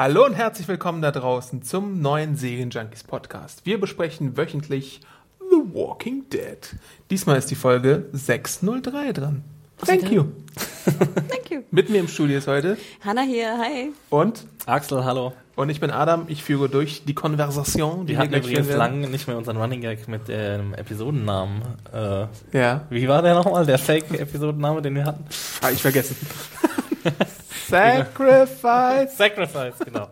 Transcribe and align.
Hallo 0.00 0.24
und 0.24 0.34
herzlich 0.34 0.68
willkommen 0.68 1.02
da 1.02 1.10
draußen 1.10 1.62
zum 1.62 2.00
neuen 2.00 2.36
Serienjunkies 2.36 3.02
Podcast. 3.02 3.66
Wir 3.66 3.80
besprechen 3.80 4.36
wöchentlich 4.36 5.00
The 5.40 5.56
Walking 5.74 6.30
Dead. 6.30 6.76
Diesmal 7.10 7.36
ist 7.36 7.50
die 7.50 7.56
Folge 7.56 8.06
603 8.12 9.12
dran. 9.12 9.42
Thank 9.84 10.08
you. 10.12 10.26
Thank 10.84 11.50
you. 11.50 11.62
Mit 11.72 11.90
mir 11.90 11.98
im 11.98 12.06
Studio 12.06 12.38
ist 12.38 12.46
heute 12.46 12.76
Hanna 13.04 13.22
hier, 13.22 13.58
hi. 13.58 13.90
und 14.08 14.44
Axel, 14.66 15.04
hallo. 15.04 15.32
und 15.56 15.68
ich 15.68 15.80
bin 15.80 15.90
Adam. 15.90 16.26
Ich 16.28 16.44
führe 16.44 16.68
durch 16.68 17.04
die 17.04 17.14
Konversation, 17.14 18.06
die 18.06 18.12
Wir 18.12 18.20
hatten 18.20 18.34
übrigens 18.34 18.70
lange 18.70 19.08
nicht 19.08 19.26
mehr 19.26 19.36
unseren 19.36 19.56
Running 19.56 19.80
Gag 19.80 20.06
mit 20.06 20.28
dem 20.28 20.74
Episodennamen. 20.74 21.62
Äh, 21.92 22.26
Ja, 22.56 22.82
wie 22.88 23.08
war 23.08 23.22
der 23.22 23.34
nochmal, 23.34 23.66
der 23.66 23.78
Fake-Episodenname, 23.78 24.80
den 24.80 24.94
wir 24.94 25.06
hatten? 25.06 25.24
ah, 25.60 25.70
ich 25.72 25.82
vergessen. 25.82 26.14
Sacrifice. 27.68 29.16
Sacrifice, 29.16 29.78
genau. 29.84 30.08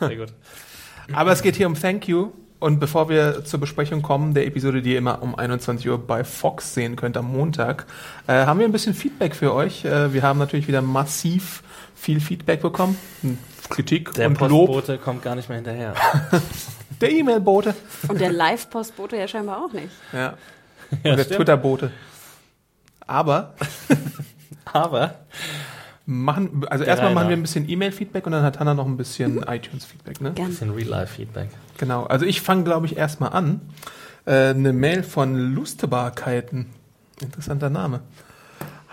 Sehr 0.00 0.16
gut. 0.16 0.28
Aber 1.12 1.32
es 1.32 1.42
geht 1.42 1.56
hier 1.56 1.66
um 1.66 1.74
Thank 1.80 2.08
You. 2.08 2.32
Und 2.60 2.80
bevor 2.80 3.10
wir 3.10 3.44
zur 3.44 3.60
Besprechung 3.60 4.00
kommen, 4.00 4.32
der 4.32 4.46
Episode, 4.46 4.80
die 4.80 4.92
ihr 4.92 4.98
immer 4.98 5.22
um 5.22 5.34
21 5.34 5.86
Uhr 5.90 5.98
bei 5.98 6.24
Fox 6.24 6.72
sehen 6.72 6.96
könnt 6.96 7.16
am 7.18 7.30
Montag, 7.30 7.84
äh, 8.26 8.46
haben 8.46 8.58
wir 8.58 8.64
ein 8.66 8.72
bisschen 8.72 8.94
Feedback 8.94 9.34
für 9.36 9.52
euch. 9.52 9.84
Äh, 9.84 10.14
wir 10.14 10.22
haben 10.22 10.38
natürlich 10.38 10.66
wieder 10.66 10.80
massiv 10.80 11.62
viel 11.94 12.20
Feedback 12.20 12.62
bekommen. 12.62 12.96
Hm, 13.20 13.36
Kritik 13.68 14.12
Der 14.14 14.28
und 14.28 14.40
Lob. 14.40 14.68
Postbote 14.68 14.96
kommt 14.98 15.22
gar 15.22 15.34
nicht 15.34 15.48
mehr 15.50 15.56
hinterher. 15.56 15.94
Der 17.00 17.10
E-Mail-Bote. 17.10 17.74
Und 18.08 18.20
der 18.20 18.30
Live-Postbote 18.32 19.16
ja 19.16 19.26
scheinbar 19.28 19.62
auch 19.64 19.72
nicht. 19.72 19.90
Ja. 20.12 20.34
Und 20.90 21.04
Ja, 21.04 21.16
der 21.16 21.24
stimmt. 21.24 21.38
Twitter-Bote. 21.38 21.90
Aber 23.06 23.54
Aber 24.72 25.14
machen, 26.06 26.64
also 26.68 26.84
Der 26.84 26.92
erstmal 26.92 27.14
machen 27.14 27.28
wir 27.28 27.36
ein 27.36 27.42
bisschen 27.42 27.68
E-Mail-Feedback 27.68 28.26
und 28.26 28.32
dann 28.32 28.42
hat 28.42 28.60
Hannah 28.60 28.74
noch 28.74 28.86
ein 28.86 28.96
bisschen 28.96 29.42
iTunes-Feedback, 29.46 30.20
ne? 30.20 30.32
Gern. 30.32 30.48
bisschen 30.48 30.70
Real-Life-Feedback. 30.70 31.48
Genau. 31.78 32.04
Also 32.04 32.26
ich 32.26 32.40
fange, 32.40 32.64
glaube 32.64 32.86
ich, 32.86 32.96
erstmal 32.96 33.32
an. 33.32 33.60
Äh, 34.26 34.50
eine 34.50 34.72
Mail 34.72 35.02
von 35.02 35.54
Lustebarkeiten. 35.54 36.66
Interessanter 37.20 37.70
Name. 37.70 38.00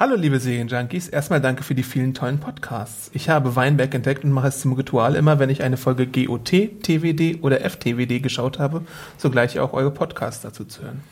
Hallo 0.02 0.16
liebe 0.16 0.40
Serienjunkies, 0.40 1.10
erstmal 1.10 1.42
danke 1.42 1.62
für 1.62 1.76
die 1.76 1.84
vielen 1.84 2.16
tollen 2.16 2.40
Podcasts. 2.40 3.12
Ich 3.14 3.30
habe 3.30 3.56
Weinberg 3.56 3.94
entdeckt 3.94 4.24
und 4.24 4.32
mache 4.32 4.48
es 4.48 4.60
zum 4.60 4.74
Ritual 4.74 5.14
immer, 5.14 5.38
wenn 5.38 5.52
ich 5.52 5.62
eine 5.62 5.78
Folge 5.78 6.08
GOT, 6.08 6.50
TWD 6.82 7.44
oder 7.44 7.60
FTWD 7.62 8.20
geschaut 8.24 8.58
habe, 8.58 8.82
sogleich 9.20 9.60
auch 9.60 9.74
eure 9.74 9.92
Podcasts 9.92 10.42
dazu 10.42 10.66
zu 10.66 10.82
hören. 10.82 11.04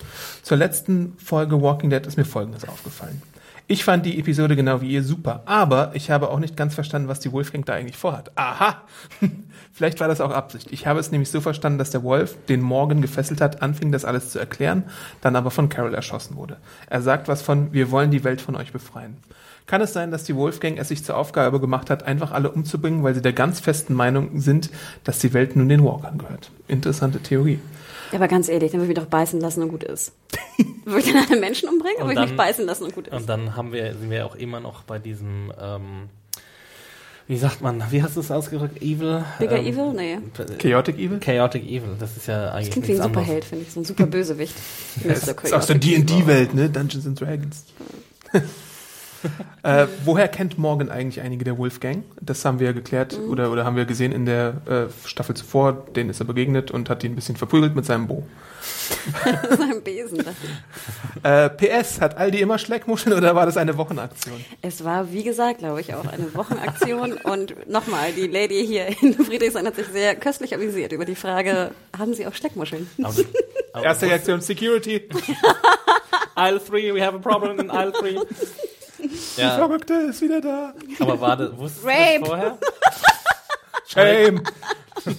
Zur 0.41 0.57
letzten 0.57 1.13
Folge 1.23 1.61
Walking 1.61 1.91
Dead 1.91 2.03
ist 2.07 2.17
mir 2.17 2.25
Folgendes 2.25 2.67
aufgefallen. 2.67 3.21
Ich 3.71 3.83
fand 3.83 4.03
die 4.03 4.17
Episode 4.17 4.55
genau 4.55 4.81
wie 4.81 4.89
ihr 4.89 5.03
super, 5.03 5.43
aber 5.45 5.91
ich 5.93 6.09
habe 6.09 6.29
auch 6.29 6.39
nicht 6.39 6.57
ganz 6.57 6.73
verstanden, 6.73 7.07
was 7.07 7.19
die 7.19 7.31
Wolfgang 7.31 7.63
da 7.67 7.73
eigentlich 7.73 7.97
vorhat. 7.97 8.31
Aha! 8.33 8.81
Vielleicht 9.73 9.99
war 9.99 10.07
das 10.07 10.21
auch 10.21 10.31
Absicht. 10.31 10.71
Ich 10.71 10.87
habe 10.87 10.99
es 10.99 11.11
nämlich 11.11 11.29
so 11.29 11.39
verstanden, 11.39 11.77
dass 11.77 11.91
der 11.91 12.01
Wolf, 12.01 12.35
den 12.47 12.61
Morgan 12.61 12.99
gefesselt 12.99 13.41
hat, 13.41 13.61
anfing 13.61 13.91
das 13.91 14.05
alles 14.05 14.31
zu 14.31 14.39
erklären, 14.39 14.85
dann 15.21 15.35
aber 15.35 15.51
von 15.51 15.69
Carol 15.69 15.93
erschossen 15.93 16.35
wurde. 16.35 16.57
Er 16.87 17.03
sagt 17.03 17.27
was 17.27 17.43
von, 17.43 17.71
wir 17.71 17.91
wollen 17.91 18.09
die 18.09 18.23
Welt 18.23 18.41
von 18.41 18.55
euch 18.55 18.71
befreien. 18.71 19.17
Kann 19.67 19.81
es 19.81 19.93
sein, 19.93 20.09
dass 20.09 20.23
die 20.23 20.35
Wolfgang 20.35 20.79
es 20.79 20.87
sich 20.87 21.05
zur 21.05 21.15
Aufgabe 21.15 21.59
gemacht 21.59 21.91
hat, 21.91 22.01
einfach 22.01 22.31
alle 22.31 22.49
umzubringen, 22.49 23.03
weil 23.03 23.13
sie 23.13 23.21
der 23.21 23.33
ganz 23.33 23.59
festen 23.59 23.93
Meinung 23.93 24.41
sind, 24.41 24.71
dass 25.03 25.19
die 25.19 25.35
Welt 25.35 25.55
nun 25.55 25.69
den 25.69 25.85
Walkern 25.85 26.17
gehört? 26.17 26.49
Interessante 26.67 27.19
Theorie. 27.19 27.59
Ja, 28.11 28.17
aber 28.17 28.27
ganz 28.27 28.49
ehrlich, 28.49 28.71
dann 28.71 28.81
würde 28.81 28.91
ich 28.91 28.97
mich 28.97 29.03
doch 29.05 29.09
beißen 29.11 29.39
lassen 29.39 29.61
und 29.63 29.69
gut 29.69 29.83
ist. 29.83 30.11
würde 30.85 30.99
ich 31.05 31.13
dann 31.13 31.25
alle 31.29 31.39
Menschen 31.39 31.69
umbringen 31.69 31.97
oder 31.97 32.05
Und 32.05 32.09
würde 32.11 32.21
ich 32.21 32.29
mich 32.31 32.37
dann- 32.37 32.47
beißen 32.47 32.65
lassen 32.65 32.83
und 32.85 32.95
gut 32.95 33.07
ist? 33.07 33.13
Und 33.13 33.29
dann 33.29 33.55
haben 33.55 33.71
wir, 33.71 33.93
sind 33.93 34.09
wir 34.09 34.25
auch 34.25 34.35
immer 34.35 34.59
noch 34.59 34.83
bei 34.83 34.97
diesem, 34.99 35.51
ähm, 35.61 36.09
wie 37.27 37.37
sagt 37.37 37.61
man, 37.61 37.83
wie 37.91 38.01
hast 38.01 38.15
du 38.15 38.21
es 38.21 38.31
ausgedrückt? 38.31 38.81
Evil? 38.81 39.23
Bigger 39.37 39.59
ähm, 39.59 39.65
Evil? 39.67 39.93
Nee. 39.93 40.17
Chaotic 40.57 40.97
Evil? 40.97 41.19
Chaotic 41.19 41.63
Evil, 41.63 41.95
das 41.99 42.17
ist 42.17 42.25
ja 42.27 42.51
eigentlich 42.51 42.69
Das 42.69 42.73
klingt 42.73 42.87
wie 42.87 42.91
ein 42.95 43.01
anderes. 43.01 43.23
Superheld, 43.25 43.45
finde 43.45 43.65
ich. 43.67 43.73
So 43.73 43.79
ein 43.81 43.85
super 43.85 44.05
Bösewicht. 44.07 44.55
Das 45.03 45.27
ist 45.27 45.53
aus 45.53 45.67
der 45.67 45.77
D&D-Welt, 45.77 46.53
ne? 46.55 46.69
Dungeons 46.69 47.05
and 47.05 47.21
Dragons. 47.21 47.65
Äh, 49.63 49.87
woher 50.05 50.27
kennt 50.27 50.57
Morgan 50.57 50.89
eigentlich 50.89 51.21
einige 51.21 51.43
der 51.43 51.57
Wolfgang? 51.57 52.03
Das 52.21 52.43
haben 52.45 52.59
wir 52.59 52.67
ja 52.67 52.73
geklärt 52.73 53.17
oder, 53.17 53.51
oder 53.51 53.65
haben 53.65 53.75
wir 53.75 53.85
gesehen 53.85 54.11
in 54.11 54.25
der 54.25 54.61
äh, 54.67 55.07
Staffel 55.07 55.35
zuvor. 55.35 55.73
Den 55.95 56.09
ist 56.09 56.19
er 56.19 56.25
begegnet 56.25 56.71
und 56.71 56.89
hat 56.89 57.03
ihn 57.03 57.13
ein 57.13 57.15
bisschen 57.15 57.35
verprügelt 57.35 57.75
mit 57.75 57.85
seinem 57.85 58.07
Bo. 58.07 58.23
Sein 59.57 59.81
Besen. 59.83 60.23
Äh, 61.23 61.49
PS, 61.49 62.01
hat 62.01 62.17
Aldi 62.17 62.41
immer 62.41 62.57
Schleckmuscheln 62.57 63.15
oder 63.15 63.35
war 63.35 63.45
das 63.45 63.57
eine 63.57 63.77
Wochenaktion? 63.77 64.43
Es 64.61 64.83
war, 64.83 65.11
wie 65.11 65.23
gesagt, 65.23 65.59
glaube 65.59 65.81
ich, 65.81 65.93
auch 65.93 66.05
eine 66.05 66.33
Wochenaktion. 66.33 67.13
und 67.23 67.69
nochmal, 67.69 68.11
die 68.11 68.27
Lady 68.27 68.65
hier 68.65 68.87
in 69.01 69.13
Friedrichshain 69.13 69.65
hat 69.65 69.75
sich 69.75 69.87
sehr 69.87 70.15
köstlich 70.15 70.53
amüsiert 70.53 70.91
über 70.91 71.05
die 71.05 71.15
Frage, 71.15 71.71
haben 71.97 72.13
Sie 72.13 72.27
auch 72.27 72.33
Schleckmuscheln? 72.33 72.89
Erste 73.81 74.07
Reaktion, 74.07 74.41
Security. 74.41 75.07
Aisle 76.35 76.59
3, 76.59 76.93
we 76.93 77.01
have 77.01 77.15
a 77.15 77.19
problem 77.19 77.59
in 77.59 77.69
Aisle 77.69 77.91
3. 77.91 78.15
Die 79.37 79.41
Ja, 79.41 79.55
Verrückte 79.55 79.93
ist 80.09 80.21
wieder 80.21 80.41
da. 80.41 80.73
aber 80.99 81.19
war 81.21 81.35
das, 81.37 81.57
wusstest 81.57 81.83
du 81.83 81.87
Rape. 81.89 82.19
das 82.19 82.27
vorher? 82.29 82.57
Shame. 83.87 84.43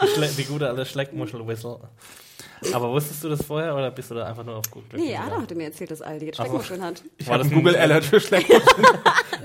Die, 0.00 0.06
Schle 0.14 0.28
die 0.28 0.44
gute 0.44 0.68
alte 0.68 0.86
Schleckmuschel-Whistle. 0.86 1.80
Aber 2.72 2.90
wusstest 2.92 3.22
du 3.24 3.28
das 3.28 3.42
vorher 3.44 3.74
oder 3.74 3.90
bist 3.90 4.10
du 4.10 4.14
da 4.14 4.26
einfach 4.26 4.44
nur 4.44 4.56
auf 4.56 4.70
gut 4.70 4.88
Glück 4.88 5.00
Nee, 5.00 5.08
gegangen? 5.08 5.26
Adam 5.28 5.42
hatte 5.42 5.54
mir 5.56 5.64
erzählt, 5.64 5.90
dass 5.90 6.02
Aldi 6.02 6.26
jetzt 6.26 6.36
Schleckmuscheln 6.36 6.82
hat. 6.82 7.02
Ich 7.18 7.26
War 7.26 7.34
habe 7.34 7.42
das 7.44 7.52
ein- 7.52 7.56
Google 7.58 7.76
Alert 7.76 8.04
für 8.04 8.20
Schleckmuscheln. 8.20 8.86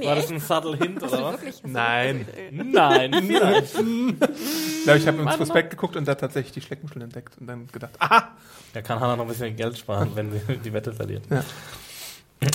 War 0.01 0.15
das 0.15 0.29
ein 0.31 0.39
subtle 0.39 0.77
Hint 0.77 1.01
oder 1.01 1.23
was? 1.23 1.61
Du 1.61 1.67
Nein. 1.67 2.27
wirklich- 2.27 2.71
Nein, 2.73 3.13
vielleicht. 3.13 3.75
Ich 3.79 4.83
glaube, 4.83 4.99
ich 4.99 5.07
habe 5.07 5.21
ins 5.23 5.37
Prospekt 5.37 5.69
geguckt 5.71 5.95
und 5.95 6.07
da 6.07 6.13
tatsächlich 6.15 6.53
die 6.53 6.61
Schleckmuscheln 6.61 7.01
entdeckt 7.01 7.35
und 7.39 7.47
dann 7.47 7.67
gedacht, 7.71 7.93
aha, 7.99 8.29
Da 8.73 8.81
kann 8.83 8.99
Hannah 8.99 9.15
noch 9.15 9.23
ein 9.25 9.29
bisschen 9.29 9.55
Geld 9.55 9.75
sparen, 9.77 10.11
wenn 10.15 10.31
sie 10.31 10.57
die 10.57 10.73
Wette 10.73 10.93
verliert. 10.93 11.23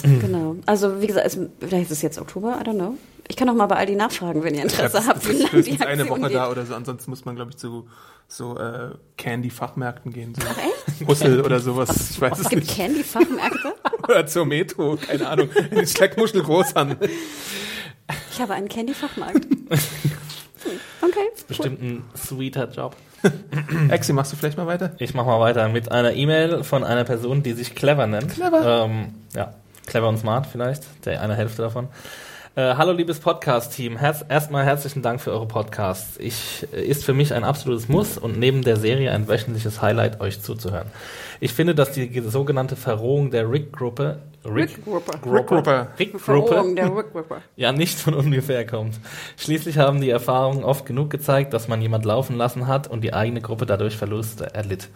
Genau. 0.03 0.57
Also 0.67 1.01
wie 1.01 1.07
gesagt, 1.07 1.27
es, 1.27 1.39
vielleicht 1.61 1.85
ist 1.85 1.91
es 1.93 2.03
jetzt 2.03 2.19
Oktober, 2.19 2.59
I 2.61 2.65
don't 2.69 2.75
know. 2.75 2.95
Ich 3.29 3.37
kann 3.37 3.49
auch 3.51 3.55
mal 3.55 3.67
bei 3.67 3.77
Aldi 3.77 3.95
nachfragen, 3.95 4.43
wenn 4.43 4.55
ihr 4.55 4.63
Interesse 4.63 5.07
habt, 5.07 5.29
wie 5.29 5.33
lange 5.43 5.63
die 5.63 5.81
eine 5.81 6.09
Woche 6.09 6.23
geht. 6.23 6.35
da 6.35 6.51
oder 6.51 6.65
so. 6.65 6.75
Ansonsten 6.75 7.11
muss 7.11 7.25
man, 7.27 7.37
glaube 7.37 7.51
ich, 7.51 7.59
zu 7.59 7.87
so 8.27 8.59
äh, 8.59 8.91
Candy-Fachmärkten 9.17 10.13
gehen. 10.13 10.35
So 10.35 11.07
Hussel 11.07 11.41
oder 11.43 11.61
sowas. 11.61 12.11
Ich 12.11 12.21
weiß 12.21 12.33
Es 12.39 12.45
es 12.45 12.49
gibt. 12.49 12.69
Candy-Fachmärkte. 12.69 13.75
Oder 14.09 14.27
zur 14.27 14.45
Metro, 14.47 14.97
keine 14.97 15.29
Ahnung. 15.29 15.51
In 15.71 15.77
den 15.77 15.87
Schleckmuschel 15.87 16.43
Großhandel. 16.43 17.09
Ich 18.33 18.41
habe 18.41 18.55
einen 18.55 18.69
Candy-Fachmarkt. 18.69 19.45
Hm, 19.45 19.69
Okay. 21.01 21.29
Bestimmt 21.47 21.83
ein 21.83 22.05
sweeter 22.17 22.69
Job. 22.71 22.97
Exi, 23.89 24.13
machst 24.13 24.33
du 24.33 24.37
vielleicht 24.37 24.59
mal 24.59 24.67
weiter? 24.67 24.93
Ich 24.99 25.15
mach 25.15 25.25
mal 25.25 25.41
weiter 25.41 25.69
mit 25.69 25.91
einer 25.91 26.13
E-Mail 26.13 26.63
von 26.65 26.85
einer 26.85 27.05
Person, 27.05 27.43
die 27.43 27.53
sich 27.53 27.75
Clever 27.75 28.07
nennt. 28.07 28.35
Clever. 28.35 28.85
Ähm, 28.85 29.15
ja, 29.35 29.55
Clever 29.89 30.09
und 30.09 30.19
Smart 30.19 30.47
vielleicht, 30.47 30.85
der 31.07 31.21
eine 31.23 31.35
Hälfte 31.35 31.63
davon. 31.63 31.89
Äh, 32.55 32.75
hallo 32.75 32.93
liebes 32.93 33.21
Podcast-Team, 33.21 33.97
Herz, 33.97 34.25
erstmal 34.29 34.65
herzlichen 34.65 35.03
Dank 35.03 35.21
für 35.21 35.31
eure 35.33 35.47
Podcasts. 35.47 36.19
Ich, 36.19 36.67
äh, 36.73 36.83
ist 36.83 37.05
für 37.05 37.15
mich 37.15 37.33
ein 37.35 37.45
absolutes 37.45 37.89
Muss 37.89 38.19
und 38.19 38.39
neben 38.39 38.63
der 38.63 38.77
Serie 38.77 39.13
ein 39.13 39.29
wöchentliches 39.29 39.83
Highlight, 39.83 40.21
euch 40.21 40.41
zuzuhören. 40.41 40.89
Ich 41.41 41.53
finde, 41.53 41.75
dass 41.75 41.93
die 41.93 42.21
sogenannte 42.21 42.75
Verrohung 42.75 43.31
der 43.31 43.51
Rick-Gruppe 43.51 44.21
Rick 44.45 44.85
Grupper. 44.85 45.13
Rick 45.15 45.47
Grupper. 45.47 45.89
Rick-Gruppe 45.99 46.19
Verrohung 46.19 46.77
der 46.77 46.97
Rick 46.97 47.13
Grupper. 47.13 47.43
ja 47.57 47.73
nicht 47.73 47.99
von 47.99 48.15
ungefähr 48.15 48.67
kommt. 48.67 48.99
Schließlich 49.37 49.79
haben 49.79 50.01
die 50.01 50.11
Erfahrungen 50.11 50.65
oft 50.65 50.87
genug 50.87 51.11
gezeigt, 51.11 51.53
dass 51.53 51.69
man 51.69 51.83
jemand 51.83 52.05
laufen 52.05 52.37
lassen 52.37 52.67
hat 52.67 52.89
und 52.89 53.03
die 53.03 53.13
eigene 53.13 53.41
Gruppe 53.41 53.67
dadurch 53.67 53.97
Verluste 53.97 54.55
erlitt. 54.55 54.89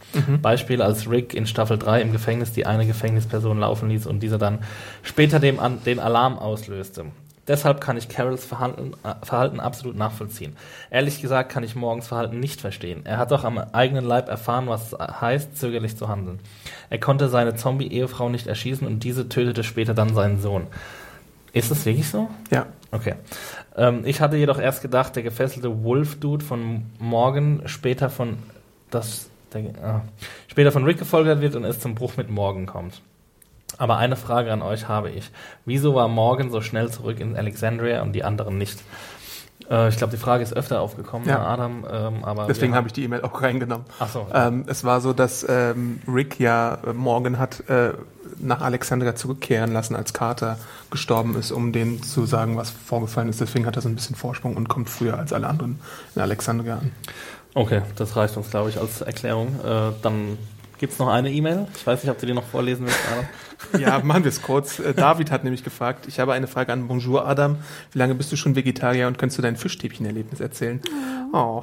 Beispiel 0.43 0.81
als 0.81 1.11
Rick 1.11 1.35
in 1.35 1.47
Staffel 1.47 1.79
3 1.79 2.03
im 2.03 2.13
Gefängnis 2.13 2.53
die 2.53 2.67
eine 2.67 2.87
Gefängnisperson 2.87 3.59
laufen 3.59 3.91
ließ 3.91 4.07
und 4.07 4.21
dieser 4.21 4.39
dann 4.39 4.61
später 5.03 5.39
dem 5.39 5.59
an, 5.59 5.83
den 5.85 5.99
Alarm 5.99 6.39
auslöste. 6.39 7.07
Deshalb 7.49 7.81
kann 7.81 7.97
ich 7.97 8.09
Carols 8.09 8.45
Verhalten, 8.45 8.93
äh, 9.03 9.15
Verhalten 9.25 9.59
absolut 9.59 9.97
nachvollziehen. 9.97 10.57
Ehrlich 10.91 11.21
gesagt 11.21 11.51
kann 11.51 11.65
ich 11.65 11.75
Morgens 11.75 12.07
Verhalten 12.07 12.39
nicht 12.39 12.61
verstehen. 12.61 13.03
Er 13.05 13.19
hat 13.19 13.33
doch 13.33 13.45
am 13.45 13.59
eigenen 13.59 14.05
Leib 14.05 14.29
erfahren, 14.29 14.69
was 14.69 14.93
es 14.93 14.99
heißt, 14.99 15.57
zögerlich 15.57 15.97
zu 15.97 16.09
handeln. 16.09 16.39
Er 16.89 16.99
konnte 16.99 17.29
seine 17.29 17.57
Zombie-Ehefrau 17.57 18.29
nicht 18.29 18.47
erschießen 18.47 18.87
und 18.87 19.03
diese 19.03 19.29
tötete 19.29 19.65
später 19.65 19.93
dann 19.95 20.15
seinen 20.15 20.41
Sohn. 20.41 20.69
Ist 21.53 21.71
das 21.71 21.85
wirklich 21.85 22.09
so? 22.09 22.31
Ja. 22.51 22.67
Okay. 22.93 23.15
Ähm, 23.77 24.03
ich 24.05 24.21
hatte 24.21 24.37
jedoch 24.37 24.59
erst 24.59 24.83
gedacht, 24.83 25.17
der 25.17 25.23
gefesselte 25.23 25.83
Wolf-Dude 25.83 26.45
von 26.45 26.85
Morgan 26.99 27.63
später 27.67 28.09
von 28.09 28.39
das 28.91 29.29
der, 29.53 29.65
ah, 29.83 30.03
später 30.49 30.73
von 30.73 30.85
Rick 30.85 30.99
gefolgert 30.99 31.41
wird 31.41 31.57
und 31.57 31.65
es 31.65 31.81
zum 31.81 31.95
Bruch 31.95 32.17
mit 32.17 32.31
Morgan 32.31 32.67
kommt. 32.67 33.03
Aber 33.79 33.97
eine 33.97 34.17
Frage 34.17 34.53
an 34.53 34.63
euch 34.63 34.89
habe 34.89 35.11
ich. 35.11 35.31
Wieso 35.65 35.95
war 35.95 36.09
Morgan 36.09 36.51
so 36.51 36.61
schnell 36.61 36.91
zurück 36.91 37.21
in 37.21 37.37
Alexandria 37.37 38.03
und 38.03 38.13
die 38.13 38.25
anderen 38.25 38.59
nicht? 38.59 38.79
Äh, 39.71 39.89
ich 39.89 39.97
glaube, 39.97 40.11
die 40.11 40.17
Frage 40.23 40.43
ist 40.43 40.55
öfter 40.55 40.81
aufgekommen, 40.81 41.29
Ja. 41.29 41.45
Adam. 41.47 41.85
Ähm, 41.91 42.25
aber 42.25 42.47
Deswegen 42.47 42.75
habe 42.75 42.87
ich 42.89 42.93
die 42.93 43.05
E-Mail 43.05 43.23
auch 43.23 43.41
reingenommen. 43.43 43.87
Ach 43.99 44.09
so. 44.09 44.27
Ähm, 44.33 44.65
es 44.67 44.85
war 44.85 45.01
so, 45.01 45.13
dass 45.13 45.47
ähm, 45.49 46.01
Rick 46.07 46.39
ja 46.39 46.79
äh, 46.87 46.93
Morgan 46.93 47.39
hat 47.39 47.69
äh, 47.69 47.93
nach 48.39 48.61
Alexandria 48.61 49.15
zurückkehren 49.15 49.73
lassen, 49.73 49.95
als 49.95 50.13
Carter 50.13 50.59
gestorben 50.91 51.37
ist, 51.39 51.53
um 51.53 51.73
denen 51.73 52.03
zu 52.03 52.27
sagen, 52.27 52.57
was 52.57 52.71
vorgefallen 52.71 53.29
ist. 53.29 53.41
Deswegen 53.41 53.67
hat 53.67 53.77
er 53.77 53.83
so 53.83 53.89
ein 53.89 53.95
bisschen 53.95 54.17
Vorsprung 54.17 54.57
und 54.57 54.69
kommt 54.69 54.91
früher 54.91 55.19
als 55.19 55.33
alle 55.33 55.47
anderen 55.47 55.79
in 56.17 56.23
Alexandria 56.23 56.75
an. 56.79 56.93
Okay, 57.55 57.83
das 57.97 58.17
reicht 58.17 58.37
uns, 58.37 58.51
glaube 58.51 58.71
ich, 58.71 58.79
als 58.81 59.03
Erklärung. 59.03 59.61
Äh, 59.65 59.93
dann 60.03 60.39
gibt's 60.79 60.99
noch 60.99 61.09
eine 61.09 61.31
E-Mail. 61.31 61.67
Ich 61.77 61.87
weiß 61.87 62.03
nicht, 62.03 62.11
ob 62.11 62.19
du 62.19 62.27
die 62.27 62.33
noch 62.35 62.45
vorlesen 62.45 62.87
willst, 62.87 62.99
Adam. 63.13 63.27
Ja, 63.79 64.01
machen 64.01 64.25
wir 64.25 64.29
es 64.29 64.43
kurz. 64.43 64.79
Äh, 64.79 64.95
David 64.95 65.31
hat 65.31 65.45
nämlich 65.45 65.65
gefragt, 65.65 66.07
ich 66.07 66.19
habe 66.19 66.33
eine 66.33 66.47
Frage 66.47 66.73
an 66.73 66.89
Bonjour 66.89 67.27
Adam. 67.27 67.57
Wie 67.93 67.99
lange 67.99 68.15
bist 68.15 68.33
du 68.33 68.37
schon 68.37 68.57
Vegetarier 68.57 69.07
und 69.07 69.19
könntest 69.19 69.39
du 69.39 69.43
dein 69.43 69.57
Fischstäbchen-Erlebnis 69.57 70.41
erzählen? 70.41 70.81
Oh. 71.33 71.63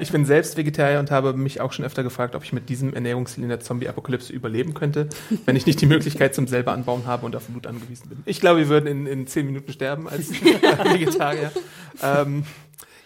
Ich 0.00 0.10
bin 0.10 0.24
selbst 0.24 0.56
Vegetarier 0.56 0.98
und 0.98 1.10
habe 1.10 1.32
mich 1.34 1.60
auch 1.60 1.72
schon 1.72 1.84
öfter 1.84 2.02
gefragt, 2.02 2.34
ob 2.34 2.44
ich 2.44 2.52
mit 2.52 2.68
diesem 2.68 2.94
Ernährungsstil 2.94 3.44
in 3.44 3.48
der 3.48 3.60
Zombie-Apokalypse 3.60 4.32
überleben 4.32 4.74
könnte, 4.74 5.08
wenn 5.44 5.56
ich 5.56 5.66
nicht 5.66 5.80
die 5.80 5.86
Möglichkeit 5.86 6.34
zum 6.34 6.46
selber 6.46 6.72
anbauen 6.72 7.06
habe 7.06 7.26
und 7.26 7.36
auf 7.36 7.46
Blut 7.46 7.66
angewiesen 7.66 8.08
bin. 8.08 8.22
Ich 8.24 8.40
glaube, 8.40 8.60
wir 8.60 8.68
würden 8.68 8.86
in, 8.86 9.06
in 9.06 9.26
zehn 9.26 9.46
Minuten 9.46 9.72
sterben 9.72 10.08
als 10.08 10.32
Vegetarier. 10.32 11.52
Ähm, 12.02 12.44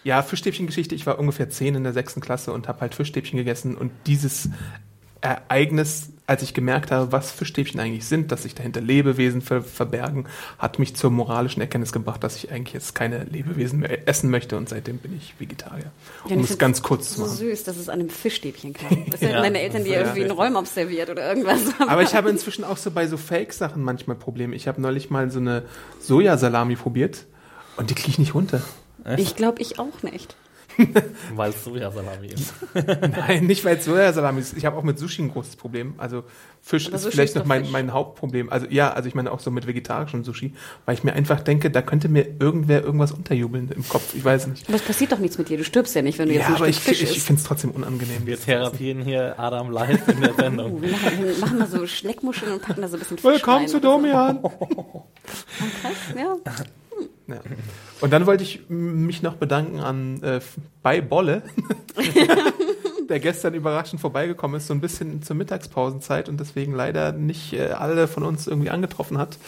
ja, 0.04 0.22
Fischstäbchen-Geschichte. 0.22 0.94
Ich 0.94 1.04
war 1.06 1.18
ungefähr 1.18 1.50
zehn 1.50 1.74
in 1.74 1.82
der 1.82 1.92
sechsten 1.92 2.20
Klasse 2.20 2.52
und 2.52 2.68
habe 2.68 2.80
halt 2.80 2.94
Fischstäbchen 2.94 3.36
gegessen 3.36 3.76
und 3.76 3.90
dieses 4.06 4.48
Ereignis, 5.20 6.12
als 6.26 6.42
ich 6.42 6.54
gemerkt 6.54 6.90
habe, 6.90 7.12
was 7.12 7.30
Fischstäbchen 7.30 7.78
eigentlich 7.78 8.04
sind, 8.06 8.32
dass 8.32 8.42
sich 8.42 8.54
dahinter 8.54 8.80
Lebewesen 8.80 9.42
ver 9.42 9.62
verbergen, 9.62 10.26
hat 10.58 10.78
mich 10.78 10.96
zur 10.96 11.10
moralischen 11.10 11.60
Erkenntnis 11.60 11.92
gebracht, 11.92 12.24
dass 12.24 12.36
ich 12.36 12.50
eigentlich 12.50 12.74
jetzt 12.74 12.94
keine 12.94 13.24
Lebewesen 13.24 13.80
mehr 13.80 14.08
essen 14.08 14.30
möchte 14.30 14.56
und 14.56 14.68
seitdem 14.68 14.98
bin 14.98 15.16
ich 15.16 15.34
Vegetarier. 15.38 15.92
Ja, 16.28 16.34
Um 16.36 16.42
ich 16.42 16.50
es 16.50 16.58
ganz 16.58 16.82
kurz 16.82 17.10
zu 17.10 17.14
So 17.16 17.22
machen. 17.22 17.36
süß, 17.36 17.64
dass 17.64 17.76
es 17.76 17.88
an 17.88 18.00
einem 18.00 18.10
Fischstäbchen 18.10 18.72
kam. 18.74 19.04
Das 19.10 19.20
sind 19.20 19.30
Ja, 19.30 19.40
meine 19.40 19.60
Eltern, 19.60 19.84
die 19.84 19.90
irgendwie 19.90 20.20
ja. 20.20 20.26
einen 20.26 20.36
Räum 20.36 20.56
observiert 20.56 21.10
oder 21.10 21.28
irgendwas. 21.28 21.60
Aber 21.86 22.02
ich 22.02 22.14
habe 22.14 22.28
inzwischen 22.30 22.64
auch 22.64 22.76
so 22.76 22.90
bei 22.90 23.06
so 23.06 23.16
Fake-Sachen 23.16 23.82
manchmal 23.82 24.16
Probleme. 24.16 24.56
Ich 24.56 24.66
habe 24.68 24.80
neulich 24.80 25.10
mal 25.10 25.30
so 25.30 25.38
eine 25.38 25.62
Sojasalami 26.00 26.76
probiert 26.76 27.24
und 27.76 27.90
die 27.90 27.94
kriege 27.94 28.08
ich 28.10 28.18
nicht 28.18 28.34
runter. 28.34 28.62
Ich 29.16 29.36
glaube, 29.36 29.62
ich 29.62 29.78
auch 29.78 30.02
nicht. 30.02 30.34
Weil 31.34 31.50
es 31.50 31.64
Sojasalami 31.64 32.26
ist. 32.28 32.52
Nein, 33.16 33.46
nicht 33.46 33.64
weil 33.64 33.76
es 33.78 33.84
Sojasalami 33.84 34.40
ist. 34.40 34.56
Ich 34.56 34.66
habe 34.66 34.76
auch 34.76 34.82
mit 34.82 34.98
Sushi 34.98 35.22
ein 35.22 35.30
großes 35.30 35.56
Problem. 35.56 35.94
Also 35.98 36.24
Fisch 36.60 36.86
Aber 36.88 36.96
ist 36.96 37.02
Sushi 37.02 37.12
vielleicht 37.14 37.30
ist 37.30 37.36
noch 37.36 37.44
mein, 37.46 37.62
Fisch. 37.62 37.72
mein 37.72 37.92
Hauptproblem. 37.92 38.50
Also 38.50 38.66
ja, 38.68 38.92
also 38.92 39.08
ich 39.08 39.14
meine 39.14 39.32
auch 39.32 39.40
so 39.40 39.50
mit 39.50 39.66
vegetarischem 39.66 40.24
Sushi, 40.24 40.54
weil 40.84 40.94
ich 40.94 41.04
mir 41.04 41.14
einfach 41.14 41.40
denke, 41.40 41.70
da 41.70 41.80
könnte 41.82 42.08
mir 42.08 42.26
irgendwer 42.40 42.82
irgendwas 42.82 43.12
unterjubeln 43.12 43.70
im 43.74 43.88
Kopf. 43.88 44.14
Ich 44.14 44.24
weiß 44.24 44.48
nicht. 44.48 44.66
Aber 44.68 44.76
es 44.76 44.82
passiert 44.82 45.12
doch 45.12 45.18
nichts 45.18 45.38
mit 45.38 45.48
dir. 45.48 45.56
Du 45.58 45.64
stirbst 45.64 45.94
ja 45.94 46.02
nicht, 46.02 46.18
wenn 46.18 46.28
du 46.28 46.34
jetzt 46.34 46.42
Ja, 46.42 46.48
ein 46.48 46.54
aber 46.56 46.72
Stück 46.72 46.92
ich, 46.92 46.98
Fisch 46.98 47.10
ich 47.16 47.22
finde 47.22 47.40
es 47.40 47.46
trotzdem 47.46 47.70
unangenehm. 47.70 48.26
Wir 48.26 48.38
therapieren 48.40 49.02
hier 49.02 49.38
Adam 49.38 49.70
live 49.70 50.06
in 50.08 50.20
der 50.20 50.32
Oh, 50.32 50.40
Sendung. 50.40 50.82
wir, 50.82 50.90
machen, 50.90 51.24
wir 51.24 51.38
machen 51.38 51.58
mal 51.58 51.68
so 51.68 51.86
Schleckmuscheln 51.86 52.52
und 52.52 52.62
packen 52.62 52.82
da 52.82 52.88
so 52.88 52.96
ein 52.96 53.00
bisschen 53.00 53.18
Fisch 53.18 53.24
Willkommen 53.32 53.58
rein 53.58 53.68
zu 53.68 53.78
oder 53.78 53.88
so. 53.88 53.96
Domian. 53.96 54.38
Ja. 56.16 56.36
Ja. 57.28 57.40
Und 58.00 58.12
dann 58.12 58.26
wollte 58.26 58.44
ich 58.44 58.68
mich 58.68 59.22
noch 59.22 59.34
bedanken 59.34 59.80
an 59.80 60.22
äh, 60.22 60.40
bei 60.82 61.00
Bolle, 61.00 61.42
der 63.08 63.18
gestern 63.20 63.54
überraschend 63.54 64.00
vorbeigekommen 64.00 64.58
ist, 64.58 64.68
so 64.68 64.74
ein 64.74 64.80
bisschen 64.80 65.22
zur 65.22 65.34
Mittagspausenzeit 65.36 66.28
und 66.28 66.38
deswegen 66.38 66.72
leider 66.72 67.12
nicht 67.12 67.52
äh, 67.52 67.70
alle 67.70 68.06
von 68.06 68.22
uns 68.22 68.46
irgendwie 68.46 68.70
angetroffen 68.70 69.18
hat. 69.18 69.38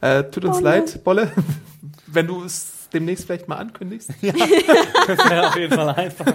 Äh, 0.00 0.24
tut 0.24 0.44
uns 0.46 0.58
Bolle. 0.58 0.70
leid, 0.70 1.04
Bolle, 1.04 1.32
wenn 2.06 2.26
du 2.26 2.42
es 2.42 2.88
demnächst 2.92 3.26
vielleicht 3.26 3.48
mal 3.48 3.56
ankündigst, 3.56 4.10
Das 4.22 5.18
wäre 5.30 5.48
auf 5.48 5.56
jeden 5.56 5.74
Fall 5.74 5.88
einfach. 5.90 6.26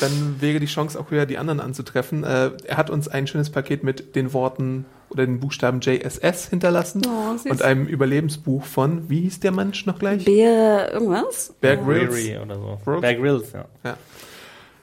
dann 0.00 0.36
wäre 0.40 0.58
die 0.58 0.66
Chance 0.66 0.98
auch 0.98 1.10
höher, 1.10 1.26
die 1.26 1.38
anderen 1.38 1.60
anzutreffen. 1.60 2.24
Äh, 2.24 2.50
er 2.64 2.76
hat 2.76 2.90
uns 2.90 3.06
ein 3.06 3.26
schönes 3.26 3.50
Paket 3.50 3.84
mit 3.84 4.16
den 4.16 4.32
Worten 4.32 4.86
oder 5.16 5.26
den 5.26 5.40
Buchstaben 5.40 5.80
JSS 5.80 6.48
hinterlassen 6.50 7.02
Oh, 7.06 7.50
und 7.50 7.62
einem 7.62 7.86
Überlebensbuch 7.86 8.64
von, 8.64 9.08
wie 9.10 9.22
hieß 9.22 9.40
der 9.40 9.52
Mensch 9.52 9.86
noch 9.86 9.98
gleich? 9.98 10.24
Bär 10.24 10.92
irgendwas? 10.92 11.54
Bear 11.60 11.76
Grylls. 11.76 12.14
Weary 12.14 12.38
oder 12.38 12.54
so. 12.56 12.78
Grylls? 12.84 13.00
Bear 13.00 13.14
Grylls, 13.14 13.52
ja. 13.52 13.64
Ja. 13.84 13.96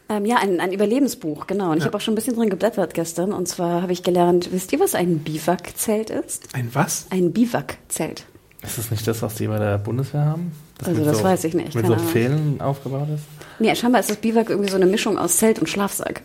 Ähm, 0.09 0.25
ja, 0.25 0.35
ein, 0.37 0.59
ein 0.59 0.73
Überlebensbuch, 0.73 1.47
genau. 1.47 1.71
Und 1.71 1.77
ich 1.77 1.83
Ja. 1.83 1.87
habe 1.87 1.97
auch 1.97 2.01
schon 2.01 2.13
ein 2.13 2.15
bisschen 2.15 2.35
drin 2.35 2.49
geblättert 2.49 2.93
gestern. 2.93 3.31
Und 3.31 3.47
zwar 3.47 3.81
habe 3.81 3.93
ich 3.93 4.03
gelernt, 4.03 4.51
wisst 4.51 4.73
ihr, 4.73 4.79
was 4.79 4.95
ein 4.95 5.19
Biwakzelt 5.19 6.09
ist? 6.09 6.49
Ein 6.53 6.69
was? 6.73 7.07
Ein 7.09 7.31
Biwakzelt. 7.31 8.25
Ist 8.63 8.77
das 8.77 8.91
nicht 8.91 9.07
das, 9.07 9.21
was 9.21 9.35
die 9.35 9.47
bei 9.47 9.59
der 9.59 9.77
Bundeswehr 9.77 10.25
haben? 10.25 10.51
Also 10.79 10.91
mit 10.99 11.05
das 11.05 11.23
weiß 11.23 11.43
ich 11.45 11.53
nicht, 11.53 11.75
Mit 11.75 11.85
keine 11.85 11.99
so. 11.99 12.05
Pfählen 12.05 12.59
aufgebaut 12.59 13.07
ist? 13.15 13.23
Nee, 13.59 13.75
scheinbar 13.75 14.01
ist 14.01 14.09
das 14.09 14.17
Biwak 14.17 14.49
irgendwie 14.49 14.69
so 14.69 14.75
eine 14.77 14.85
Mischung 14.85 15.17
aus 15.17 15.37
Zelt 15.37 15.59
und 15.59 15.67
Schlafsack. 15.69 16.21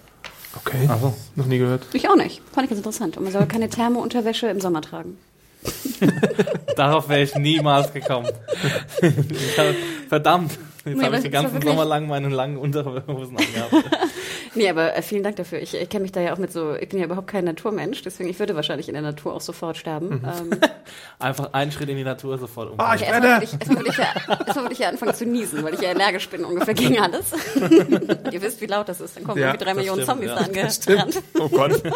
Okay. 0.64 0.88
Ach 0.88 0.98
so. 1.00 1.14
Noch 1.36 1.46
nie 1.46 1.58
gehört. 1.58 1.86
Ich 1.92 2.08
auch 2.08 2.16
nicht. 2.16 2.40
Fand 2.52 2.64
ich 2.64 2.70
ganz 2.70 2.78
interessant. 2.78 3.16
Und 3.16 3.24
man 3.24 3.32
soll 3.32 3.46
keine 3.46 3.68
Thermounterwäsche 3.68 4.48
im 4.48 4.60
Sommer 4.60 4.80
tragen. 4.82 5.16
Darauf 6.76 7.08
wäre 7.08 7.22
ich 7.22 7.34
niemals 7.34 7.92
gekommen. 7.92 8.28
Verdammt. 10.08 10.52
Jetzt 10.84 10.96
Nee, 10.96 11.04
habe 11.04 11.16
ich 11.16 11.22
den 11.22 11.32
ganzen 11.32 11.60
Sommer 11.60 11.84
lang 11.84 12.06
meine 12.06 12.28
langen 12.28 12.56
Unterhosen 12.56 13.36
angehabt. 13.36 13.72
Nee, 14.54 14.68
aber 14.68 14.96
äh, 14.96 15.02
vielen 15.02 15.22
Dank 15.22 15.36
dafür. 15.36 15.60
Ich, 15.60 15.74
ich 15.74 15.88
kenne 15.88 16.02
mich 16.02 16.12
da 16.12 16.20
ja 16.20 16.32
auch 16.32 16.38
mit 16.38 16.52
so, 16.52 16.74
ich 16.74 16.88
bin 16.88 16.98
ja 16.98 17.06
überhaupt 17.06 17.28
kein 17.28 17.44
Naturmensch, 17.44 18.02
deswegen 18.02 18.28
ich 18.28 18.38
würde 18.38 18.54
wahrscheinlich 18.56 18.88
in 18.88 18.94
der 18.94 19.02
Natur 19.02 19.34
auch 19.34 19.40
sofort 19.40 19.76
sterben. 19.76 20.22
Ähm, 20.24 20.50
Einfach 21.18 21.52
einen 21.52 21.72
Schritt 21.72 21.88
in 21.88 21.96
die 21.96 22.04
Natur 22.04 22.38
sofort 22.38 22.70
um. 22.72 22.80
Ah, 22.80 22.94
ich 22.94 23.02
ja, 23.02 23.08
erstmal 23.08 23.30
werde. 23.30 23.42
würde 23.42 23.44
ich, 23.44 23.52
erstmal 23.52 23.76
würde 23.78 23.90
ich, 23.90 23.98
ja, 23.98 24.36
erstmal 24.46 24.64
würde 24.64 24.72
ich 24.72 24.78
ja 24.78 24.88
anfangen 24.88 25.14
zu 25.14 25.26
niesen, 25.26 25.64
weil 25.64 25.74
ich 25.74 25.80
ja 25.80 25.90
allergisch 25.90 26.28
bin 26.28 26.44
ungefähr 26.44 26.74
gegen 26.74 26.98
alles. 26.98 27.32
Ihr 28.32 28.42
wisst, 28.42 28.60
wie 28.60 28.66
laut 28.66 28.88
das 28.88 29.00
ist. 29.00 29.16
Dann 29.16 29.24
kommen 29.24 29.40
Ja, 29.40 29.48
irgendwie 29.48 29.64
drei 29.64 29.74
Millionen 29.74 30.02
stimmt, 30.02 30.20
Zombies 30.20 30.30
ja. 30.30 30.36
da 30.36 31.02
angerannt. 31.02 31.22
Oh 31.38 31.48
Gott. 31.48 31.82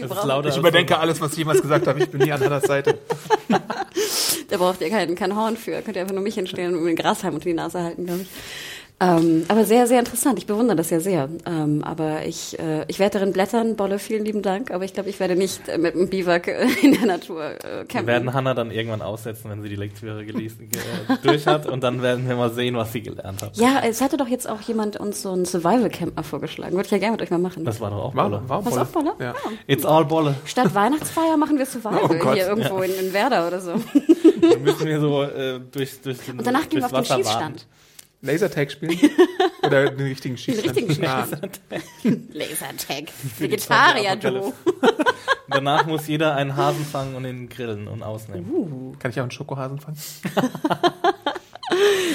Das 0.00 0.10
ist 0.18 0.24
lauter 0.24 0.48
Ich 0.48 0.56
überdenke 0.56 0.98
alles, 0.98 1.20
was 1.20 1.32
ich 1.32 1.38
jemals 1.38 1.62
gesagt 1.62 1.86
habe. 1.86 2.00
Ich 2.02 2.10
bin 2.10 2.20
nie 2.20 2.32
an 2.32 2.40
deiner 2.40 2.60
Seite. 2.60 2.98
Da 4.50 4.56
braucht 4.56 4.80
ihr 4.80 4.90
kein, 4.90 5.14
kein 5.14 5.34
Horn 5.36 5.56
für. 5.56 5.80
Könnt 5.82 5.96
ihr 5.96 6.02
einfach 6.02 6.14
nur 6.14 6.22
mich 6.22 6.34
hinstellen 6.34 6.74
und 6.74 6.82
mir 6.82 6.90
den 6.90 6.96
Grashalm 6.96 7.34
unter 7.34 7.44
die 7.44 7.54
Nase 7.54 7.82
halten, 7.82 8.04
glaube 8.04 8.22
ich. 8.22 8.28
Ähm, 9.00 9.44
aber 9.48 9.64
sehr, 9.64 9.86
sehr 9.88 9.98
interessant. 9.98 10.38
Ich 10.38 10.46
bewundere 10.46 10.76
das 10.76 10.88
ja 10.90 11.00
sehr. 11.00 11.28
Ähm, 11.46 11.82
aber 11.82 12.24
ich, 12.26 12.56
äh, 12.60 12.84
ich 12.86 13.00
werde 13.00 13.18
darin 13.18 13.32
blättern. 13.32 13.74
Bolle, 13.74 13.98
vielen 13.98 14.24
lieben 14.24 14.40
Dank. 14.40 14.70
Aber 14.70 14.84
ich 14.84 14.94
glaube, 14.94 15.10
ich 15.10 15.18
werde 15.18 15.34
nicht 15.34 15.68
äh, 15.68 15.78
mit 15.78 15.94
einem 15.96 16.08
Biwak 16.08 16.46
äh, 16.46 16.64
in 16.82 16.92
der 16.92 17.06
Natur 17.06 17.42
äh, 17.44 17.58
Wir 17.80 17.84
campen. 17.86 18.06
werden 18.06 18.32
Hannah 18.32 18.54
dann 18.54 18.70
irgendwann 18.70 19.02
aussetzen, 19.02 19.50
wenn 19.50 19.62
sie 19.62 19.68
die 19.68 19.74
Lektüre 19.76 20.24
gelesen, 20.24 20.68
ge 20.70 20.80
durch 21.22 21.46
hat 21.46 21.66
und 21.66 21.82
dann 21.82 22.02
werden 22.02 22.28
wir 22.28 22.36
mal 22.36 22.52
sehen, 22.52 22.76
was 22.76 22.92
sie 22.92 23.02
gelernt 23.02 23.42
hat. 23.42 23.56
ja, 23.56 23.82
es 23.84 24.00
hatte 24.00 24.16
doch 24.16 24.28
jetzt 24.28 24.48
auch 24.48 24.60
jemand 24.60 24.96
uns 24.96 25.22
so 25.22 25.32
ein 25.32 25.44
Survival 25.44 25.90
Camp 25.90 26.14
mal 26.16 26.22
vorgeschlagen. 26.22 26.72
Würde 26.74 26.86
ich 26.86 26.92
ja 26.92 26.98
gerne 26.98 27.12
mit 27.12 27.22
euch 27.22 27.30
mal 27.30 27.38
machen. 27.38 27.64
Das 27.64 27.80
war 27.80 27.90
doch 27.90 27.98
auch 27.98 28.14
War, 28.14 28.30
Bolle. 28.30 28.42
war 28.48 28.64
Was 28.64 28.70
Bolle. 28.74 28.82
auch 28.82 28.86
Bolle? 28.86 29.12
Ja. 29.18 29.34
It's 29.66 29.84
all 29.84 30.04
Bolle. 30.04 30.36
Statt 30.44 30.72
Weihnachtsfeier 30.72 31.36
machen 31.36 31.58
wir 31.58 31.66
Survival 31.66 31.98
Oh 32.04 32.14
Gott. 32.14 32.34
hier 32.36 32.46
irgendwo 32.46 32.78
in, 32.80 32.92
in 32.94 33.12
Werder 33.12 33.48
oder 33.48 33.60
so. 33.60 33.72
Dann 33.72 34.62
müssen 34.62 34.86
wir 34.86 35.00
so 35.00 35.22
äh, 35.24 35.60
durch, 35.72 36.00
durch 36.00 36.18
den, 36.18 36.38
Und 36.38 36.46
danach 36.46 36.68
gehen 36.68 36.78
wir 36.80 36.86
auf 36.86 36.92
den 36.92 37.04
Schießstand. 37.04 37.66
Lasertag 38.24 38.72
spielen? 38.72 38.98
Oder 39.62 39.90
den 39.90 40.06
richtigen 40.06 40.34
Den 40.34 40.38
Schießstand? 40.38 40.76
richtigen 40.76 41.06
Ah, 41.06 41.26
Schießstand. 41.26 41.60
Lasertag. 42.34 43.04
Vegetarier-Du. 43.38 44.20
Zombie-Apokalypse. 44.20 45.04
Danach 45.48 45.86
muss 45.86 46.06
jeder 46.08 46.34
einen 46.34 46.56
Hasen 46.56 46.84
fangen 46.84 47.14
und 47.14 47.24
ihn 47.26 47.48
grillen 47.48 47.86
und 47.86 48.02
ausnehmen. 48.02 48.50
Uh. 48.50 48.92
kann 48.98 49.10
ich 49.10 49.18
auch 49.18 49.24
einen 49.24 49.30
Schokohasen 49.30 49.78
fangen? 49.78 49.98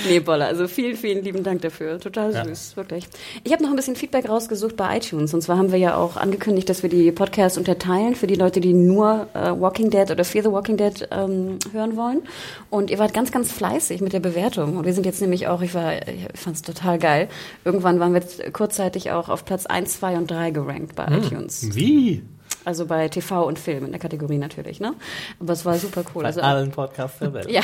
Nee, 0.07 0.19
Bolle, 0.19 0.45
also 0.45 0.67
vielen, 0.67 0.95
vielen 0.95 1.23
lieben 1.23 1.43
Dank 1.43 1.61
dafür. 1.61 1.99
Total 1.99 2.33
Ja. 2.33 2.45
süß, 2.45 2.77
wirklich. 2.77 3.07
Ich 3.43 3.51
habe 3.51 3.61
noch 3.63 3.69
ein 3.69 3.75
bisschen 3.75 3.95
Feedback 3.95 4.29
rausgesucht 4.29 4.75
bei 4.75 4.97
iTunes. 4.97 5.33
Und 5.33 5.41
zwar 5.41 5.57
haben 5.57 5.71
wir 5.71 5.79
ja 5.79 5.95
auch 5.95 6.15
angekündigt, 6.17 6.69
dass 6.69 6.83
wir 6.83 6.89
die 6.89 7.11
Podcasts 7.11 7.57
unterteilen 7.57 8.15
für 8.15 8.27
die 8.27 8.35
Leute, 8.35 8.59
die 8.61 8.73
nur 8.73 9.27
äh, 9.33 9.51
Walking 9.59 9.89
Dead 9.89 10.09
oder 10.09 10.23
Fear 10.23 10.43
the 10.45 10.51
Walking 10.51 10.77
Dead 10.77 11.07
ähm, 11.11 11.59
hören 11.73 11.95
wollen. 11.97 12.21
Und 12.69 12.89
ihr 12.89 12.99
wart 12.99 13.13
ganz, 13.13 13.31
ganz 13.31 13.51
fleißig 13.51 14.01
mit 14.01 14.13
der 14.13 14.19
Bewertung. 14.21 14.77
Und 14.77 14.85
wir 14.85 14.93
sind 14.93 15.05
jetzt 15.05 15.21
nämlich 15.21 15.47
auch, 15.47 15.61
ich 15.61 15.73
war, 15.73 15.93
ich 16.07 16.27
fand 16.39 16.55
es 16.55 16.61
total 16.61 16.97
geil. 16.99 17.27
Irgendwann 17.65 17.99
waren 17.99 18.13
wir 18.13 18.21
jetzt 18.21 18.53
kurzzeitig 18.53 19.11
auch 19.11 19.29
auf 19.29 19.45
Platz 19.45 19.65
1, 19.65 19.99
2 19.99 20.17
und 20.17 20.31
3 20.31 20.51
gerankt 20.51 20.95
bei 20.95 21.05
iTunes. 21.07 21.75
Wie? 21.75 22.23
Also 22.69 22.85
bei 22.85 23.09
TV 23.09 23.47
und 23.47 23.57
Film 23.57 23.85
in 23.85 23.89
der 23.91 23.99
Kategorie 23.99 24.38
natürlich, 24.38 24.79
ne? 24.79 24.93
Aber 25.39 25.53
es 25.53 25.65
war 25.65 25.73
super 25.79 26.03
cool. 26.13 26.21
Bei 26.21 26.27
Also 26.27 26.41
allen 26.41 26.69
Podcasts 26.69 27.17
der 27.17 27.33
Welt. 27.33 27.49
ja. 27.49 27.61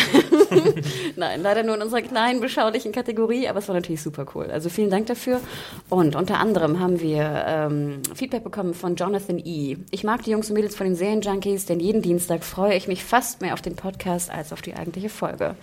Nein, 1.15 1.43
leider 1.43 1.61
nur 1.61 1.75
in 1.75 1.83
unserer 1.83 2.01
kleinen, 2.01 2.41
beschaulichen 2.41 2.91
Kategorie, 2.91 3.47
aber 3.47 3.59
es 3.59 3.67
war 3.67 3.75
natürlich 3.75 4.01
super 4.01 4.25
cool. 4.33 4.45
Also 4.51 4.69
vielen 4.69 4.89
Dank 4.89 5.05
dafür. 5.05 5.41
Und 5.89 6.15
unter 6.15 6.39
anderem 6.39 6.79
haben 6.79 7.01
wir 7.01 7.45
ähm, 7.47 8.01
Feedback 8.15 8.43
bekommen 8.43 8.73
von 8.73 8.95
Jonathan 8.95 9.37
E. 9.37 9.77
Ich 9.91 10.03
mag 10.03 10.23
die 10.23 10.31
Jungs 10.31 10.49
und 10.49 10.55
Mädels 10.55 10.75
von 10.75 10.87
den 10.87 10.95
Serienjunkies, 10.95 11.67
denn 11.67 11.79
jeden 11.79 12.01
Dienstag 12.01 12.43
freue 12.43 12.73
ich 12.75 12.87
mich 12.87 13.03
fast 13.03 13.41
mehr 13.41 13.53
auf 13.53 13.61
den 13.61 13.75
Podcast 13.75 14.31
als 14.31 14.51
auf 14.51 14.63
die 14.63 14.73
eigentliche 14.73 15.09
Folge. 15.09 15.53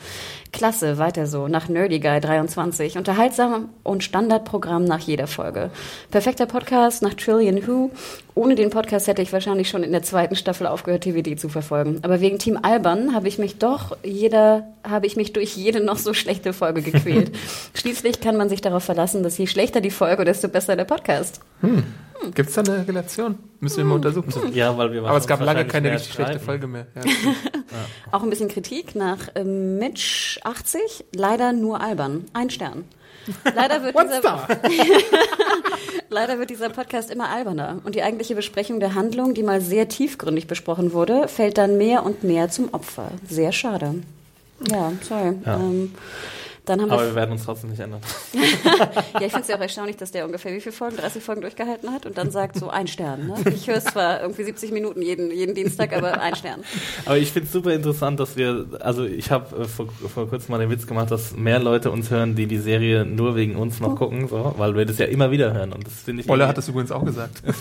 Klasse, 0.53 0.99
weiter 0.99 1.27
so, 1.27 1.49
nach 1.49 1.69
Nerdy 1.69 1.99
Guy 1.99 2.21
23. 2.21 2.97
Unterhaltsam 2.97 3.71
und 3.83 4.05
Standardprogramm 4.05 4.85
nach 4.85 5.01
jeder 5.01 5.27
Folge. 5.27 5.71
Perfekter 6.13 6.47
Podcast 6.47 7.03
nach 7.03 7.15
Trillion 7.15 7.67
Who. 7.67 7.91
Ohne 8.35 8.55
den 8.55 8.71
Podcast 8.71 9.09
hätte 9.09 9.21
ich 9.21 9.32
wahrscheinlich 9.33 9.69
schon 9.69 9.83
in 9.83 9.93
der 9.93 10.03
zweiten 10.03 10.37
Staffel 10.37 10.67
aufgehört, 10.67 11.05
TVD 11.05 11.39
zu 11.39 11.49
verfolgen. 11.49 12.01
Aber 12.03 12.21
wegen 12.21 12.39
Team 12.39 12.59
Alban 12.61 13.15
habe 13.15 13.29
ich 13.29 13.39
mich 13.39 13.59
doch 13.59 13.97
jeder, 14.03 14.69
habe 14.85 15.07
ich 15.07 15.17
mich 15.17 15.33
durch 15.33 15.57
jede 15.57 15.83
noch 15.83 15.99
so 15.99 16.15
schlechte 16.15 16.53
Folge 16.53 16.83
gequält. 16.83 17.33
Schließlich 17.75 18.21
kann 18.21 18.37
man 18.37 18.49
sich 18.49 18.61
darauf 18.61 18.85
verlassen, 18.85 19.23
dass 19.23 19.39
je 19.39 19.47
schlechter 19.47 19.81
die 19.81 19.91
Folge, 19.91 20.25
desto 20.25 20.49
besser 20.49 20.77
der 20.77 20.85
Podcast. 20.85 21.41
Gibt 22.35 22.49
es 22.49 22.55
da 22.55 22.63
eine 22.63 22.87
Relation? 22.87 23.39
Müssen 23.61 23.79
wir 23.79 23.85
mal 23.85 23.95
untersuchen. 23.97 24.55
Ja, 24.55 24.77
weil 24.79 24.93
wir 24.93 25.05
Aber 25.05 25.19
es 25.19 25.27
gab 25.27 25.41
lange 25.41 25.67
keine 25.67 25.93
richtig 25.93 26.13
schlechte. 26.15 26.39
Folge 26.39 26.67
mehr. 26.67 26.87
Ja. 27.73 27.79
Auch 28.11 28.23
ein 28.23 28.29
bisschen 28.29 28.49
Kritik 28.51 28.95
nach 28.95 29.29
ähm, 29.35 29.79
Mitch 29.79 30.39
80. 30.45 31.07
Leider 31.15 31.55
nur 31.55 31.81
albern. 31.81 32.27
Ein 32.35 32.51
Stern. 32.51 32.85
Leider 33.55 33.83
wird, 33.83 33.97
dieser, 33.97 34.49
leider 36.09 36.39
wird 36.39 36.51
dieser 36.51 36.71
Podcast 36.71 37.11
immer 37.11 37.29
alberner. 37.29 37.81
Und 37.85 37.95
die 37.95 38.03
eigentliche 38.03 38.35
Besprechung 38.35 38.81
der 38.81 38.95
Handlung, 38.95 39.35
die 39.35 39.43
mal 39.43 39.61
sehr 39.61 39.89
tiefgründig 39.89 40.47
besprochen 40.47 40.93
wurde, 40.93 41.29
fällt 41.29 41.59
dann 41.59 41.79
mehr 41.79 42.05
und 42.05 42.25
mehr 42.25 42.49
zum 42.51 42.73
Opfer. 42.75 43.09
Sehr 43.29 43.53
schade. 43.53 43.95
Ja, 44.71 44.93
sorry. 45.03 45.35
Ja. 45.45 45.57
Ähm, 45.57 45.95
dann 46.65 46.81
haben 46.81 46.91
Aber 46.91 47.03
wir 47.03 47.09
wir 47.09 47.15
werden 47.17 47.33
uns 47.33 47.45
trotzdem 47.45 47.71
nicht 47.71 47.81
ändern. 47.81 48.01
Ja, 49.15 49.27
ich 49.27 49.33
finde 49.33 49.41
es 49.43 49.49
ja 49.49 49.57
auch 49.57 49.61
erstaunlich, 49.61 49.97
dass 49.97 50.11
der 50.11 50.25
ungefähr 50.25 50.53
wie 50.53 50.61
viele 50.61 50.73
Folgen? 50.73 50.97
30 50.97 51.23
Folgen 51.23 51.41
durchgehalten 51.43 51.93
hat 51.93 52.07
und 52.07 52.17
dann 52.19 52.31
sagt 52.31 52.57
so 52.57 52.71
ein 52.71 52.87
Stern. 52.87 53.27
Ne? 53.29 53.35
Ich 53.55 53.69
höre 53.69 53.77
es 53.77 53.85
zwar 53.85 54.21
irgendwie 54.23 54.43
70 54.45 54.73
Minuten 54.73 55.03
jeden, 55.03 55.31
jeden 55.31 55.55
Dienstag, 55.55 55.93
aber 55.97 56.21
ein 56.21 56.35
Stern. 56.35 56.61
Aber 57.05 57.19
ich 57.19 57.31
finde 57.31 57.47
es 57.47 57.53
super 57.53 57.73
interessant, 57.73 58.19
dass 58.21 58.37
wir, 58.37 58.67
also 58.81 59.05
ich 59.05 59.31
habe 59.31 59.63
äh, 59.63 59.65
vor, 59.65 59.89
vor 60.13 60.29
kurzem 60.29 60.53
mal 60.53 60.59
den 60.59 60.71
Witz 60.71 60.87
gemacht, 60.87 61.11
dass 61.11 61.37
mehr 61.37 61.59
Leute 61.59 61.91
uns 61.91 62.11
hören, 62.11 62.35
die 62.35 62.47
die 62.47 62.59
Serie 62.59 63.05
nur 63.05 63.37
wegen 63.37 63.57
uns 63.57 63.81
noch 63.81 63.97
gucken, 63.97 64.29
so, 64.29 64.55
weil 64.57 64.75
wir 64.77 64.87
das 64.87 64.99
ja 64.99 65.07
immer 65.07 65.31
wieder 65.31 65.53
hören. 65.53 65.73
Und 65.73 65.87
das 65.87 65.95
finde 65.95 66.23
ich 66.23 66.29
irgendwie- 66.29 66.47
hat 66.47 66.59
das 66.59 66.69
übrigens 66.69 66.91
auch 66.93 67.05
gesagt. 67.05 67.43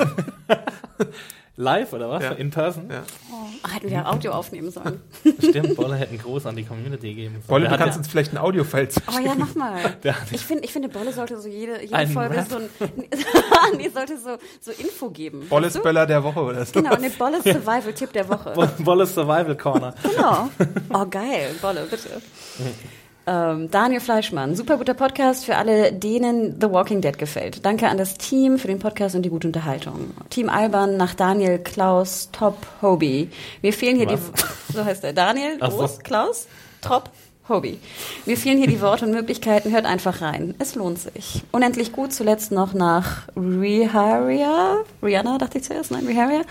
live 1.62 1.94
oder 1.94 2.10
was? 2.10 2.24
Ja. 2.24 2.32
In 2.32 2.50
person? 2.50 2.90
Ja. 2.90 3.04
Oh, 3.32 3.70
hätten 3.70 3.90
wir 3.90 4.10
Audio 4.10 4.32
aufnehmen 4.32 4.72
sollen. 4.72 5.02
Stimmt, 5.40 5.76
Bolle 5.76 5.96
hätte 5.96 6.10
einen 6.10 6.20
Gruß 6.20 6.46
an 6.46 6.56
die 6.56 6.64
Community 6.64 7.14
geben 7.14 7.36
sollen. 7.36 7.48
Bolle, 7.48 7.70
du 7.70 7.78
kannst 7.78 7.96
ja, 7.96 7.98
uns 8.00 8.08
vielleicht 8.08 8.34
ein 8.34 8.38
Audio-File 8.38 8.90
Oh 9.08 9.20
ja, 9.20 9.34
mach 9.38 9.56
mal. 9.56 9.80
Ich, 10.32 10.42
find, 10.42 10.64
ich 10.64 10.72
finde, 10.72 10.90
Bolle 10.90 11.14
sollte 11.14 11.40
so 11.40 11.48
jede, 11.48 11.82
jede 11.82 12.08
Folge 12.08 12.38
Rap. 12.38 12.48
so 12.50 12.58
ein, 12.58 12.70
nee, 13.78 13.90
sollte 13.90 14.18
so, 14.18 14.38
so 14.60 14.72
Info 14.72 15.10
geben. 15.10 15.48
Bolles 15.50 15.74
du? 15.74 15.82
Böller 15.82 16.06
der 16.06 16.24
Woche 16.24 16.40
oder 16.40 16.66
so. 16.66 16.74
Genau, 16.74 16.96
eine 16.96 17.10
Bolle 17.10 17.42
Survival-Tipp 17.42 18.14
der 18.14 18.28
Woche. 18.28 18.54
Bolles 18.80 19.14
Survival 19.14 19.56
Corner. 19.56 19.94
Genau. 20.04 20.50
Oh, 20.94 21.06
geil. 21.06 21.56
Bolle, 21.62 21.86
bitte. 21.90 22.22
Ähm, 23.28 23.70
Daniel 23.70 24.02
Fleischmann, 24.02 24.56
super 24.56 24.78
guter 24.78 24.96
Podcast 24.96 25.46
für 25.46 25.56
alle, 25.56 25.94
denen 25.94 26.60
The 26.60 26.72
Walking 26.72 27.02
Dead 27.02 27.18
gefällt. 27.18 27.64
Danke 27.66 27.88
an 27.88 27.98
das 27.98 28.18
Team 28.18 28.58
für 28.58 28.68
den 28.68 28.80
Podcast 28.80 29.16
und 29.16 29.22
die 29.22 29.30
gute 29.30 29.48
Unterhaltung. 29.48 30.12
Team 30.30 30.50
Alban 30.50 30.98
nach 30.98 31.14
Daniel 31.14 31.60
Klaus 31.60 32.30
Top 32.32 32.58
Hobie. 32.82 33.30
Mir 33.62 33.74
fehlen 33.74 33.98
hier 33.98 34.08
die, 34.08 34.18
so 34.74 34.84
heißt 34.84 35.04
er, 35.04 35.14
Daniel. 35.14 35.60
Groß 35.60 36.00
Klaus 36.00 36.48
Top 36.82 37.12
Hobie. 37.52 37.80
Mir 38.26 38.38
fehlen 38.38 38.58
hier 38.58 38.68
die 38.68 38.82
Worte 38.82 39.06
und 39.06 39.12
Möglichkeiten, 39.12 39.72
hört 39.72 39.86
einfach 39.86 40.22
rein. 40.22 40.56
Es 40.60 40.76
lohnt 40.76 41.00
sich. 41.00 41.44
Unendlich 41.52 41.92
gut, 41.92 42.14
zuletzt 42.14 42.52
noch 42.52 42.74
nach 42.74 43.28
Riharia. 43.36 44.78
Rihanna, 45.04 45.38
dachte 45.38 45.58
ich 45.58 45.64
zuerst, 45.64 45.92
nein, 45.92 46.06
Riharia. 46.06 46.42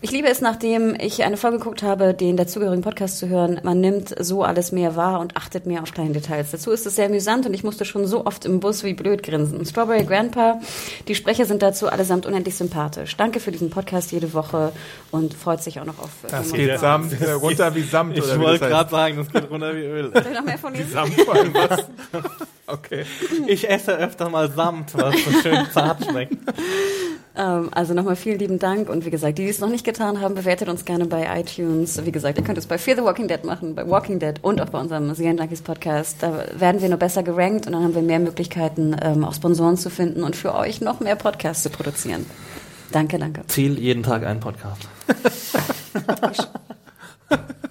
Ich 0.00 0.10
liebe 0.10 0.28
es, 0.28 0.40
nachdem 0.40 0.94
ich 0.98 1.24
eine 1.24 1.36
Folge 1.36 1.58
geguckt 1.58 1.82
habe, 1.82 2.14
den 2.14 2.36
dazugehörigen 2.36 2.82
Podcast 2.82 3.18
zu 3.18 3.28
hören. 3.28 3.60
Man 3.62 3.80
nimmt 3.80 4.14
so 4.18 4.42
alles 4.42 4.72
mehr 4.72 4.96
wahr 4.96 5.20
und 5.20 5.36
achtet 5.36 5.66
mehr 5.66 5.82
auf 5.82 5.92
kleine 5.92 6.12
Details. 6.12 6.50
Dazu 6.50 6.70
ist 6.70 6.86
es 6.86 6.96
sehr 6.96 7.06
amüsant 7.06 7.46
und 7.46 7.54
ich 7.54 7.64
musste 7.64 7.84
schon 7.84 8.06
so 8.06 8.26
oft 8.26 8.44
im 8.44 8.60
Bus 8.60 8.84
wie 8.84 8.94
blöd 8.94 9.22
grinsen. 9.22 9.64
Strawberry 9.64 10.04
Grandpa, 10.04 10.60
die 11.08 11.14
Sprecher 11.14 11.44
sind 11.44 11.62
dazu 11.62 11.88
allesamt 11.88 12.26
unendlich 12.26 12.56
sympathisch. 12.56 13.16
Danke 13.16 13.40
für 13.40 13.52
diesen 13.52 13.70
Podcast 13.70 14.12
jede 14.12 14.32
Woche 14.32 14.72
und 15.10 15.34
freut 15.34 15.62
sich 15.62 15.80
auch 15.80 15.84
noch 15.84 15.98
auf 15.98 16.10
Das 16.22 16.30
Game 16.30 16.50
of 16.50 16.56
geht 16.56 16.80
samt, 16.80 17.20
äh, 17.20 17.32
runter 17.32 17.74
wie 17.74 17.82
Samt. 17.82 18.16
Ich 18.16 18.24
oder 18.24 18.38
wie 18.38 18.44
wollte 18.44 18.60
das 18.60 18.68
gerade 18.68 18.90
sagen, 18.90 19.16
das 19.16 19.32
geht 19.32 19.50
runter 19.50 19.74
wie 19.74 19.84
Öl. 19.84 20.12
Mehr 20.46 20.58
von 20.58 20.74
lesen? 20.74 20.92
Samt 20.92 21.20
vor 21.20 21.34
allem 21.34 21.54
was? 21.54 21.86
Okay. 22.68 23.04
Ich 23.46 23.70
esse 23.70 23.96
öfter 23.96 24.28
mal 24.28 24.50
Samt, 24.50 24.92
was 24.94 25.14
so 25.24 25.30
schön 25.40 25.66
zart 25.72 26.04
schmeckt. 26.04 26.36
Ähm, 27.36 27.68
also 27.72 27.94
nochmal 27.94 28.16
vielen 28.16 28.38
lieben 28.38 28.58
Dank 28.58 28.88
und 28.88 29.04
wie 29.04 29.10
gesagt, 29.10 29.38
die, 29.38 29.44
die 29.44 29.50
es 29.50 29.60
noch 29.60 29.68
nicht 29.68 29.84
getan 29.84 30.20
haben, 30.20 30.34
bewertet 30.34 30.68
uns 30.68 30.84
gerne 30.84 31.06
bei 31.06 31.28
iTunes. 31.38 32.04
Wie 32.04 32.10
gesagt, 32.10 32.38
ihr 32.38 32.44
könnt 32.44 32.58
es 32.58 32.66
bei 32.66 32.78
Fear 32.78 32.96
the 32.96 33.04
Walking 33.04 33.28
Dead 33.28 33.44
machen, 33.44 33.74
bei 33.74 33.88
Walking 33.88 34.18
Dead 34.18 34.34
und 34.42 34.60
auch 34.60 34.70
bei 34.70 34.80
unserem 34.80 35.14
Serien 35.14 35.36
Junkies 35.36 35.62
Podcast. 35.62 36.22
Da 36.22 36.44
werden 36.58 36.80
wir 36.80 36.88
nur 36.88 36.98
besser 36.98 37.22
gerankt 37.22 37.66
und 37.66 37.72
dann 37.72 37.84
haben 37.84 37.94
wir 37.94 38.02
mehr 38.02 38.18
Möglichkeiten, 38.18 38.96
ähm, 39.00 39.24
auch 39.24 39.34
Sponsoren 39.34 39.76
zu 39.76 39.90
finden 39.90 40.24
und 40.24 40.34
für 40.34 40.54
euch 40.54 40.80
noch 40.80 41.00
mehr 41.00 41.16
Podcasts 41.16 41.62
zu 41.62 41.70
produzieren. 41.70 42.26
Danke, 42.90 43.18
danke. 43.18 43.42
Ziel 43.48 43.78
jeden 43.78 44.02
Tag 44.02 44.24
einen 44.24 44.40
Podcast. 44.40 44.88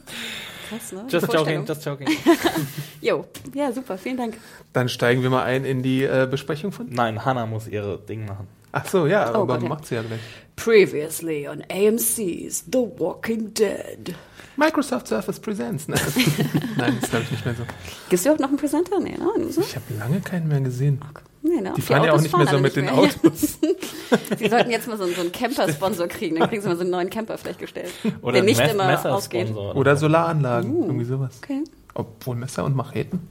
Krass, 0.70 0.92
ne? 0.92 1.06
Just 1.10 1.32
joking, 1.34 1.66
just 1.66 1.86
joking. 1.86 2.08
Jo, 3.02 3.26
ja, 3.54 3.72
super, 3.72 3.98
vielen 3.98 4.18
Dank. 4.18 4.38
Dann 4.74 4.90
steigen 4.90 5.22
wir 5.22 5.30
mal 5.30 5.44
ein 5.44 5.64
in 5.66 5.84
die 5.84 6.04
äh, 6.04 6.28
Besprechung 6.30 6.72
von. 6.72 6.88
Nein, 6.90 7.24
Hannah 7.24 7.46
muss 7.46 7.68
ihre 7.68 8.00
Ding 8.00 8.26
machen. 8.26 8.48
Ach 8.72 8.86
so, 8.88 9.06
ja, 9.08 9.30
Oh 9.32 9.44
aber 9.44 9.60
Gott, 9.60 9.70
macht 9.70 9.86
sie 9.86 9.96
ja 9.96 10.02
gleich. 10.02 10.20
Previously 10.56 11.48
on 11.48 11.64
AMC's 11.72 12.66
The 12.72 12.80
Walking 12.98 13.54
Dead. 13.54 14.16
Microsoft 14.58 15.08
Surface 15.08 15.40
Presents. 15.40 15.88
Ne? 15.88 15.96
Nein, 16.78 16.98
das 17.00 17.10
glaube 17.10 17.26
ich 17.26 17.32
nicht 17.32 17.46
mehr 17.46 17.56
so. 17.56 17.64
Gibt's 18.10 18.26
überhaupt 18.26 18.42
noch 18.42 18.50
einen 18.50 18.58
Presenter? 18.58 19.00
Nee, 19.00 19.18
ne? 19.18 19.52
So? 19.52 19.62
Ich 19.62 19.76
habe 19.76 19.86
lange 19.98 20.20
keinen 20.22 20.48
mehr 20.48 20.62
gesehen. 20.62 21.00
Nee, 21.04 21.35
ne? 21.46 21.74
Die 21.78 21.82
fahren 21.82 22.04
ja 22.04 22.14
auch 22.14 22.22
nicht 22.22 22.36
mehr 22.36 22.48
so 22.48 22.60
mit 22.60 22.76
den 22.76 22.86
mehr. 22.86 22.94
Autos. 22.96 23.58
Sie 24.38 24.48
sollten 24.50 24.72
jetzt 24.72 24.88
mal 24.88 24.98
so, 24.98 25.06
so 25.08 25.22
einen 25.22 25.32
Camper-Sponsor 25.32 26.08
kriegen, 26.08 26.38
dann 26.38 26.50
kriegen 26.50 26.62
sie 26.62 26.68
mal 26.68 26.76
so 26.76 26.82
einen 26.82 26.92
neuen 26.92 27.10
Camper 27.10 27.38
vielleicht 27.38 27.60
gestellt. 27.60 27.92
Oder 28.22 28.34
der 28.34 28.44
nicht 28.44 28.60
Mess- 28.60 28.72
immer 28.74 28.86
Messersponsor 28.88 29.18
ausgeht. 29.18 29.52
oder 29.52 29.76
Oder 29.76 29.96
so. 29.96 30.02
Solaranlagen, 30.02 30.72
Uh. 30.72 30.86
irgendwie 30.86 31.06
sowas. 31.06 31.40
Okay. 31.44 31.64
Obwohl 31.94 32.36
Messer 32.36 32.64
und 32.66 32.76
Macheten. 32.76 33.28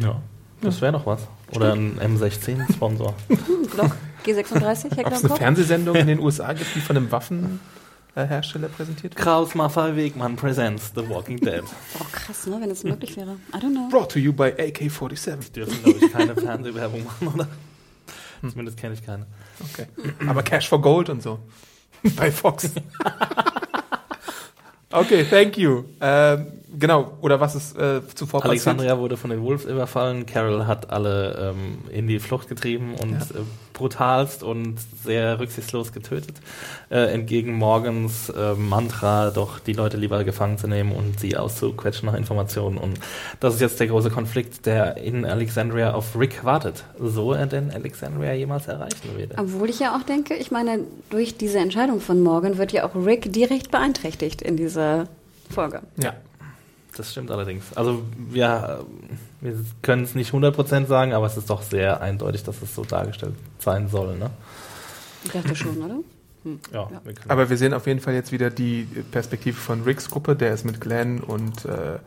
Ja, 0.00 0.20
das 0.60 0.80
wäre 0.80 0.92
doch 0.92 1.06
was. 1.06 1.26
Oder 1.54 1.72
ein 1.74 1.98
M16-Sponsor. 2.00 3.14
Hm, 3.28 3.38
Glock 3.70 3.92
G36, 4.24 4.86
Ob 4.86 4.96
Heckler 4.96 5.12
es 5.12 5.22
im 5.22 5.30
eine. 5.30 5.36
Fernsehsendung 5.38 5.96
in 5.96 6.06
den 6.06 6.18
USA 6.20 6.52
gibt, 6.54 6.74
die 6.74 6.80
von 6.80 6.96
einem 6.96 7.10
Waffenhersteller 8.14 8.68
präsentiert 8.68 9.14
wird? 9.14 9.24
Kraus 9.24 9.54
Maffei 9.54 9.96
Wegmann 9.96 10.36
presents 10.36 10.92
The 10.94 11.08
Walking 11.08 11.38
Dead. 11.38 11.62
Oh, 12.00 12.04
krass, 12.10 12.46
ne, 12.46 12.60
wenn 12.60 12.70
es 12.70 12.84
möglich 12.84 13.16
wäre. 13.16 13.36
I 13.52 13.58
don't 13.58 13.72
know. 13.72 13.88
Brought 13.88 14.10
to 14.12 14.18
you 14.18 14.32
by 14.32 14.52
AK-47. 14.52 15.52
Dürfen, 15.52 15.82
glaube 15.82 16.04
ich, 16.04 16.12
keine 16.12 16.34
Fernsehwerbung 16.34 17.04
machen, 17.04 17.28
oder? 17.28 17.48
Zumindest 18.40 18.76
kenne 18.76 18.94
ich 18.94 19.04
keine. 19.04 19.26
Okay. 19.60 19.86
Aber 20.26 20.42
Cash 20.42 20.68
for 20.68 20.80
Gold 20.80 21.08
und 21.08 21.22
so. 21.22 21.38
Bei 22.16 22.30
Fox. 22.30 22.70
okay, 24.92 25.24
thank 25.24 25.56
you. 25.56 25.84
Ähm, 26.00 26.52
genau, 26.78 27.12
oder 27.20 27.40
was 27.40 27.54
ist 27.54 27.76
äh, 27.76 28.00
zuvor 28.14 28.40
passiert? 28.40 28.66
Alexandria 28.66 28.98
wurde 28.98 29.16
von 29.16 29.30
den 29.30 29.42
Wolves 29.42 29.64
überfallen. 29.64 30.26
Carol 30.26 30.66
hat 30.66 30.90
alle 30.90 31.54
ähm, 31.54 31.78
in 31.90 32.06
die 32.06 32.18
Flucht 32.18 32.48
getrieben 32.48 32.94
und 32.94 33.14
äh, 33.14 33.42
brutalst 33.72 34.42
und 34.42 34.76
sehr 35.04 35.38
rücksichtslos 35.38 35.92
getötet. 35.92 36.36
Äh, 36.90 37.12
entgegen 37.12 37.54
Morgans 37.54 38.30
äh, 38.30 38.54
Mantra, 38.54 39.30
doch 39.30 39.58
die 39.58 39.72
Leute 39.72 39.96
lieber 39.96 40.24
gefangen 40.24 40.56
zu 40.58 40.68
nehmen 40.68 40.92
und 40.92 41.20
sie 41.20 41.36
auszuquetschen 41.36 42.06
nach 42.06 42.14
Informationen. 42.14 42.78
Und 42.78 42.98
das 43.40 43.54
ist 43.54 43.60
jetzt 43.60 43.80
der 43.80 43.88
große 43.88 44.10
Konflikt, 44.10 44.64
der 44.66 44.96
in 44.96 45.24
Alexandria 45.24 45.92
auf 45.92 46.18
Rick 46.18 46.44
wartet. 46.44 46.84
So 46.98 47.32
er 47.32 47.46
denn 47.46 47.70
Alexandria 47.70 48.32
jemals 48.32 48.68
erreichen 48.68 49.16
würde. 49.16 49.34
Obwohl 49.36 49.68
ich 49.68 49.80
ja 49.80 49.96
auch 49.96 50.02
denke, 50.02 50.34
ich 50.34 50.50
meine, 50.50 50.80
durch 51.10 51.36
diese 51.36 51.58
Entscheidung 51.58 52.00
von 52.00 52.22
Morgan 52.22 52.58
wird 52.58 52.72
ja 52.72 52.84
auch 52.84 52.94
Rick 52.94 53.32
direkt 53.32 53.70
beeinträchtigt 53.70 54.40
in 54.40 54.56
dieser 54.56 55.08
Folge. 55.50 55.82
Ja. 55.96 56.14
Das 56.96 57.10
stimmt 57.10 57.30
allerdings. 57.30 57.76
Also 57.76 58.02
wir, 58.16 58.80
äh, 59.42 59.44
wir 59.44 59.64
können 59.82 60.04
es 60.04 60.14
nicht 60.14 60.32
100% 60.32 60.86
sagen, 60.86 61.12
aber 61.12 61.26
es 61.26 61.36
ist 61.36 61.50
doch 61.50 61.62
sehr 61.62 62.00
eindeutig, 62.00 62.44
dass 62.44 62.62
es 62.62 62.74
so 62.74 62.84
dargestellt 62.84 63.34
sein 63.58 63.88
soll. 63.88 64.16
Ne? 64.16 64.30
Ich 65.24 65.32
dachte 65.32 65.56
schon, 65.56 65.76
oder? 65.82 65.96
Ja, 66.72 66.90
wir 67.04 67.14
können 67.14 67.30
Aber 67.30 67.48
wir 67.48 67.56
sehen 67.56 67.72
auf 67.72 67.86
jeden 67.86 68.00
Fall 68.00 68.14
jetzt 68.14 68.30
wieder 68.30 68.50
die 68.50 68.86
Perspektive 69.10 69.56
von 69.56 69.82
Ricks 69.82 70.10
Gruppe. 70.10 70.36
Der 70.36 70.52
ist 70.52 70.64
mit 70.64 70.80
Glenn 70.80 71.20
und 71.20 71.64
äh, 71.64 71.98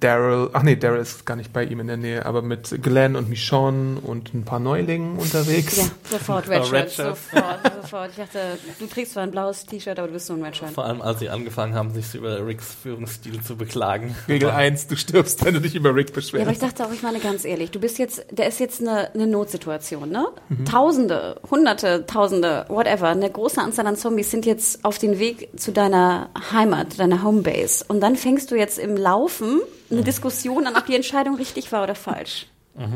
Daryl, 0.00 0.50
ach 0.52 0.62
nee, 0.62 0.76
Daryl 0.76 1.00
ist 1.00 1.24
gar 1.24 1.36
nicht 1.36 1.52
bei 1.52 1.64
ihm 1.64 1.80
in 1.80 1.86
der 1.86 1.96
Nähe, 1.96 2.26
aber 2.26 2.42
mit 2.42 2.82
Glenn 2.82 3.16
und 3.16 3.30
Michonne 3.30 3.98
und 4.00 4.34
ein 4.34 4.44
paar 4.44 4.58
Neulingen 4.60 5.16
unterwegs. 5.16 5.78
Ja, 5.78 5.84
sofort 6.10 6.48
Red 6.48 6.70
Redshirt. 6.70 6.90
Shirt. 6.92 7.16
Sofort, 7.32 7.72
sofort. 7.82 8.10
Ich 8.10 8.16
dachte, 8.16 8.38
du 8.78 8.86
trägst 8.86 9.12
zwar 9.14 9.22
ein 9.22 9.30
blaues 9.30 9.64
T-Shirt, 9.64 9.98
aber 9.98 10.08
du 10.08 10.14
bist 10.14 10.26
so 10.26 10.34
ein 10.34 10.42
Redshirt. 10.42 10.70
Vor 10.72 10.84
allem, 10.84 11.00
als 11.00 11.20
sie 11.20 11.30
angefangen 11.30 11.74
haben, 11.74 11.94
sich 11.94 12.14
über 12.14 12.46
Ricks 12.46 12.76
Führungsstil 12.82 13.40
zu 13.42 13.56
beklagen. 13.56 14.14
Regel 14.28 14.50
1, 14.50 14.88
du 14.88 14.96
stirbst, 14.96 15.44
wenn 15.44 15.54
du 15.54 15.60
dich 15.60 15.74
über 15.74 15.94
Rick 15.94 16.08
Ja, 16.10 16.14
beschwerst. 16.16 16.42
aber 16.44 16.52
ich 16.52 16.58
dachte 16.58 16.84
auch, 16.86 16.92
ich 16.92 17.02
meine 17.02 17.18
ganz 17.18 17.44
ehrlich, 17.46 17.70
du 17.70 17.80
bist 17.80 17.98
jetzt, 17.98 18.26
der 18.30 18.48
ist 18.48 18.60
jetzt 18.60 18.80
eine, 18.82 19.14
eine 19.14 19.26
Notsituation, 19.26 20.10
ne? 20.10 20.26
Tausende, 20.70 21.40
Hunderte, 21.50 22.04
Tausende, 22.06 22.66
whatever, 22.68 23.08
eine 23.08 23.30
große 23.30 23.60
Anzahl 23.60 23.86
an 23.86 23.96
Zombies 23.96 24.30
sind 24.30 24.44
jetzt 24.44 24.84
auf 24.84 24.98
den 24.98 25.18
Weg 25.18 25.48
zu 25.58 25.72
deiner 25.72 26.28
Heimat, 26.52 26.98
deiner 26.98 27.22
Homebase. 27.22 27.84
Und 27.88 28.00
dann 28.00 28.16
fängst 28.16 28.50
du 28.50 28.56
jetzt 28.56 28.78
im 28.78 28.96
Laufen 28.96 29.60
eine 29.90 30.02
Diskussion 30.02 30.66
an, 30.66 30.76
ob 30.76 30.86
die 30.86 30.94
Entscheidung 30.94 31.36
richtig 31.36 31.72
war 31.72 31.82
oder 31.82 31.94
falsch. 31.94 32.46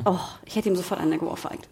Oh, 0.05 0.19
ich 0.47 0.57
hätte 0.57 0.69
ihm 0.69 0.77
sofort 0.77 1.01
eine 1.01 1.19
geohrfeigt. 1.19 1.69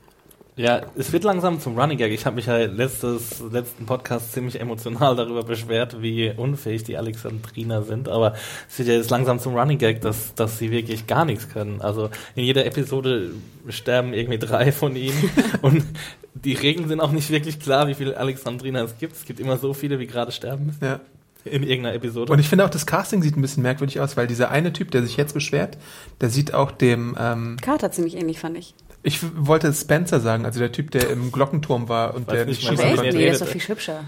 Ja, 0.54 0.82
es 0.96 1.10
wird 1.14 1.24
langsam 1.24 1.60
zum 1.60 1.78
Running 1.78 1.96
Gag. 1.96 2.12
Ich 2.12 2.26
habe 2.26 2.36
mich 2.36 2.44
ja 2.44 2.58
letztes, 2.58 3.40
letzten 3.40 3.86
Podcast 3.86 4.32
ziemlich 4.32 4.60
emotional 4.60 5.16
darüber 5.16 5.44
beschwert, 5.44 6.02
wie 6.02 6.30
unfähig 6.30 6.84
die 6.84 6.98
Alexandriner 6.98 7.84
sind. 7.84 8.10
Aber 8.10 8.34
es 8.68 8.78
wird 8.78 8.88
ja 8.88 8.94
jetzt 8.94 9.08
langsam 9.08 9.38
zum 9.38 9.54
Running 9.56 9.78
Gag, 9.78 10.02
dass, 10.02 10.34
dass 10.34 10.58
sie 10.58 10.70
wirklich 10.70 11.06
gar 11.06 11.24
nichts 11.24 11.48
können. 11.48 11.80
Also 11.80 12.10
in 12.34 12.44
jeder 12.44 12.66
Episode 12.66 13.30
sterben 13.68 14.12
irgendwie 14.12 14.38
drei 14.38 14.72
von 14.72 14.94
ihnen. 14.94 15.30
und 15.62 15.86
die 16.34 16.52
Regeln 16.52 16.86
sind 16.86 17.00
auch 17.00 17.12
nicht 17.12 17.30
wirklich 17.30 17.58
klar, 17.58 17.88
wie 17.88 17.94
viele 17.94 18.18
Alexandriner 18.18 18.82
es 18.82 18.98
gibt. 18.98 19.16
Es 19.16 19.24
gibt 19.24 19.40
immer 19.40 19.56
so 19.56 19.72
viele, 19.72 19.98
wie 20.00 20.06
gerade 20.06 20.32
sterben 20.32 20.66
müssen 20.66 20.84
Ja. 20.84 21.00
In 21.44 21.62
irgendeiner 21.62 21.94
Episode. 21.94 22.32
Und 22.32 22.38
ich 22.38 22.49
finde 22.49 22.64
auch, 22.64 22.70
das 22.70 22.87
Casting 22.87 23.22
sieht 23.22 23.37
ein 23.37 23.42
bisschen 23.42 23.62
merkwürdig 23.62 24.00
aus, 24.00 24.16
weil 24.16 24.26
dieser 24.26 24.50
eine 24.50 24.72
Typ, 24.72 24.90
der 24.90 25.02
sich 25.02 25.16
jetzt 25.16 25.34
beschwert, 25.34 25.76
der 26.20 26.30
sieht 26.30 26.54
auch 26.54 26.70
dem, 26.70 27.16
ähm, 27.18 27.56
Carter 27.61 27.90
ziemlich 27.90 28.16
ähnlich, 28.16 28.38
fand 28.38 28.56
ich. 28.58 28.75
ich 29.02 29.18
wollte 29.37 29.72
Spencer 29.72 30.20
sagen, 30.20 30.44
also 30.44 30.61
der 30.61 30.72
Typ, 30.72 30.90
der 30.92 31.11
im 31.11 31.32
Glockenturm 31.32 31.88
war 31.88 32.14
und 32.14 32.26
Weiß 32.28 32.34
der 32.34 32.46
nicht 32.46 32.61
schießen 32.62 32.76
konnte. 32.96 33.02
Nee, 33.02 33.11
der 33.12 33.32
ist 33.32 33.42
doch 33.42 33.49
viel 33.49 33.61
hübscher. 33.61 34.04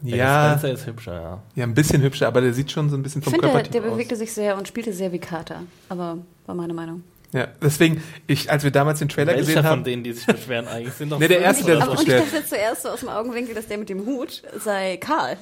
Der 0.00 0.16
Ja, 0.16 0.48
Spencer 0.50 0.72
ist 0.72 0.86
hübscher, 0.86 1.14
ja. 1.20 1.42
ja, 1.56 1.64
ein 1.64 1.74
bisschen 1.74 2.00
hübscher, 2.02 2.28
aber 2.28 2.40
der 2.40 2.54
sieht 2.54 2.70
schon 2.70 2.88
so 2.88 2.96
ein 2.96 3.02
bisschen 3.02 3.20
vom 3.20 3.32
der, 3.32 3.40
Körpertyp 3.42 3.72
der 3.72 3.82
aus. 3.82 3.90
bewegte 3.90 4.14
sich 4.16 4.32
sehr 4.32 4.56
und 4.56 4.68
spielte 4.68 4.92
sehr 4.92 5.10
wie 5.12 5.18
Carter. 5.18 5.62
Aber 5.88 6.18
war 6.46 6.54
meine 6.54 6.72
Meinung. 6.72 7.02
Ja, 7.32 7.48
deswegen, 7.60 8.02
ich, 8.26 8.50
als 8.50 8.64
wir 8.64 8.70
damals 8.70 9.00
den 9.00 9.08
Trailer 9.10 9.32
Welcher 9.32 9.40
gesehen 9.40 9.56
von 9.56 9.64
haben, 9.66 9.84
denen, 9.84 10.02
die 10.04 10.12
sich 10.14 10.24
beschweren 10.24 10.66
eigentlich, 10.66 10.94
sind 10.94 11.10
doch 11.12 11.18
Nee, 11.18 11.28
der 11.28 11.40
erste, 11.40 11.64
der 11.64 11.76
so. 11.76 11.82
Aber 11.82 11.98
und 11.98 12.08
ich 12.08 12.14
dachte 12.14 12.46
zuerst 12.46 12.82
so 12.84 12.88
aus 12.88 13.00
dem 13.00 13.10
Augenwinkel, 13.10 13.54
dass 13.54 13.66
der 13.66 13.76
mit 13.76 13.88
dem 13.90 14.06
Hut 14.06 14.42
sei 14.64 14.96
Karl. 14.96 15.36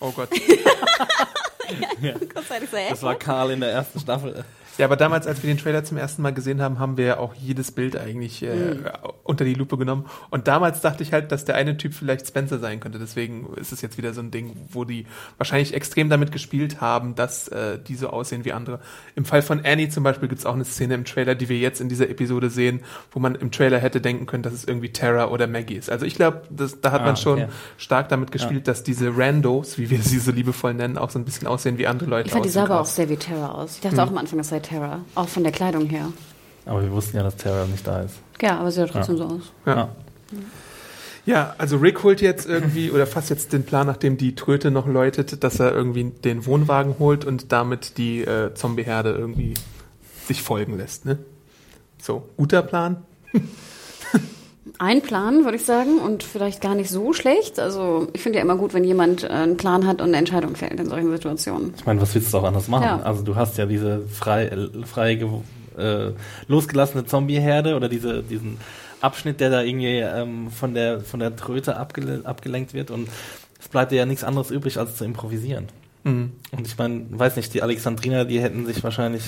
Oh 0.00 0.10
Gott. 0.12 0.30
Kurzzeitig 2.34 2.70
sei 2.70 2.88
Das 2.88 3.02
war 3.02 3.14
Karl 3.16 3.50
in 3.52 3.60
der 3.60 3.70
ersten 3.70 4.00
Staffel. 4.00 4.44
Ja, 4.78 4.86
aber 4.86 4.96
damals, 4.96 5.26
als 5.26 5.42
wir 5.42 5.52
den 5.52 5.58
Trailer 5.58 5.84
zum 5.84 5.96
ersten 5.98 6.22
Mal 6.22 6.32
gesehen 6.32 6.62
haben, 6.62 6.78
haben 6.78 6.96
wir 6.96 7.04
ja 7.04 7.18
auch 7.18 7.34
jedes 7.34 7.72
Bild 7.72 7.96
eigentlich 7.96 8.42
äh, 8.42 8.54
Mhm. 8.74 8.86
unter 9.24 9.44
die 9.44 9.54
Lupe 9.54 9.76
genommen. 9.76 10.06
Und 10.30 10.46
damals 10.48 10.80
dachte 10.80 11.02
ich 11.02 11.12
halt, 11.12 11.32
dass 11.32 11.44
der 11.44 11.56
eine 11.56 11.76
Typ 11.76 11.94
vielleicht 11.94 12.26
Spencer 12.26 12.58
sein 12.58 12.80
könnte. 12.80 12.98
Deswegen 12.98 13.46
ist 13.56 13.72
es 13.72 13.82
jetzt 13.82 13.98
wieder 13.98 14.14
so 14.14 14.20
ein 14.20 14.30
Ding, 14.30 14.52
wo 14.70 14.84
die 14.84 15.06
wahrscheinlich 15.36 15.74
extrem 15.74 16.08
damit 16.08 16.32
gespielt 16.32 16.80
haben, 16.80 17.14
dass 17.14 17.48
äh, 17.48 17.78
die 17.78 17.96
so 17.96 18.08
aussehen 18.10 18.44
wie 18.44 18.52
andere. 18.52 18.78
Im 19.16 19.24
Fall 19.24 19.42
von 19.42 19.64
Annie 19.64 19.88
zum 19.88 20.04
Beispiel 20.04 20.28
gibt 20.28 20.38
es 20.38 20.46
auch 20.46 20.54
eine 20.54 20.64
Szene 20.64 20.94
im 20.94 21.04
Trailer, 21.04 21.34
die 21.34 21.48
wir 21.48 21.58
jetzt 21.58 21.80
in 21.80 21.88
dieser 21.88 22.08
Episode 22.08 22.48
sehen, 22.48 22.80
wo 23.10 23.18
man 23.20 23.34
im 23.34 23.50
Trailer 23.50 23.78
hätte 23.78 24.00
denken 24.00 24.26
können, 24.26 24.42
dass 24.44 24.52
es 24.52 24.64
irgendwie 24.64 24.92
Tara 24.92 25.26
oder 25.28 25.46
Maggie 25.48 25.74
ist. 25.74 25.90
Also 25.90 26.06
ich 26.06 26.14
glaube, 26.14 26.42
da 26.50 26.92
hat 26.92 27.00
Ah, 27.02 27.04
man 27.04 27.16
schon 27.16 27.42
okay. 27.42 27.48
stark 27.78 28.08
damit 28.08 28.30
gespielt, 28.32 28.68
dass 28.68 28.82
diese 28.84 29.16
Randos, 29.16 29.76
wie 29.78 29.90
wir 29.90 30.00
sie 30.02 30.18
so 30.20 30.30
liebevoll 30.30 30.74
nennen, 30.74 30.98
auch 30.98 31.10
so 31.10 31.18
ein 31.18 31.24
bisschen 31.24 31.46
aussehen 31.48 31.78
wie 31.78 31.86
andere 31.88 32.08
Leute. 32.08 32.26
Ich 32.28 32.32
fand 32.32 32.44
die 32.44 32.48
sah 32.50 32.62
aber 32.64 32.80
auch 32.80 32.86
sehr 32.86 33.08
wie 33.08 33.16
Terra 33.16 33.50
aus. 33.52 33.74
Ich 33.76 33.80
dachte 33.80 34.00
auch 34.02 34.08
am 34.08 34.18
Anfang, 34.18 34.38
das 34.38 34.48
sei 34.48 34.60
Terra. 34.68 35.00
Auch 35.14 35.28
von 35.28 35.42
der 35.42 35.52
Kleidung 35.52 35.86
her. 35.86 36.12
Aber 36.66 36.82
wir 36.82 36.92
wussten 36.92 37.16
ja, 37.16 37.22
dass 37.22 37.36
Terra 37.36 37.64
nicht 37.66 37.86
da 37.86 38.00
ist. 38.02 38.16
Ja, 38.40 38.58
aber 38.58 38.70
sie 38.70 38.80
sah 38.80 38.86
trotzdem 38.86 39.16
so 39.16 39.24
aus. 39.24 39.52
Ja. 39.66 39.88
Ja, 41.24 41.54
also 41.58 41.76
Rick 41.76 42.02
holt 42.04 42.22
jetzt 42.22 42.48
irgendwie 42.48 42.90
oder 42.90 43.06
fasst 43.06 43.28
jetzt 43.28 43.52
den 43.52 43.64
Plan, 43.64 43.86
nachdem 43.86 44.16
die 44.16 44.34
Tröte 44.34 44.70
noch 44.70 44.86
läutet, 44.86 45.44
dass 45.44 45.60
er 45.60 45.72
irgendwie 45.74 46.04
den 46.04 46.46
Wohnwagen 46.46 46.98
holt 46.98 47.26
und 47.26 47.52
damit 47.52 47.98
die 47.98 48.22
äh, 48.22 48.54
Zombieherde 48.54 49.10
irgendwie 49.12 49.54
sich 50.26 50.40
folgen 50.42 50.78
lässt. 50.78 51.04
Ne? 51.04 51.18
So, 52.00 52.28
guter 52.36 52.62
Plan. 52.62 53.02
Ein 54.78 55.02
Plan, 55.02 55.44
würde 55.44 55.56
ich 55.56 55.64
sagen, 55.64 55.98
und 55.98 56.22
vielleicht 56.22 56.60
gar 56.60 56.74
nicht 56.74 56.90
so 56.90 57.12
schlecht. 57.12 57.58
Also 57.58 58.08
ich 58.12 58.20
finde 58.20 58.38
ja 58.38 58.44
immer 58.44 58.56
gut, 58.56 58.74
wenn 58.74 58.84
jemand 58.84 59.24
äh, 59.24 59.28
einen 59.28 59.56
Plan 59.56 59.86
hat 59.86 60.00
und 60.00 60.08
eine 60.08 60.18
Entscheidung 60.18 60.56
fällt 60.56 60.78
in 60.78 60.88
solchen 60.88 61.10
Situationen. 61.10 61.74
Ich 61.76 61.86
meine, 61.86 62.00
was 62.00 62.14
willst 62.14 62.32
du 62.32 62.38
auch 62.38 62.44
anders 62.44 62.68
machen? 62.68 62.84
Ja. 62.84 63.00
Also 63.00 63.22
du 63.22 63.36
hast 63.36 63.58
ja 63.58 63.66
diese 63.66 64.02
frei, 64.08 64.46
äh, 64.46 64.68
frei 64.84 65.12
äh, 65.76 66.12
losgelassene 66.48 67.06
Zombie-Herde 67.06 67.76
oder 67.76 67.88
diese, 67.88 68.22
diesen 68.22 68.58
Abschnitt, 69.00 69.40
der 69.40 69.50
da 69.50 69.62
irgendwie 69.62 69.98
ähm, 69.98 70.50
von 70.50 70.74
der 70.74 71.00
von 71.00 71.20
der 71.20 71.36
Tröte 71.36 71.76
abgele 71.76 72.22
abgelenkt 72.24 72.74
wird 72.74 72.90
und 72.90 73.08
es 73.60 73.68
bleibt 73.68 73.92
dir 73.92 73.96
ja 73.96 74.06
nichts 74.06 74.24
anderes 74.24 74.50
übrig, 74.50 74.78
als 74.78 74.96
zu 74.96 75.04
improvisieren. 75.04 75.66
Mhm. 76.04 76.32
Und 76.52 76.66
ich 76.66 76.76
meine, 76.78 77.06
weiß 77.10 77.36
nicht, 77.36 77.52
die 77.54 77.62
Alexandriner, 77.62 78.24
die 78.24 78.40
hätten 78.40 78.66
sich 78.66 78.82
wahrscheinlich 78.82 79.22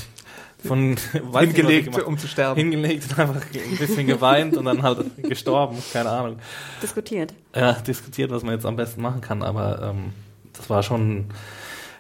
von 0.65 0.91
nicht, 0.91 1.01
Hingelegt, 1.39 1.87
gemacht- 1.93 2.07
um 2.07 2.19
zu 2.19 2.27
sterben. 2.29 2.59
hingelegt 2.59 3.05
und 3.11 3.19
einfach 3.19 3.43
ein 3.55 3.77
bisschen 3.79 4.07
geweint 4.07 4.57
und 4.57 4.65
dann 4.67 4.83
halt 4.83 5.05
gestorben, 5.23 5.77
keine 5.93 6.11
Ahnung. 6.11 6.37
Diskutiert. 6.83 7.33
ja, 7.55 7.73
diskutiert, 7.73 8.31
was 8.31 8.43
man 8.43 8.55
jetzt 8.55 8.67
am 8.67 8.77
besten 8.77 9.03
machen 9.03 9.21
kann, 9.21 9.43
aber 9.43 9.91
ähm, 9.95 10.13
das 10.53 10.69
war 10.71 10.83
schon. 10.83 11.27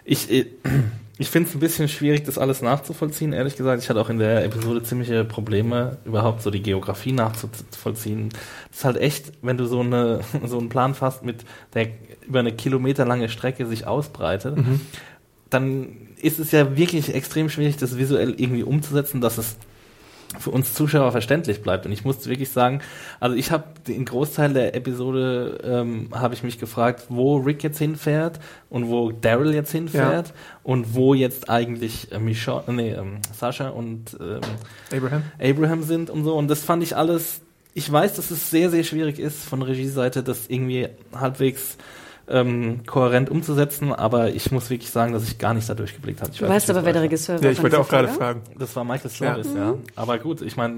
Ich, 0.05 0.31
ich, 0.31 0.47
ich 1.19 1.29
finde 1.29 1.49
es 1.51 1.55
ein 1.55 1.61
bisschen 1.61 1.89
schwierig, 1.89 2.25
das 2.25 2.39
alles 2.39 2.63
nachzuvollziehen, 2.63 3.33
ehrlich 3.35 3.57
gesagt. 3.57 3.83
Ich 3.83 3.91
hatte 3.91 4.01
auch 4.01 4.09
in 4.09 4.19
der 4.19 4.45
Episode 4.45 4.83
ziemliche 4.83 5.25
Probleme, 5.25 5.99
überhaupt 6.07 6.43
so 6.43 6.51
die 6.51 6.63
Geografie 6.63 7.13
nachzuvollziehen. 7.13 8.31
Es 8.73 8.79
ist 8.79 8.85
halt 8.85 8.97
echt, 8.97 9.33
wenn 9.43 9.59
du 9.59 9.67
so, 9.67 9.81
eine, 9.81 10.21
so 10.47 10.59
einen 10.59 10.69
Plan 10.71 10.95
fasst, 10.95 11.23
mit 11.25 11.45
der 11.75 11.89
über 12.27 12.41
eine 12.41 12.53
kilometerlange 12.53 13.29
Strecke 13.29 13.67
sich 13.67 13.87
ausbreitet, 13.87 14.57
dann 15.51 16.09
ist 16.21 16.39
es 16.39 16.53
ja 16.53 16.77
wirklich 16.77 17.15
extrem 17.15 17.49
schwierig, 17.49 17.77
das 17.77 17.99
visuell 17.99 18.35
irgendwie 18.37 18.63
umzusetzen, 18.63 19.21
dass 19.21 19.39
es 19.39 19.57
für 20.39 20.51
uns 20.51 20.75
Zuschauer 20.75 21.11
verständlich 21.11 21.63
bleibt. 21.63 21.87
Und 21.87 21.93
ich 21.93 22.05
muss 22.05 22.27
wirklich 22.29 22.51
sagen, 22.51 22.81
also 23.19 23.35
ich 23.35 23.51
habe 23.51 23.65
den 23.87 24.05
Großteil 24.05 24.53
der 24.53 24.75
Episode 24.77 25.59
ähm, 25.65 26.09
habe 26.13 26.35
ich 26.35 26.43
mich 26.43 26.59
gefragt, 26.59 27.07
wo 27.09 27.37
Rick 27.39 27.65
jetzt 27.65 27.79
hinfährt 27.79 28.39
und 28.69 28.89
wo 28.89 29.11
Daryl 29.11 29.53
jetzt 29.53 29.73
hinfährt 29.73 30.33
und 30.63 30.95
wo 30.95 31.15
jetzt 31.15 31.51
eigentlich 31.51 32.13
äh, 32.13 32.21
Michonne, 32.21 32.73
nee, 32.73 32.93
ähm, 32.93 33.19
Sascha 33.37 33.71
und 33.71 34.17
ähm, 34.21 34.41
Abraham. 34.93 35.23
Abraham 35.41 35.83
sind 35.83 36.11
und 36.11 36.25
so. 36.25 36.37
Und 36.37 36.49
das 36.49 36.63
fand 36.63 36.83
ich 36.83 36.97
alles. 36.97 37.41
Ich 37.75 37.91
weiß, 37.91 38.15
dass 38.15 38.31
es 38.31 38.51
sehr, 38.51 38.71
sehr 38.71 38.85
schwierig 38.85 39.19
ist, 39.19 39.45
von 39.45 39.63
Regieseite 39.63 40.23
das 40.23 40.49
irgendwie 40.49 40.89
halbwegs 41.13 41.77
ähm, 42.31 42.81
kohärent 42.87 43.29
umzusetzen, 43.31 43.93
aber 43.93 44.31
ich 44.31 44.51
muss 44.53 44.71
wirklich 44.71 44.91
sagen, 44.91 45.13
dass 45.13 45.25
ich 45.25 45.39
gar 45.39 45.53
nicht 45.55 45.69
da 45.69 45.75
durchgeblickt 45.75 46.21
habe. 46.21 46.31
Ich 46.33 46.39
Du 46.39 46.45
weiß 46.45 46.51
weißt 46.55 46.69
nicht, 46.69 46.77
aber, 46.77 46.87
wer 46.87 46.93
der 46.93 47.03
Regisseur 47.03 47.37
war. 47.37 47.45
Ja, 47.45 47.51
ich 47.51 47.63
wollte 47.63 47.79
auch 47.81 47.89
gerade 47.89 48.09
fragen. 48.09 48.43
das 48.59 48.75
war 48.77 48.85
Michael 48.85 49.11
Slovis, 49.11 49.49
Mhm. 49.49 49.57
ja. 49.57 49.75
Aber 49.97 50.19
gut, 50.19 50.43
ich 50.43 50.57
meine, 50.57 50.75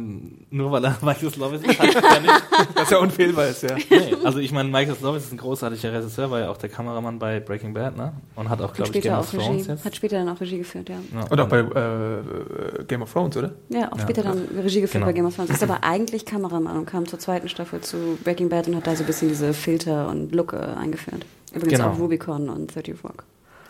nur 0.50 0.72
weil 0.72 0.84
er 0.84 0.96
Michael 1.02 1.30
Slovis 1.30 1.60
ist, 1.62 1.78
heißt 1.78 1.94
das 1.94 2.02
ja 2.02 2.20
nicht. 2.20 2.42
Dass 2.76 2.90
er 2.92 3.00
unfehlbar 3.00 3.46
ist, 3.48 3.62
ja. 3.62 3.76
Nee, 3.90 4.14
also 4.24 4.38
ich 4.38 4.52
meine, 4.52 4.68
Michael 4.70 4.96
Slovis 4.96 5.24
ist 5.24 5.32
ein 5.32 5.38
großartiger 5.38 5.92
Regisseur, 5.92 6.30
war 6.30 6.40
ja 6.40 6.50
auch 6.50 6.56
der 6.56 6.68
Kameramann 6.70 7.18
bei 7.18 7.40
Breaking 7.40 7.74
Bad, 7.74 7.96
ne? 7.96 8.12
Und 8.36 8.48
hat 8.48 8.60
auch, 8.62 8.72
glaube 8.72 8.88
ich, 8.88 9.02
Game 9.02 9.02
später 9.02 9.20
of 9.20 9.26
auch 9.28 9.30
Thrones 9.32 9.58
Regie, 9.60 9.68
jetzt. 9.72 9.84
hat 9.84 9.96
später 9.96 10.16
dann 10.24 10.28
auch 10.30 10.40
Regie 10.40 10.58
geführt, 10.58 10.88
ja. 10.88 10.96
Ja, 11.14 11.26
Und 11.28 11.40
auch 11.40 11.48
bei 11.48 11.58
äh, 11.60 12.84
Game 12.88 13.02
of 13.02 13.12
Thrones, 13.12 13.36
oder? 13.36 13.52
Ja, 13.68 13.92
auch 13.92 13.96
Ja. 13.98 14.02
später 14.02 14.22
dann 14.22 14.38
Regie 14.62 14.80
geführt 14.80 14.92
Genau. 14.92 15.06
bei 15.06 15.12
Game 15.12 15.26
of 15.26 15.34
Thrones. 15.36 15.50
Ist 15.50 15.62
aber 15.62 15.82
eigentlich 15.84 16.24
Kameramann 16.24 16.76
und 16.78 16.86
kam 16.86 17.06
zur 17.06 17.18
zweiten 17.18 17.48
Staffel 17.48 17.80
zu 17.80 18.18
Breaking 18.24 18.48
Bad 18.48 18.68
und 18.68 18.76
hat 18.76 18.86
da 18.86 18.94
so 18.96 19.02
ein 19.02 19.06
bisschen 19.06 19.28
diese 19.28 19.52
Filter 19.52 20.08
und 20.08 20.34
Look 20.34 20.52
äh, 20.52 20.56
eingeführt. 20.56 21.24
Übrigens 21.54 21.78
Genau. 21.78 21.92
auch 21.92 21.98
Rubicon 21.98 22.48
und 22.48 22.74
30 22.74 22.94
Rock. 23.04 23.24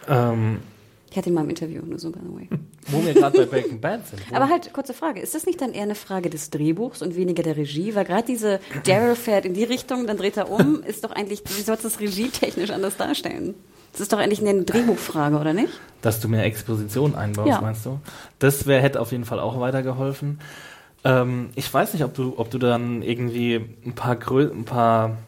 ähm, 0.08 0.58
Ich 1.10 1.16
hatte 1.18 1.28
ihn 1.28 1.34
mal 1.34 1.42
im 1.44 1.50
Interview, 1.50 1.82
nur 1.84 1.98
so 1.98 2.10
by 2.10 2.20
the 2.22 2.34
way. 2.34 2.48
wo 2.88 3.04
wir 3.04 3.12
gerade 3.14 3.38
bei 3.38 3.44
Breaking 3.46 3.80
Bad 3.80 4.06
sind. 4.08 4.20
Aber 4.32 4.48
halt, 4.48 4.72
kurze 4.72 4.94
Frage, 4.94 5.20
ist 5.20 5.34
das 5.34 5.46
nicht 5.46 5.60
dann 5.60 5.72
eher 5.72 5.82
eine 5.82 5.94
Frage 5.94 6.30
des 6.30 6.50
Drehbuchs 6.50 7.02
und 7.02 7.14
weniger 7.16 7.42
der 7.42 7.56
Regie? 7.56 7.94
Weil 7.94 8.04
gerade 8.04 8.24
diese 8.26 8.60
Daryl 8.86 9.14
fährt 9.14 9.44
in 9.44 9.54
die 9.54 9.64
Richtung, 9.64 10.06
dann 10.06 10.16
dreht 10.16 10.36
er 10.36 10.50
um, 10.50 10.82
ist 10.86 11.04
doch 11.04 11.12
eigentlich, 11.12 11.42
wie 11.46 11.62
sollst 11.62 11.84
du 11.84 11.88
das 11.88 12.00
regietechnisch 12.00 12.70
anders 12.70 12.96
darstellen? 12.96 13.54
Das 13.92 14.00
ist 14.00 14.12
doch 14.12 14.18
eigentlich 14.18 14.40
eine 14.40 14.62
Drehbuchfrage, 14.64 15.38
oder 15.38 15.52
nicht? 15.52 15.68
Dass 16.00 16.18
du 16.18 16.26
mehr 16.28 16.44
Exposition 16.44 17.14
einbaust, 17.14 17.48
Ja. 17.50 17.60
meinst 17.60 17.84
du? 17.84 18.00
Das 18.38 18.66
wär, 18.66 18.80
hätte 18.80 18.98
auf 19.00 19.12
jeden 19.12 19.26
Fall 19.26 19.38
auch 19.38 19.60
weitergeholfen. 19.60 20.40
Ähm, 21.04 21.50
ich 21.56 21.72
weiß 21.72 21.92
nicht, 21.92 22.02
ob 22.04 22.14
du, 22.14 22.34
ob 22.38 22.50
du 22.50 22.58
dann 22.58 23.02
irgendwie 23.02 23.60
ein 23.84 23.92
paar, 23.94 24.16
Grö 24.16 24.50
ein 24.50 24.64
paar, 24.64 25.18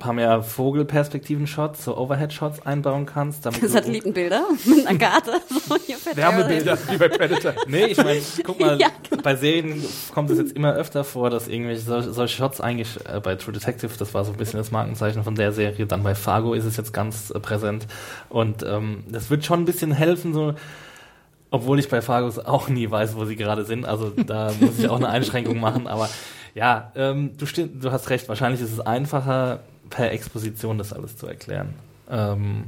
ein 0.00 0.02
paar 0.02 0.12
mehr 0.14 0.42
Vogelperspektiven-Shots, 0.42 1.84
so 1.84 1.96
Overhead-Shots 1.98 2.64
einbauen 2.66 3.04
kannst. 3.04 3.44
Damit 3.44 3.68
Satellitenbilder 3.68 4.44
mit 4.64 4.86
einer 4.86 4.98
Karte. 4.98 5.32
So, 5.68 5.76
Wärmebilder, 6.14 6.78
wie 6.90 6.96
bei 6.96 7.08
Predator. 7.08 7.52
Nee, 7.68 7.84
ich 7.86 7.98
meine, 7.98 8.20
guck 8.42 8.58
mal, 8.58 8.70
Ja, 8.80 8.88
genau. 9.08 9.22
bei 9.22 9.36
Serien 9.36 9.84
kommt 10.14 10.30
es 10.30 10.38
jetzt 10.38 10.52
immer 10.52 10.74
öfter 10.74 11.04
vor, 11.04 11.28
dass 11.28 11.48
irgendwelche 11.48 11.82
sol 11.82 12.02
solche 12.02 12.36
Shots 12.36 12.60
eigentlich 12.60 12.98
äh, 13.06 13.20
bei 13.20 13.36
True 13.36 13.52
Detective, 13.52 13.92
das 13.98 14.14
war 14.14 14.24
so 14.24 14.32
ein 14.32 14.38
bisschen 14.38 14.58
das 14.58 14.70
Markenzeichen 14.70 15.22
von 15.22 15.34
der 15.34 15.52
Serie, 15.52 15.86
dann 15.86 16.02
bei 16.02 16.14
Fargo 16.14 16.54
ist 16.54 16.64
es 16.64 16.76
jetzt 16.78 16.92
ganz 16.92 17.30
äh, 17.30 17.38
präsent 17.38 17.86
und 18.30 18.62
ähm, 18.62 19.04
das 19.08 19.28
wird 19.28 19.44
schon 19.44 19.60
ein 19.60 19.64
bisschen 19.66 19.92
helfen, 19.92 20.32
so 20.32 20.54
Obwohl 21.50 21.78
ich 21.78 21.88
bei 21.88 22.00
Fargus 22.00 22.38
auch 22.38 22.68
nie 22.68 22.90
weiß, 22.90 23.16
wo 23.16 23.24
sie 23.26 23.36
gerade 23.36 23.64
sind. 23.64 23.84
Also 23.84 24.10
da 24.10 24.52
muss 24.60 24.78
ich 24.78 24.88
auch 24.88 24.96
eine 24.96 25.08
Einschränkung 25.08 25.58
machen. 25.58 25.88
Aber 25.88 26.08
ja, 26.54 26.92
ähm, 26.94 27.32
du, 27.36 27.44
du 27.66 27.90
hast 27.90 28.08
recht. 28.10 28.28
Wahrscheinlich 28.28 28.60
ist 28.60 28.72
es 28.72 28.80
einfacher, 28.80 29.60
per 29.90 30.10
Exposition 30.12 30.78
das 30.78 30.92
alles 30.92 31.16
zu 31.16 31.26
erklären. 31.26 31.74
Ähm, 32.10 32.64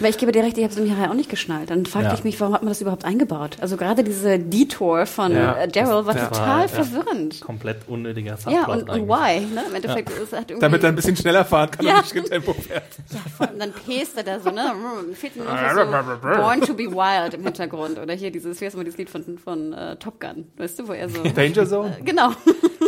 Weil 0.00 0.10
ich 0.10 0.18
gebe 0.18 0.32
dir 0.32 0.42
recht, 0.42 0.58
ich 0.58 0.64
habe 0.64 0.72
es 0.72 0.78
nämlich 0.78 0.92
auch 1.08 1.14
nicht 1.14 1.30
geschnallt. 1.30 1.70
Dann 1.70 1.86
fragte 1.86 2.08
Ja. 2.08 2.14
ich 2.14 2.24
mich, 2.24 2.40
warum 2.40 2.52
hat 2.52 2.62
man 2.62 2.70
das 2.70 2.80
überhaupt 2.80 3.04
eingebaut? 3.04 3.58
Also 3.60 3.76
gerade 3.76 4.02
diese 4.02 4.40
Detour 4.40 5.06
von 5.06 5.30
Ja. 5.32 5.54
äh, 5.56 5.68
Daryl 5.68 6.04
war 6.04 6.16
Ja. 6.16 6.26
total 6.26 6.46
War, 6.48 6.60
ja. 6.62 6.68
verwirrend. 6.68 7.40
komplett 7.40 7.86
unnötiger 7.88 8.32
Ja, 8.32 8.36
Subplot 8.36 8.68
und, 8.68 8.82
und 8.82 8.90
eigentlich. 8.90 9.08
why? 9.08 9.54
Ne? 9.54 9.62
Im 9.68 9.74
Endeffekt 9.76 10.10
ist 10.10 10.18
es 10.20 10.32
halt 10.32 10.50
irgendwie... 10.50 10.60
Damit 10.66 10.82
er 10.82 10.88
ein 10.88 10.96
bisschen 10.96 11.16
schneller 11.16 11.44
fahren 11.44 11.70
kann 11.70 11.86
Ja. 11.86 11.98
und 12.00 12.12
nicht 12.12 12.26
Tempo 12.28 12.52
fährt. 12.54 12.82
ja, 13.12 13.18
vor 13.36 13.48
allem 13.48 13.58
dann 13.60 13.72
pest 13.72 14.16
er 14.16 14.24
da 14.24 14.40
so, 14.40 14.50
ne? 14.50 14.72
Fehlt 15.14 15.36
nur 15.36 15.46
noch 15.46 15.56
so 15.74 16.28
Born 16.28 16.60
to 16.62 16.74
be 16.74 16.90
Wild 16.90 17.34
im 17.34 17.44
Hintergrund. 17.44 17.96
Oder 18.00 18.14
hier 18.14 18.32
dieses, 18.32 18.60
wie 18.60 18.64
heißt 18.66 18.76
mal 18.76 18.82
dieses 18.82 18.98
Lied 18.98 19.10
von, 19.10 19.38
von 19.38 19.72
äh, 19.74 19.94
Top 19.96 20.18
Gun? 20.20 20.48
Weißt 20.56 20.76
du, 20.78 20.88
wo 20.88 20.92
er 20.92 21.08
so... 21.08 21.22
Danger 21.22 21.66
Zone? 21.68 21.96
Genau. 22.04 22.30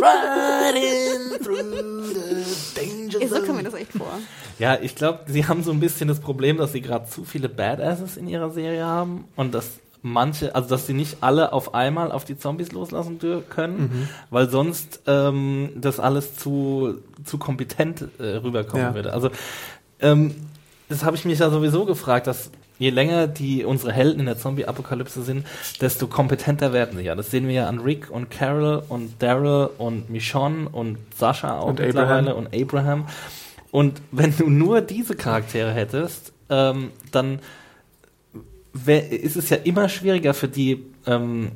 Riding 0.01 1.43
through 1.43 2.13
the 2.13 2.75
danger 2.75 3.21
Ja, 3.21 3.27
so 3.27 3.35
zone. 3.35 3.45
kommt 3.47 3.57
mir 3.57 3.63
das 3.63 3.73
echt 3.73 3.91
vor. 3.93 4.11
Ja, 4.59 4.77
ich 4.81 4.95
glaube, 4.95 5.19
sie 5.27 5.45
haben 5.47 5.63
so 5.63 5.71
ein 5.71 5.79
bisschen 5.79 6.07
das 6.07 6.19
Problem, 6.19 6.57
dass 6.57 6.71
sie 6.71 6.81
gerade 6.81 7.07
zu 7.09 7.23
viele 7.25 7.49
Badasses 7.49 8.17
in 8.17 8.27
ihrer 8.27 8.49
Serie 8.49 8.85
haben 8.85 9.25
und 9.35 9.53
dass 9.53 9.79
manche, 10.01 10.55
also 10.55 10.69
dass 10.69 10.87
sie 10.87 10.93
nicht 10.93 11.17
alle 11.21 11.51
auf 11.53 11.73
einmal 11.73 12.11
auf 12.11 12.23
die 12.23 12.37
Zombies 12.37 12.71
loslassen 12.71 13.19
können, 13.49 14.07
weil 14.29 14.49
sonst 14.49 15.01
ähm, 15.07 15.69
das 15.75 15.99
alles 15.99 16.35
zu, 16.35 16.99
zu 17.25 17.37
kompetent 17.37 18.05
äh, 18.19 18.23
rüberkommen 18.37 18.85
Ja. 18.87 18.93
würde. 18.95 19.13
Also 19.13 19.29
ähm, 19.99 20.35
das 20.89 21.03
habe 21.03 21.17
ich 21.17 21.25
mich 21.25 21.39
ja 21.39 21.49
sowieso 21.49 21.85
gefragt, 21.85 22.27
dass 22.27 22.51
je 22.79 22.89
länger 22.89 23.27
die 23.27 23.65
unsere 23.65 23.91
Helden 23.91 24.19
in 24.19 24.25
der 24.25 24.37
Zombie-Apokalypse 24.37 25.23
sind, 25.23 25.45
desto 25.81 26.07
kompetenter 26.07 26.73
werden 26.73 26.97
sie 26.97 27.05
ja. 27.05 27.15
Das 27.15 27.31
sehen 27.31 27.47
wir 27.47 27.53
ja 27.53 27.67
an 27.67 27.79
Rick 27.79 28.09
und 28.11 28.29
Carol 28.29 28.83
und 28.89 29.21
Daryl 29.21 29.69
und 29.77 30.09
Michonne 30.09 30.69
und 30.69 30.97
Sascha 31.15 31.59
auch 31.59 31.67
Und 31.67 31.79
mittlerweile 31.79 32.31
Abraham. 32.31 32.47
und 32.53 32.61
Abraham. 32.61 33.07
Und 33.71 34.01
wenn 34.11 34.35
du 34.37 34.49
nur 34.49 34.81
diese 34.81 35.15
Charaktere 35.15 35.71
hättest, 35.71 36.33
ähm, 36.49 36.91
dann 37.11 37.39
wär, 38.73 39.11
ist 39.11 39.35
es 39.35 39.49
ja 39.49 39.57
immer 39.57 39.89
schwieriger 39.89 40.33
für 40.33 40.47
die 40.47 40.85
ähm, 41.05 41.51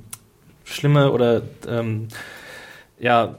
schlimme 0.66 1.12
oder 1.12 1.42
ähm, 1.68 2.08
ja, 3.00 3.36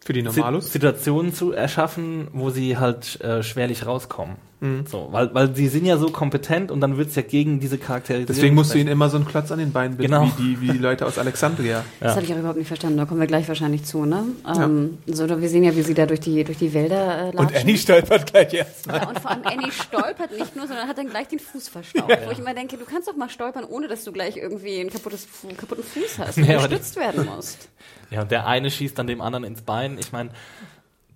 Für 0.00 0.12
die 0.12 0.22
Normalus? 0.22 0.72
Situationen 0.72 1.32
zu 1.34 1.52
erschaffen, 1.52 2.28
wo 2.32 2.50
sie 2.50 2.76
halt 2.78 3.20
äh, 3.20 3.42
schwerlich 3.42 3.86
rauskommen. 3.86 4.36
Mhm. 4.60 4.84
So, 4.86 5.08
weil, 5.10 5.32
weil 5.34 5.54
sie 5.54 5.68
sind 5.68 5.86
ja 5.86 5.96
so 5.96 6.10
kompetent 6.10 6.70
und 6.70 6.80
dann 6.80 6.98
wird's 6.98 7.14
ja 7.16 7.22
gegen 7.22 7.60
diese 7.60 7.78
Charaktere. 7.78 8.24
Deswegen 8.24 8.54
musst 8.54 8.74
du 8.74 8.78
ihnen 8.78 8.88
immer 8.88 9.08
so 9.08 9.16
einen 9.16 9.26
Klotz 9.26 9.50
an 9.50 9.58
den 9.58 9.72
Beinen 9.72 9.96
binden, 9.96 10.12
Genau. 10.12 10.30
wie, 10.36 10.42
die, 10.42 10.60
wie 10.60 10.72
die 10.72 10.78
Leute 10.78 11.06
aus 11.06 11.18
Alexandria. 11.18 11.84
Das 12.00 12.16
habe 12.16 12.24
ich 12.24 12.32
auch 12.34 12.38
überhaupt 12.38 12.58
nicht 12.58 12.68
verstanden. 12.68 12.98
Da 12.98 13.04
kommen 13.06 13.20
wir 13.20 13.26
gleich 13.26 13.48
wahrscheinlich 13.48 13.84
zu, 13.84 14.04
ne? 14.04 14.24
Ähm, 14.46 14.98
so, 15.06 15.28
wir 15.28 15.48
sehen 15.48 15.64
ja, 15.64 15.74
wie 15.76 15.82
sie 15.82 15.94
da 15.94 16.06
durch 16.06 16.20
die, 16.20 16.44
durch 16.44 16.58
die 16.58 16.72
Wälder 16.74 17.32
äh. 17.32 17.36
Und 17.36 17.54
Annie 17.56 17.76
stolpert 17.78 18.30
gleich 18.32 18.52
erst. 18.52 18.86
Ja, 18.86 19.08
und 19.08 19.18
vor 19.20 19.30
allem 19.30 19.42
Annie 19.44 19.72
stolpert 19.72 20.38
nicht 20.38 20.56
nur, 20.56 20.66
sondern 20.66 20.88
hat 20.88 20.98
dann 20.98 21.08
gleich 21.08 21.28
den 21.28 21.38
Fuß 21.38 21.68
verstaucht. 21.68 22.10
Wo 22.26 22.30
ich 22.30 22.38
immer 22.38 22.54
denke, 22.54 22.76
du 22.76 22.84
kannst 22.84 23.08
doch 23.08 23.16
mal 23.16 23.30
stolpern, 23.30 23.64
ohne 23.64 23.88
dass 23.88 24.04
du 24.04 24.12
gleich 24.12 24.36
irgendwie 24.36 24.80
einen 24.80 24.90
kaputtes, 24.90 25.26
einen 25.46 25.56
kaputten 25.56 25.84
Fuß 25.84 26.18
hast 26.18 26.36
und 26.38 26.44
Ja, 26.50 26.58
gestützt 26.58 26.96
werden 26.96 27.26
musst. 27.26 27.68
Ja, 28.10 28.22
und 28.22 28.30
der 28.30 28.46
eine 28.46 28.70
schießt 28.70 28.98
dann 28.98 29.06
dem 29.06 29.20
anderen 29.20 29.44
ins 29.44 29.62
Bein. 29.62 29.96
Ich 29.98 30.12
meine, 30.12 30.30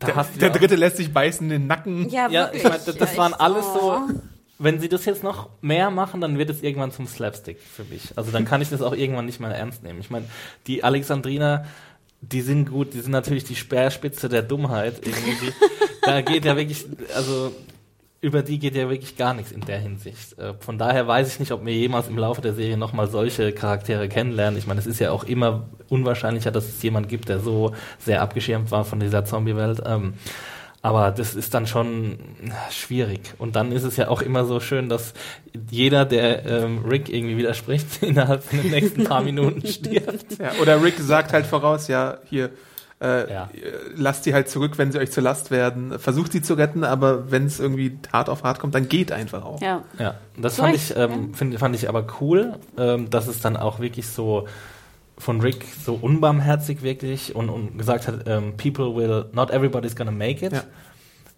Der, 0.00 0.24
der 0.40 0.50
dritte 0.50 0.76
lässt 0.76 0.96
sich 0.96 1.12
beißen 1.12 1.46
in 1.46 1.60
den 1.60 1.66
Nacken. 1.66 2.08
Ja, 2.10 2.28
Ja, 2.28 2.50
ich 2.52 2.62
meine, 2.62 2.78
das, 2.84 2.96
das 2.96 3.12
ja, 3.12 3.18
waren 3.18 3.32
ich- 3.32 3.40
alles 3.40 3.64
oh. 3.74 3.80
so. 4.08 4.14
Wenn 4.58 4.80
sie 4.80 4.88
das 4.88 5.04
jetzt 5.04 5.24
noch 5.24 5.48
mehr 5.62 5.90
machen, 5.90 6.20
dann 6.20 6.38
wird 6.38 6.48
es 6.48 6.62
irgendwann 6.62 6.92
zum 6.92 7.06
Slapstick 7.08 7.58
für 7.60 7.82
mich. 7.84 8.12
Also 8.16 8.30
dann 8.30 8.44
kann 8.44 8.62
ich 8.62 8.70
das 8.70 8.82
auch 8.82 8.92
irgendwann 8.94 9.26
nicht 9.26 9.40
mehr 9.40 9.50
ernst 9.50 9.82
nehmen. 9.82 9.98
Ich 10.00 10.10
meine, 10.10 10.26
die 10.68 10.84
Alexandriner, 10.84 11.64
die 12.20 12.40
sind 12.40 12.70
gut, 12.70 12.94
die 12.94 13.00
sind 13.00 13.10
natürlich 13.10 13.42
die 13.44 13.56
Speerspitze 13.56 14.28
der 14.28 14.42
Dummheit. 14.42 15.04
Irgendwie. 15.04 15.52
da 16.02 16.20
geht 16.20 16.44
ja 16.44 16.56
wirklich, 16.56 16.86
also 17.16 17.52
über 18.24 18.42
die 18.42 18.58
geht 18.58 18.74
ja 18.74 18.88
wirklich 18.88 19.18
gar 19.18 19.34
nichts 19.34 19.52
in 19.52 19.60
der 19.60 19.78
Hinsicht. 19.78 20.38
Äh, 20.38 20.54
Von 20.58 20.78
daher 20.78 21.06
weiß 21.06 21.28
ich 21.28 21.40
nicht, 21.40 21.52
ob 21.52 21.64
wir 21.66 21.74
jemals 21.74 22.08
im 22.08 22.16
Laufe 22.16 22.40
der 22.40 22.54
Serie 22.54 22.78
nochmal 22.78 23.06
solche 23.06 23.52
Charaktere 23.52 24.08
kennenlernen. 24.08 24.58
Ich 24.58 24.66
meine, 24.66 24.80
es 24.80 24.86
ist 24.86 24.98
ja 24.98 25.10
auch 25.10 25.24
immer 25.24 25.68
unwahrscheinlicher, 25.90 26.50
dass 26.50 26.66
es 26.66 26.82
jemand 26.82 27.10
gibt, 27.10 27.28
der 27.28 27.38
so 27.38 27.72
sehr 27.98 28.22
abgeschirmt 28.22 28.70
war 28.70 28.86
von 28.86 28.98
dieser 28.98 29.26
Zombie-Welt. 29.26 29.82
Ähm, 29.84 30.14
aber 30.80 31.10
das 31.10 31.34
ist 31.34 31.52
dann 31.52 31.66
schon 31.66 32.18
schwierig. 32.70 33.34
Und 33.36 33.56
dann 33.56 33.72
ist 33.72 33.84
es 33.84 33.98
ja 33.98 34.08
auch 34.08 34.22
immer 34.22 34.46
so 34.46 34.58
schön, 34.58 34.88
dass 34.88 35.12
jeder, 35.70 36.06
der 36.06 36.46
ähm, 36.46 36.82
Rick 36.88 37.10
irgendwie 37.10 37.36
widerspricht, 37.36 37.86
innerhalb 38.02 38.42
von 38.42 38.62
den 38.62 38.70
nächsten 38.70 39.04
paar 39.04 39.22
Minuten 39.22 39.66
stirbt. 39.66 40.38
Ja, 40.38 40.52
oder 40.62 40.82
Rick 40.82 40.98
sagt 40.98 41.34
halt 41.34 41.44
voraus, 41.44 41.88
ja, 41.88 42.18
hier, 42.24 42.50
äh, 43.00 43.32
Ja. 43.32 43.48
lasst 43.96 44.24
sie 44.24 44.34
halt 44.34 44.48
zurück, 44.48 44.78
wenn 44.78 44.92
sie 44.92 44.98
euch 44.98 45.10
zur 45.12 45.22
Last 45.22 45.50
werden. 45.50 45.98
Versucht 45.98 46.32
sie 46.32 46.42
zu 46.42 46.54
retten, 46.54 46.84
aber 46.84 47.30
wenn 47.30 47.46
es 47.46 47.60
irgendwie 47.60 47.98
hart 48.12 48.28
auf 48.28 48.42
hart 48.44 48.58
kommt, 48.60 48.74
dann 48.74 48.88
geht 48.88 49.12
einfach 49.12 49.44
auch. 49.44 49.60
Ja. 49.60 49.82
Ja, 49.98 50.14
das 50.36 50.56
fand 50.56 50.74
ich, 50.74 50.96
ähm, 50.96 51.34
find, 51.34 51.58
fand 51.58 51.74
ich 51.74 51.88
aber 51.88 52.06
cool, 52.20 52.54
ähm, 52.78 53.10
dass 53.10 53.26
es 53.26 53.40
dann 53.40 53.56
auch 53.56 53.80
wirklich 53.80 54.06
so 54.08 54.46
von 55.16 55.40
Rick 55.40 55.64
so 55.84 55.94
unbarmherzig 55.94 56.82
wirklich 56.82 57.34
und, 57.36 57.48
und 57.48 57.78
gesagt 57.78 58.08
hat, 58.08 58.26
ähm, 58.26 58.56
people 58.56 58.96
will, 58.96 59.26
not 59.32 59.50
everybody's 59.50 59.94
gonna 59.94 60.10
make 60.10 60.44
it. 60.44 60.52
Ja. 60.52 60.62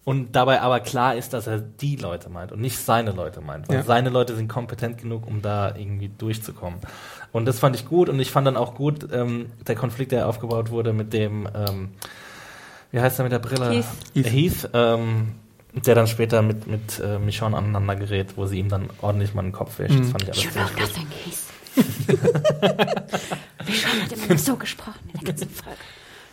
Und 0.03 0.37
dabei 0.37 0.61
aber 0.61 0.79
klar 0.79 1.15
ist, 1.15 1.33
dass 1.33 1.47
er 1.47 1.59
die 1.59 1.97
Leute 1.97 2.29
meint 2.29 2.53
und 2.53 2.61
nicht 2.61 2.79
seine 2.79 3.11
Leute 3.11 3.41
meint. 3.41 3.67
Weil 3.67 3.77
Ja. 3.79 3.83
seine 3.83 4.09
Leute 4.09 4.37
sind 4.37 4.47
kompetent 4.47 4.99
genug, 4.99 5.27
um 5.27 5.41
da 5.41 5.75
irgendwie 5.75 6.09
durchzukommen. 6.17 6.79
Und 7.31 7.45
das 7.45 7.59
fand 7.59 7.75
ich 7.75 7.85
gut 7.85 8.09
und 8.09 8.19
ich 8.19 8.31
fand 8.31 8.47
dann 8.47 8.57
auch 8.57 8.75
gut, 8.75 9.07
ähm, 9.11 9.47
der 9.67 9.75
Konflikt, 9.75 10.11
der 10.11 10.27
aufgebaut 10.27 10.71
wurde 10.71 10.93
mit 10.93 11.13
dem, 11.13 11.47
ähm, 11.53 11.89
wie 12.91 12.99
heißt 12.99 13.19
er 13.19 13.23
mit 13.23 13.31
der 13.31 13.39
Brille? 13.39 13.69
Heath. 13.71 13.85
Heath. 14.13 14.31
Heath, 14.31 14.69
ähm, 14.73 15.33
der 15.73 15.95
dann 15.95 16.07
später 16.07 16.41
mit, 16.41 16.67
mit 16.67 16.99
äh, 16.99 17.19
Michonne 17.19 17.57
aneinander 17.57 17.95
gerät, 17.95 18.37
wo 18.37 18.45
sie 18.45 18.59
ihm 18.59 18.69
dann 18.69 18.89
ordentlich 19.01 19.33
mal 19.33 19.43
den 19.43 19.51
Kopf 19.51 19.79
wäscht. 19.79 19.99
Das 19.99 20.09
fand 20.09 20.23
ich 20.23 20.29
alles 20.29 20.43
You 20.43 20.51
know 20.51 20.63
nothing, 20.79 21.07
Heath. 21.25 21.43
Schon 23.69 24.01
hat 24.01 24.11
immer 24.11 24.37
so 24.37 24.55
gesprochen 24.55 24.99
in 25.13 25.19
der 25.19 25.33
ganzen 25.33 25.49
Folge. 25.49 25.77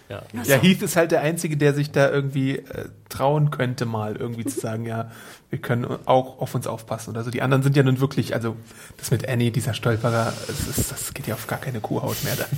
Ja. 0.08 0.22
So. 0.42 0.54
Heath 0.56 0.82
ist 0.82 0.96
halt 0.96 1.12
der 1.12 1.22
Einzige, 1.22 1.56
der 1.56 1.72
sich 1.72 1.90
da 1.90 2.10
irgendwie 2.10 2.58
äh, 2.58 2.88
trauen 3.08 3.50
könnte, 3.50 3.86
mal 3.86 4.16
irgendwie 4.16 4.44
zu 4.44 4.60
sagen, 4.60 4.84
ja, 4.84 5.10
wir 5.48 5.58
können 5.60 5.86
auch 6.04 6.40
auf 6.40 6.54
uns 6.54 6.66
aufpassen 6.66 7.10
oder 7.10 7.24
so. 7.24 7.30
Die 7.30 7.40
anderen 7.40 7.62
sind 7.62 7.74
ja 7.76 7.82
nun 7.82 8.00
wirklich, 8.00 8.34
also 8.34 8.54
das 8.98 9.10
mit 9.10 9.26
Annie, 9.28 9.50
dieser 9.50 9.72
Stolperer, 9.72 10.32
das, 10.46 10.78
ist, 10.78 10.92
das 10.92 11.14
geht 11.14 11.26
ja 11.26 11.34
auf 11.34 11.46
gar 11.46 11.58
keine 11.58 11.80
Kuhhaut 11.80 12.22
mehr 12.24 12.36
dann. 12.36 12.48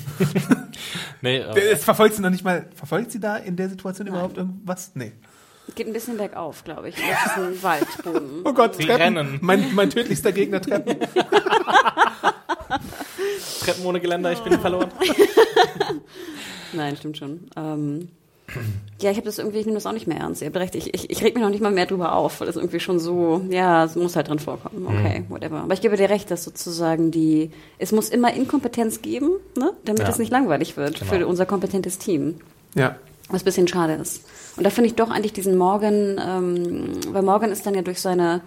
Nee, 1.22 1.38
äh, 1.38 1.72
Es 1.72 1.82
verfolgt 1.84 2.14
sie 2.16 2.22
noch 2.22 2.30
nicht 2.30 2.44
mal, 2.44 2.66
verfolgt 2.74 3.10
sie 3.10 3.18
da 3.20 3.36
in 3.36 3.56
der 3.56 3.68
Situation 3.70 4.06
überhaupt 4.06 4.36
irgendwas? 4.36 4.90
Nee. 4.94 5.12
Geht 5.74 5.86
ein 5.88 5.92
bisschen 5.92 6.16
bergauf, 6.16 6.62
glaube 6.64 6.90
ich. 6.90 6.94
Das 6.96 7.04
ist 7.32 7.38
ein 7.38 7.62
Waldboden. 7.62 8.42
Oh 8.44 8.52
Gott, 8.52 8.76
Sie 8.76 8.84
Treppen. 8.84 9.16
rennen. 9.16 9.38
Mein, 9.40 9.74
mein 9.74 9.90
tödlichster 9.90 10.32
Gegner 10.32 10.60
Treppen. 10.60 10.96
Treppen 13.60 13.84
ohne 13.84 14.00
Geländer, 14.00 14.30
ich 14.32 14.40
bin 14.40 14.60
verloren. 14.60 14.90
Nein, 16.72 16.96
stimmt 16.96 17.16
schon. 17.18 17.40
Ähm, 17.56 18.08
ja, 19.00 19.10
ich 19.10 19.16
habe 19.16 19.26
das 19.26 19.38
irgendwie, 19.38 19.58
ich 19.58 19.66
nehme 19.66 19.76
das 19.76 19.86
auch 19.86 19.92
nicht 19.92 20.06
mehr 20.06 20.18
ernst. 20.18 20.40
Ihr 20.40 20.46
habt 20.46 20.56
recht, 20.56 20.74
ich, 20.76 20.94
ich, 20.94 21.10
ich 21.10 21.22
reg 21.24 21.34
mich 21.34 21.42
noch 21.42 21.50
nicht 21.50 21.60
mal 21.62 21.72
mehr 21.72 21.86
drüber 21.86 22.14
auf, 22.14 22.38
weil 22.40 22.46
das 22.46 22.54
irgendwie 22.56 22.78
schon 22.78 23.00
so, 23.00 23.44
ja, 23.50 23.84
es 23.84 23.96
muss 23.96 24.14
halt 24.14 24.28
drin 24.28 24.38
vorkommen. 24.38 24.86
Okay, 24.86 25.24
whatever. 25.28 25.58
Aber 25.62 25.74
ich 25.74 25.80
gebe 25.80 25.96
dir 25.96 26.08
recht, 26.10 26.30
dass 26.30 26.44
sozusagen 26.44 27.10
die, 27.10 27.50
es 27.78 27.90
muss 27.90 28.08
immer 28.08 28.32
Inkompetenz 28.34 29.02
geben, 29.02 29.30
ne, 29.56 29.72
damit 29.84 30.02
Ja. 30.02 30.08
es 30.08 30.18
nicht 30.18 30.30
langweilig 30.30 30.76
wird 30.76 31.00
Genau. 31.00 31.10
für 31.12 31.26
unser 31.26 31.44
kompetentes 31.44 31.98
Team. 31.98 32.36
Ja. 32.76 32.96
Was 33.28 33.42
ein 33.42 33.46
bisschen 33.46 33.66
schade 33.66 33.94
ist. 33.94 34.22
Und 34.56 34.62
da 34.62 34.70
finde 34.70 34.88
ich 34.90 34.94
doch 34.94 35.10
eigentlich 35.10 35.32
diesen 35.32 35.56
Morgan, 35.56 36.20
ähm, 36.24 36.90
weil 37.12 37.22
Morgan 37.22 37.50
ist 37.50 37.66
dann 37.66 37.74
ja 37.74 37.82
durch 37.82 38.00
seine, 38.00 38.42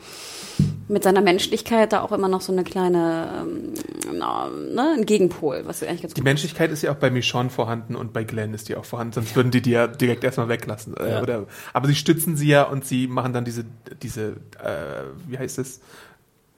mit 0.89 1.03
seiner 1.03 1.21
Menschlichkeit 1.21 1.93
da 1.93 2.01
auch 2.01 2.11
immer 2.11 2.27
noch 2.27 2.41
so 2.41 2.51
eine 2.51 2.63
kleine, 2.63 3.45
ähm, 3.47 3.73
na, 4.17 4.49
ne, 4.49 4.95
ein 4.97 5.05
Gegenpol, 5.05 5.61
was 5.65 5.83
eigentlich 5.83 6.01
ganz 6.01 6.13
Die 6.15 6.21
Menschlichkeit 6.21 6.71
ist 6.71 6.81
ja 6.81 6.91
auch 6.91 6.95
bei 6.95 7.11
Michonne 7.11 7.51
vorhanden 7.51 7.95
und 7.95 8.11
bei 8.11 8.23
Glenn 8.23 8.53
ist 8.53 8.69
die 8.69 8.75
auch 8.75 8.85
vorhanden, 8.85 9.13
sonst 9.13 9.35
würden 9.35 9.51
die 9.51 9.61
die 9.61 9.71
ja 9.71 9.87
direkt 9.87 10.23
erstmal 10.23 10.49
weglassen. 10.49 10.97
Äh, 10.97 11.11
Ja. 11.11 11.21
Oder, 11.21 11.45
aber 11.73 11.87
sie 11.87 11.95
stützen 11.95 12.35
sie 12.35 12.47
ja 12.47 12.63
und 12.63 12.85
sie 12.85 13.07
machen 13.07 13.33
dann 13.33 13.45
diese, 13.45 13.65
diese 14.01 14.37
äh, 14.63 15.03
wie 15.27 15.37
heißt 15.37 15.59
es, 15.59 15.81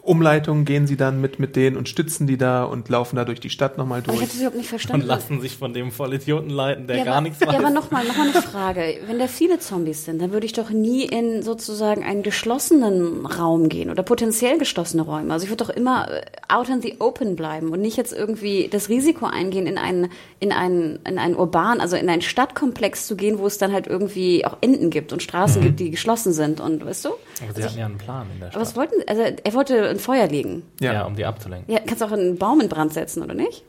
Umleitungen 0.03 0.65
gehen 0.65 0.87
sie 0.87 0.97
dann 0.97 1.21
mit, 1.21 1.37
mit 1.39 1.55
denen 1.55 1.77
und 1.77 1.87
stützen 1.87 2.25
die 2.25 2.37
da 2.37 2.63
und 2.63 2.89
laufen 2.89 3.15
da 3.17 3.23
durch 3.25 3.39
die 3.39 3.49
Stadt 3.51 3.77
nochmal 3.77 3.99
Aber 3.99 4.13
ich 4.13 4.19
durch. 4.19 4.21
habe 4.21 4.27
das 4.29 4.35
überhaupt 4.37 4.55
nicht 4.57 4.65
Und 4.65 4.69
verstanden. 4.69 5.05
lassen 5.07 5.41
sich 5.41 5.55
von 5.57 5.73
dem 5.73 5.91
Vollidioten 5.91 6.49
leiten, 6.49 6.87
der 6.87 6.97
ja, 6.97 7.03
gar 7.03 7.13
aber, 7.15 7.21
nichts 7.21 7.39
Ja, 7.39 7.47
weiß. 7.47 7.55
aber 7.55 7.69
nochmal 7.69 8.05
noch 8.05 8.17
mal 8.17 8.29
eine 8.29 8.41
Frage. 8.41 8.95
Wenn 9.07 9.19
da 9.19 9.27
viele 9.27 9.59
Zombies 9.59 10.05
sind, 10.05 10.21
dann 10.21 10.31
würde 10.31 10.45
ich 10.47 10.53
doch 10.53 10.71
nie 10.71 11.03
in 11.05 11.43
sozusagen 11.43 12.03
einen 12.03 12.23
geschlossenen 12.23 13.25
Raum 13.25 13.69
gehen 13.69 13.89
oder 13.91 14.01
potenziell 14.03 14.57
geschlossene 14.57 15.03
Räume. 15.03 15.33
Also 15.33 15.43
ich 15.45 15.51
würde 15.51 15.63
doch 15.65 15.69
immer 15.69 16.09
äh, 16.11 16.21
out 16.47 16.69
in 16.69 16.81
the 16.81 16.95
open 16.99 17.35
bleiben 17.35 17.69
und 17.69 17.81
nicht 17.81 17.97
jetzt 17.97 18.11
irgendwie 18.13 18.67
das 18.71 18.89
Risiko 18.89 19.25
eingehen, 19.27 19.67
in 19.67 19.77
einen, 19.77 20.09
in 20.39 20.51
einen, 20.51 20.99
in 21.05 21.19
einen 21.19 21.35
urban, 21.35 21.79
also 21.79 21.95
in 21.95 22.09
einen 22.09 22.21
Stadtkomplex 22.23 23.05
zu 23.07 23.15
gehen, 23.15 23.37
wo 23.39 23.45
es 23.45 23.57
dann 23.59 23.71
halt 23.71 23.87
irgendwie 23.87 24.45
auch 24.45 24.57
Enden 24.61 24.89
gibt 24.89 25.13
und 25.13 25.21
Straßen 25.21 25.61
gibt, 25.61 25.79
die 25.79 25.91
geschlossen 25.91 26.33
sind 26.33 26.59
und 26.59 26.83
weißt 26.85 27.05
du? 27.05 27.09
aber 27.43 27.53
sie 27.55 27.63
hatten 27.63 27.77
ja 27.79 27.85
einen 27.85 27.97
Plan 27.97 28.27
in 28.33 28.39
der 28.39 28.49
Aber 28.49 28.61
was 28.61 28.71
Stadt. 28.71 28.91
wollten, 28.91 29.07
also 29.07 29.21
er 29.43 29.53
wollte 29.53 29.90
ein 29.91 29.99
Feuer 29.99 30.27
legen. 30.27 30.63
Ja. 30.80 30.93
Ja. 30.93 31.06
um 31.06 31.15
die 31.15 31.25
abzulenken. 31.25 31.71
Ja, 31.73 31.80
kannst 31.86 32.01
auch 32.04 32.12
einen 32.12 32.38
Baum 32.38 32.60
in 32.62 32.69
Brand 32.69 32.93
setzen, 32.93 33.21
oder 33.23 33.34
nicht? 33.34 33.63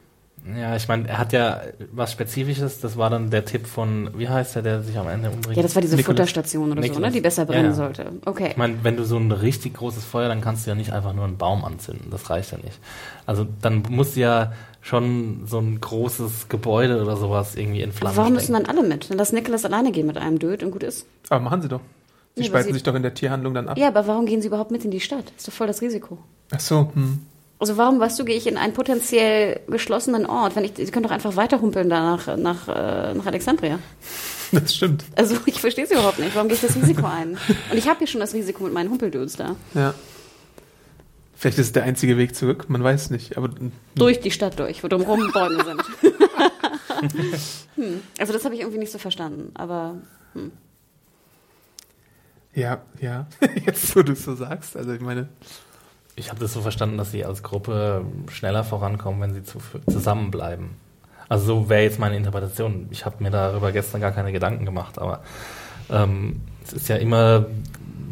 Ja, 0.58 0.74
ich 0.74 0.88
meine, 0.88 1.06
er 1.08 1.18
hat 1.18 1.32
ja 1.32 1.60
was 1.92 2.10
Spezifisches, 2.10 2.80
das 2.80 2.96
war 2.96 3.10
dann 3.10 3.30
der 3.30 3.44
Tipp 3.44 3.64
von, 3.68 4.10
wie 4.18 4.28
heißt 4.28 4.56
der, 4.56 4.62
der 4.62 4.82
sich 4.82 4.98
am 4.98 5.06
Ende 5.08 5.30
umbringt? 5.30 5.56
Ja, 5.56 5.62
das 5.62 5.76
war 5.76 5.82
diese 5.82 5.94
Nicholas- 5.94 6.16
Futterstation 6.30 6.64
oder 6.72 6.82
so, 6.82 6.88
Nicholas. 6.88 7.10
ne? 7.10 7.14
Die 7.14 7.20
besser 7.20 7.44
brennen 7.46 7.66
Ja, 7.66 7.70
ja. 7.70 7.74
sollte. 7.76 8.06
Okay. 8.24 8.48
Ich 8.50 8.56
meine, 8.56 8.74
wenn 8.82 8.96
du 8.96 9.04
so 9.04 9.16
ein 9.18 9.30
richtig 9.30 9.74
großes 9.74 10.02
Feuer, 10.04 10.26
dann 10.26 10.40
kannst 10.40 10.66
du 10.66 10.70
ja 10.70 10.74
nicht 10.74 10.92
einfach 10.92 11.12
nur 11.12 11.26
einen 11.26 11.36
Baum 11.36 11.64
anzünden. 11.64 12.10
Das 12.10 12.28
reicht 12.28 12.50
ja 12.50 12.58
nicht. 12.58 12.76
Also 13.24 13.46
dann 13.60 13.84
musst 13.88 14.16
du 14.16 14.20
ja 14.20 14.52
schon 14.80 15.42
so 15.46 15.60
ein 15.60 15.80
großes 15.80 16.48
Gebäude 16.48 17.00
oder 17.00 17.16
sowas 17.16 17.54
irgendwie 17.54 17.82
in 17.82 17.90
Aber 17.90 17.98
Flammen 17.98 18.16
warum 18.16 18.32
müssen 18.32 18.46
stecken. 18.46 18.64
dann 18.66 18.76
alle 18.78 18.88
mit? 18.88 19.10
Dann 19.10 19.18
lass 19.18 19.30
Nicholas 19.32 19.64
alleine 19.64 19.92
gehen 19.92 20.08
mit 20.08 20.16
einem 20.18 20.40
Dude 20.40 20.64
und 20.66 20.72
gut 20.72 20.82
ist. 20.82 21.06
Aber 21.28 21.38
machen 21.38 21.62
sie 21.62 21.68
doch. 21.68 21.80
Sie 22.34 22.48
Nee, 22.48 22.62
sie- 22.62 22.72
sich 22.72 22.82
doch 22.82 22.94
in 22.94 23.02
der 23.02 23.14
Tierhandlung 23.14 23.52
dann 23.54 23.68
ab. 23.68 23.76
Ja, 23.78 23.88
aber 23.88 24.06
warum 24.06 24.24
gehen 24.26 24.40
sie 24.40 24.48
überhaupt 24.48 24.70
mit 24.70 24.84
in 24.84 24.90
die 24.90 25.00
Stadt? 25.00 25.24
Ist 25.36 25.46
doch 25.48 25.52
voll 25.52 25.66
das 25.66 25.80
Risiko. 25.82 26.18
Ach 26.50 26.60
so, 26.60 26.90
hm. 26.94 27.20
Also 27.58 27.76
warum, 27.76 28.00
weißt 28.00 28.18
du, 28.18 28.24
gehe 28.24 28.36
ich 28.36 28.46
in 28.48 28.56
einen 28.56 28.72
potenziell 28.72 29.60
geschlossenen 29.68 30.26
Ort? 30.26 30.56
Wenn 30.56 30.64
ich, 30.64 30.72
sie 30.76 30.86
können 30.86 31.04
doch 31.04 31.12
einfach 31.12 31.36
weiterhumpeln 31.36 31.88
da 31.88 32.16
nach, 32.16 32.36
nach, 32.36 32.68
äh, 32.68 33.14
nach 33.14 33.26
Alexandria. 33.26 33.78
Das 34.54 34.74
stimmt. 34.74 35.02
Also 35.16 35.36
ich 35.46 35.58
verstehe 35.62 35.84
es 35.84 35.90
überhaupt 35.90 36.18
nicht. 36.18 36.34
Warum 36.34 36.46
gehe 36.48 36.56
ich 36.56 36.60
das 36.60 36.76
Risiko 36.76 37.06
ein? 37.06 37.38
Und 37.70 37.78
ich 37.78 37.88
habe 37.88 38.00
hier 38.00 38.06
schon 38.06 38.20
das 38.20 38.34
Risiko 38.34 38.64
mit 38.64 38.74
meinen 38.74 38.90
Humpeldudes 38.90 39.36
da. 39.36 39.56
Ja. 39.72 39.94
Vielleicht 41.34 41.58
ist 41.58 41.66
es 41.68 41.72
der 41.72 41.84
einzige 41.84 42.18
Weg 42.18 42.36
zurück, 42.36 42.66
man 42.68 42.84
weiß 42.84 43.08
nicht. 43.08 43.38
Aber 43.38 43.48
Durch 43.94 44.20
die 44.20 44.30
Stadt 44.30 44.58
durch, 44.58 44.84
wo 44.84 44.88
drumherum 44.88 45.32
Bäume 45.32 45.64
sind. 45.64 45.82
hm. 47.76 48.00
Also 48.18 48.34
das 48.34 48.44
habe 48.44 48.54
ich 48.54 48.60
irgendwie 48.60 48.78
nicht 48.78 48.92
so 48.92 48.98
verstanden. 48.98 49.52
Aber 49.54 49.94
ja, 52.54 52.78
ja. 53.00 53.26
Jetzt, 53.66 53.94
wo 53.96 54.02
du 54.02 54.12
es 54.12 54.24
so 54.24 54.34
sagst. 54.34 54.76
Also 54.76 54.92
ich 54.92 55.00
meine, 55.00 55.28
Ich 56.14 56.28
habe 56.28 56.40
das 56.40 56.52
so 56.52 56.60
verstanden, 56.60 56.98
dass 56.98 57.10
sie 57.10 57.24
als 57.24 57.42
Gruppe 57.42 58.04
schneller 58.30 58.64
vorankommen, 58.64 59.20
wenn 59.20 59.34
sie 59.34 59.42
zu, 59.42 59.58
zusammenbleiben. 59.90 60.70
Also 61.28 61.46
so 61.46 61.68
wäre 61.70 61.82
jetzt 61.82 61.98
meine 61.98 62.16
Interpretation. 62.16 62.88
Ich 62.90 63.06
habe 63.06 63.22
mir 63.22 63.30
darüber 63.30 63.72
gestern 63.72 64.02
gar 64.02 64.12
keine 64.12 64.32
Gedanken 64.32 64.66
gemacht, 64.66 64.98
aber 64.98 65.22
ähm, 65.90 66.42
es 66.64 66.74
ist 66.74 66.88
ja 66.88 66.96
immer 66.96 67.46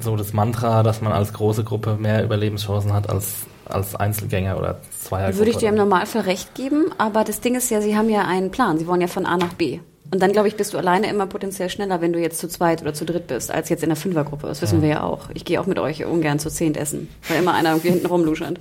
so 0.01 0.17
das 0.17 0.33
Mantra, 0.33 0.83
dass 0.83 1.03
man 1.03 1.13
als 1.13 1.35
große 1.35 1.63
Gruppe 1.63 1.97
mehr 1.97 2.25
Überlebenschancen 2.25 2.95
hat 2.95 3.11
als, 3.11 3.47
als 3.67 3.95
Einzelgänger 3.95 4.59
oder 4.59 4.79
Zweiergruppe. 4.99 5.39
würde 5.39 5.51
ich 5.51 5.59
dir 5.59 5.69
im 5.69 5.75
Normalfall 5.75 6.23
recht 6.23 6.55
geben. 6.55 6.87
Aber 6.97 7.25
das 7.25 7.41
Ding 7.41 7.55
ist 7.55 7.71
ja, 7.71 7.83
sie 7.83 7.97
haben 7.97 8.09
ja 8.09 8.23
einen 8.23 8.51
Plan. 8.51 8.79
Sie 8.79 8.87
wollen 8.87 9.03
ja 9.03 9.07
von 9.09 9.27
A 9.27 9.37
nach 9.37 9.53
B. 9.53 9.81
Und 10.13 10.21
dann, 10.21 10.33
glaube 10.33 10.49
ich, 10.49 10.57
bist 10.57 10.75
du 10.75 10.79
alleine 10.79 11.09
immer 11.09 11.27
potenziell 11.27 11.71
schneller, 11.71 12.01
wenn 12.01 12.13
du 12.13 12.19
jetzt 12.19 12.41
zu 12.41 12.49
zweit 12.49 12.83
oder 12.83 12.95
zu 12.95 13.05
dritt 13.05 13.29
bist, 13.29 13.51
als 13.51 13.69
jetzt 13.69 13.85
in 13.85 13.91
der 13.91 13.97
Fünfergruppe. 13.97 14.49
Das 14.49 14.61
wissen 14.61 14.83
wir 14.83 14.89
ja 14.89 15.03
auch. 15.03 15.31
Ich 15.35 15.45
gehe 15.45 15.61
auch 15.61 15.67
mit 15.67 15.79
euch 15.79 16.05
ungern 16.05 16.41
zu 16.41 16.51
zehnt 16.51 16.77
essen, 16.77 17.09
weil 17.29 17.41
immer 17.41 17.55
einer 17.55 17.71
irgendwie 17.71 17.91
hinten 17.91 18.07
rumluschert. 18.07 18.59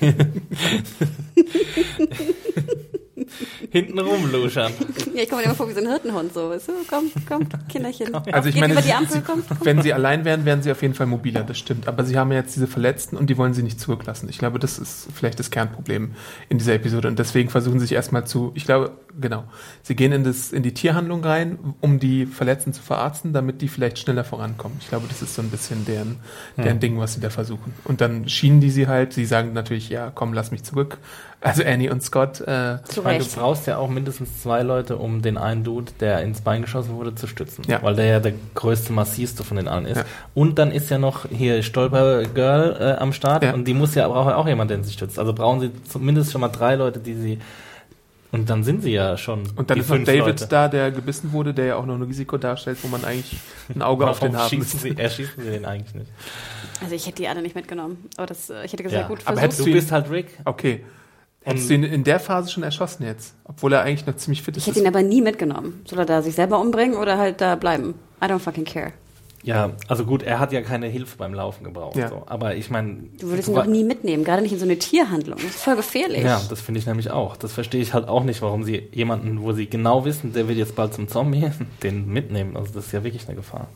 Hinten 3.70 3.98
rumluschern. 3.98 4.72
Ja, 5.14 5.22
ich 5.22 5.28
komme 5.28 5.42
mir 5.42 5.46
immer 5.46 5.54
vor 5.54 5.68
wie 5.68 5.72
so 5.72 5.80
ein 5.80 5.86
Hirtenhund, 5.86 6.34
so. 6.34 6.50
Weißt 6.50 6.68
du? 6.68 6.72
Komm, 6.88 7.10
komm, 7.26 7.48
Kinderchen. 7.68 8.14
Also 8.14 8.48
ich 8.48 8.54
Geht 8.54 8.60
meine, 8.60 8.74
über 8.74 8.82
die 8.82 8.92
Ampel, 8.92 9.16
sie, 9.16 9.20
komm, 9.22 9.42
komm. 9.46 9.58
wenn 9.62 9.82
sie 9.82 9.92
allein 9.92 10.24
wären, 10.24 10.44
wären 10.44 10.62
sie 10.62 10.70
auf 10.70 10.82
jeden 10.82 10.94
Fall 10.94 11.06
mobiler, 11.06 11.42
das 11.42 11.58
stimmt. 11.58 11.88
Aber 11.88 12.04
sie 12.04 12.18
haben 12.18 12.30
ja 12.30 12.38
jetzt 12.38 12.54
diese 12.56 12.66
Verletzten 12.66 13.16
und 13.16 13.30
die 13.30 13.38
wollen 13.38 13.54
sie 13.54 13.62
nicht 13.62 13.80
zurücklassen. 13.80 14.28
Ich 14.28 14.38
glaube, 14.38 14.58
das 14.58 14.78
ist 14.78 15.08
vielleicht 15.14 15.38
das 15.38 15.50
Kernproblem 15.50 16.12
in 16.48 16.58
dieser 16.58 16.74
Episode. 16.74 17.08
Und 17.08 17.18
deswegen 17.18 17.48
versuchen 17.48 17.80
sie 17.80 17.86
sich 17.86 17.94
erstmal 17.94 18.26
zu, 18.26 18.52
ich 18.54 18.64
glaube, 18.64 18.92
genau, 19.18 19.44
sie 19.82 19.96
gehen 19.96 20.12
in, 20.12 20.24
das, 20.24 20.52
in 20.52 20.62
die 20.62 20.74
Tierhandlung 20.74 21.24
rein, 21.24 21.58
um 21.80 21.98
die 21.98 22.26
Verletzten 22.26 22.72
zu 22.72 22.82
verarzten, 22.82 23.32
damit 23.32 23.62
die 23.62 23.68
vielleicht 23.68 23.98
schneller 23.98 24.24
vorankommen. 24.24 24.76
Ich 24.80 24.88
glaube, 24.88 25.06
das 25.08 25.22
ist 25.22 25.34
so 25.34 25.42
ein 25.42 25.50
bisschen 25.50 25.84
deren, 25.86 26.16
deren 26.56 26.80
Ding, 26.80 26.98
was 26.98 27.14
sie 27.14 27.20
da 27.20 27.30
versuchen. 27.30 27.72
Und 27.84 28.00
dann 28.00 28.28
schienen 28.28 28.60
die 28.60 28.70
sie 28.70 28.86
halt, 28.86 29.12
sie 29.12 29.24
sagen 29.24 29.52
natürlich, 29.52 29.88
ja, 29.88 30.10
komm, 30.14 30.32
lass 30.32 30.50
mich 30.50 30.64
zurück. 30.64 30.98
Also 31.40 31.62
Annie 31.64 31.90
und 31.92 32.02
Scott, 32.02 32.40
äh, 32.40 32.78
Zu 32.84 33.04
Weil 33.04 33.18
du 33.18 33.24
Recht. 33.24 33.36
brauchst 33.36 33.66
ja 33.66 33.76
auch 33.76 33.88
mindestens 33.88 34.42
zwei 34.42 34.62
Leute, 34.62 34.96
um 34.96 35.22
den 35.22 35.36
einen 35.36 35.62
Dude, 35.64 35.92
der 36.00 36.22
ins 36.22 36.40
Bein 36.40 36.62
geschossen 36.62 36.94
wurde, 36.96 37.14
zu 37.14 37.26
stützen. 37.26 37.62
Ja. 37.68 37.82
Weil 37.82 37.94
der 37.94 38.06
ja 38.06 38.20
der 38.20 38.32
größte, 38.54 38.92
massivste 38.92 39.44
von 39.44 39.56
den 39.58 39.68
allen 39.68 39.84
ist. 39.86 39.98
Ja. 39.98 40.04
Und 40.34 40.58
dann 40.58 40.72
ist 40.72 40.90
ja 40.90 40.98
noch 40.98 41.26
hier 41.30 41.62
Stolper 41.62 42.22
Girl 42.24 42.76
äh, 42.80 43.00
am 43.00 43.12
Start 43.12 43.44
Ja. 43.44 43.54
und 43.54 43.66
die 43.68 43.74
muss 43.74 43.94
ja, 43.94 44.08
braucht 44.08 44.30
ja 44.30 44.36
auch 44.36 44.48
jemand, 44.48 44.70
der 44.70 44.82
sie 44.82 44.92
stützt. 44.92 45.18
Also 45.18 45.32
brauchen 45.34 45.60
sie 45.60 45.70
zumindest 45.88 46.32
schon 46.32 46.40
mal 46.40 46.48
drei 46.48 46.74
Leute, 46.74 46.98
die 47.00 47.14
sie. 47.14 47.38
Und 48.32 48.50
dann 48.50 48.64
sind 48.64 48.82
sie 48.82 48.90
ja 48.92 49.16
schon. 49.16 49.44
und 49.56 49.70
dann 49.70 49.76
die 49.76 49.80
ist 49.82 49.88
noch 49.88 49.98
David 49.98 50.18
Leute. 50.40 50.46
da, 50.48 50.68
der 50.68 50.90
gebissen 50.90 51.32
wurde, 51.32 51.54
der 51.54 51.64
ja 51.66 51.76
auch 51.76 51.86
noch 51.86 51.94
ein 51.94 52.02
Risiko 52.02 52.38
darstellt, 52.38 52.78
wo 52.82 52.88
man 52.88 53.04
eigentlich 53.04 53.36
ein 53.72 53.82
Auge 53.82 54.08
auf 54.08 54.18
den 54.18 54.36
haben 54.36 54.48
schießen 54.48 54.58
müsste. 54.58 54.78
sie, 54.78 54.98
erschießen 54.98 55.42
sie 55.44 55.50
den 55.50 55.64
eigentlich 55.64 55.94
nicht? 55.94 56.10
Also 56.82 56.94
ich 56.94 57.06
hätte 57.06 57.16
die 57.22 57.28
alle 57.28 57.40
nicht 57.40 57.54
mitgenommen. 57.54 58.04
Aber 58.16 58.26
das, 58.26 58.50
äh, 58.50 58.64
ich 58.64 58.72
hätte 58.72 58.82
gesagt, 58.82 59.02
Ja. 59.02 59.06
gut, 59.08 59.20
Aber 59.26 59.36
versucht. 59.38 59.42
hättest 59.44 59.60
Du 59.68 59.72
bist 59.72 59.92
halt 59.92 60.10
Rick. 60.10 60.38
Okay. 60.44 60.84
Hättest 61.46 61.70
du 61.70 61.74
ihn 61.74 61.84
in 61.84 62.02
der 62.02 62.18
Phase 62.18 62.50
schon 62.50 62.64
erschossen 62.64 63.04
jetzt? 63.04 63.34
Obwohl 63.44 63.72
er 63.72 63.82
eigentlich 63.82 64.06
noch 64.06 64.16
ziemlich 64.16 64.42
fit 64.42 64.56
ist. 64.56 64.64
Ich 64.64 64.66
hätte 64.66 64.80
ihn 64.80 64.86
aber 64.88 65.02
nie 65.02 65.20
mitgenommen. 65.20 65.80
Soll 65.84 66.00
er 66.00 66.04
da 66.04 66.20
sich 66.20 66.34
selber 66.34 66.60
umbringen 66.60 66.96
oder 66.96 67.18
halt 67.18 67.40
da 67.40 67.54
bleiben? 67.54 67.94
I 68.20 68.26
don't 68.26 68.40
fucking 68.40 68.64
care. 68.64 68.92
Ja, 69.44 69.70
also 69.86 70.04
gut, 70.04 70.24
er 70.24 70.40
hat 70.40 70.52
ja 70.52 70.60
keine 70.62 70.88
Hilfe 70.88 71.16
beim 71.18 71.32
Laufen 71.32 71.62
gebraucht. 71.62 71.94
Ja. 71.94 72.08
So. 72.08 72.24
Aber 72.26 72.56
ich 72.56 72.68
meine. 72.68 73.04
Du 73.20 73.28
würdest 73.28 73.48
ihn 73.48 73.54
doch 73.54 73.66
nie 73.66 73.84
mitnehmen, 73.84 74.24
gerade 74.24 74.42
nicht 74.42 74.50
in 74.50 74.58
so 74.58 74.64
eine 74.64 74.76
Tierhandlung. 74.76 75.38
Das 75.40 75.50
ist 75.50 75.62
voll 75.62 75.76
gefährlich. 75.76 76.24
Ja, 76.24 76.42
das 76.48 76.60
finde 76.60 76.80
ich 76.80 76.86
nämlich 76.86 77.12
auch. 77.12 77.36
Das 77.36 77.52
verstehe 77.52 77.80
ich 77.80 77.94
halt 77.94 78.08
auch 78.08 78.24
nicht, 78.24 78.42
warum 78.42 78.64
sie 78.64 78.88
jemanden, 78.92 79.42
wo 79.42 79.52
sie 79.52 79.66
genau 79.66 80.04
wissen, 80.04 80.32
der 80.32 80.48
wird 80.48 80.58
jetzt 80.58 80.74
bald 80.74 80.94
zum 80.94 81.06
Zombie, 81.06 81.48
den 81.84 82.08
mitnehmen. 82.08 82.56
Also 82.56 82.74
das 82.74 82.86
ist 82.86 82.92
ja 82.92 83.04
wirklich 83.04 83.28
eine 83.28 83.36
Gefahr. 83.36 83.68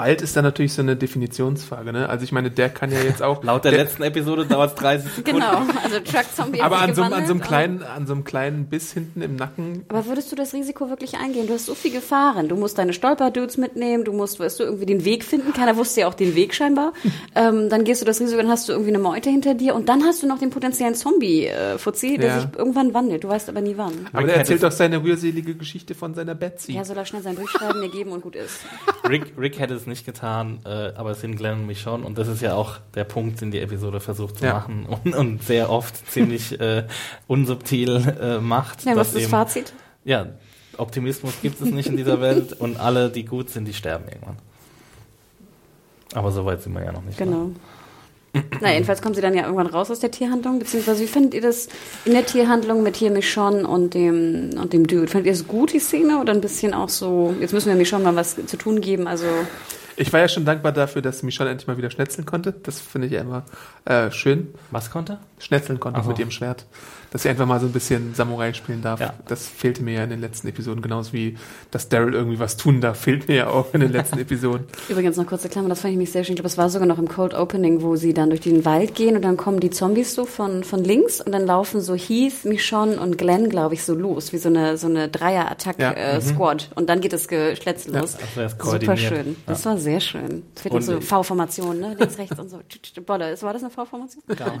Bald 0.00 0.22
ist 0.22 0.36
da 0.36 0.42
natürlich 0.42 0.72
so 0.72 0.82
eine 0.82 0.96
Definitionsfrage, 0.96 1.92
ne? 1.92 2.08
Also 2.08 2.24
ich 2.24 2.32
meine, 2.32 2.50
der 2.50 2.68
kann 2.70 2.90
ja 2.90 3.00
jetzt 3.00 3.22
auch. 3.22 3.44
Laut 3.50 3.64
der, 3.64 3.72
letzten 3.72 4.02
Episode 4.02 4.46
dauert 4.46 4.70
es 4.70 4.74
30 4.76 5.12
Sekunden. 5.12 5.40
Genau, 5.40 5.62
also 5.84 6.00
Truck 6.00 6.24
Zombie 6.34 6.60
aber 6.62 6.78
an 6.78 6.94
so, 6.94 7.02
einem- 7.02 7.12
an 7.12 7.26
so 7.26 7.32
einem 7.32 7.40
kleinen, 7.42 7.82
an 7.82 8.06
so 8.06 8.14
einem 8.14 8.24
kleinen 8.24 8.66
Biss 8.66 8.92
hinten 8.92 9.20
im 9.22 9.36
Nacken. 9.36 9.84
Aber 9.88 10.06
würdest 10.06 10.32
du 10.32 10.36
das 10.36 10.54
Risiko 10.54 10.88
wirklich 10.88 11.18
eingehen? 11.18 11.46
Du 11.46 11.52
hast 11.54 11.66
so 11.66 11.74
viel 11.74 11.90
Gefahren. 11.92 12.48
Du 12.48 12.56
musst 12.56 12.78
deine 12.78 12.92
Stolperdudes 12.92 13.56
mitnehmen, 13.58 14.04
du 14.04 14.12
musst, 14.12 14.40
weißt 14.40 14.60
du, 14.60 14.64
irgendwie 14.64 14.86
den 14.86 15.04
Weg 15.04 15.22
finden. 15.24 15.52
Keiner 15.52 15.76
wusste 15.76 16.00
ja 16.00 16.08
auch 16.08 16.14
den 16.14 16.34
Weg 16.34 16.54
scheinbar. 16.54 16.92
ähm, 17.34 17.68
dann 17.68 17.84
gehst 17.84 18.00
du 18.00 18.06
das 18.06 18.20
Risiko, 18.20 18.38
dann 18.40 18.50
hast 18.50 18.68
du 18.68 18.72
irgendwie 18.72 18.90
eine 18.92 18.98
Meute 19.00 19.28
hinter 19.30 19.54
dir 19.54 19.74
und 19.74 19.88
dann 19.90 20.02
hast 20.04 20.22
du 20.22 20.26
noch 20.26 20.38
den 20.38 20.50
potenziellen 20.50 20.94
Zombie-Fuzzi, 20.94 22.16
der 22.18 22.28
Ja. 22.28 22.40
sich 22.40 22.48
irgendwann 22.56 22.94
wandelt. 22.94 23.24
Du 23.24 23.28
weißt 23.28 23.48
aber 23.48 23.60
nie 23.60 23.76
wann. 23.76 23.92
Aber 24.12 24.20
Rick 24.20 24.26
der 24.28 24.36
erzählt 24.36 24.62
doch 24.62 24.72
seine 24.72 25.02
rührselige 25.02 25.54
Geschichte 25.54 25.94
von 25.94 26.14
seiner 26.14 26.34
Betsy. 26.34 26.72
Ja, 26.72 26.84
soll 26.84 26.96
er 26.96 27.04
schnell 27.04 27.22
sein 27.22 27.36
Durchschreiben 27.36 27.80
mir 27.80 27.90
geben 27.90 28.12
und 28.12 28.22
gut 28.22 28.36
ist. 28.36 28.60
Rick, 29.08 29.32
Rick 29.38 29.58
hätte 29.58 29.74
es 29.74 29.86
nicht 29.90 30.06
getan, 30.06 30.60
äh, 30.64 30.92
aber 30.96 31.10
es 31.10 31.20
sind 31.20 31.36
Glenn 31.36 31.60
und 31.60 31.66
mich 31.66 31.82
schon. 31.82 32.02
Und 32.02 32.16
das 32.16 32.26
ist 32.28 32.40
ja 32.40 32.54
auch 32.54 32.78
der 32.94 33.04
Punkt, 33.04 33.40
den 33.42 33.50
die 33.50 33.58
Episode 33.60 34.00
versucht 34.00 34.38
zu 34.38 34.46
Ja. 34.46 34.54
machen 34.54 34.86
und, 35.04 35.14
und 35.14 35.42
sehr 35.42 35.68
oft 35.68 36.10
ziemlich 36.10 36.58
äh, 36.58 36.84
unsubtil 37.26 38.16
äh, 38.20 38.38
macht. 38.38 38.84
Ja, 38.84 38.96
was 38.96 39.08
ist 39.08 39.16
das 39.16 39.22
eben- 39.24 39.30
Fazit? 39.30 39.72
Ja, 40.04 40.26
Optimismus 40.78 41.34
gibt 41.42 41.60
es 41.60 41.70
nicht 41.70 41.88
in 41.90 41.98
dieser 41.98 42.22
Welt 42.22 42.54
und 42.54 42.80
alle, 42.80 43.10
die 43.10 43.26
gut 43.26 43.50
sind, 43.50 43.66
die 43.66 43.74
sterben 43.74 44.06
irgendwann. 44.08 44.36
Aber 46.14 46.30
so 46.32 46.44
weit 46.46 46.62
sind 46.62 46.72
wir 46.72 46.82
ja 46.84 46.92
noch 46.92 47.02
nicht. 47.04 47.20
ne? 47.20 47.26
Genau. 47.26 47.50
Na, 48.60 48.72
jedenfalls 48.72 49.02
kommen 49.02 49.14
sie 49.16 49.20
dann 49.20 49.34
ja 49.34 49.42
irgendwann 49.42 49.66
raus 49.66 49.90
aus 49.90 49.98
der 49.98 50.12
Tierhandlung, 50.12 50.60
beziehungsweise 50.60 51.02
wie 51.02 51.08
findet 51.08 51.34
ihr 51.34 51.40
das 51.42 51.68
in 52.04 52.12
der 52.12 52.24
Tierhandlung 52.24 52.82
mit 52.84 52.94
hier 52.96 53.10
Michonne 53.10 53.66
und 53.66 53.92
dem, 53.94 54.50
und 54.56 54.72
dem 54.72 54.86
Dude? 54.86 55.08
Findet 55.08 55.26
ihr 55.26 55.32
es 55.32 55.48
gut, 55.48 55.72
die 55.72 55.80
Szene, 55.80 56.20
oder 56.20 56.32
ein 56.32 56.40
bisschen 56.40 56.72
auch 56.72 56.88
so, 56.88 57.34
jetzt 57.40 57.52
müssen 57.52 57.68
wir 57.70 57.74
Michonne 57.76 58.04
mal 58.04 58.14
was 58.16 58.36
zu 58.46 58.56
tun 58.56 58.80
geben, 58.80 59.08
also, 59.08 59.26
Ich 60.00 60.14
war 60.14 60.20
ja 60.20 60.28
schon 60.28 60.46
dankbar 60.46 60.72
dafür, 60.72 61.02
dass 61.02 61.22
Michonne 61.22 61.50
endlich 61.50 61.66
mal 61.66 61.76
wieder 61.76 61.90
schnetzeln 61.90 62.24
konnte. 62.24 62.54
Das 62.54 62.80
finde 62.80 63.08
ich 63.08 63.12
ja 63.12 63.20
immer 63.20 63.44
äh, 63.84 64.10
schön. 64.10 64.54
Was 64.70 64.90
konnte? 64.90 65.18
Schnetzeln 65.38 65.78
konnte 65.78 66.00
Ach 66.00 66.06
mit 66.06 66.18
ihrem 66.18 66.30
Schwert. 66.30 66.64
Dass 67.12 67.22
sie 67.24 67.28
einfach 67.28 67.46
mal 67.46 67.58
so 67.58 67.66
ein 67.66 67.72
bisschen 67.72 68.14
Samurai 68.14 68.52
spielen 68.52 68.82
darf. 68.82 69.00
Ja. 69.00 69.14
Das 69.26 69.46
fehlte 69.48 69.82
mir 69.82 69.94
ja 69.94 70.04
in 70.04 70.10
den 70.10 70.20
letzten 70.20 70.46
Episoden. 70.46 70.80
Genauso 70.80 71.12
wie, 71.12 71.36
dass 71.72 71.88
Daryl 71.88 72.14
irgendwie 72.14 72.38
was 72.38 72.56
tun 72.56 72.80
darf, 72.80 73.00
fehlt 73.00 73.26
mir 73.26 73.34
ja 73.36 73.46
auch 73.48 73.74
in 73.74 73.80
den 73.80 73.90
letzten 73.92 74.18
Episoden. 74.20 74.66
übrigens 74.88 75.16
noch 75.16 75.26
kurze 75.26 75.48
Klammer, 75.48 75.68
das 75.68 75.80
fand 75.80 75.92
ich 75.92 75.98
mich 75.98 76.12
sehr 76.12 76.22
schön, 76.22 76.34
ich 76.34 76.36
glaube, 76.36 76.46
es 76.48 76.56
war 76.58 76.70
sogar 76.70 76.86
noch 76.86 76.98
im 76.98 77.08
Cold 77.08 77.34
Opening, 77.34 77.82
wo 77.82 77.96
sie 77.96 78.14
dann 78.14 78.30
durch 78.30 78.40
den 78.42 78.64
Wald 78.64 78.94
gehen 78.94 79.16
und 79.16 79.22
dann 79.22 79.36
kommen 79.36 79.58
die 79.60 79.70
Zombies 79.70 80.14
so 80.14 80.24
von, 80.24 80.62
von 80.62 80.84
links 80.84 81.20
und 81.20 81.32
dann 81.32 81.46
laufen 81.46 81.80
so 81.80 81.94
Heath, 81.94 82.44
Michonne 82.44 83.00
und 83.00 83.18
Glenn, 83.18 83.48
glaube 83.48 83.74
ich, 83.74 83.82
so 83.84 83.94
los, 83.94 84.32
wie 84.32 84.38
so 84.38 84.48
eine, 84.48 84.76
so 84.76 84.86
eine 84.86 85.00
Ja. 85.00 85.06
Dreier-Attack-Squad 85.08 86.68
äh, 86.70 86.78
und 86.78 86.88
dann 86.88 87.00
geht 87.00 87.12
das 87.12 87.26
Geschletzel 87.26 87.94
Ja, 87.94 88.00
los. 88.00 88.16
also 88.16 88.40
er 88.40 88.46
ist 88.46 88.62
Super 88.62 88.96
schön. 88.96 89.36
Das 89.46 89.64
war 89.66 89.76
sehr 89.78 90.00
schön. 90.00 90.42
Es 90.54 90.70
Und 90.70 90.82
so 90.82 90.98
ich- 90.98 91.04
V-Formation, 91.04 91.80
ne? 91.80 91.96
Links, 91.98 92.18
rechts 92.18 92.38
und 92.38 92.48
so. 92.50 92.60
Bolle. 93.04 93.36
War 93.42 93.52
das 93.52 93.62
eine 93.62 93.70
V-Formation? 93.70 94.22
Ja. 94.38 94.52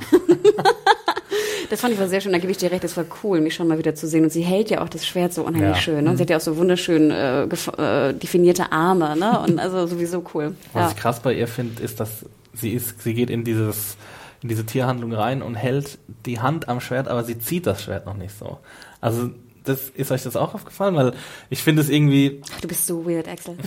Das 1.68 1.80
fand 1.80 1.94
ich 1.94 2.00
war 2.00 2.08
sehr 2.08 2.20
schön, 2.20 2.32
da 2.32 2.38
gebe 2.38 2.50
ich 2.50 2.58
dir 2.58 2.70
recht, 2.72 2.82
das 2.84 2.96
war 2.96 3.04
cool, 3.22 3.40
mich 3.40 3.54
schon 3.54 3.68
mal 3.68 3.78
wieder 3.78 3.94
zu 3.94 4.06
sehen. 4.08 4.24
Und 4.24 4.30
sie 4.30 4.42
hält 4.42 4.70
ja 4.70 4.80
auch 4.82 4.88
das 4.88 5.06
Schwert 5.06 5.32
so 5.32 5.42
unheimlich 5.44 5.76
Ja. 5.76 5.82
schön. 5.82 6.04
Ne? 6.04 6.10
Und 6.10 6.16
sie 6.16 6.22
hat 6.22 6.30
ja 6.30 6.36
auch 6.38 6.40
so 6.40 6.56
wunderschön 6.56 7.10
äh, 7.10 7.44
äh, 7.44 8.12
definierte 8.14 8.72
Arme, 8.72 9.16
ne? 9.16 9.38
Und 9.40 9.58
also 9.60 9.86
sowieso 9.86 10.24
cool. 10.34 10.54
Was 10.72 10.82
Ja. 10.82 10.90
ich 10.90 10.96
krass 10.96 11.20
bei 11.20 11.32
ihr 11.34 11.46
finde, 11.46 11.82
ist, 11.82 12.00
dass 12.00 12.24
sie 12.54 12.70
ist, 12.72 13.02
sie 13.02 13.14
geht 13.14 13.30
in 13.30 13.44
dieses 13.44 13.96
in 14.42 14.48
diese 14.48 14.64
Tierhandlung 14.64 15.12
rein 15.12 15.42
und 15.42 15.54
hält 15.54 15.98
die 16.24 16.40
Hand 16.40 16.68
am 16.68 16.80
Schwert, 16.80 17.08
aber 17.08 17.24
sie 17.24 17.38
zieht 17.38 17.66
das 17.66 17.82
Schwert 17.84 18.06
noch 18.06 18.16
nicht 18.16 18.36
so. 18.38 18.58
Also 19.02 19.30
das 19.64 19.90
ist 19.90 20.10
euch 20.10 20.22
das 20.22 20.34
auch 20.34 20.54
aufgefallen, 20.54 20.94
weil 20.96 21.12
ich 21.50 21.62
finde 21.62 21.82
es 21.82 21.90
irgendwie 21.90 22.40
Ach, 22.56 22.60
du 22.62 22.66
bist 22.68 22.86
so 22.86 23.06
weird, 23.06 23.28
Axel. 23.28 23.56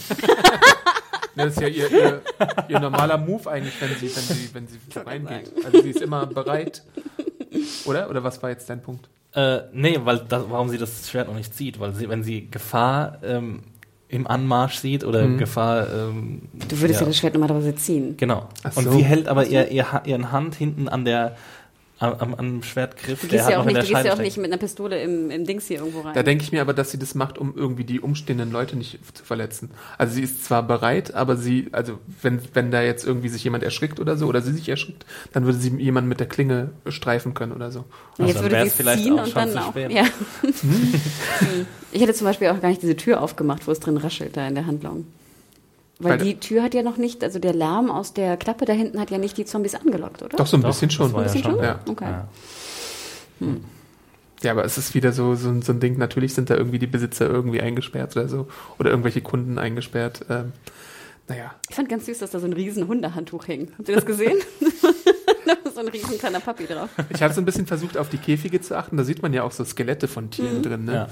Das 1.36 1.54
ist 1.54 1.62
ja 1.62 1.68
ihr, 1.68 1.90
ihr, 1.92 2.22
ihr 2.68 2.80
normaler 2.80 3.18
Move 3.18 3.50
eigentlich, 3.50 3.74
wenn 3.80 3.90
sie, 4.00 4.16
wenn 4.16 4.24
sie, 4.24 4.50
wenn 4.54 4.68
sie 4.68 4.78
reingeht. 5.00 5.52
Also 5.66 5.82
sie 5.82 5.90
ist 5.90 6.02
immer 6.02 6.28
bereit. 6.28 6.84
Oder? 7.86 8.10
Oder 8.10 8.24
was 8.24 8.42
war 8.42 8.50
jetzt 8.50 8.70
dein 8.70 8.82
Punkt? 8.82 9.10
Äh, 9.34 9.62
nee, 9.74 10.00
weil 10.04 10.20
das, 10.30 10.44
warum 10.50 10.70
sie 10.70 10.78
das 10.78 11.10
Schwert 11.10 11.28
noch 11.28 11.36
nicht 11.36 11.54
zieht, 11.56 11.80
weil 11.80 11.94
sie, 11.94 12.08
wenn 12.10 12.24
sie 12.24 12.48
Gefahr 12.52 13.18
ähm, 13.24 13.62
im 14.08 14.28
Anmarsch 14.28 14.76
sieht 14.78 15.04
oder 15.04 15.26
Mhm. 15.26 15.38
Gefahr. 15.40 15.88
Ähm, 15.92 16.44
Du 16.68 16.80
würdest 16.80 17.00
ja. 17.02 17.08
das 17.08 17.18
Schwert 17.18 17.34
normalerweise 17.34 17.74
ziehen. 17.76 18.16
Genau. 18.18 18.48
Ach 18.64 18.76
Und 18.78 18.84
so. 18.84 18.92
sie 18.92 19.04
hält 19.04 19.28
aber 19.28 19.46
ihr, 19.48 19.70
ihr, 19.70 19.92
Ha- 19.92 20.04
ihren 20.06 20.32
Hand 20.32 20.54
hinten 20.56 20.88
an 20.88 21.04
der 21.04 21.36
am, 22.04 22.14
am, 22.20 22.34
am 22.36 22.64
Schwertgriff, 22.64 23.22
Du 23.22 23.28
der 23.28 23.38
gehst 23.38 23.46
hat 23.46 23.52
ja 23.52 23.58
auch 23.60 23.64
noch 23.64 23.72
in 23.72 23.78
nicht, 23.78 23.90
der 23.90 23.98
du 23.98 24.04
gehst 24.04 24.06
ja 24.06 24.14
auch 24.14 24.24
nicht 24.24 24.38
mit 24.38 24.48
einer 24.48 24.58
Pistole 24.58 25.02
im, 25.02 25.32
im 25.32 25.46
Dings 25.46 25.68
hier 25.68 25.80
irgendwo 25.80 26.02
rein. 26.02 26.14
Da 26.14 26.24
denke 26.24 26.44
ich 26.44 26.52
mir 26.52 26.62
aber, 26.62 26.74
dass 26.74 26.92
sie 26.92 27.00
das 27.00 27.16
macht, 27.16 27.38
um 27.38 27.56
irgendwie 27.56 27.84
die 27.84 28.00
umstehenden 28.00 28.52
Leute 28.52 28.76
nicht 28.76 29.00
zu 29.14 29.24
verletzen. 29.24 29.72
Also 29.98 30.16
sie 30.16 30.22
ist 30.22 30.44
zwar 30.44 30.64
bereit, 30.64 31.14
aber 31.14 31.38
sie, 31.38 31.70
also 31.72 32.00
wenn, 32.22 32.42
wenn 32.54 32.72
da 32.72 32.82
jetzt 32.82 33.06
irgendwie 33.06 33.30
sich 33.30 33.44
jemand 33.44 33.64
erschrickt 33.64 34.00
oder 34.00 34.18
so, 34.18 34.28
oder 34.28 34.42
sie 34.42 34.52
sich 34.52 34.68
erschrickt, 34.68 35.06
dann 35.32 35.46
würde 35.46 35.58
sie 35.58 35.70
jemanden 35.78 36.10
mit 36.10 36.20
der 36.20 36.28
Klinge 36.28 36.72
streifen 36.88 37.34
können 37.34 37.54
oder 37.54 37.72
so. 37.72 37.86
Und 38.18 38.26
Also 38.26 38.28
jetzt 38.28 38.42
würde 38.44 38.64
sie 38.66 38.70
vielleicht 38.70 39.04
ziehen 39.04 39.20
auch 39.20 39.24
und 39.24 39.32
schon 39.32 39.36
dann 39.36 39.52
zu 39.52 39.60
auch. 39.60 39.76
Ja. 39.76 40.06
ich 41.92 42.02
hätte 42.02 42.14
zum 42.14 42.26
Beispiel 42.26 42.50
auch 42.50 42.60
gar 42.62 42.70
nicht 42.70 42.82
diese 42.82 42.96
Tür 42.96 43.22
aufgemacht, 43.22 43.66
wo 43.68 43.72
es 43.72 43.80
drin 43.80 43.98
raschelt 43.98 44.36
da 44.36 44.48
in 44.48 44.56
der 44.56 44.66
Handlung. 44.66 45.06
Weil, 46.00 46.20
Weil- 46.20 46.26
die 46.26 46.40
Tür 46.40 46.64
hat 46.64 46.74
ja 46.74 46.82
noch 46.84 46.98
nicht, 46.98 47.24
also 47.24 47.40
der 47.40 47.54
Lärm 47.54 47.90
aus 47.92 48.14
der 48.14 48.36
Klappe 48.38 48.66
da 48.66 48.74
hinten 48.74 49.00
hat 49.00 49.12
ja 49.12 49.18
nicht 49.18 49.38
die 49.38 49.46
Zombies 49.46 49.76
angelockt, 49.76 50.22
oder? 50.24 50.36
Doch, 50.38 50.48
so 50.48 50.58
ein 50.58 50.62
Doch, 50.62 50.70
bisschen 50.70 50.90
das 50.90 50.96
schon. 50.96 51.14
war 51.14 51.20
Ein 51.22 51.26
bisschen 51.26 51.42
ja 51.42 51.46
schon. 51.50 51.56
schon? 51.56 51.64
Ja. 51.64 51.80
Okay. 51.88 52.06
Ja. 52.10 53.48
Ja, 54.42 54.52
aber 54.52 54.66
es 54.66 54.78
ist 54.78 54.94
wieder 54.94 55.14
so, 55.14 55.36
so, 55.36 55.48
ein- 55.50 55.62
so 55.62 55.72
ein 55.72 55.80
Ding, 55.80 55.98
natürlich 55.98 56.34
sind 56.34 56.50
da 56.50 56.56
irgendwie 56.56 56.80
die 56.80 56.88
Besitzer 56.88 57.30
irgendwie 57.30 57.62
eingesperrt 57.62 58.16
oder 58.18 58.28
so. 58.28 58.48
Oder 58.80 58.90
irgendwelche 58.90 59.22
Kunden 59.22 59.58
eingesperrt. 59.58 60.26
Ähm, 60.30 60.52
naja. 61.30 61.54
Ich 61.70 61.76
fand 61.76 61.88
ganz 61.88 62.06
süß, 62.08 62.20
dass 62.20 62.32
da 62.32 62.40
so 62.40 62.46
ein 62.48 62.54
riesen 62.54 62.88
Hundehandtuch 62.88 63.46
hing. 63.46 63.72
Habt 63.78 63.88
ihr 63.88 63.96
das 63.96 64.06
gesehen? 64.06 64.38
so 65.84 65.90
ein 65.90 65.92
riesen 65.94 66.18
kleiner 66.18 66.40
Papi 66.40 66.66
drauf. 66.66 66.90
Ich 67.10 67.22
habe 67.22 67.34
so 67.34 67.42
ein 67.42 67.46
bisschen 67.46 67.66
versucht, 67.68 67.98
auf 67.98 68.10
die 68.10 68.18
Käfige 68.18 68.62
zu 68.62 68.78
achten. 68.78 68.98
Da 68.98 69.04
sieht 69.04 69.22
man 69.22 69.34
ja 69.34 69.44
auch 69.44 69.52
so 69.52 69.64
Skelette 69.66 70.08
von 70.08 70.30
Tieren 70.32 70.62
drin. 70.64 70.86
Ne? 70.86 70.94
Ja. 70.94 71.08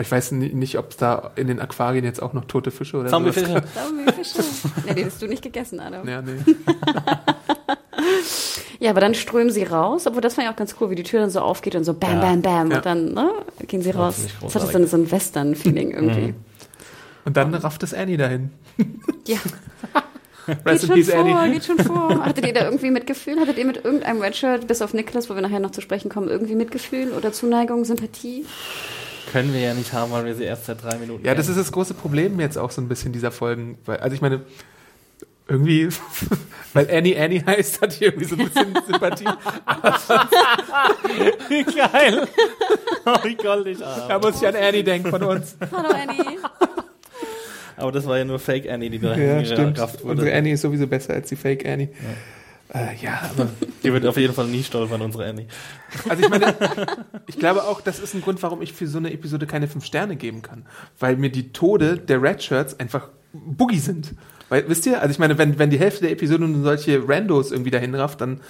Ich 0.00 0.10
weiß 0.10 0.32
ni- 0.32 0.52
nicht, 0.52 0.78
ob 0.78 0.90
es 0.90 0.96
da 0.96 1.30
in 1.36 1.46
den 1.46 1.60
Aquarien 1.60 2.04
jetzt 2.04 2.22
auch 2.22 2.32
noch 2.32 2.44
tote 2.46 2.70
Fische 2.70 2.96
oder 2.98 3.08
sowas 3.08 3.34
Zombiefische. 3.34 3.62
Zombie-Fische. 3.74 4.42
Ja, 4.86 4.94
die 4.94 5.04
hast 5.04 5.22
du 5.22 5.26
nicht 5.26 5.42
gegessen, 5.42 5.80
Adam. 5.80 6.08
Ja, 6.08 6.22
nee. 6.22 6.38
Ja, 8.78 8.90
aber 8.90 9.00
dann 9.00 9.14
strömen 9.14 9.50
sie 9.50 9.62
raus, 9.64 10.06
obwohl 10.06 10.20
das 10.20 10.34
fand 10.34 10.46
ich 10.46 10.52
auch 10.52 10.56
ganz 10.56 10.76
cool, 10.80 10.90
wie 10.90 10.94
die 10.96 11.02
Tür 11.02 11.20
dann 11.20 11.30
so 11.30 11.40
aufgeht 11.40 11.74
und 11.74 11.84
so 11.84 11.94
bam, 11.94 12.20
bam, 12.20 12.42
bam. 12.42 12.70
Ja. 12.70 12.76
Und 12.76 12.86
dann 12.86 13.14
ne, 13.14 13.30
gehen 13.66 13.80
sie 13.80 13.90
raus. 13.90 14.26
Das 14.42 14.54
hat 14.54 14.70
so, 14.70 14.76
ein- 14.78 14.86
so 14.86 14.98
ein 14.98 15.10
Western-Feeling 15.10 15.92
irgendwie. 15.92 16.34
Und 17.24 17.36
dann 17.38 17.54
rafft 17.54 17.82
es 17.82 17.94
Annie 17.94 18.18
dahin. 18.18 18.50
Ja, 19.26 19.38
Rest 20.64 20.66
geht 20.66 20.80
schon 20.82 20.94
peace, 20.94 21.10
vor, 21.10 21.24
Annie. 21.24 21.52
geht 21.54 21.64
schon 21.64 21.78
vor. 21.78 22.24
Hattet 22.24 22.46
ihr 22.46 22.52
da 22.54 22.64
irgendwie 22.64 22.90
Mitgefühl? 22.90 23.40
Hattet 23.40 23.58
ihr 23.58 23.64
mit 23.66 23.84
irgendeinem 23.84 24.20
Redshirt, 24.20 24.66
bis 24.66 24.82
auf 24.82 24.94
Nicholas, 24.94 25.28
wo 25.30 25.34
wir 25.34 25.42
nachher 25.42 25.60
noch 25.60 25.72
zu 25.72 25.80
sprechen 25.80 26.08
kommen, 26.08 26.28
irgendwie 26.28 26.54
Mitgefühl 26.54 27.12
oder 27.12 27.32
Zuneigung, 27.32 27.84
Sympathie? 27.84 28.44
Können 29.32 29.52
wir 29.52 29.60
ja 29.60 29.74
nicht 29.74 29.92
haben, 29.92 30.12
weil 30.12 30.24
wir 30.24 30.34
sie 30.34 30.44
erst 30.44 30.66
seit 30.66 30.82
drei 30.82 30.96
Minuten 30.98 31.24
Ja, 31.26 31.34
das 31.34 31.46
kennen. 31.46 31.58
ist 31.58 31.66
das 31.66 31.72
große 31.72 31.94
Problem 31.94 32.38
jetzt 32.40 32.56
auch 32.56 32.70
so 32.70 32.80
ein 32.80 32.88
bisschen 32.88 33.12
dieser 33.12 33.32
Folgen. 33.32 33.76
Weil, 33.84 33.98
also 33.98 34.14
ich 34.14 34.20
meine, 34.22 34.42
irgendwie, 35.48 35.88
weil 36.74 36.88
Annie 36.90 37.20
Annie 37.20 37.44
heißt, 37.44 37.80
hat 37.82 37.92
hier 37.92 38.08
irgendwie 38.08 38.24
so 38.26 38.36
ein 38.36 38.44
bisschen 38.48 38.74
Sympathie. 38.86 39.24
Wie 41.48 41.64
geil. 41.76 42.28
oh, 43.04 43.14
wie 43.24 43.34
goldig. 43.34 43.78
Da 43.78 44.08
Ah. 44.10 44.18
muss 44.18 44.40
ich 44.40 44.46
an 44.48 44.56
Annie 44.56 44.84
denken 44.84 45.10
von 45.10 45.22
uns. 45.22 45.56
Hallo 45.72 45.88
Annie. 45.88 46.38
Aber 47.76 47.92
das 47.92 48.06
war 48.06 48.18
ja 48.18 48.24
nur 48.24 48.38
Fake 48.38 48.68
Annie, 48.68 48.90
die 48.90 48.98
da 48.98 49.16
Ja, 49.16 49.44
stimmt. 49.44 49.60
hingerafft 49.60 50.02
wurde. 50.02 50.12
Unsere 50.12 50.36
Annie 50.36 50.54
ist 50.54 50.62
sowieso 50.62 50.86
besser 50.86 51.14
als 51.14 51.28
die 51.28 51.36
Fake 51.36 51.66
Annie. 51.66 51.88
Ja, 52.74 52.80
äh, 52.80 52.96
ja 53.00 53.30
aber 53.30 53.48
Die 53.82 53.92
wird 53.92 54.06
auf 54.06 54.16
jeden 54.16 54.34
Fall 54.34 54.46
nie 54.46 54.62
stolpern, 54.62 55.00
unsere 55.02 55.26
Annie. 55.26 55.46
Also 56.08 56.22
ich 56.24 56.28
meine, 56.28 56.54
ich 57.26 57.38
glaube 57.38 57.64
auch, 57.64 57.80
das 57.80 57.98
ist 57.98 58.14
ein 58.14 58.22
Grund, 58.22 58.42
warum 58.42 58.62
ich 58.62 58.72
für 58.72 58.86
so 58.86 58.98
eine 58.98 59.12
Episode 59.12 59.46
keine 59.46 59.68
fünf 59.68 59.84
Sterne 59.84 60.16
geben 60.16 60.42
kann. 60.42 60.66
Weil 60.98 61.16
mir 61.16 61.30
die 61.30 61.52
Tode 61.52 61.98
der 61.98 62.22
Red 62.22 62.42
Shirts 62.42 62.80
einfach 62.80 63.08
Boogie 63.32 63.78
sind. 63.78 64.14
Weil, 64.48 64.68
wisst 64.68 64.86
ihr, 64.86 65.00
also 65.00 65.10
ich 65.10 65.18
meine, 65.18 65.38
wenn, 65.38 65.58
wenn 65.58 65.70
die 65.70 65.78
Hälfte 65.78 66.02
der 66.02 66.12
Episode 66.12 66.46
nur 66.46 66.62
solche 66.62 67.08
Randos 67.08 67.50
irgendwie 67.50 67.72
dahin 67.72 67.94
rafft, 67.94 68.20
dann 68.20 68.40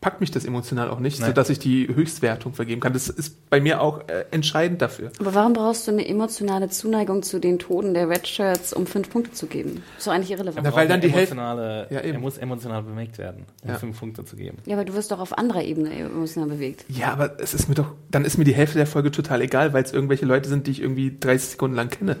packt 0.00 0.20
mich 0.22 0.30
das 0.30 0.46
emotional 0.46 0.88
auch 0.88 0.98
nicht, 0.98 1.20
Nee. 1.20 1.26
sodass 1.26 1.50
ich 1.50 1.58
die 1.58 1.86
Höchstwertung 1.94 2.54
vergeben 2.54 2.80
kann. 2.80 2.94
Das 2.94 3.08
ist 3.10 3.50
bei 3.50 3.60
mir 3.60 3.82
auch 3.82 4.00
äh, 4.08 4.24
entscheidend 4.30 4.80
dafür. 4.80 5.10
Aber 5.20 5.34
warum 5.34 5.52
brauchst 5.52 5.86
du 5.86 5.90
eine 5.92 6.08
emotionale 6.08 6.70
Zuneigung 6.70 7.22
zu 7.22 7.38
den 7.38 7.58
Toten 7.58 7.92
der 7.92 8.08
Redshirts, 8.08 8.72
um 8.72 8.86
fünf 8.86 9.10
Punkte 9.10 9.32
zu 9.32 9.46
geben? 9.46 9.82
Ist 9.98 10.06
doch 10.06 10.12
eigentlich 10.12 10.30
irrelevant. 10.30 10.60
Na, 10.64 10.74
weil 10.74 10.88
dann 10.88 11.02
die 11.02 11.08
Hälfte- 11.08 11.34
emotionale, 11.34 11.86
Ja, 11.90 12.00
eben. 12.00 12.14
er 12.14 12.18
muss 12.20 12.38
emotional 12.38 12.82
bewegt 12.82 13.18
werden, 13.18 13.44
um 13.62 13.68
Ja. 13.70 13.78
fünf 13.78 14.00
Punkte 14.00 14.24
zu 14.24 14.36
geben. 14.36 14.56
Ja, 14.64 14.76
aber 14.76 14.86
du 14.86 14.94
wirst 14.94 15.10
doch 15.10 15.20
auf 15.20 15.36
anderer 15.36 15.62
Ebene 15.64 15.90
emotional 15.92 16.48
bewegt. 16.48 16.84
Ja, 16.88 17.12
aber 17.12 17.38
es 17.38 17.52
ist 17.52 17.68
mir 17.68 17.74
doch, 17.74 17.92
dann 18.10 18.24
ist 18.24 18.38
mir 18.38 18.44
die 18.44 18.54
Hälfte 18.54 18.78
der 18.78 18.86
Folge 18.86 19.10
total 19.10 19.42
egal, 19.42 19.74
weil 19.74 19.84
es 19.84 19.92
irgendwelche 19.92 20.24
Leute 20.24 20.48
sind, 20.48 20.66
die 20.66 20.70
ich 20.70 20.80
irgendwie 20.80 21.14
30 21.20 21.50
Sekunden 21.50 21.76
lang 21.76 21.90
kenne. 21.90 22.16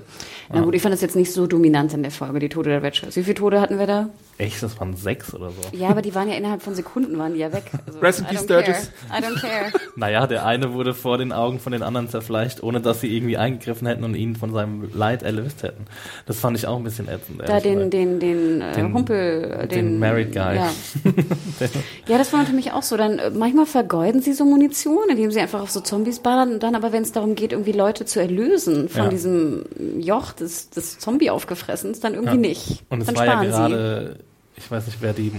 Na 0.52 0.60
gut, 0.60 0.74
ich 0.74 0.82
fand 0.82 0.92
das 0.92 1.00
jetzt 1.00 1.16
nicht 1.16 1.32
so 1.32 1.46
dominant 1.46 1.94
in 1.94 2.02
der 2.02 2.12
Folge, 2.12 2.40
die 2.40 2.48
Tode 2.50 2.68
der 2.70 2.82
Redshirts. 2.82 3.16
Wie 3.16 3.22
viele 3.22 3.36
Tode 3.36 3.60
hatten 3.60 3.78
wir 3.78 3.86
da? 3.86 4.10
Echt, 4.40 4.62
das 4.62 4.80
waren 4.80 4.96
sechs 4.96 5.34
oder 5.34 5.50
so. 5.50 5.76
Ja, 5.76 5.88
aber 5.90 6.00
die 6.00 6.14
waren 6.14 6.26
ja 6.28 6.34
innerhalb 6.34 6.62
von 6.62 6.74
Sekunden 6.74 7.18
waren 7.18 7.34
die 7.34 7.40
ja 7.40 7.52
weg. 7.52 7.64
Also, 7.86 7.98
Rest 7.98 8.20
in 8.20 8.24
I 8.24 8.28
peace, 8.28 8.40
don't 8.42 8.46
care. 8.48 8.62
Sturgis. 8.64 8.90
I 9.10 9.22
don't 9.22 9.40
care. 9.40 9.72
Naja, 9.96 10.26
der 10.26 10.46
eine 10.46 10.72
wurde 10.72 10.94
vor 10.94 11.18
den 11.18 11.30
Augen 11.32 11.58
von 11.60 11.72
den 11.72 11.82
anderen 11.82 12.08
zerfleischt, 12.08 12.62
ohne 12.62 12.80
dass 12.80 13.00
sie 13.02 13.14
irgendwie 13.14 13.36
eingegriffen 13.36 13.86
hätten 13.86 14.02
und 14.02 14.14
ihn 14.14 14.34
von 14.36 14.52
seinem 14.54 14.88
Leid 14.94 15.22
erlöst 15.22 15.62
hätten. 15.62 15.84
Das 16.24 16.38
fand 16.40 16.56
ich 16.56 16.66
auch 16.66 16.76
ein 16.78 16.84
bisschen 16.84 17.06
ätzend. 17.08 17.42
Da 17.46 17.60
den, 17.60 17.90
den, 17.90 18.18
den, 18.18 18.62
äh, 18.62 18.72
Den- 18.72 18.94
Humpel, 18.94 19.44
äh, 19.60 19.68
den 19.68 19.98
Married 19.98 20.32
Guy. 20.32 20.56
Ja. 20.56 20.70
ja, 22.08 22.18
das 22.18 22.32
war 22.32 22.46
für 22.46 22.54
mich 22.54 22.72
auch 22.72 22.82
so. 22.82 22.96
Dann 22.96 23.18
äh, 23.18 23.30
manchmal 23.30 23.66
vergeuden 23.66 24.22
sie 24.22 24.32
so 24.32 24.44
Munition, 24.46 25.10
indem 25.10 25.30
sie 25.30 25.40
einfach 25.40 25.60
auf 25.60 25.70
so 25.70 25.80
Zombies 25.80 26.20
ballern 26.20 26.54
und 26.54 26.62
dann 26.62 26.74
aber, 26.74 26.92
wenn 26.92 27.02
es 27.02 27.12
darum 27.12 27.34
geht, 27.34 27.52
irgendwie 27.52 27.72
Leute 27.72 28.06
zu 28.06 28.20
erlösen 28.20 28.88
von 28.88 29.02
Ja. 29.04 29.08
diesem 29.10 29.64
Joch 29.98 30.32
des, 30.32 30.70
des 30.70 30.98
Zombie-Aufgefressens, 30.98 32.00
dann 32.00 32.14
irgendwie 32.14 32.34
Ja. 32.36 32.40
nicht. 32.40 32.84
Und 32.88 33.00
es 33.02 33.06
dann 33.06 33.16
war 33.16 33.26
ja 33.26 33.44
sparen 33.44 33.72
sie. 34.16 34.29
Ich 34.60 34.70
weiß 34.70 34.86
nicht, 34.86 34.98
wer 35.00 35.12
die 35.12 35.32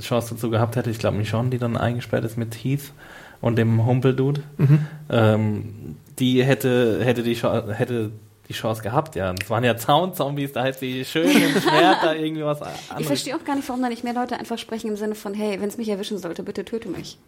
Chance 0.00 0.34
dazu 0.34 0.50
gehabt 0.50 0.76
hätte. 0.76 0.90
Ich 0.90 0.98
glaube 0.98 1.16
Michonne, 1.16 1.50
die 1.50 1.58
dann 1.58 1.76
eingesperrt 1.76 2.24
ist 2.24 2.36
mit 2.36 2.54
Heath 2.54 2.92
und 3.40 3.56
dem 3.56 3.84
Humpel-Dude. 3.86 4.42
Mhm. 4.58 4.86
Ähm, 5.10 5.96
die 6.18 6.42
hätte, 6.44 7.00
hätte, 7.04 7.22
die 7.22 7.34
Chance, 7.34 7.74
hätte 7.74 8.10
die 8.48 8.52
Chance 8.52 8.82
gehabt, 8.82 9.16
ja. 9.16 9.32
Das 9.32 9.50
waren 9.50 9.64
ja 9.64 9.76
Zaun-Zombies, 9.76 10.52
da 10.52 10.62
hätte 10.64 10.78
sie 10.78 11.04
schön 11.04 11.26
dem 11.28 11.60
Schwert 11.60 11.98
da 12.02 12.14
irgendwie 12.14 12.44
was 12.44 12.60
Ich 12.60 12.90
anderes. 12.90 13.06
verstehe 13.08 13.36
auch 13.36 13.44
gar 13.44 13.56
nicht, 13.56 13.68
warum 13.68 13.82
da 13.82 13.88
nicht 13.88 14.04
mehr 14.04 14.14
Leute 14.14 14.38
einfach 14.38 14.58
sprechen 14.58 14.88
im 14.90 14.96
Sinne 14.96 15.14
von, 15.16 15.34
hey, 15.34 15.60
wenn 15.60 15.68
es 15.68 15.76
mich 15.78 15.88
erwischen 15.88 16.18
sollte, 16.18 16.42
bitte 16.42 16.64
töte 16.64 16.88
mich. 16.88 17.18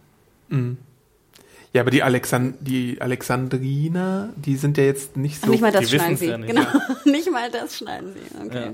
Ja, 1.73 1.81
aber 1.81 1.91
die, 1.91 2.01
Alexan 2.01 2.55
die 2.61 2.99
Alexandriner, 3.01 4.29
die 4.35 4.55
sind 4.55 4.77
ja 4.77 4.85
jetzt 4.85 5.17
nicht 5.17 5.37
Ach, 5.41 5.45
so. 5.45 5.51
nicht 5.51 5.61
mal 5.61 5.71
das 5.71 5.87
die 5.87 5.95
schneiden 5.97 6.17
sie. 6.17 6.25
ja 6.27 6.37
nicht, 6.37 6.49
genau. 6.49 6.65
nicht 7.05 7.31
mal 7.31 7.51
das 7.51 7.77
schneiden 7.77 8.13
sie. 8.13 8.45
Okay. 8.47 8.63
Ja, 8.65 8.73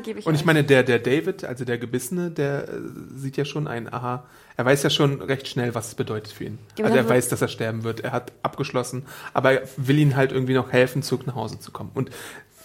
gebe 0.00 0.18
ich 0.20 0.26
Und 0.26 0.34
ich 0.34 0.40
euch. 0.40 0.46
meine, 0.46 0.64
der, 0.64 0.82
der 0.82 0.98
David, 0.98 1.44
also 1.44 1.64
der 1.64 1.78
Gebissene, 1.78 2.30
der 2.30 2.68
äh, 2.68 2.72
sieht 3.16 3.36
ja 3.36 3.44
schon 3.44 3.66
ein, 3.66 3.92
aha, 3.92 4.24
er 4.56 4.64
weiß 4.64 4.82
ja 4.82 4.90
schon 4.90 5.20
recht 5.22 5.48
schnell, 5.48 5.74
was 5.74 5.88
es 5.88 5.94
bedeutet 5.94 6.32
für 6.32 6.44
ihn. 6.44 6.58
Ja, 6.78 6.84
aber 6.84 6.94
also 6.96 7.08
er 7.08 7.14
weiß, 7.14 7.28
dass 7.28 7.40
er 7.42 7.48
sterben 7.48 7.82
wird. 7.84 8.00
Er 8.00 8.12
hat 8.12 8.32
abgeschlossen, 8.42 9.04
aber 9.32 9.52
er 9.62 9.68
will 9.76 9.98
ihn 9.98 10.16
halt 10.16 10.32
irgendwie 10.32 10.54
noch 10.54 10.70
helfen, 10.72 11.02
zurück 11.02 11.26
nach 11.26 11.34
Hause 11.34 11.58
zu 11.60 11.70
kommen. 11.72 11.90
Und 11.94 12.10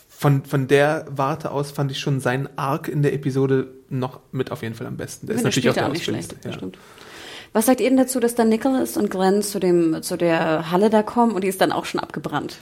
von, 0.09 0.45
von 0.45 0.67
der 0.67 1.05
Warte 1.09 1.51
aus 1.51 1.71
fand 1.71 1.91
ich 1.91 1.99
schon 1.99 2.19
seinen 2.19 2.47
Arc 2.57 2.87
in 2.87 3.01
der 3.03 3.13
Episode 3.13 3.67
noch 3.89 4.19
mit 4.31 4.51
auf 4.51 4.61
jeden 4.61 4.75
Fall 4.75 4.87
am 4.87 4.97
besten. 4.97 5.27
Der 5.27 5.35
ist 5.35 5.43
natürlich 5.43 5.69
auch 5.69 5.73
der 5.73 5.87
auch 5.87 5.91
nicht 5.91 6.05
schlecht, 6.05 6.35
Ja. 6.43 6.53
stimmt. 6.53 6.77
Was 7.55 7.67
sagt 7.67 7.79
ihr 7.79 7.87
denn 7.87 7.95
dazu, 7.97 8.19
dass 8.19 8.35
dann 8.35 8.49
Nicholas 8.49 8.97
und 8.97 9.09
Glenn 9.09 9.41
zu 9.41 9.59
dem 9.59 10.03
zu 10.03 10.17
der 10.17 10.69
Halle 10.71 10.89
da 10.89 11.03
kommen 11.03 11.31
und 11.31 11.41
die 11.45 11.47
ist 11.47 11.61
dann 11.61 11.71
auch 11.71 11.85
schon 11.85 12.01
abgebrannt? 12.01 12.57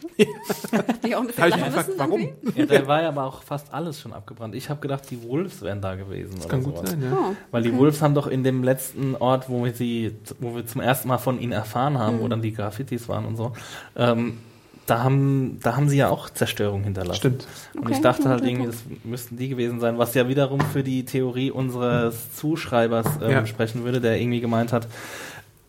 die 1.03 1.15
auch 1.15 1.21
ein 1.21 1.27
bisschen 1.27 1.47
ich 1.47 1.56
gefragt, 1.56 1.89
warum? 1.97 2.29
Ja, 2.56 2.67
da 2.67 2.86
war 2.86 3.01
ja 3.01 3.08
aber 3.08 3.23
auch 3.23 3.41
fast 3.41 3.73
alles 3.73 3.99
schon 3.99 4.13
abgebrannt. 4.13 4.53
Ich 4.53 4.69
habe 4.69 4.82
gedacht, 4.82 5.10
die 5.10 5.23
Wolves 5.23 5.63
wären 5.63 5.82
da 5.82 5.95
gewesen. 5.95 6.36
Das 6.36 6.45
oder 6.45 6.49
kann 6.56 6.63
gut 6.63 6.75
sowas. 6.77 6.91
sein, 6.91 7.01
ja. 7.01 7.12
Oh. 7.12 7.36
Weil 7.49 7.63
die 7.63 7.75
Wolves 7.75 8.03
haben 8.03 8.13
doch 8.13 8.27
in 8.27 8.43
dem 8.43 8.63
letzten 8.63 9.15
Ort, 9.15 9.49
wo 9.49 9.65
wir 9.65 9.73
sie, 9.73 10.15
wo 10.39 10.56
wir 10.56 10.67
zum 10.67 10.82
ersten 10.82 11.08
Mal 11.08 11.17
von 11.17 11.39
ihnen 11.41 11.53
erfahren 11.53 11.97
haben, 11.97 12.17
Mhm. 12.17 12.21
wo 12.21 12.27
dann 12.27 12.43
die 12.43 12.53
Graffitis 12.53 13.10
waren 13.10 13.25
und 13.25 13.36
so, 13.36 13.53
ähm, 13.95 14.38
da 14.86 15.02
haben, 15.04 15.60
da 15.63 15.76
haben 15.78 15.88
sie 15.88 15.98
ja 15.98 16.10
auch 16.10 16.30
Zerstörung 16.30 16.84
hinterlassen. 16.84 17.17
Stimmt. 17.19 17.48
Und 17.76 17.84
Okay, 17.86 17.93
ich 17.93 18.02
dachte 18.02 18.28
halt 18.30 18.43
irgendwie, 18.43 18.65
das 18.67 18.84
müssten 19.06 19.38
die 19.38 19.48
gewesen 19.48 19.80
sein, 19.80 19.98
was 19.98 20.13
ja 20.13 20.28
wiederum 20.28 20.60
für 20.60 20.84
die 20.84 21.06
Theorie 21.06 21.52
unseres 21.52 22.36
Zuschreibers 22.36 23.08
ähm, 23.22 23.32
Ja. 23.32 23.46
sprechen 23.46 23.86
würde, 23.86 24.02
der 24.02 24.19
irgendwie 24.19 24.41
gemeint 24.41 24.74
hat, 24.74 24.88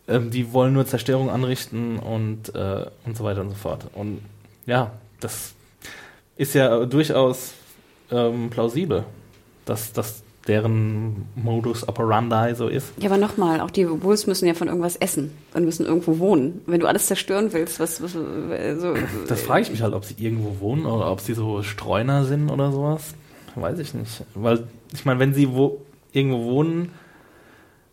ähm, 0.08 0.30
die 0.30 0.52
wollen 0.52 0.72
nur 0.72 0.84
Zerstörung 0.86 1.30
anrichten 1.30 1.98
und, 2.00 2.54
äh, 2.56 2.86
und 3.06 3.16
so 3.16 3.22
weiter 3.24 3.42
und 3.42 3.50
so 3.50 3.54
fort. 3.54 3.86
Und 3.94 4.20
ja, 4.66 4.90
das 5.20 5.52
ist 6.36 6.54
ja 6.54 6.84
durchaus 6.84 7.52
ähm, 8.10 8.50
plausibel, 8.50 9.04
dass 9.64 9.92
das 9.92 10.23
deren 10.46 11.26
Modus 11.34 11.88
operandi 11.88 12.54
so 12.54 12.68
ist. 12.68 12.92
Ja, 13.00 13.08
aber 13.08 13.18
nochmal, 13.18 13.60
auch 13.60 13.70
die 13.70 13.88
Wolves 13.88 14.26
müssen 14.26 14.46
ja 14.46 14.54
von 14.54 14.68
irgendwas 14.68 14.96
essen 14.96 15.32
und 15.54 15.64
müssen 15.64 15.86
irgendwo 15.86 16.18
wohnen. 16.18 16.60
Wenn 16.66 16.80
du 16.80 16.86
alles 16.86 17.06
zerstören 17.06 17.52
willst, 17.52 17.80
was, 17.80 18.02
was 18.02 18.12
so, 18.12 18.94
Das 19.26 19.42
frage 19.42 19.62
ich 19.62 19.70
mich 19.70 19.82
halt, 19.82 19.94
ob 19.94 20.04
sie 20.04 20.14
irgendwo 20.18 20.60
wohnen 20.60 20.86
oder 20.86 21.10
ob 21.10 21.20
sie 21.20 21.34
so 21.34 21.62
Streuner 21.62 22.24
sind 22.24 22.50
oder 22.50 22.72
sowas. 22.72 23.14
weiß 23.54 23.78
ich 23.78 23.94
nicht. 23.94 24.22
Weil, 24.34 24.64
ich 24.92 25.04
meine, 25.04 25.20
wenn 25.20 25.34
sie 25.34 25.50
wo, 25.52 25.80
irgendwo 26.12 26.44
wohnen 26.44 26.90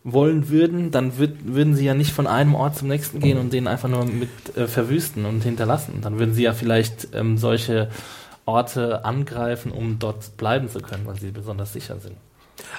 wollen 0.04 0.50
würden, 0.50 0.92
dann 0.92 1.18
würd, 1.18 1.38
würden 1.44 1.76
sie 1.76 1.86
ja 1.86 1.94
nicht 1.94 2.12
von 2.12 2.26
einem 2.28 2.56
Ort 2.56 2.76
zum 2.76 2.88
nächsten 2.88 3.20
gehen 3.20 3.38
und 3.38 3.54
den 3.54 3.68
einfach 3.68 3.88
nur 3.88 4.06
mit 4.06 4.30
äh, 4.58 4.68
verwüsten 4.68 5.26
und 5.26 5.44
hinterlassen. 5.44 6.00
Dann 6.02 6.18
würden 6.18 6.34
sie 6.34 6.44
ja 6.44 6.54
vielleicht 6.54 7.10
ähm, 7.14 7.38
solche 7.38 7.90
Orte 8.46 9.06
angreifen, 9.06 9.72
um 9.72 10.00
dort 10.00 10.38
bleiben 10.38 10.70
zu 10.70 10.80
können, 10.80 11.06
weil 11.06 11.20
sie 11.20 11.30
besonders 11.32 11.74
sicher 11.74 12.00
sind. 12.00 12.16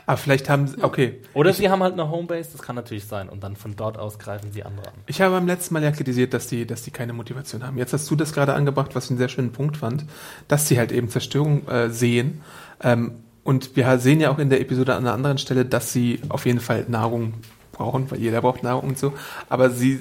Aber 0.07 0.16
vielleicht 0.16 0.49
haben 0.49 0.66
sie, 0.66 0.83
okay. 0.83 1.20
Oder 1.35 1.53
sie 1.53 1.70
haben 1.70 1.83
halt 1.83 1.95
eine 1.95 2.11
Homebase, 2.11 2.51
das 2.53 2.62
kann 2.62 2.76
natürlich 2.76 3.07
sein, 3.07 3.28
und 3.28 3.43
dann 3.43 3.57
von 3.57 3.76
dort 3.76 3.99
aus 3.99 4.18
greifen 4.18 4.53
sie 4.53 4.62
andere 4.62 4.89
an. 4.89 4.95
Ich 5.07 5.20
habe 5.20 5.35
beim 5.35 5.47
letzten 5.47 5.74
Mal 5.74 5.83
ja 5.83 5.91
kritisiert, 5.91 6.35
dass 6.35 6.47
die, 6.47 6.66
dass 6.66 6.83
die 6.83 6.91
keine 6.91 7.12
Motivation 7.12 7.66
haben. 7.66 7.78
Jetzt 7.78 7.93
hast 7.93 8.11
du 8.11 8.16
das 8.16 8.33
gerade 8.33 8.55
angebracht, 8.55 8.95
was 8.95 9.05
ich 9.05 9.11
einen 9.11 9.18
sehr 9.18 9.28
schönen 9.28 9.53
Punkt 9.53 9.76
fand, 9.76 10.05
dass 10.49 10.68
sie 10.68 10.78
halt 10.78 10.93
eben 10.93 11.09
Zerstörung 11.09 11.66
äh, 11.68 11.91
sehen. 11.91 12.41
Ähm, 12.83 13.12
und 13.45 13.76
wir 13.76 13.99
sehen 13.99 14.20
ja 14.20 14.30
auch 14.30 14.39
in 14.39 14.51
der 14.51 14.61
Episode 14.61 14.95
an 14.95 15.05
einer 15.05 15.14
anderen 15.14 15.39
Stelle, 15.39 15.64
dass 15.64 15.93
sie 15.93 16.20
auf 16.28 16.47
jeden 16.47 16.61
Fall 16.61 16.85
Nahrung 16.89 17.35
brauchen, 17.72 18.11
weil 18.11 18.20
jeder 18.20 18.41
braucht 18.41 18.62
Nahrung 18.62 18.91
und 18.91 18.99
so. 18.99 19.12
Aber 19.49 19.70
sie, 19.70 20.01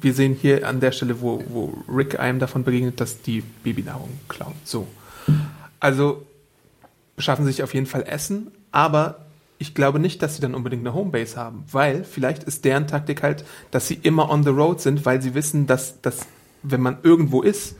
wir 0.00 0.14
sehen 0.14 0.36
hier 0.40 0.66
an 0.66 0.80
der 0.80 0.90
Stelle, 0.90 1.20
wo, 1.20 1.44
wo 1.48 1.82
Rick 1.88 2.18
einem 2.18 2.40
davon 2.40 2.64
begegnet, 2.64 3.00
dass 3.00 3.22
die 3.22 3.42
Babynahrung 3.62 4.08
klauen. 4.28 4.54
So. 4.64 4.88
Also 5.78 6.26
beschaffen 7.16 7.44
sich 7.44 7.62
auf 7.62 7.74
jeden 7.74 7.86
Fall 7.86 8.02
Essen, 8.02 8.50
aber 8.74 9.20
ich 9.58 9.72
glaube 9.74 10.00
nicht, 10.00 10.20
dass 10.20 10.34
sie 10.34 10.42
dann 10.42 10.54
unbedingt 10.54 10.82
eine 10.84 10.94
Homebase 10.94 11.36
haben, 11.36 11.64
weil 11.70 12.02
vielleicht 12.02 12.42
ist 12.42 12.64
deren 12.64 12.88
Taktik 12.88 13.22
halt, 13.22 13.44
dass 13.70 13.86
sie 13.86 13.94
immer 14.02 14.28
on 14.30 14.42
the 14.42 14.50
road 14.50 14.80
sind, 14.80 15.06
weil 15.06 15.22
sie 15.22 15.34
wissen, 15.34 15.68
dass, 15.68 16.00
dass 16.02 16.26
wenn 16.64 16.80
man 16.80 16.98
irgendwo 17.04 17.40
ist, 17.40 17.76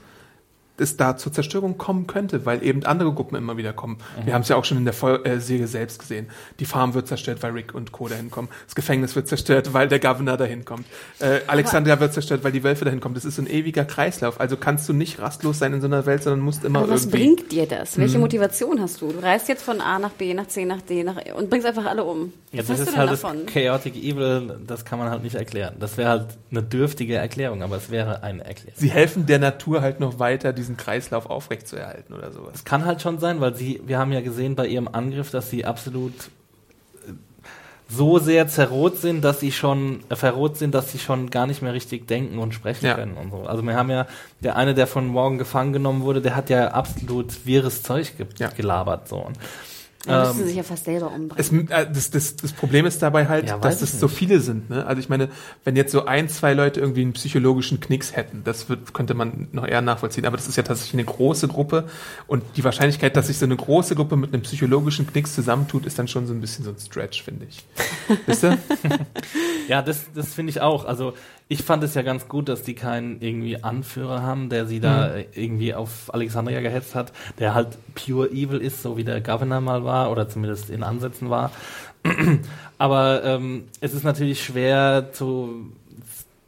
es 0.77 0.97
da 0.97 1.17
zur 1.17 1.33
Zerstörung 1.33 1.79
kommen 1.79 2.07
könnte, 2.07 2.47
weil 2.47 2.63
eben 2.63 2.85
andere 2.85 3.13
Gruppen 3.13 3.37
immer 3.37 3.57
wieder 3.57 3.73
kommen. 3.73 3.99
Mhm. 4.21 4.27
Wir 4.27 4.35
haben 4.35 4.43
es 4.43 4.49
ja 4.49 4.57
auch 4.57 4.65
schon 4.65 4.79
in 4.79 4.85
der 4.85 4.95
Vol 4.95 5.21
äh, 5.25 5.39
Serie 5.39 5.67
selbst 5.67 6.01
gesehen. 6.01 6.29
Die 6.59 6.65
Farm 6.65 6.95
wird 6.95 7.07
zerstört, 7.07 7.43
weil 7.43 7.53
Rick 7.53 7.75
und 7.75 7.93
Co. 7.93 8.09
dahin 8.09 8.31
kommen. 8.31 8.49
Das 8.67 8.75
Gefängnis 8.75 9.15
wird 9.15 9.29
zerstört, 9.29 9.73
weil 9.73 9.89
der 9.89 10.01
Governor 10.01 10.37
dahin 10.37 10.65
kommt. 10.65 10.87
Äh, 11.21 11.41
Alexandria 11.47 12.01
wird 12.01 12.13
zerstört, 12.13 12.43
weil 12.43 12.53
die 12.53 12.65
Wölfe 12.65 12.85
dahin 12.85 13.01
kommen. 13.01 13.15
Das 13.15 13.25
ist 13.25 13.37
so 13.37 13.43
ein 13.43 13.49
ewiger 13.49 13.85
Kreislauf. 13.85 14.41
Also 14.41 14.57
kannst 14.57 14.89
du 14.89 14.93
nicht 14.93 15.21
rastlos 15.21 15.59
sein 15.59 15.73
in 15.73 15.81
so 15.81 15.87
einer 15.87 16.07
Welt, 16.07 16.23
sondern 16.23 16.41
musst 16.41 16.65
immer 16.65 16.81
Aber 16.81 16.91
was 16.91 17.07
irgendwie... 17.07 17.19
bringt 17.19 17.53
dir 17.53 17.67
das? 17.67 17.97
Welche 17.97 18.17
mhm. 18.17 18.23
Motivation 18.23 18.81
hast 18.81 19.01
du? 19.01 19.13
Du 19.13 19.23
reist 19.23 19.49
jetzt 19.49 19.63
von 19.63 19.81
A 19.81 19.99
nach 19.99 20.11
B, 20.11 20.35
nach 20.35 20.49
C, 20.49 20.65
nach 20.65 20.83
D 20.83 21.05
nach 21.05 21.17
und 21.37 21.51
bringst 21.51 21.67
einfach 21.67 21.85
alle 21.85 22.05
um. 22.05 22.33
Was 22.53 22.69
ja, 22.69 22.75
das 22.75 22.89
ist 22.89 22.97
halt 22.97 23.11
davon? 23.11 23.45
das 23.45 23.55
Chaotic 23.55 23.97
Evil, 23.97 24.59
das 24.67 24.85
kann 24.85 24.99
man 24.99 25.11
halt 25.11 25.23
nicht 25.23 25.35
erklären. 25.35 25.77
Das 25.79 25.97
wäre 25.97 26.09
halt 26.09 26.27
eine 26.51 26.63
dürftige 26.63 27.17
Erklärung, 27.17 27.63
aber 27.63 27.77
es 27.77 27.91
wäre 27.91 28.23
eine 28.23 28.45
Erklärung. 28.45 28.75
Sie 28.77 28.91
helfen 28.91 29.27
der 29.27 29.39
Natur 29.39 29.83
halt 29.83 30.01
noch 30.01 30.19
weiter, 30.19 30.53
diesen 30.65 30.77
Kreislauf 30.77 31.27
auf 31.27 31.45
aufrechtzuerhalten 31.45 32.15
oder 32.15 32.33
sowas. 32.33 32.53
Es 32.55 32.65
kann 32.65 32.85
halt 32.85 33.03
schon 33.03 33.19
sein, 33.19 33.41
weil 33.41 33.55
sie, 33.55 33.81
wir 33.85 33.99
haben 33.99 34.13
ja 34.13 34.21
gesehen 34.21 34.57
bei 34.57 34.67
ihrem 34.67 34.89
Angriff, 34.89 35.31
dass 35.31 35.51
sie 35.51 35.65
absolut 35.65 36.13
äh, 37.07 37.13
so 37.89 38.19
sehr 38.19 38.49
zerrot 38.49 38.97
sind, 38.97 39.23
dass 39.23 39.41
sie 39.41 39.53
schon 39.53 40.01
äh, 40.09 40.17
verrot 40.17 40.57
sind, 40.57 40.75
dass 40.75 40.91
sie 40.91 40.99
schon 40.99 41.31
gar 41.31 41.47
nicht 41.47 41.61
mehr 41.61 41.75
richtig 41.75 42.07
denken 42.07 42.39
und 42.39 42.55
sprechen 42.55 42.87
ja. 42.87 42.95
können 42.95 43.17
und 43.17 43.31
so. 43.31 43.43
Also 43.47 43.63
wir 43.63 43.75
haben 43.75 43.91
ja 43.91 44.07
der 44.41 44.57
eine, 44.57 44.75
der 44.75 44.87
von 44.87 45.07
morgen 45.07 45.39
gefangen 45.39 45.73
genommen 45.73 46.03
wurde, 46.03 46.23
der 46.23 46.35
hat 46.35 46.49
ja 46.49 46.69
absolut 46.69 47.45
wirres 47.47 47.83
Zeug 47.83 48.17
ge 48.17 48.27
ja. 48.39 48.49
gelabert 48.49 49.09
so. 49.09 49.17
Und 49.17 49.39
dann 50.07 50.29
müssen 50.29 50.41
ähm, 50.41 50.47
sich 50.47 50.57
ja 50.57 50.63
fast 50.63 50.85
selber 50.85 51.11
umbringen. 51.13 51.33
Es, 51.37 51.53
äh, 51.53 51.87
das, 51.93 52.11
das, 52.11 52.37
das 52.37 52.53
Problem 52.53 52.87
ist 52.87 53.01
dabei 53.03 53.27
halt, 53.27 53.49
ja, 53.49 53.59
dass 53.59 53.83
es 53.83 53.99
so 53.99 54.09
viele 54.09 54.41
sind. 54.41 54.71
Ne? 54.71 54.85
Also 54.87 55.01
ich 55.01 55.09
meine, 55.09 55.29
wenn 55.65 55.77
jetzt 55.77 55.93
so 55.93 56.05
ein, 56.05 56.29
zwei 56.29 56.55
Leute 56.55 56.81
irgendwie 56.81 57.03
einen 57.03 57.13
psychologischen 57.13 57.81
Knicks 57.81 58.15
hätten, 58.15 58.43
das 58.45 58.69
wird, 58.69 58.93
könnte 58.93 59.15
man 59.15 59.49
noch 59.53 59.67
eher 59.67 59.81
nachvollziehen. 59.81 60.27
Aber 60.27 60.37
das 60.37 60.49
ist 60.49 60.57
ja 60.57 60.63
tatsächlich 60.63 60.95
eine 60.95 61.05
große 61.05 61.49
Gruppe 61.49 61.85
und 62.27 62.43
die 62.57 62.65
Wahrscheinlichkeit, 62.65 63.17
dass 63.17 63.29
sich 63.29 63.39
so 63.39 63.47
eine 63.47 63.57
große 63.57 63.95
Gruppe 63.95 64.17
mit 64.17 64.33
einem 64.33 64.43
psychologischen 64.43 65.07
Knicks 65.07 65.35
zusammentut, 65.35 65.87
ist 65.87 65.99
dann 65.99 66.09
schon 66.09 66.27
so 66.27 66.35
ein 66.35 66.41
bisschen 66.41 66.65
so 66.65 66.71
ein 66.71 66.79
Stretch, 66.79 67.23
finde 67.23 67.47
ich. 67.49 67.65
Wisst 68.27 68.45
ihr? 68.45 68.59
ja, 69.69 69.83
das, 69.83 70.07
das 70.15 70.35
finde 70.35 70.51
ich 70.51 70.61
auch. 70.61 70.85
Also 70.85 71.15
ich 71.49 71.63
fand 71.63 71.85
es 71.85 71.95
ja 71.95 72.03
ganz 72.03 72.29
gut, 72.29 72.49
dass 72.49 72.63
die 72.63 72.75
keinen 72.75 73.21
irgendwie 73.21 73.63
Anführer 73.63 74.23
haben, 74.23 74.49
der 74.49 74.67
sie 74.67 74.81
da 74.81 75.09
mhm. 75.09 75.25
irgendwie 75.35 75.75
auf 75.75 76.13
Alexandria 76.13 76.61
gehetzt 76.61 76.95
hat, 76.95 77.13
der 77.39 77.55
halt 77.55 77.79
pure 77.95 78.31
evil 78.31 78.59
ist, 78.59 78.83
so 78.83 78.97
wie 78.97 79.05
der 79.05 79.21
Governor 79.21 79.61
mal 79.61 79.85
war 79.85 80.11
oder 80.11 80.29
zumindest 80.29 80.71
in 80.71 80.83
Ansätzen 80.83 81.29
war. 81.29 81.51
Aber 82.79 83.25
ähm, 83.25 83.65
es 83.81 83.93
ist 83.95 84.05
natürlich 84.05 84.43
schwer 84.43 85.11
zu 85.13 85.71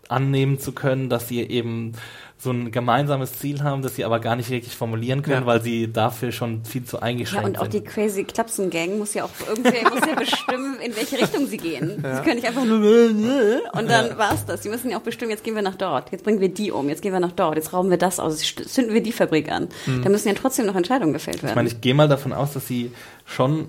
annehmen 0.09 0.59
zu 0.59 0.73
können, 0.73 1.11
dass 1.11 1.29
sie 1.29 1.41
eben 1.41 1.93
so 2.39 2.51
ein 2.51 2.71
gemeinsames 2.71 3.39
Ziel 3.39 3.63
haben, 3.63 3.81
das 3.81 3.97
sie 3.97 4.05
aber 4.05 4.21
gar 4.21 4.37
nicht 4.37 4.51
wirklich 4.51 4.77
formulieren 4.77 5.23
können, 5.23 5.43
ja. 5.43 5.47
weil 5.47 5.63
sie 5.63 5.91
dafür 5.91 6.33
schon 6.33 6.65
viel 6.65 6.85
zu 6.85 7.01
eingeschränkt 7.01 7.47
sind. 7.47 7.55
Ja, 7.55 7.61
und 7.61 7.67
auch 7.67 7.73
sind. 7.73 7.87
die 7.87 7.91
Crazy 7.91 8.25
Klapsen 8.25 8.69
Gang 8.69 8.99
muss 8.99 9.15
ja 9.15 9.25
auch 9.25 9.31
irgendwie 9.49 9.83
muss 9.85 10.07
ja 10.07 10.15
bestimmen, 10.19 10.79
in 10.81 10.95
welche 10.95 11.19
Richtung 11.19 11.47
sie 11.47 11.57
gehen. 11.57 11.99
Ja. 12.03 12.17
Sie 12.17 12.23
können 12.23 12.37
nicht 12.37 12.47
einfach 12.47 12.65
nur 12.65 12.77
und 12.77 13.91
dann 13.91 14.09
ja. 14.09 14.19
war's 14.19 14.45
das. 14.45 14.63
Sie 14.63 14.69
müssen 14.69 14.91
ja 14.91 14.99
auch 14.99 15.03
bestimmen, 15.03 15.31
jetzt 15.31 15.45
gehen 15.45 15.55
wir 15.55 15.63
nach 15.63 15.77
dort, 15.77 16.13
jetzt 16.13 16.25
bringen 16.25 16.41
wir 16.41 16.51
die 16.51 16.71
um, 16.71 16.91
jetzt 16.91 17.01
gehen 17.01 17.13
wir 17.13 17.21
nach 17.21 17.33
dort, 17.33 17.57
jetzt 17.57 17.73
rauben 17.73 17.89
wir 17.89 17.97
das 17.97 18.21
aus, 18.21 18.43
jetzt 18.43 18.75
zünden 18.75 18.93
wir 18.93 19.03
die 19.03 19.13
Fabrik 19.13 19.51
an. 19.51 19.69
Mhm. 19.87 20.03
Da 20.03 20.11
müssen 20.11 20.29
ja 20.29 20.35
trotzdem 20.35 20.67
noch 20.67 20.77
Entscheidungen 20.77 21.15
gefällt 21.15 21.43
werden. 21.43 21.51
Ich 21.51 21.57
meine, 21.57 21.69
ich 21.69 21.81
gehe 21.81 21.95
mal 21.95 22.09
davon 22.09 22.35
aus, 22.35 22.53
dass 22.53 22.69
sie 22.69 22.93
schon 23.25 23.67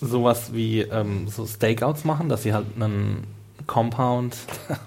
sowas 0.00 0.52
wie 0.52 0.82
ähm, 0.82 1.26
so 1.28 1.46
Stakeouts 1.46 2.04
machen, 2.04 2.28
dass 2.28 2.42
sie 2.42 2.52
halt 2.52 2.66
einen 2.76 3.37
Compound. 3.68 4.34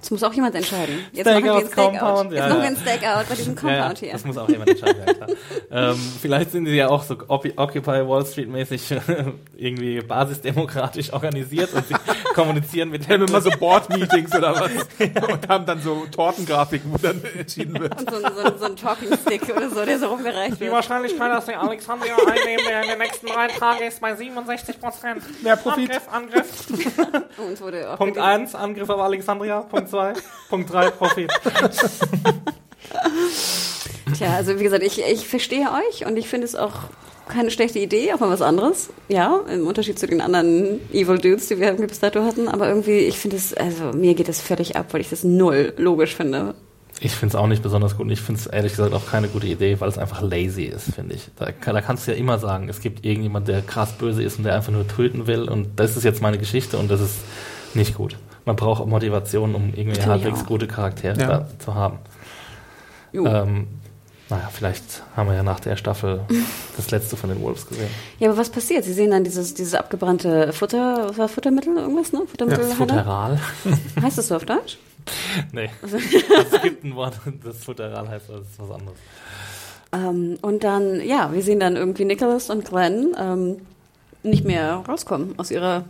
Das 0.02 0.10
muss 0.10 0.24
auch 0.24 0.34
jemand 0.34 0.56
entscheiden. 0.56 0.96
Jetzt 1.14 1.30
Steak 1.30 1.46
machen 1.46 1.46
wir 1.46 1.54
ein 1.54 1.68
Steakout. 1.68 2.00
Compound, 2.00 2.32
Jetzt 2.32 2.40
ja, 2.40 2.50
machen 2.50 2.62
wir 2.62 2.68
ein 2.68 2.76
Stakeout 2.76 3.30
bei 3.30 3.36
diesem 3.36 3.56
Compound 3.62 4.00
hier. 4.00 4.12
Das 4.12 4.26
muss 4.26 4.38
auch 4.38 4.50
jemand 4.50 4.70
entscheiden, 4.72 5.04
ja, 5.06 5.14
klar. 5.14 5.30
ähm, 5.72 6.00
vielleicht 6.20 6.52
sind 6.52 6.66
sie 6.66 6.76
ja 6.76 6.90
auch 6.90 7.04
so 7.04 7.16
Occupy 7.28 8.08
Wall 8.08 8.26
Street 8.26 8.50
mäßig 8.50 8.94
irgendwie 9.56 10.02
basisdemokratisch 10.02 11.14
organisiert 11.14 11.72
und 11.74 11.88
sie 11.88 11.94
kommunizieren 12.34 12.90
mit 12.90 13.08
haben 13.08 13.28
immer 13.28 13.42
so 13.42 13.50
Board-Meetings 13.52 14.36
oder 14.36 14.56
was 14.56 14.72
und 15.32 15.50
haben 15.50 15.66
dann 15.66 15.82
so 15.82 16.06
Tortengrafiken, 16.12 16.92
wo 16.92 16.98
dann 16.98 17.24
entschieden 17.38 17.80
wird. 17.80 18.00
Und 18.00 18.10
so, 18.10 18.20
so, 18.20 18.58
so 18.58 18.66
ein 18.66 18.76
Talking 18.76 19.18
Stick 19.18 19.44
oder 19.56 19.70
so, 19.70 19.86
der 19.86 20.00
so 20.00 20.08
rumgereicht 20.08 20.60
wird. 20.60 20.70
Die 20.70 20.72
Wahrscheinlichkeit, 20.72 21.32
dass 21.32 21.48
wir 21.48 21.60
Alexandria 21.60 22.16
einnehmen 22.28 22.84
in 22.84 22.90
den 22.90 23.00
nächsten 23.00 23.28
drei 23.28 23.48
Tagen 23.48 23.84
ist 23.84 24.02
bei 24.02 24.16
67 24.16 24.80
Prozent. 24.80 25.44
Mehr 25.44 25.56
Profit. 25.56 25.92
Angriff, 26.12 26.68
Angriff. 27.38 27.98
Punkt 27.98 28.18
1, 28.18 28.56
Angriff 28.56 28.90
auf 28.90 29.02
Alexandria. 29.02 29.62
Punkt 29.62 29.90
2. 29.90 30.14
Punkt 30.50 30.72
3, 30.72 30.90
Profit. 30.92 31.32
Tja, 34.18 34.36
also 34.36 34.60
wie 34.60 34.64
gesagt, 34.64 34.84
ich, 34.84 35.02
ich 35.02 35.28
verstehe 35.28 35.68
euch 35.72 36.06
und 36.06 36.18
ich 36.18 36.28
finde 36.28 36.46
es 36.46 36.56
auch 36.56 36.74
keine 37.28 37.52
schlechte 37.52 37.80
Idee, 37.80 38.14
auch 38.14 38.20
mal 38.20 38.30
was 38.30 38.42
anderes. 38.42 38.90
Ja, 39.08 39.42
im 39.52 39.66
Unterschied 39.66 39.98
zu 39.98 40.08
den 40.08 40.22
anderen 40.22 40.82
Evil 40.92 41.18
Dudes, 41.18 41.48
die 41.48 41.60
wir 41.60 41.72
bis 41.74 42.00
dato 42.00 42.24
hatten. 42.24 42.48
Aber 42.48 42.68
irgendwie, 42.68 43.00
ich 43.00 43.18
finde 43.18 43.38
es, 43.38 43.54
also 43.54 43.94
mir 43.94 44.16
geht 44.16 44.28
das 44.28 44.42
völlig 44.42 44.76
ab, 44.76 44.88
weil 44.92 45.02
ich 45.02 45.10
das 45.10 45.24
null 45.24 45.74
logisch 45.78 46.16
finde. 46.16 46.56
Ich 47.00 47.14
finde 47.14 47.36
es 47.36 47.42
auch 47.42 47.48
nicht 47.48 47.64
besonders 47.64 47.98
gut 47.98 48.08
und 48.08 48.12
ich 48.12 48.22
finde 48.22 48.42
es 48.42 48.48
ehrlich 48.48 48.74
gesagt 48.74 48.94
auch 48.94 49.08
keine 49.10 49.28
gute 49.28 49.48
Idee, 49.48 49.80
weil 49.80 49.90
es 49.90 49.98
einfach 49.98 50.22
lazy 50.22 50.66
ist, 50.66 50.94
finde 50.94 51.16
ich. 51.16 51.30
Da, 51.38 51.48
da, 51.52 51.82
kannst 51.82 52.06
du 52.06 52.12
ja 52.12 52.18
immer 52.18 52.38
sagen, 52.38 52.70
es 52.70 52.80
gibt 52.80 53.06
irgendjemand, 53.06 53.48
der 53.48 53.62
krass 53.62 53.94
böse 53.94 54.22
ist 54.22 54.38
und 54.38 54.44
der 54.44 54.56
einfach 54.56 54.72
nur 54.72 54.88
töten 54.88 55.26
will 55.26 55.50
und 55.50 55.80
das 55.80 55.98
ist 55.98 56.04
jetzt 56.04 56.22
meine 56.22 56.38
Geschichte 56.38 56.78
und 56.78 56.92
das 56.92 57.02
ist 57.02 57.16
nicht 57.74 57.96
gut 57.96 58.18
man 58.46 58.56
braucht 58.56 58.86
Motivation, 58.86 59.56
um 59.56 59.74
irgendwie 59.76 60.02
halbwegs 60.02 60.46
gute 60.46 60.68
Charaktere 60.68 61.20
ja. 61.20 61.48
zu 61.60 61.76
haben. 61.76 62.00
Ähm, 63.14 63.68
naja, 64.32 64.50
vielleicht 64.52 65.04
haben 65.16 65.28
wir 65.28 65.36
ja 65.36 65.44
nach 65.44 65.60
der 65.60 65.76
Staffel 65.76 66.22
das 66.78 66.90
letzte 66.90 67.18
von 67.18 67.30
den 67.30 67.42
Wolves 67.42 67.68
gesehen. 67.68 67.90
Ja, 68.18 68.30
aber 68.30 68.38
was 68.38 68.50
passiert? 68.50 68.86
Sie 68.86 68.94
sehen 68.94 69.12
dann 69.12 69.26
dieses, 69.26 69.54
dieses 69.54 69.76
abgebrannte 69.76 70.54
Futter, 70.54 71.10
was 71.10 71.18
war 71.18 71.28
Futtermittel, 71.28 71.76
irgendwas, 71.76 72.14
ne? 72.14 72.22
Futtermittel 72.26 72.70
ja, 72.70 72.76
Futteral. 72.76 73.40
heißt 74.02 74.18
das 74.18 74.30
so 74.30 74.36
auf 74.38 74.46
Deutsch? 74.46 74.78
nee. 75.52 75.70
es 75.84 76.62
gibt 76.62 76.86
ein 76.86 76.96
Wort, 76.96 77.16
das 77.44 77.58
Futteral 77.58 78.08
heißt, 78.08 78.30
das 78.30 78.40
ist 78.40 78.60
was 78.60 78.72
anderes. 78.72 78.98
Ähm, 79.94 80.38
und 80.42 80.64
dann, 80.64 81.02
ja, 81.06 81.34
wir 81.34 81.42
sehen 81.42 81.60
dann 81.60 81.76
irgendwie 81.76 82.06
Nicholas 82.06 82.50
und 82.50 82.64
Glenn 82.64 83.14
ähm, 83.20 83.58
nicht 84.24 84.46
mehr 84.46 84.76
rauskommen 84.88 85.38
aus 85.38 85.52
ihrer 85.52 85.84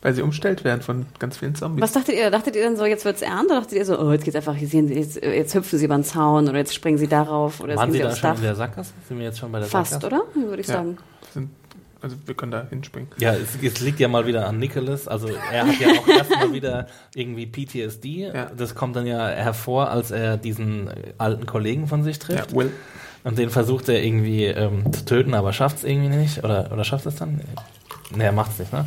weil 0.00 0.14
sie 0.14 0.22
umstellt 0.22 0.64
werden 0.64 0.80
von 0.80 1.06
ganz 1.18 1.38
vielen 1.38 1.54
Zombies. 1.54 1.82
Was 1.82 1.92
dachtet 1.92 2.14
ihr? 2.14 2.30
Dachtet 2.30 2.54
ihr 2.56 2.64
dann 2.64 2.76
so, 2.76 2.84
jetzt 2.84 3.04
wird's 3.04 3.22
ernst? 3.22 3.50
Oder 3.50 3.60
dachtet 3.60 3.78
ihr 3.78 3.84
so, 3.84 3.98
oh, 3.98 4.12
jetzt 4.12 4.24
geht's 4.24 4.36
einfach, 4.36 4.54
hier 4.54 4.68
sehen 4.68 4.88
sie, 4.88 4.94
jetzt, 4.94 5.16
jetzt 5.22 5.54
hüpfen 5.54 5.78
sie 5.78 5.84
über 5.84 5.96
den 5.96 6.04
Zaun 6.04 6.48
oder 6.48 6.58
jetzt 6.58 6.74
springen 6.74 6.98
sie 6.98 7.08
darauf 7.08 7.60
oder 7.60 7.76
Waren 7.76 7.90
sie, 7.90 7.98
sie 7.98 8.04
da 8.04 8.14
schon 8.14 8.30
Dach? 8.30 8.36
in 8.36 8.42
der 8.42 8.54
Sackgasse? 8.54 8.92
Sind 9.08 9.18
wir 9.18 9.26
jetzt 9.26 9.38
schon 9.38 9.50
bei 9.50 9.58
der 9.58 9.68
Fast, 9.68 9.92
Sackgasse? 9.92 10.24
oder? 10.34 10.48
Würde 10.48 10.60
ich 10.60 10.68
ja. 10.68 10.74
sagen. 10.74 10.98
Sind, 11.34 11.50
also 12.00 12.16
wir 12.26 12.34
können 12.36 12.52
da 12.52 12.64
hinspringen. 12.70 13.08
Ja, 13.18 13.34
es, 13.34 13.60
es, 13.60 13.80
liegt 13.80 13.98
ja 13.98 14.06
mal 14.06 14.24
wieder 14.24 14.46
an 14.46 14.60
Nicholas. 14.60 15.08
Also 15.08 15.28
er 15.52 15.66
hat 15.66 15.80
ja 15.80 15.88
auch 15.88 16.08
erstmal 16.16 16.52
wieder 16.52 16.86
irgendwie 17.14 17.46
PTSD. 17.46 18.30
Ja. 18.32 18.50
Das 18.56 18.76
kommt 18.76 18.94
dann 18.94 19.06
ja 19.06 19.26
hervor, 19.26 19.90
als 19.90 20.12
er 20.12 20.36
diesen 20.36 20.90
alten 21.18 21.46
Kollegen 21.46 21.88
von 21.88 22.04
sich 22.04 22.20
trifft. 22.20 22.52
Ja, 22.52 22.56
Will. 22.56 22.72
Und 23.24 23.36
den 23.36 23.50
versucht 23.50 23.88
er 23.88 24.02
irgendwie 24.02 24.44
ähm, 24.44 24.92
zu 24.92 25.04
töten, 25.04 25.34
aber 25.34 25.52
schafft 25.52 25.78
es 25.78 25.84
irgendwie 25.84 26.16
nicht. 26.16 26.44
Oder, 26.44 26.70
oder 26.72 26.84
schafft 26.84 27.04
es 27.06 27.16
dann? 27.16 27.40
Nee, 28.14 28.24
er 28.24 28.32
macht 28.32 28.52
es 28.52 28.60
nicht, 28.60 28.72
ne? 28.72 28.86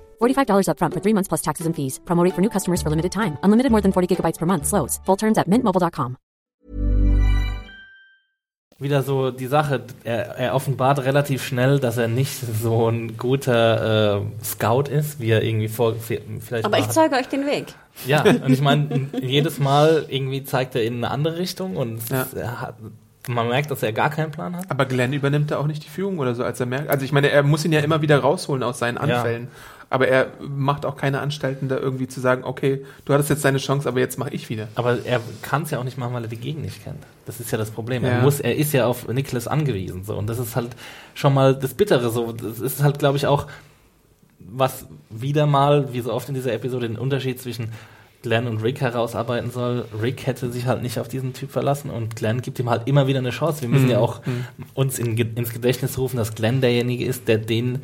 $45 0.21 0.67
upfront 0.67 0.93
for 0.93 0.99
three 1.01 1.13
months 1.13 1.29
plus 1.29 1.41
taxes 1.41 1.65
and 1.65 1.73
fees. 1.73 1.99
Promo 2.05 2.23
rate 2.25 2.33
for 2.35 2.41
new 2.41 2.49
customers 2.49 2.81
for 2.81 2.89
limited 2.89 3.11
time. 3.13 3.37
Unlimited 3.43 3.71
more 3.71 3.81
than 3.81 3.91
40 3.93 4.07
gigabytes 4.15 4.37
per 4.37 4.45
month. 4.45 4.67
Slows. 4.67 4.99
Full 5.05 5.17
terms 5.17 5.37
at 5.37 5.47
mintmobile.com. 5.47 6.17
wieder 8.79 9.03
so 9.03 9.29
die 9.29 9.45
Sache, 9.45 9.83
er, 10.03 10.37
er 10.39 10.55
offenbart 10.55 10.99
relativ 11.05 11.43
schnell, 11.45 11.79
dass 11.79 11.97
er 11.97 12.07
nicht 12.07 12.39
so 12.63 12.89
ein 12.89 13.15
guter 13.15 14.17
äh, 14.17 14.43
Scout 14.43 14.89
ist, 14.89 15.19
wie 15.19 15.29
er 15.29 15.43
irgendwie 15.43 15.67
vor 15.67 15.93
vielleicht 15.99 16.65
Aber 16.65 16.79
ich 16.79 16.85
hat. 16.85 16.93
zeige 16.93 17.15
euch 17.15 17.27
den 17.27 17.45
Weg. 17.45 17.67
Ja, 18.07 18.23
und 18.43 18.49
ich 18.51 18.61
meine, 18.61 19.07
jedes 19.21 19.59
Mal 19.59 20.05
irgendwie 20.09 20.43
zeigt 20.43 20.73
er 20.75 20.83
in 20.83 20.95
eine 20.95 21.11
andere 21.11 21.37
Richtung 21.37 21.75
und 21.77 22.09
Ja. 22.09 22.25
er 22.35 22.59
hat, 22.61 22.75
man 23.27 23.49
merkt, 23.49 23.69
dass 23.69 23.83
er 23.83 23.93
gar 23.93 24.09
keinen 24.09 24.31
Plan 24.31 24.55
hat. 24.57 24.65
Aber 24.71 24.85
Glenn 24.87 25.13
übernimmt 25.13 25.51
da 25.51 25.57
auch 25.59 25.67
nicht 25.67 25.83
die 25.85 25.89
Führung 25.89 26.17
oder 26.17 26.33
so, 26.33 26.43
als 26.43 26.59
er 26.59 26.65
merkt. 26.65 26.89
Also 26.89 27.05
ich 27.05 27.11
meine, 27.11 27.29
er 27.29 27.43
muss 27.43 27.63
ihn 27.63 27.71
ja 27.73 27.81
immer 27.81 28.01
wieder 28.01 28.17
rausholen 28.17 28.63
aus 28.63 28.79
seinen 28.79 28.95
Ja. 29.07 29.23
Aber 29.91 30.07
er 30.07 30.27
macht 30.39 30.85
auch 30.85 30.95
keine 30.95 31.19
Anstalten, 31.19 31.67
da 31.67 31.77
irgendwie 31.77 32.07
zu 32.07 32.21
sagen, 32.21 32.45
okay, 32.45 32.85
du 33.03 33.13
hattest 33.13 33.29
jetzt 33.29 33.43
deine 33.43 33.57
Chance, 33.57 33.89
aber 33.89 33.99
jetzt 33.99 34.17
mache 34.17 34.29
ich 34.33 34.49
wieder. 34.49 34.69
Aber 34.75 34.99
er 35.03 35.19
kann 35.41 35.63
es 35.63 35.71
ja 35.71 35.79
auch 35.79 35.83
nicht 35.83 35.97
machen, 35.97 36.13
weil 36.13 36.23
er 36.23 36.29
die 36.29 36.37
Gegend 36.37 36.63
nicht 36.63 36.81
kennt. 36.81 37.03
Das 37.25 37.41
ist 37.41 37.51
ja 37.51 37.57
das 37.57 37.71
Problem. 37.71 38.05
Ja. 38.05 38.11
Er 38.11 38.21
muss, 38.21 38.39
er 38.39 38.55
ist 38.55 38.71
ja 38.71 38.85
auf 38.85 39.09
Nicholas 39.09 39.49
angewiesen, 39.49 40.05
so. 40.05 40.15
Und 40.15 40.27
das 40.27 40.39
ist 40.39 40.55
halt 40.55 40.69
schon 41.13 41.33
mal 41.33 41.53
das 41.53 41.73
Bittere, 41.73 42.09
so. 42.09 42.31
Das 42.31 42.61
ist 42.61 42.81
halt, 42.81 42.99
glaube 42.99 43.17
ich, 43.17 43.27
auch, 43.27 43.47
was 44.39 44.87
wieder 45.09 45.45
mal, 45.45 45.91
wie 45.91 45.99
so 45.99 46.13
oft 46.13 46.29
in 46.29 46.35
dieser 46.35 46.53
Episode, 46.53 46.87
den 46.87 46.97
Unterschied 46.97 47.41
zwischen 47.41 47.73
Glenn 48.21 48.47
und 48.47 48.63
Rick 48.63 48.79
herausarbeiten 48.79 49.51
soll. 49.51 49.85
Rick 50.01 50.25
hätte 50.25 50.51
sich 50.51 50.67
halt 50.67 50.83
nicht 50.83 50.99
auf 50.99 51.09
diesen 51.09 51.33
Typ 51.33 51.51
verlassen 51.51 51.89
und 51.89 52.15
Glenn 52.15 52.41
gibt 52.41 52.59
ihm 52.59 52.69
halt 52.69 52.87
immer 52.87 53.07
wieder 53.07 53.19
eine 53.19 53.31
Chance. 53.31 53.61
Wir 53.61 53.69
müssen 53.69 53.89
ja 53.89 53.99
auch 53.99 54.21
uns 54.73 54.99
in, 54.99 55.17
ins 55.17 55.51
Gedächtnis 55.51 55.97
rufen, 55.97 56.17
dass 56.17 56.35
Glenn 56.35 56.61
derjenige 56.61 57.03
ist, 57.03 57.27
der 57.27 57.39
den 57.39 57.79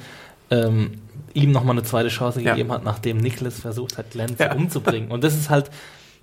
ähm, 0.51 0.91
ihm 1.33 1.51
nochmal 1.51 1.75
eine 1.77 1.83
zweite 1.83 2.09
Chance 2.09 2.41
Ja. 2.41 2.51
gegeben 2.51 2.71
hat, 2.71 2.83
nachdem 2.83 3.17
Nicholas 3.17 3.59
versucht 3.59 3.97
hat, 3.97 4.11
Glenn 4.11 4.35
Ja. 4.39 4.53
umzubringen. 4.53 5.11
Und 5.11 5.23
das 5.23 5.35
ist 5.35 5.49
halt, 5.49 5.69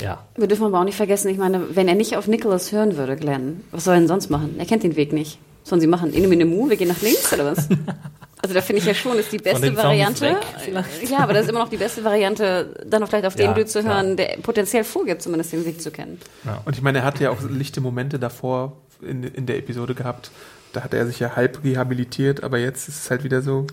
ja, 0.03 0.25
Wir 0.37 0.49
dürfen 0.49 0.65
aber 0.67 0.81
auch 0.81 0.85
nicht 0.85 0.97
vergessen, 0.97 1.29
ich 1.29 1.39
meine, 1.39 1.77
wenn 1.77 1.87
er 1.89 1.95
nicht 1.95 2.17
auf 2.17 2.27
Nicholas 2.27 2.73
hören 2.73 2.97
würde, 2.97 3.17
Glenn, 3.17 3.63
was 3.71 3.85
soll 3.85 3.95
er 3.95 4.01
denn 4.01 4.09
sonst 4.09 4.29
machen? 4.31 4.57
Er 4.59 4.67
kennt 4.67 4.83
den 4.83 4.97
Weg 4.97 5.13
nicht. 5.13 5.39
Was 5.63 5.71
sollen 5.71 5.81
sie 5.81 5.87
machen? 5.87 6.13
Inne 6.13 6.45
Mu, 6.45 6.69
wir 6.69 6.77
gehen 6.77 6.89
nach 6.89 7.01
links 7.01 7.33
oder 7.33 7.47
was? 7.47 7.69
Also 8.43 8.53
da 8.53 8.61
finde 8.61 8.81
ich 8.83 8.87
ja 8.87 8.93
schon, 8.93 9.17
ist 9.17 9.33
die 9.33 9.39
beste 9.39 9.63
den 9.63 9.75
Variante. 9.79 10.21
weg? 10.27 10.37
Ja, 11.11 11.21
aber 11.21 11.33
das 11.33 11.45
ist 11.45 11.49
immer 11.49 11.61
noch 11.61 11.71
die 11.71 11.79
beste 11.79 12.05
Variante, 12.05 12.75
dann 12.87 13.01
noch 13.01 13.09
vielleicht 13.09 13.25
auf 13.25 13.37
den 13.37 13.47
Ja, 13.47 13.53
Dude 13.55 13.65
zu 13.65 13.83
hören, 13.85 14.19
der 14.19 14.37
potenziell 14.43 14.85
vorgibt, 14.85 15.23
zumindest 15.23 15.55
den 15.55 15.65
Weg 15.65 15.81
zu 15.81 15.91
kennen. 15.91 16.21
Und 16.67 16.77
ich 16.77 16.83
meine, 16.83 16.99
er 16.99 17.05
hatte 17.05 17.25
ja 17.25 17.31
auch 17.31 17.39
lichte 17.49 17.81
Momente 17.81 18.19
davor 18.19 18.77
in, 19.01 19.25
in 19.25 19.47
der 19.47 19.57
Episode 19.57 19.95
gehabt. 19.95 20.31
Da 20.75 20.83
hat 20.85 20.93
er 20.93 21.07
sich 21.07 21.21
ja 21.21 21.37
halb 21.37 21.65
rehabilitiert, 21.65 22.45
aber 22.45 22.59
jetzt 22.59 22.87
ist 22.87 23.05
es 23.05 23.11
halt 23.11 23.25
wieder 23.25 23.41
so. 23.41 23.67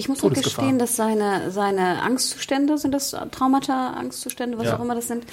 Ich 0.00 0.08
muss 0.08 0.24
auch 0.24 0.32
gestehen, 0.32 0.78
dass 0.78 0.96
seine, 0.96 1.50
seine 1.50 2.00
Angstzustände, 2.02 2.78
sind 2.78 2.92
das 2.92 3.14
Traumata, 3.32 3.90
Angstzustände, 3.90 4.56
was 4.56 4.66
Ja. 4.68 4.76
auch 4.78 4.80
immer 4.80 4.94
das 4.94 5.08
sind, 5.08 5.24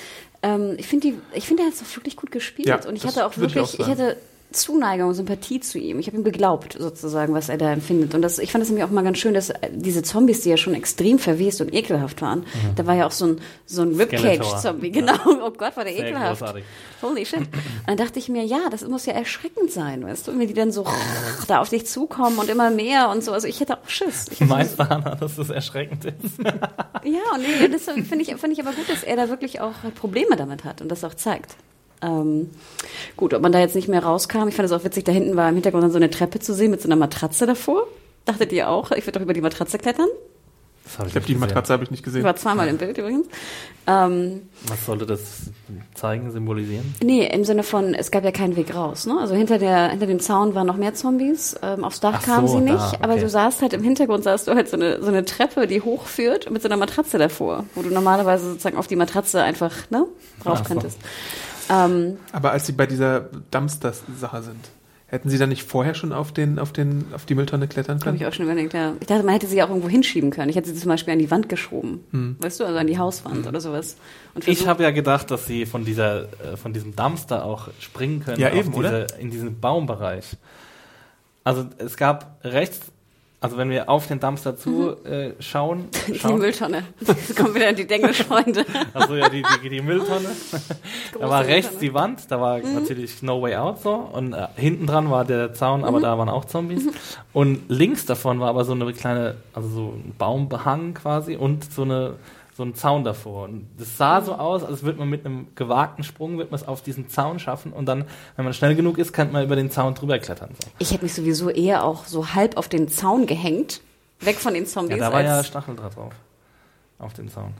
ähm, 0.43 0.75
ich 0.77 0.87
finde, 0.87 1.07
die- 1.11 1.19
ich 1.33 1.47
finde, 1.47 1.63
er 1.63 1.67
hat 1.67 1.73
es 1.75 1.79
doch 1.79 1.95
wirklich 1.95 2.17
gut 2.17 2.31
gespielt. 2.31 2.67
Ja, 2.67 2.85
und 2.85 2.95
ich 2.97 3.05
hatte 3.05 3.25
auch 3.25 3.31
ich 3.31 3.37
wirklich, 3.39 3.63
auch 3.63 3.73
ich, 3.73 3.77
sagen. 3.85 4.13
Zuneigung, 4.51 5.13
Sympathie 5.13 5.59
zu 5.59 5.77
ihm. 5.77 5.99
Ich 5.99 6.07
habe 6.07 6.17
ihm 6.17 6.23
geglaubt, 6.23 6.77
sozusagen, 6.79 7.33
was 7.33 7.49
er 7.49 7.57
da 7.57 7.71
empfindet. 7.71 8.15
Und 8.15 8.21
das, 8.21 8.39
ich 8.39 8.51
fand 8.51 8.63
es 8.63 8.69
nämlich 8.69 8.85
auch 8.85 8.89
mal 8.91 9.03
ganz 9.03 9.17
schön, 9.17 9.33
dass 9.33 9.49
äh, 9.49 9.69
diese 9.71 10.03
Zombies, 10.03 10.41
die 10.41 10.49
ja 10.49 10.57
schon 10.57 10.73
extrem 10.73 11.19
verwest 11.19 11.59
und 11.59 11.73
ekelhaft 11.73 12.21
waren, 12.21 12.45
da 12.75 12.85
war 12.85 12.95
ja 12.95 13.05
auch 13.05 13.11
so 13.11 13.25
ein, 13.25 13.41
so 13.65 13.81
ein 13.81 13.95
Ribcage-Zombie, 13.95 14.91
genau. 14.91 15.13
Oh 15.25 15.51
Gott, 15.51 15.75
war 15.75 15.83
der 15.83 15.93
Sehr 15.93 16.07
ekelhaft. 16.07 16.39
großartig. 16.39 16.63
Holy 17.01 17.25
shit. 17.25 17.39
Und 17.39 17.49
dann 17.87 17.97
dachte 17.97 18.19
ich 18.19 18.29
mir, 18.29 18.43
ja, 18.43 18.69
das 18.71 18.87
muss 18.87 19.05
ja 19.05 19.13
erschreckend 19.13 19.71
sein, 19.71 20.03
weißt 20.03 20.27
du, 20.27 20.39
wenn 20.39 20.47
die 20.47 20.53
dann 20.53 20.71
so 20.71 20.85
da 21.47 21.59
auf 21.59 21.69
dich 21.69 21.85
zukommen 21.85 22.39
und 22.39 22.49
immer 22.49 22.69
mehr 22.71 23.09
und 23.09 23.23
so. 23.23 23.33
Also 23.33 23.47
ich 23.47 23.59
hätte 23.59 23.77
auch 23.77 23.87
Schiss. 23.89 24.27
Ich 24.31 24.39
Meinst 24.39 24.79
du, 24.79 24.87
Hannah, 24.89 25.15
dass 25.15 25.35
das 25.35 25.49
erschreckend 25.49 26.05
ist? 26.05 26.39
ja, 26.43 27.21
und 27.33 27.41
nee, 27.41 27.67
das 27.67 27.83
finde 27.83 28.21
ich, 28.21 28.35
finde 28.35 28.53
ich 28.53 28.59
aber 28.65 28.71
gut, 28.71 28.89
dass 28.89 29.03
er 29.03 29.15
da 29.17 29.29
wirklich 29.29 29.61
auch 29.61 29.73
Probleme 29.95 30.35
damit 30.35 30.63
hat 30.63 30.81
und 30.81 30.89
das 30.89 31.03
auch 31.03 31.13
zeigt. 31.13 31.55
Ähm, 32.01 32.49
gut, 33.15 33.33
ob 33.33 33.41
man 33.41 33.51
da 33.51 33.59
jetzt 33.59 33.75
nicht 33.75 33.87
mehr 33.87 34.03
rauskam, 34.03 34.47
ich 34.47 34.55
fand 34.55 34.65
es 34.67 34.71
auch 34.71 34.83
witzig, 34.83 35.03
da 35.05 35.11
hinten 35.11 35.35
war 35.35 35.49
im 35.49 35.55
Hintergrund 35.55 35.83
dann 35.83 35.91
so 35.91 35.97
eine 35.97 36.09
Treppe 36.09 36.39
zu 36.39 36.53
sehen 36.53 36.71
mit 36.71 36.81
so 36.81 36.87
einer 36.87 36.95
Matratze 36.95 37.45
davor. 37.45 37.87
Dachtet 38.25 38.51
ihr 38.51 38.69
auch, 38.69 38.91
ich 38.91 39.05
würde 39.05 39.13
doch 39.19 39.23
über 39.23 39.33
die 39.33 39.41
Matratze 39.41 39.77
klettern? 39.77 40.07
Das 40.83 40.99
hab 40.99 41.07
Ich 41.07 41.11
glaube, 41.11 41.27
die. 41.27 41.35
Matratze 41.35 41.73
habe 41.73 41.83
ich 41.83 41.91
nicht 41.91 41.99
Ich 41.99 42.05
gesehen. 42.05 42.23
war 42.23 42.35
zweimal 42.37 42.67
im 42.69 42.77
Bild 42.77 42.97
übrigens. 42.97 43.27
Ähm, 43.87 44.43
Was 44.67 44.85
sollte 44.85 45.05
das 45.05 45.51
zeigen, 45.95 46.31
symbolisieren? 46.31 46.95
nee, 47.03 47.27
im 47.27 47.43
Sinne 47.43 47.63
von, 47.63 47.93
es 47.93 48.09
gab 48.09 48.23
ja 48.23 48.31
keinen 48.31 48.55
Weg 48.55 48.73
raus. 48.73 49.05
Ne? 49.05 49.17
Also 49.19 49.35
hinter, 49.35 49.57
der, 49.59 49.89
hinter 49.89 50.05
dem 50.07 50.21
Zaun 50.21 50.55
waren 50.55 50.65
noch 50.67 50.77
mehr 50.77 50.93
Zombies. 50.93 51.57
Ähm, 51.61 51.83
aufs 51.83 51.99
Dach 51.99 52.19
Ach 52.19 52.23
kamen 52.23 52.47
so, 52.47 52.57
sie 52.57 52.63
nicht. 52.63 52.75
da, 52.75 52.93
Aber 53.01 53.13
okay. 53.13 53.21
du 53.23 53.29
saßt 53.29 53.61
halt 53.63 53.73
im 53.73 53.83
Hintergrund, 53.83 54.23
sahst 54.23 54.47
du 54.47 54.53
halt 54.55 54.69
so 54.69 54.77
eine, 54.77 55.01
so 55.01 55.07
eine 55.09 55.25
Treppe, 55.25 55.67
die 55.67 55.81
hochführt 55.81 56.49
mit 56.51 56.61
so 56.61 56.69
einer 56.69 56.77
Matratze 56.77 57.17
davor, 57.17 57.65
wo 57.75 57.81
du 57.81 57.89
normalerweise 57.89 58.49
sozusagen 58.51 58.77
auf 58.77 58.87
die 58.87 58.95
Matratze 58.95 59.41
einfach 59.43 59.89
ne, 59.89 60.05
drauf 60.41 60.59
Ach 60.63 60.67
so. 60.69 60.73
Ähm, 61.69 62.17
Aber 62.31 62.51
als 62.51 62.65
sie 62.65 62.71
bei 62.73 62.85
dieser 62.85 63.29
Dumpster-Sache 63.51 64.43
sind, 64.43 64.69
hätten 65.07 65.29
sie 65.29 65.37
dann 65.37 65.49
nicht 65.49 65.63
vorher 65.63 65.95
schon 65.95 66.11
auf, 66.11 66.33
den, 66.33 66.59
auf, 66.59 66.73
den, 66.73 67.05
auf 67.13 67.25
die 67.25 67.33
Mülltonne 67.35 67.67
klettern 67.67 67.95
Habe 67.95 68.03
können? 68.03 68.17
ich 68.17 68.25
auch 68.25 68.33
schon 68.33 68.45
überlegt, 68.45 68.73
ja. 68.73 68.93
Ich 68.99 69.07
dachte, 69.07 69.23
man 69.23 69.33
hätte 69.33 69.47
sie 69.47 69.61
auch 69.63 69.69
irgendwo 69.69 69.87
hinschieben 69.87 70.31
können. 70.31 70.49
Ich 70.49 70.55
hätte 70.57 70.69
sie 70.69 70.75
zum 70.75 70.89
Beispiel 70.89 71.13
an 71.13 71.19
die 71.19 71.31
Wand 71.31 71.47
geschoben. 71.47 72.37
Weißt 72.39 72.59
du, 72.59 72.65
also 72.65 72.77
an 72.77 72.87
die 72.87 72.97
Hauswand 72.97 73.47
oder 73.47 73.61
sowas. 73.61 73.95
Und 74.33 74.47
Ich 74.47 74.67
habe 74.67 74.83
ja 74.83 74.91
gedacht, 74.91 75.31
dass 75.31 75.45
sie 75.45 75.65
von 75.65 75.85
dieser, 75.85 76.23
äh, 76.23 76.57
von 76.57 76.73
diesem 76.73 76.95
Dumpster 76.95 77.45
auch 77.45 77.69
springen 77.79 78.23
können. 78.23 78.39
Ja, 78.39 78.49
auf 78.49 78.55
eben, 78.55 78.71
diese, 78.71 78.79
oder? 78.79 79.19
In 79.19 79.31
diesen 79.31 79.59
Baumbereich. 79.61 80.35
Also 81.45 81.65
es 81.77 81.95
gab 81.95 82.39
rechts, 82.43 82.81
also 83.39 83.55
wenn 83.57 83.69
wir 83.69 83.87
auf 83.89 84.07
den 84.07 84.19
Dumpster 84.19 84.55
zu 84.57 84.95
äh, 85.05 85.33
schauen, 85.39 85.89
die 86.07 86.17
schauen 86.17 86.39
Mülltonne. 86.39 86.83
Jetzt 87.01 87.35
kommen 87.35 87.53
wieder 87.53 87.71
die 87.73 87.85
Denglisch-Freunde. 87.85 88.65
also 88.93 89.15
ja 89.15 89.29
die, 89.29 89.43
die, 89.63 89.69
die 89.69 89.81
Mülltonne. 89.81 90.29
da 91.19 91.29
war 91.29 91.45
rechts 91.45 91.71
Mülltonne. 91.73 91.79
die 91.89 91.93
Wand, 91.93 92.31
da 92.31 92.41
war 92.41 92.59
natürlich 92.59 93.21
No 93.21 93.41
Way 93.41 93.55
Out 93.57 93.81
so 93.81 93.93
und 93.93 94.33
äh, 94.33 94.47
hinten 94.55 94.87
dran 94.87 95.11
war 95.11 95.23
der 95.25 95.53
Zaun, 95.53 95.81
Mhm. 95.81 95.85
aber 95.85 95.99
da 96.01 96.17
waren 96.17 96.29
auch 96.29 96.45
Zombies. 96.45 96.87
Und 97.33 97.61
links 97.69 98.05
davon 98.05 98.39
war 98.39 98.49
aber 98.49 98.65
so 98.65 98.73
eine 98.73 98.91
kleine, 98.93 99.35
also 99.53 99.67
so 99.69 99.81
ein 99.95 100.15
Baumbehang 100.17 100.93
quasi 100.95 101.35
und 101.35 101.71
so 101.71 101.83
eine 101.83 102.13
so 102.57 102.63
ein 102.63 102.73
Zaun 102.73 103.03
davor. 103.03 103.43
Und 103.43 103.67
das 103.77 103.97
sah 103.97 104.19
so 104.21 104.33
aus, 104.33 104.63
als 104.63 104.81
würde 104.81 104.97
man 104.97 105.07
mit 105.07 105.23
einem 105.25 105.47
gewagten 105.53 106.03
Sprung 106.03 106.39
wird 106.39 106.49
man 106.49 106.59
es 106.59 106.67
auf 106.67 106.81
diesen 106.81 107.07
Zaun 107.07 107.37
schaffen 107.37 107.71
und 107.71 107.85
dann, 107.85 108.05
wenn 108.35 108.45
man 108.45 108.53
schnell 108.55 108.73
genug 108.75 108.97
ist, 108.97 109.13
kann 109.13 109.31
man 109.31 109.43
über 109.45 109.55
den 109.55 109.69
Zaun 109.69 109.93
drüber 109.93 110.17
klettern. 110.17 110.49
So. 110.59 110.67
Ich 110.79 110.91
hätte 110.91 111.03
mich 111.03 111.13
sowieso 111.13 111.49
eher 111.51 111.83
auch 111.85 112.05
so 112.05 112.33
halb 112.33 112.57
auf 112.57 112.67
den 112.67 112.87
Zaun 112.89 113.27
gehängt. 113.27 113.81
Weg 114.21 114.37
von 114.37 114.55
den 114.55 114.65
Zombies. 114.65 114.97
Ja, 114.97 115.09
da 115.11 115.13
war 115.13 115.21
ja 115.21 115.43
Stacheldraht 115.43 115.95
drauf. 115.95 116.13
Auf 116.97 117.13
dem 117.13 117.29
Zaun. 117.29 117.53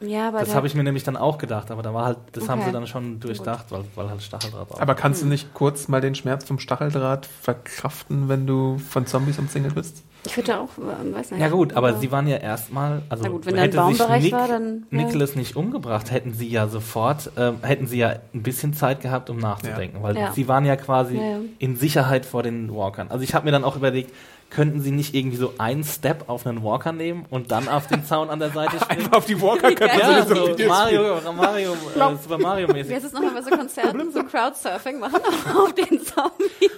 ja, 0.00 0.28
aber 0.28 0.38
Das 0.40 0.48
da- 0.48 0.54
habe 0.54 0.66
ich 0.66 0.74
mir 0.74 0.82
nämlich 0.84 1.04
dann 1.04 1.18
auch 1.18 1.36
gedacht, 1.36 1.70
aber 1.70 1.82
da 1.82 1.92
war 1.92 2.06
halt, 2.06 2.16
das 2.32 2.48
haben 2.48 2.60
Okay. 2.60 2.70
sie 2.70 2.72
dann 2.72 2.86
schon 2.86 3.20
durchdacht, 3.20 3.66
weil, 3.68 3.84
weil 3.94 4.08
halt 4.08 4.22
Stacheldraht 4.22 4.70
drauf 4.70 4.80
Aber 4.80 4.94
kannst 4.94 5.20
du 5.20 5.26
nicht 5.26 5.52
kurz 5.52 5.88
mal 5.88 6.00
den 6.00 6.14
Schmerz 6.14 6.44
vom 6.44 6.58
Stacheldraht 6.58 7.26
verkraften, 7.26 8.30
wenn 8.30 8.46
du 8.46 8.78
von 8.78 9.04
Zombies 9.06 9.38
umzingelt 9.38 9.74
bist? 9.74 10.02
Ich 10.26 10.36
würde 10.36 10.60
auch, 10.60 10.68
äh, 10.78 11.14
weiß 11.14 11.30
nicht. 11.30 11.40
Ja 11.40 11.48
gut, 11.48 11.72
aber 11.74 11.94
sie 11.94 12.12
waren 12.12 12.26
ja 12.26 12.36
erstmal, 12.36 13.00
also 13.08 13.24
Na 13.24 13.30
gut, 13.30 13.46
wenn 13.46 13.56
hätte 13.56 13.82
sich 13.86 13.98
Nick, 14.20 14.32
war, 14.32 14.48
dann- 14.48 14.86
ja. 14.90 14.98
Nicholas 15.02 15.34
nicht 15.34 15.56
umgebracht, 15.56 16.10
hätten 16.10 16.34
sie 16.34 16.46
ja 16.48 16.68
sofort, 16.68 17.30
ähm, 17.38 17.56
hätten 17.62 17.86
sie 17.86 17.98
ja 17.98 18.16
ein 18.34 18.42
bisschen 18.42 18.74
Zeit 18.74 19.00
gehabt, 19.00 19.30
um 19.30 19.38
nachzudenken, 19.38 20.02
weil 20.02 20.16
Ja. 20.18 20.32
sie 20.32 20.46
waren 20.46 20.66
ja 20.66 20.76
quasi 20.76 21.16
Ja, 21.16 21.22
ja. 21.22 21.38
in 21.58 21.76
Sicherheit 21.76 22.26
vor 22.26 22.42
den 22.42 22.74
Walkern. 22.74 23.08
Also 23.08 23.24
ich 23.24 23.34
habe 23.34 23.46
mir 23.46 23.50
dann 23.52 23.64
auch 23.64 23.76
überlegt, 23.76 24.12
könnten 24.50 24.80
sie 24.80 24.90
nicht 24.90 25.14
irgendwie 25.14 25.36
so 25.38 25.54
einen 25.58 25.84
Step 25.84 26.24
auf 26.28 26.44
einen 26.46 26.62
Walker 26.64 26.92
nehmen 26.92 27.24
und 27.30 27.50
dann 27.52 27.68
auf 27.68 27.86
den 27.86 28.04
Zaun 28.04 28.28
an 28.30 28.40
der 28.40 28.50
Seite 28.50 28.76
springen? 28.80 29.00
Einfach 29.04 29.18
auf 29.18 29.24
die 29.24 29.40
Walker 29.40 29.72
können 29.74 29.90
ja, 29.98 30.26
so 30.26 30.34
so. 30.34 30.66
Mario, 30.66 31.18
Mario, 31.34 31.72
äh, 31.72 32.16
Super 32.22 32.38
Mario 32.38 32.66
mäßig. 32.68 32.92
heißt 32.94 33.06
es 33.06 33.12
nochmal 33.12 33.32
bei 33.32 33.42
so 33.42 33.50
Konzerten, 33.56 34.10
so 34.12 34.22
Crowdsurfing 34.24 34.98
machen 34.98 35.20
auf 35.56 35.72
den 35.72 36.00
Zombies. 36.04 36.76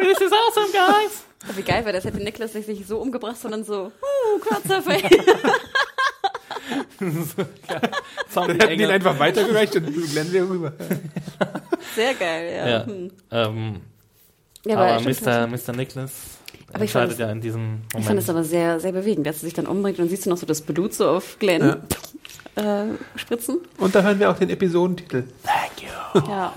This 0.00 0.20
is 0.20 0.32
awesome, 0.32 0.72
guys! 0.72 1.24
Wie 1.54 1.62
geil 1.62 1.84
wäre 1.84 1.92
das, 1.94 2.04
hätte 2.04 2.18
Niklas 2.18 2.52
sich 2.52 2.66
nicht 2.68 2.86
so 2.86 2.98
umgebracht, 2.98 3.36
sondern 3.36 3.64
so, 3.64 3.86
uh, 3.86 4.38
Crowdsurfing. 4.40 5.02
Zombie 6.98 7.46
Dann 8.34 8.50
hätten 8.50 8.58
die 8.60 8.64
ihn 8.64 8.70
Engel. 8.70 8.90
einfach 8.92 9.18
weitergereicht 9.18 9.74
und 9.76 9.86
Glenn 10.12 10.32
wäre 10.32 10.48
rüber. 10.48 10.72
Sehr 11.94 12.14
geil, 12.14 12.52
ja. 12.54 12.68
Ja, 12.68 12.86
Hm. 12.86 13.10
ähm, 13.30 13.80
ja 14.64 14.76
aber 14.78 15.00
stimmt, 15.00 15.26
Mr. 15.26 15.46
Mr. 15.48 15.76
Nicholas 15.76 16.12
Aber 16.72 16.84
ich 16.84 16.92
fand 16.92 17.18
ja 17.18 17.30
in 17.30 17.40
diesem 17.40 17.62
Moment. 17.62 17.84
Ich 17.98 18.04
fand 18.06 18.18
es 18.18 18.30
aber 18.30 18.44
sehr, 18.44 18.80
sehr 18.80 18.92
bewegend, 18.92 19.26
dass 19.26 19.36
er 19.36 19.40
sich 19.40 19.54
dann 19.54 19.66
umbringt 19.66 19.98
und 19.98 20.08
siehst 20.08 20.26
du 20.26 20.30
noch 20.30 20.36
so 20.36 20.46
das 20.46 20.60
Blut 20.62 20.94
so 20.94 21.08
auf 21.08 21.38
Glenn 21.38 21.82
äh, 22.54 22.84
spritzen. 23.16 23.58
Und 23.78 23.94
da 23.94 24.02
hören 24.02 24.18
wir 24.20 24.30
auch 24.30 24.38
den 24.38 24.50
Episodentitel. 24.50 25.24
Ja. 26.14 26.54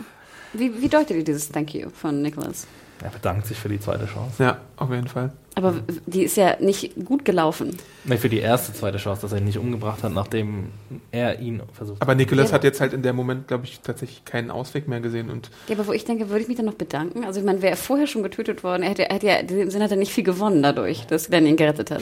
Wie, 0.53 0.81
wie 0.81 0.87
deutet 0.89 1.17
ihr 1.17 1.23
dieses 1.23 1.49
Thank 1.49 1.73
you 1.73 1.89
von 1.89 2.21
Nicholas? 2.21 2.67
Er 3.03 3.09
bedankt 3.09 3.45
sich 3.45 3.57
für 3.57 3.67
die 3.69 3.79
zweite 3.79 4.05
Chance. 4.07 4.41
Ja, 4.41 4.57
auf 4.77 4.89
jeden 4.89 5.07
Fall. 5.07 5.33
Aber 5.55 5.73
die 6.05 6.23
ist 6.23 6.37
ja 6.37 6.57
nicht 6.59 6.95
gut 7.05 7.23
gelaufen. 7.25 7.77
Nee, 8.03 8.17
für 8.17 8.29
die 8.29 8.39
erste 8.39 8.73
zweite 8.73 8.97
Chance, 8.97 9.21
dass 9.21 9.31
er 9.31 9.37
ihn 9.37 9.45
nicht 9.45 9.57
umgebracht 9.57 10.03
hat, 10.03 10.13
nachdem 10.13 10.69
er 11.11 11.39
ihn 11.39 11.61
versucht 11.73 12.01
Aber 12.01 12.15
Nicholas 12.15 12.49
Ja. 12.49 12.55
hat 12.55 12.63
jetzt 12.63 12.81
halt 12.81 12.93
in 12.93 13.03
dem 13.03 13.15
Moment, 13.15 13.47
glaube 13.47 13.65
ich, 13.65 13.79
tatsächlich 13.81 14.25
keinen 14.25 14.49
Ausweg 14.51 14.87
mehr 14.87 14.99
gesehen 15.01 15.29
und 15.29 15.49
Ja, 15.67 15.75
aber 15.75 15.87
wo 15.87 15.93
ich 15.93 16.03
denke, 16.05 16.29
würde 16.29 16.41
ich 16.41 16.47
mich 16.47 16.57
dann 16.57 16.65
noch 16.65 16.73
bedanken? 16.73 17.23
Also 17.25 17.39
ich 17.39 17.45
meine, 17.45 17.61
wäre 17.61 17.71
er 17.71 17.77
vorher 17.77 18.07
schon 18.07 18.23
getötet 18.23 18.63
worden, 18.63 18.83
er 18.83 18.89
hätte, 18.89 19.09
er 19.09 19.15
hätte 19.15 19.27
ja, 19.27 19.35
in 19.35 19.47
dem 19.47 19.69
Sinne 19.69 19.85
hat 19.85 19.91
er 19.91 19.97
nicht 19.97 20.11
viel 20.11 20.23
gewonnen 20.25 20.61
dadurch, 20.63 21.05
dass 21.07 21.27
Glenn 21.29 21.45
ihn 21.45 21.57
gerettet 21.57 21.91
hat. 21.91 22.01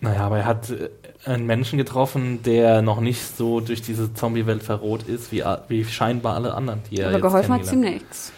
Naja, 0.00 0.20
aber 0.20 0.38
er 0.38 0.44
hat 0.44 0.70
äh, 0.70 0.88
einen 1.24 1.46
Menschen 1.46 1.78
getroffen, 1.78 2.42
der 2.42 2.82
noch 2.82 3.00
nicht 3.00 3.36
so 3.36 3.60
durch 3.60 3.80
diese 3.80 4.12
Zombie-Welt 4.12 4.62
verroht 4.62 5.04
ist, 5.04 5.32
wie, 5.32 5.42
wie 5.68 5.84
scheinbar 5.84 6.34
alle 6.34 6.54
anderen, 6.54 6.80
die 6.90 6.98
er 6.98 7.06
aber 7.06 7.16
jetzt 7.16 7.22
geholfen 7.22 7.52
hat 7.54 7.72
ihm 7.72 7.80
nichts. 7.80 8.32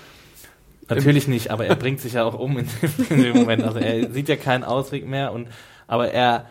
Natürlich 0.89 1.27
nicht, 1.29 1.51
aber 1.51 1.67
er 1.67 1.75
bringt 1.75 2.01
sich 2.01 2.13
ja 2.15 2.25
auch 2.25 2.39
um 2.39 2.59
in 2.59 2.69
dem, 2.83 3.07
in 3.11 3.23
dem 3.23 3.37
Moment. 3.37 3.63
Also 3.65 3.79
er 3.79 4.11
sieht 4.13 4.29
ja 4.29 4.37
keinen 4.37 4.65
Ausweg 4.65 5.07
mehr, 5.07 5.33
und, 5.33 5.49
aber 5.87 6.11
er, 6.13 6.47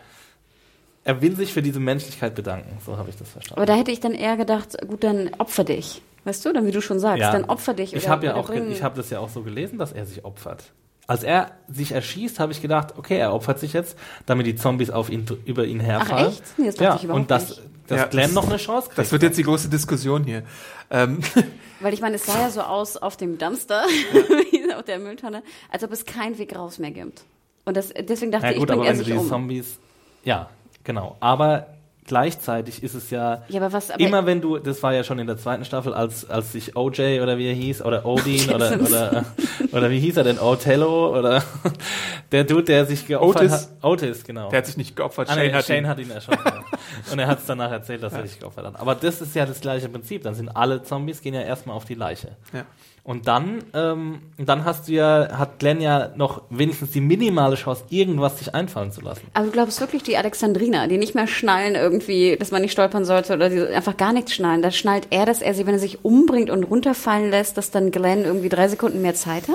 er 1.04 1.22
will 1.22 1.36
sich 1.36 1.52
für 1.52 1.62
diese 1.62 1.80
Menschlichkeit 1.80 2.34
bedanken. 2.34 2.78
So 2.84 2.98
habe 2.98 3.08
ich 3.10 3.16
das 3.16 3.28
verstanden. 3.30 3.58
Aber 3.58 3.66
da 3.66 3.74
hätte 3.74 3.90
ich 3.92 4.00
dann 4.00 4.12
eher 4.12 4.36
gedacht, 4.36 4.76
gut, 4.86 5.04
dann 5.04 5.30
opfer 5.38 5.64
dich. 5.64 6.02
Weißt 6.24 6.44
du, 6.44 6.52
dann 6.52 6.66
wie 6.66 6.72
du 6.72 6.82
schon 6.82 6.98
sagst, 6.98 7.20
Ja. 7.20 7.32
dann 7.32 7.44
opfer 7.44 7.72
dich. 7.72 7.94
Ich 7.94 8.08
habe 8.08 8.26
ja 8.26 8.34
auch, 8.34 8.50
ich 8.50 8.82
habe 8.82 8.96
das 8.96 9.10
ja 9.10 9.20
auch 9.20 9.28
so 9.28 9.42
gelesen, 9.42 9.78
dass 9.78 9.92
er 9.92 10.04
sich 10.06 10.24
opfert. 10.24 10.64
Als 11.08 11.22
er 11.22 11.52
sich 11.68 11.92
erschießt, 11.92 12.40
habe 12.40 12.50
ich 12.52 12.60
gedacht, 12.60 12.94
okay, 12.98 13.16
er 13.18 13.32
opfert 13.32 13.60
sich 13.60 13.72
jetzt, 13.72 13.96
damit 14.26 14.46
die 14.46 14.56
Zombies 14.56 14.90
auf 14.90 15.08
ihn 15.08 15.24
über 15.44 15.64
ihn 15.64 15.78
herfallen. 15.80 16.28
echt? 16.32 16.42
Nee, 16.58 16.66
das 16.66 16.78
ja, 16.78 16.96
ich 16.96 17.04
überhaupt 17.04 17.20
und 17.22 17.30
dass, 17.30 17.50
nicht. 17.50 17.62
dass 17.86 17.98
Ja, 18.00 18.06
Glenn 18.06 18.22
das- 18.24 18.32
noch 18.34 18.48
eine 18.48 18.56
Chance 18.56 18.86
kriegt. 18.88 18.98
das 18.98 19.12
wird 19.12 19.22
jetzt 19.22 19.38
die 19.38 19.44
große 19.44 19.68
Diskussion 19.68 20.24
hier. 20.24 20.42
Ähm, 20.90 21.20
Weil 21.80 21.94
ich 21.94 22.00
meine, 22.00 22.16
es 22.16 22.26
sah 22.26 22.40
ja 22.40 22.50
so 22.50 22.60
aus 22.62 22.96
auf 22.96 23.16
dem 23.16 23.38
Dumpster, 23.38 23.84
auf 24.76 24.82
der 24.84 24.98
Mülltonne, 24.98 25.42
als 25.70 25.84
ob 25.84 25.92
es 25.92 26.04
keinen 26.06 26.38
Weg 26.38 26.56
raus 26.56 26.78
mehr 26.78 26.90
gibt. 26.90 27.22
Und 27.64 27.76
das, 27.76 27.90
deswegen 27.90 28.32
dachte 28.32 28.46
ja 28.46 28.52
ich, 28.52 28.58
gut, 28.58 28.68
bringt 28.68 28.80
aber 28.80 28.86
er 28.88 28.92
wenn 28.92 28.98
sich 28.98 29.06
die 29.06 29.12
um. 29.12 29.28
Zombies, 29.28 29.78
ja, 30.24 30.48
genau. 30.84 31.16
Aber 31.20 31.66
gleichzeitig 32.06 32.82
ist 32.82 32.94
es 32.94 33.10
ja, 33.10 33.42
Ja, 33.48 33.60
aber 33.60 33.72
was, 33.72 33.90
aber 33.90 34.00
immer 34.00 34.26
wenn 34.26 34.40
du, 34.40 34.58
das 34.58 34.82
war 34.82 34.92
ja 34.94 35.04
schon 35.04 35.18
in 35.18 35.26
der 35.26 35.36
zweiten 35.36 35.64
Staffel, 35.64 35.92
als, 35.94 36.28
als 36.28 36.52
sich 36.52 36.76
OJ 36.76 37.20
oder 37.20 37.38
wie 37.38 37.46
er 37.48 37.54
hieß, 37.54 37.82
oder 37.82 38.04
Odin 38.06 38.48
oder, 38.54 38.80
oder, 38.80 39.24
oder 39.72 39.90
wie 39.90 39.98
hieß 40.00 40.16
er 40.16 40.24
denn, 40.24 40.38
Othello 40.38 41.18
oder 41.18 41.42
der 42.32 42.44
Dude, 42.44 42.64
der 42.64 42.84
sich 42.86 43.06
geopfert 43.06 43.42
Otis. 43.42 43.52
hat. 43.52 43.68
Otis, 43.84 44.24
genau. 44.24 44.48
der 44.50 44.58
hat 44.58 44.66
sich 44.66 44.76
nicht 44.76 44.96
geopfert, 44.96 45.28
Ah, 45.30 45.36
nee, 45.36 45.46
Shane 45.48 45.54
hat 45.56 45.64
Shane 45.66 45.78
ihn. 45.78 45.88
hat 45.88 45.98
ihn 45.98 46.10
erschossen. 46.10 46.40
ja. 46.44 46.64
Und 47.12 47.18
er 47.18 47.26
hat 47.26 47.38
es 47.40 47.46
danach 47.46 47.70
erzählt, 47.70 48.02
dass 48.02 48.12
er 48.12 48.26
sich 48.26 48.38
geopfert 48.38 48.66
hat. 48.66 48.80
Aber 48.80 48.94
das 48.94 49.20
ist 49.20 49.34
ja 49.34 49.46
das 49.46 49.60
gleiche 49.60 49.88
Prinzip. 49.88 50.22
Dann 50.22 50.34
sind 50.34 50.48
alle 50.48 50.82
Zombies, 50.82 51.20
gehen 51.20 51.34
ja 51.34 51.42
erstmal 51.42 51.76
auf 51.76 51.84
die 51.84 51.94
Leiche. 51.94 52.36
Ja. 52.52 52.64
Und 53.06 53.28
dann, 53.28 53.62
ähm, 53.72 54.18
dann 54.36 54.64
hast 54.64 54.88
du 54.88 54.92
ja, 54.92 55.38
hat 55.38 55.60
Glenn 55.60 55.80
ja 55.80 56.10
noch 56.16 56.42
wenigstens 56.50 56.90
die 56.90 57.00
minimale 57.00 57.54
Chance, 57.54 57.84
irgendwas 57.88 58.38
sich 58.38 58.52
einfallen 58.52 58.90
zu 58.90 59.00
lassen. 59.00 59.28
Aber 59.32 59.46
du 59.46 59.52
glaubst 59.52 59.80
wirklich, 59.80 60.02
die 60.02 60.16
Alexandriner, 60.16 60.88
die 60.88 60.98
nicht 60.98 61.14
mehr 61.14 61.28
schnallen 61.28 61.76
irgendwie, 61.76 62.36
dass 62.36 62.50
man 62.50 62.62
nicht 62.62 62.72
stolpern 62.72 63.04
sollte 63.04 63.34
oder 63.34 63.48
die 63.48 63.60
einfach 63.62 63.96
gar 63.96 64.12
nichts 64.12 64.34
schnallen, 64.34 64.60
da 64.60 64.72
schnallt 64.72 65.06
er, 65.10 65.24
dass 65.24 65.40
er 65.40 65.54
sie, 65.54 65.66
wenn 65.66 65.74
er 65.74 65.78
sich 65.78 66.04
umbringt 66.04 66.50
und 66.50 66.64
runterfallen 66.64 67.30
lässt, 67.30 67.56
dass 67.56 67.70
dann 67.70 67.92
Glenn 67.92 68.24
irgendwie 68.24 68.48
drei 68.48 68.66
Sekunden 68.66 69.00
mehr 69.02 69.14
Zeit 69.14 69.46
hat? 69.46 69.54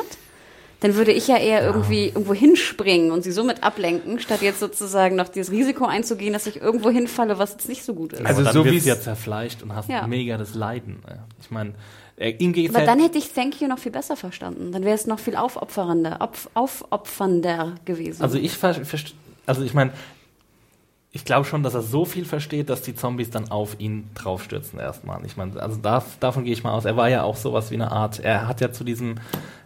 Dann 0.80 0.96
würde 0.96 1.12
ich 1.12 1.28
ja 1.28 1.36
eher 1.38 1.62
irgendwie 1.64 2.08
irgendwo 2.08 2.34
hinspringen 2.34 3.12
und 3.12 3.22
sie 3.22 3.34
somit 3.34 3.64
ablenken, 3.64 4.18
statt 4.20 4.42
jetzt 4.42 4.62
sozusagen 4.62 5.18
noch 5.18 5.28
dieses 5.28 5.52
Risiko 5.52 5.86
einzugehen, 5.86 6.32
dass 6.32 6.48
ich 6.48 6.62
irgendwo 6.62 6.90
hinfalle, 6.90 7.38
was 7.38 7.52
jetzt 7.52 7.68
nicht 7.68 7.84
so 7.84 7.94
gut 7.96 8.14
ist. 8.14 8.26
Also 8.26 8.42
Aber 8.42 8.44
dann 8.46 8.54
so 8.54 8.66
wie's- 8.66 8.84
du 8.84 8.90
ja 8.90 9.00
zerfleischt 9.00 9.62
und 9.62 9.76
hast 9.76 9.90
Ja. 9.90 10.08
mega 10.08 10.38
das 10.38 10.56
Leiden. 10.56 11.04
Ja. 11.08 11.26
Ich 11.42 11.52
meine, 11.52 11.74
ihm 12.30 12.54
geht's 12.54 12.76
Aber 12.76 12.84
ja, 12.84 12.90
dann 12.90 13.00
hätte 13.00 13.18
ich 13.18 13.32
Thank 13.34 13.62
You 13.62 13.68
noch 13.68 13.80
viel 13.80 13.92
besser 13.92 14.16
verstanden. 14.16 14.72
Dann 14.72 14.84
wäre 14.84 14.96
es 14.96 15.08
noch 15.08 15.20
viel 15.20 15.36
aufopfernder, 15.36 16.18
opf, 16.22 16.50
aufopfernder 16.54 17.76
gewesen. 17.86 18.22
also 18.22 18.38
ich 18.38 18.58
also 19.46 19.64
ich 19.64 19.74
meine, 19.74 19.92
ich 21.14 21.26
glaube 21.26 21.46
schon, 21.46 21.62
dass 21.62 21.74
er 21.74 21.82
so 21.82 22.06
viel 22.06 22.24
versteht, 22.24 22.70
dass 22.70 22.84
die 22.84 22.96
Zombies 22.96 23.30
dann 23.30 23.52
auf 23.52 23.80
ihn 23.80 24.10
draufstürzen 24.16 24.80
erstmal. 24.80 25.26
Ich 25.26 25.36
meine, 25.36 25.62
also 25.62 25.78
da, 25.78 26.04
davon 26.22 26.46
gehe 26.46 26.54
ich 26.54 26.64
mal 26.64 26.72
aus. 26.72 26.86
Er 26.86 26.96
war 26.96 27.10
ja 27.10 27.24
auch 27.24 27.36
sowas 27.36 27.70
wie 27.70 27.76
eine 27.76 27.92
Art, 27.92 28.20
er 28.20 28.48
hat 28.48 28.62
ja 28.62 28.72
zu 28.72 28.86
diesem, 28.86 29.16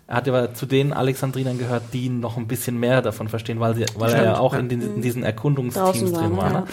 er 0.08 0.18
hat 0.18 0.28
ja 0.28 0.54
zu 0.54 0.66
den 0.68 0.94
Alexandrinern 0.94 1.58
gehört, 1.58 1.84
die 1.94 2.10
noch 2.10 2.38
ein 2.38 2.48
bisschen 2.48 2.80
mehr 2.80 3.02
davon 3.02 3.28
verstehen, 3.28 3.60
weil, 3.60 3.74
sie, 3.76 3.86
weil 3.98 4.14
er 4.14 4.24
ja 4.24 4.38
auch 4.38 4.54
in, 4.54 4.70
den, 4.70 4.82
in 4.82 5.02
diesen 5.02 5.24
Erkundungsteams 5.24 6.12
drin 6.14 6.38
war. 6.38 6.52
ja. 6.52 6.60
Ne? 6.62 6.68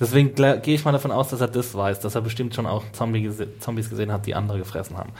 Deswegen 0.00 0.30
gla- 0.34 0.56
gehe 0.56 0.74
ich 0.74 0.84
mal 0.84 0.92
davon 0.92 1.10
aus, 1.10 1.28
dass 1.28 1.40
er 1.42 1.48
das 1.48 1.74
weiß, 1.74 2.00
dass 2.00 2.14
er 2.14 2.22
bestimmt 2.22 2.54
schon 2.54 2.66
auch 2.66 2.84
Zombie 2.92 3.22
gese 3.22 3.58
Zombies 3.58 3.90
gesehen 3.90 4.10
hat, 4.10 4.24
die 4.24 4.34
andere 4.34 4.58
gefressen 4.58 4.96
haben. 4.96 5.12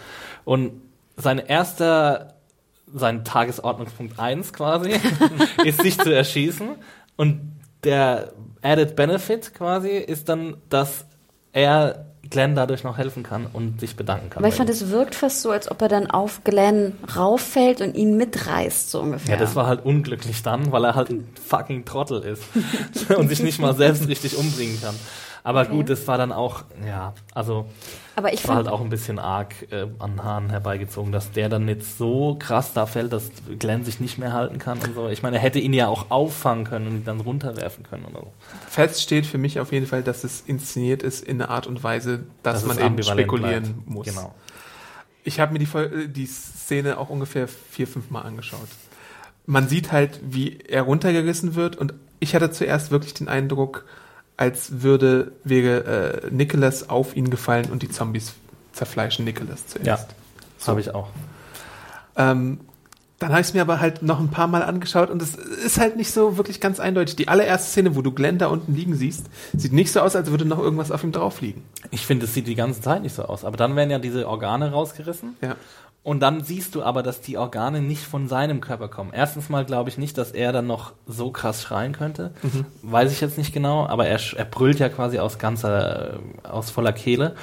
Und 0.44 0.80
sein 1.16 1.38
erster, 1.38 2.34
sein 2.92 3.24
Tagesordnungspunkt 3.24 4.18
1 4.18 4.54
quasi, 4.54 4.92
ist 5.64 5.82
sich 5.82 5.98
zu 5.98 6.14
erschießen. 6.14 6.70
Und 7.16 7.52
der 7.84 8.32
Added 8.62 8.96
Benefit 8.96 9.52
quasi 9.54 9.90
ist 9.90 10.28
dann, 10.30 10.56
dass 10.70 11.04
er 11.52 12.06
Glenn 12.30 12.54
dadurch 12.54 12.84
noch 12.84 12.98
helfen 12.98 13.22
kann 13.22 13.46
und 13.52 13.80
sich 13.80 13.96
bedanken 13.96 14.30
kann. 14.30 14.42
Aber 14.42 14.48
ich 14.48 14.54
fand, 14.54 14.70
es 14.70 14.90
wirkt 14.90 15.14
fast 15.14 15.42
so, 15.42 15.50
als 15.50 15.70
ob 15.70 15.80
er 15.82 15.88
dann 15.88 16.10
auf 16.10 16.44
Glenn 16.44 16.92
rauffällt 17.16 17.80
und 17.80 17.94
ihn 17.94 18.16
mitreißt, 18.16 18.90
so 18.90 19.00
ungefähr. 19.00 19.34
ja, 19.34 19.40
das 19.40 19.54
war 19.56 19.66
halt 19.66 19.84
unglücklich 19.84 20.42
dann, 20.42 20.72
weil 20.72 20.84
er 20.84 20.94
halt 20.94 21.10
ein 21.10 21.28
fucking 21.46 21.84
Trottel 21.84 22.22
ist 22.22 22.42
und 23.16 23.28
sich 23.28 23.42
nicht 23.42 23.58
mal 23.58 23.74
selbst 23.74 24.06
richtig 24.08 24.36
umbringen 24.36 24.80
kann. 24.80 24.94
Aber 25.48 25.62
Okay. 25.62 25.70
gut, 25.70 25.88
das 25.88 26.06
war 26.06 26.18
dann 26.18 26.30
auch, 26.30 26.64
ja, 26.86 27.14
also 27.32 27.64
Aber 28.16 28.34
ich 28.34 28.46
war 28.46 28.56
halt 28.56 28.68
auch 28.68 28.82
ein 28.82 28.90
bisschen 28.90 29.18
arg 29.18 29.54
äh, 29.72 29.86
an 29.98 30.22
Haaren 30.22 30.50
herbeigezogen, 30.50 31.10
dass 31.10 31.30
der 31.32 31.48
dann 31.48 31.66
jetzt 31.68 31.96
so 31.96 32.36
krass 32.38 32.74
da 32.74 32.84
fällt, 32.84 33.14
dass 33.14 33.30
Glenn 33.58 33.82
sich 33.82 33.98
nicht 33.98 34.18
mehr 34.18 34.34
halten 34.34 34.58
kann 34.58 34.78
und 34.78 34.94
so. 34.94 35.08
Ich 35.08 35.22
meine, 35.22 35.36
er 35.36 35.42
hätte 35.42 35.58
ihn 35.58 35.72
ja 35.72 35.88
auch 35.88 36.10
auffangen 36.10 36.64
können 36.64 36.86
und 36.86 36.94
ihn 36.96 37.04
dann 37.06 37.20
runterwerfen 37.20 37.82
können 37.82 38.04
oder 38.04 38.20
so. 38.20 38.32
Fest 38.68 39.00
steht 39.00 39.24
für 39.24 39.38
mich 39.38 39.58
auf 39.58 39.72
jeden 39.72 39.86
Fall, 39.86 40.02
dass 40.02 40.22
es 40.22 40.42
inszeniert 40.42 41.02
ist 41.02 41.24
in 41.24 41.40
einer 41.40 41.50
Art 41.50 41.66
und 41.66 41.82
Weise, 41.82 42.24
dass, 42.42 42.64
Dass 42.64 42.76
man 42.76 42.84
eben 42.84 43.02
spekulieren 43.02 43.62
bleibt. 43.62 43.88
muss. 43.88 44.06
Genau. 44.06 44.34
Ich 45.24 45.40
habe 45.40 45.54
mir 45.54 45.60
die, 45.60 45.78
äh, 45.78 46.08
die 46.08 46.26
Szene 46.26 46.98
auch 46.98 47.08
ungefähr 47.08 47.48
vier, 47.48 47.86
fünf 47.86 48.10
Mal 48.10 48.20
angeschaut. 48.20 48.68
Man 49.46 49.66
sieht 49.66 49.92
halt, 49.92 50.20
wie 50.22 50.58
er 50.58 50.82
runtergerissen 50.82 51.54
wird 51.54 51.76
und 51.76 51.94
ich 52.20 52.34
hatte 52.34 52.50
zuerst 52.50 52.90
wirklich 52.90 53.14
den 53.14 53.28
Eindruck, 53.28 53.86
als 54.38 54.80
würde, 54.82 55.32
wäre 55.44 56.22
äh, 56.24 56.30
Nicholas 56.30 56.88
auf 56.88 57.14
ihn 57.14 57.28
gefallen 57.28 57.66
und 57.70 57.82
die 57.82 57.90
Zombies 57.90 58.32
zerfleischen 58.72 59.24
Nicholas 59.26 59.64
Ja, 59.74 59.82
zuerst. 59.82 60.08
das 60.58 60.68
habe 60.68 60.80
ich 60.80 60.94
auch. 60.94 61.08
Ähm, 62.16 62.60
dann 63.18 63.30
habe 63.30 63.40
ich 63.40 63.48
es 63.48 63.54
mir 63.54 63.62
aber 63.62 63.80
halt 63.80 64.02
noch 64.02 64.20
ein 64.20 64.30
paar 64.30 64.46
Mal 64.46 64.62
angeschaut 64.62 65.10
und 65.10 65.20
es 65.20 65.34
ist 65.34 65.80
halt 65.80 65.96
nicht 65.96 66.12
so 66.12 66.36
wirklich 66.36 66.60
ganz 66.60 66.78
eindeutig. 66.78 67.16
Die 67.16 67.26
allererste 67.26 67.68
Szene, 67.68 67.96
wo 67.96 68.02
du 68.02 68.12
Glenn 68.12 68.38
da 68.38 68.46
unten 68.46 68.76
liegen 68.76 68.94
siehst, 68.94 69.26
sieht 69.56 69.72
nicht 69.72 69.90
so 69.90 69.98
aus, 70.00 70.14
als 70.14 70.30
würde 70.30 70.44
noch 70.44 70.60
irgendwas 70.60 70.92
auf 70.92 71.02
ihm 71.02 71.10
drauf 71.10 71.40
liegen. 71.40 71.64
Ich 71.90 72.06
finde, 72.06 72.26
es 72.26 72.34
sieht 72.34 72.46
die 72.46 72.54
ganze 72.54 72.80
Zeit 72.80 73.02
nicht 73.02 73.16
so 73.16 73.24
aus. 73.24 73.44
Aber 73.44 73.56
dann 73.56 73.74
werden 73.74 73.90
ja 73.90 73.98
diese 73.98 74.28
Organe 74.28 74.70
rausgerissen. 74.70 75.34
Ja. 75.42 75.56
Und 76.08 76.20
dann 76.20 76.42
siehst 76.42 76.74
du 76.74 76.82
aber, 76.82 77.02
dass 77.02 77.20
die 77.20 77.36
Organe 77.36 77.82
nicht 77.82 78.02
von 78.02 78.28
seinem 78.28 78.62
Körper 78.62 78.88
kommen. 78.88 79.10
Erstens 79.12 79.50
mal 79.50 79.66
glaube 79.66 79.90
ich 79.90 79.98
nicht, 79.98 80.16
dass 80.16 80.30
er 80.32 80.52
dann 80.54 80.66
noch 80.66 80.94
so 81.06 81.30
krass 81.30 81.62
schreien 81.62 81.92
könnte. 81.92 82.32
Mhm. 82.42 82.64
Weiß 82.80 83.12
ich 83.12 83.20
jetzt 83.20 83.36
nicht 83.36 83.52
genau, 83.52 83.86
aber 83.86 84.06
er, 84.06 84.18
er 84.36 84.46
brüllt 84.46 84.78
ja 84.78 84.88
quasi 84.88 85.18
aus 85.18 85.38
ganzer, 85.38 86.20
aus 86.44 86.70
voller 86.70 86.94
Kehle. 86.94 87.34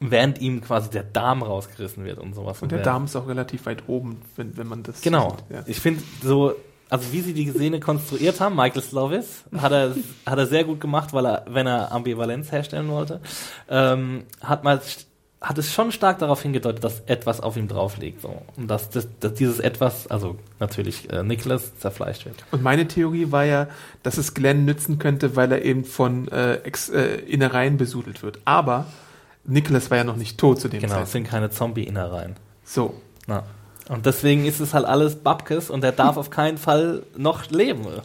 Während 0.00 0.38
ihm 0.42 0.60
quasi 0.60 0.90
der 0.90 1.02
Darm 1.04 1.42
rausgerissen 1.42 2.04
wird 2.04 2.18
und 2.18 2.34
sowas. 2.34 2.60
Und 2.60 2.72
der 2.72 2.82
Darm 2.82 3.06
ist 3.06 3.16
auch 3.16 3.26
relativ 3.26 3.64
weit 3.64 3.84
oben, 3.86 4.20
wenn, 4.36 4.54
wenn 4.58 4.66
man 4.66 4.82
das 4.82 5.00
Genau. 5.00 5.30
sieht. 5.30 5.56
Ja. 5.56 5.62
Ich 5.66 5.80
finde 5.80 6.02
so, 6.22 6.54
also 6.90 7.10
wie 7.14 7.22
sie 7.22 7.32
die 7.32 7.50
Szene 7.50 7.80
konstruiert 7.80 8.38
haben, 8.38 8.54
Michael 8.54 8.82
Slovis, 8.82 9.44
hat 9.56 9.72
er, 9.72 9.94
hat 10.26 10.38
er 10.38 10.46
sehr 10.46 10.64
gut 10.64 10.82
gemacht, 10.82 11.14
weil 11.14 11.24
er, 11.24 11.46
wenn 11.48 11.66
er 11.66 11.90
Ambivalenz 11.90 12.52
herstellen 12.52 12.88
wollte, 12.90 13.22
ähm, 13.70 14.24
hat 14.42 14.62
man 14.62 14.78
hat 15.46 15.58
es 15.58 15.72
schon 15.72 15.92
stark 15.92 16.18
darauf 16.18 16.42
hingedeutet, 16.42 16.82
dass 16.82 17.02
etwas 17.06 17.40
auf 17.40 17.56
ihm 17.56 17.68
drauf 17.68 17.98
liegt. 17.98 18.20
So. 18.22 18.42
Und 18.56 18.66
dass, 18.68 18.90
das, 18.90 19.06
dass 19.20 19.34
dieses 19.34 19.60
etwas, 19.60 20.08
also 20.08 20.36
natürlich 20.58 21.08
äh, 21.12 21.22
Nicholas, 21.22 21.78
zerfleischt 21.78 22.24
wird. 22.24 22.44
Und 22.50 22.62
meine 22.64 22.88
Theorie 22.88 23.30
war 23.30 23.44
ja, 23.44 23.68
dass 24.02 24.18
es 24.18 24.34
Glenn 24.34 24.64
nützen 24.64 24.98
könnte, 24.98 25.36
weil 25.36 25.52
er 25.52 25.64
eben 25.64 25.84
von 25.84 26.26
äh, 26.28 26.56
Ex, 26.56 26.88
äh, 26.88 27.16
Innereien 27.20 27.76
besudelt 27.76 28.24
wird. 28.24 28.40
Aber 28.44 28.86
Nicholas 29.44 29.88
war 29.90 29.98
ja 29.98 30.04
noch 30.04 30.16
nicht 30.16 30.36
tot 30.36 30.60
zu 30.60 30.68
dem 30.68 30.80
Genau, 30.80 30.86
es 30.86 30.90
Zeitpunkt. 30.90 31.12
sind 31.12 31.28
keine 31.28 31.50
Zombie-Innereien. 31.50 32.34
So. 32.64 33.00
Na. 33.28 33.44
Und 33.88 34.04
deswegen 34.04 34.46
ist 34.46 34.58
es 34.58 34.74
halt 34.74 34.84
alles 34.84 35.14
Babkes 35.14 35.70
und 35.70 35.84
er 35.84 35.92
darf 35.92 36.16
auf 36.16 36.30
keinen 36.30 36.58
Fall 36.58 37.04
noch 37.16 37.48
leben. 37.50 37.86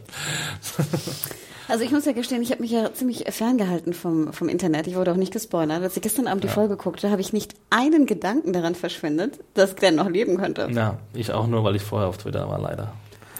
Also 1.71 1.83
ich 1.85 1.91
muss 1.91 2.05
ja 2.05 2.11
gestehen, 2.11 2.41
ich 2.41 2.51
habe 2.51 2.61
mich 2.61 2.71
ja 2.71 2.93
ziemlich 2.93 3.23
ferngehalten 3.29 3.93
vom, 3.93 4.33
vom 4.33 4.49
Internet. 4.49 4.87
Ich 4.87 4.95
wurde 4.95 5.11
auch 5.11 5.15
nicht 5.17 5.31
gespoilert. 5.31 5.81
Als 5.81 5.95
ich 5.95 6.01
gestern 6.01 6.27
Abend 6.27 6.43
die 6.43 6.49
Folge 6.49 6.75
guckte, 6.75 7.09
habe 7.09 7.21
ich 7.21 7.31
nicht 7.33 7.53
einen 7.69 8.05
Gedanken 8.05 8.51
daran 8.53 8.75
verschwendet, 8.75 9.39
dass 9.53 9.75
Glenn 9.75 9.95
noch 9.95 10.09
leben 10.09 10.37
könnte. 10.37 10.67
Ja, 10.73 10.97
ich 11.13 11.31
auch 11.31 11.47
nur, 11.47 11.63
weil 11.63 11.75
ich 11.77 11.81
vorher 11.81 12.09
auf 12.09 12.17
Twitter 12.17 12.47
war, 12.49 12.59
leider. 12.59 12.93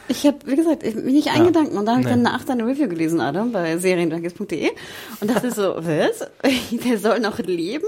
Ich 0.08 0.26
habe, 0.26 0.38
wie 0.46 0.56
gesagt, 0.56 0.84
ich, 0.84 0.96
nicht 0.96 1.30
einen 1.30 1.40
Ja. 1.44 1.48
Gedanken. 1.48 1.78
Und 1.78 1.86
dann 1.86 1.96
habe 1.96 2.02
ich 2.02 2.08
Nee. 2.08 2.14
dann 2.14 2.22
nach 2.24 2.44
deine 2.44 2.66
Review 2.66 2.88
gelesen, 2.88 3.20
Adam, 3.22 3.52
bei 3.52 3.78
serienjunkies.de 3.78 4.70
und 5.22 5.30
dachte 5.30 5.52
so, 5.52 5.76
was? 5.78 6.28
Der 6.86 6.98
soll 6.98 7.20
noch 7.20 7.38
leben? 7.40 7.86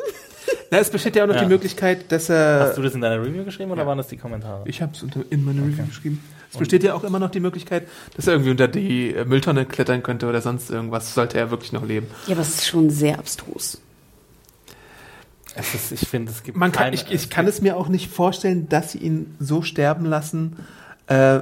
Na, 0.72 0.80
es 0.80 0.90
besteht 0.90 1.16
ja 1.16 1.24
auch 1.24 1.28
noch 1.28 1.36
Ja. 1.36 1.42
die 1.44 1.48
Möglichkeit, 1.50 2.12
dass 2.12 2.30
er. 2.30 2.60
Hast 2.68 2.78
du 2.78 2.82
das 2.82 2.94
in 2.96 3.02
deiner 3.02 3.22
Review 3.24 3.44
geschrieben 3.46 3.72
oder 3.72 3.82
ja. 3.84 3.88
waren 3.88 3.98
das 3.98 4.08
die 4.08 4.18
Kommentare? 4.18 4.64
Ich 4.66 4.82
habe 4.82 4.92
es 4.94 5.04
in 5.30 5.44
meine 5.46 5.62
Review 5.62 5.86
geschrieben. 5.86 6.22
Es 6.54 6.60
besteht 6.60 6.84
ja 6.84 6.94
auch 6.94 7.04
immer 7.04 7.18
noch 7.20 7.32
die 7.32 7.40
Möglichkeit, 7.40 7.88
dass 8.16 8.28
er 8.28 8.34
irgendwie 8.34 8.52
unter 8.52 8.68
die 8.68 9.14
äh, 9.14 9.26
Mülltonne 9.26 9.66
klettern 9.66 10.04
könnte 10.04 10.28
oder 10.28 10.40
sonst 10.42 10.70
irgendwas, 10.70 11.14
sollte 11.16 11.38
er 11.40 11.50
wirklich 11.52 11.72
noch 11.74 11.84
leben. 11.84 12.08
Ja, 12.28 12.34
aber 12.34 12.42
es 12.42 12.50
ist 12.50 12.68
schon 12.68 12.90
sehr 12.92 13.18
abstrus. 13.20 13.82
Es 15.56 15.74
ist, 15.76 15.92
ich 15.92 16.08
finde, 16.08 16.32
es 16.32 16.44
gibt 16.44 16.58
Man 16.58 16.72
kann, 16.72 16.86
keine- 16.86 16.96
ich, 16.96 17.12
ich 17.12 17.30
kann 17.30 17.48
es 17.48 17.62
mir 17.62 17.78
auch 17.78 17.88
nicht 17.88 18.10
vorstellen, 18.12 18.70
dass 18.70 18.92
sie 18.94 19.00
ihn 19.00 19.36
so 19.40 19.62
sterben 19.62 20.06
lassen, 20.06 20.58
äh, 21.08 21.42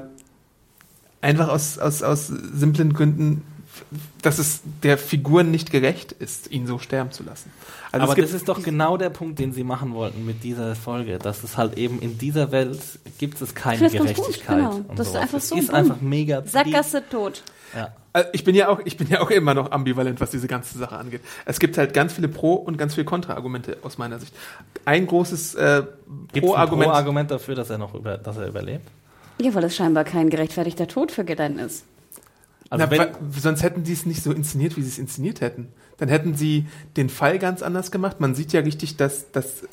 einfach 1.22 1.50
aus, 1.50 1.78
aus, 1.78 2.04
aus 2.04 2.28
simplen 2.28 2.94
Gründen, 2.94 3.44
dass 4.22 4.40
es 4.40 4.62
der 4.84 4.98
Figur 4.98 5.44
nicht 5.44 5.72
gerecht 5.72 6.12
ist, 6.12 6.52
ihn 6.52 6.68
so 6.68 6.80
sterben 6.80 7.12
zu 7.12 7.24
lassen. 7.24 7.52
Also 7.92 8.06
aber 8.06 8.22
das 8.22 8.34
ist 8.34 8.48
doch 8.48 8.64
genau 8.64 8.98
der 8.98 9.10
Punkt, 9.10 9.40
den 9.40 9.54
sie 9.54 9.64
machen 9.64 9.94
wollten 9.94 10.26
mit 10.26 10.44
dieser 10.44 10.76
Folge, 10.76 11.20
dass 11.20 11.44
es 11.44 11.58
halt 11.58 11.78
eben 11.78 12.00
in 12.00 12.18
dieser 12.18 12.52
Welt 12.52 12.80
gibt 13.18 13.42
es 13.42 13.54
keine 13.56 13.80
das 13.80 13.94
ganz 13.94 14.14
gut, 14.14 14.26
Gerechtigkeit. 14.26 14.58
genau. 14.58 14.82
Das 14.96 15.08
ist 15.08 15.16
einfach 15.16 15.42
so 15.42 15.56
ist 15.56 15.70
dumm. 15.70 15.76
einfach 15.76 16.02
mega. 16.02 16.44
Sackgasse 16.46 17.04
tot. 17.10 17.44
Ja. 17.76 17.94
Also 18.14 18.30
ich 18.34 18.44
bin 18.44 18.56
ja 18.56 18.68
auch, 18.68 18.80
ich 18.84 18.98
bin 18.98 19.08
ja 19.08 19.22
auch 19.22 19.30
immer 19.30 19.54
noch 19.54 19.72
ambivalent, 19.72 20.20
was 20.20 20.32
diese 20.32 20.48
ganze 20.48 20.78
Sache 20.78 20.98
angeht. 20.98 21.22
Es 21.46 21.60
gibt 21.60 21.78
halt 21.78 21.94
ganz 21.94 22.14
viele 22.14 22.28
Pro- 22.28 22.56
und 22.56 22.78
ganz 22.78 22.96
viele 22.96 23.06
Kontra-Argumente 23.06 23.78
aus 23.84 23.98
meiner 23.98 24.20
Sicht. 24.20 24.34
Ein 24.84 25.08
großes 25.08 25.56
äh, 25.56 25.84
Pro-Argument. 26.34 26.90
Pro-Argument 26.90 27.32
dafür, 27.32 27.56
dass 27.56 27.70
er 27.70 27.78
noch 27.78 27.94
über, 27.94 28.18
dass 28.18 28.38
er 28.38 28.48
überlebt? 28.48 28.88
Ja, 29.42 29.54
weil 29.54 29.64
es 29.64 29.76
scheinbar 29.76 30.04
kein 30.04 30.30
gerechtfertigter 30.30 30.88
Tod 30.88 31.12
für 31.12 31.24
Glenn 31.24 31.58
ist. 31.58 31.86
Also 32.72 32.86
Na, 32.86 32.90
wenn, 32.92 33.32
sonst 33.32 33.62
hätten 33.62 33.84
die 33.84 33.94
es 33.94 34.06
nicht 34.08 34.24
so 34.24 34.32
inszeniert, 34.32 34.76
wie 34.78 34.82
sie 34.82 34.90
es 34.90 34.98
inszeniert 34.98 35.42
hätten. 35.42 35.68
Dann 35.98 36.10
hätten 36.10 36.34
sie 36.36 36.66
den 36.98 37.10
Fall 37.10 37.38
ganz 37.38 37.62
anders 37.62 37.92
gemacht. 37.92 38.20
Man 38.20 38.34
sieht 38.34 38.54
ja 38.54 38.62
richtig, 38.62 38.98
dass, 38.98 39.32
dass 39.32 39.64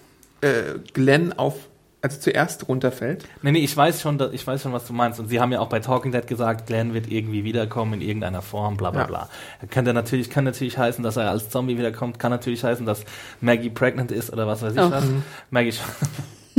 äh, 0.42 0.78
Glenn 0.92 1.32
auf, 1.32 1.54
also 2.02 2.18
zuerst 2.20 2.68
runterfällt. 2.68 3.24
nee, 3.42 3.52
nee, 3.52 3.60
ich 3.60 3.74
weiß 3.76 4.02
schon, 4.02 4.18
dass, 4.18 4.32
ich 4.32 4.46
weiß 4.46 4.62
schon, 4.62 4.72
was 4.72 4.86
du 4.86 4.92
meinst. 4.92 5.18
Und 5.20 5.28
sie 5.28 5.40
haben 5.40 5.52
ja 5.52 5.60
auch 5.60 5.68
bei 5.68 5.80
Talking 5.80 6.12
Dead 6.12 6.26
gesagt, 6.26 6.66
Glenn 6.66 6.92
wird 6.92 7.10
irgendwie 7.10 7.44
wiederkommen 7.44 7.94
in 7.94 8.00
irgendeiner 8.02 8.42
Form, 8.42 8.76
bla 8.76 8.90
bla 8.90 9.02
Ja. 9.02 9.06
bla. 9.06 9.28
Kann 9.70 9.84
der 9.84 9.94
natürlich, 9.94 10.28
kann 10.28 10.44
natürlich 10.44 10.76
heißen, 10.76 11.02
dass 11.02 11.16
er 11.16 11.30
als 11.30 11.50
Zombie 11.50 11.78
wiederkommt, 11.78 12.18
kann 12.18 12.30
natürlich 12.32 12.62
heißen, 12.64 12.84
dass 12.84 13.04
Maggie 13.40 13.70
pregnant 13.70 14.10
ist 14.12 14.32
oder 14.32 14.46
was 14.46 14.60
weiß 14.60 14.72
ich 14.74 14.80
Oh. 14.80 14.90
was. 14.90 15.04
Maggie 15.50 15.72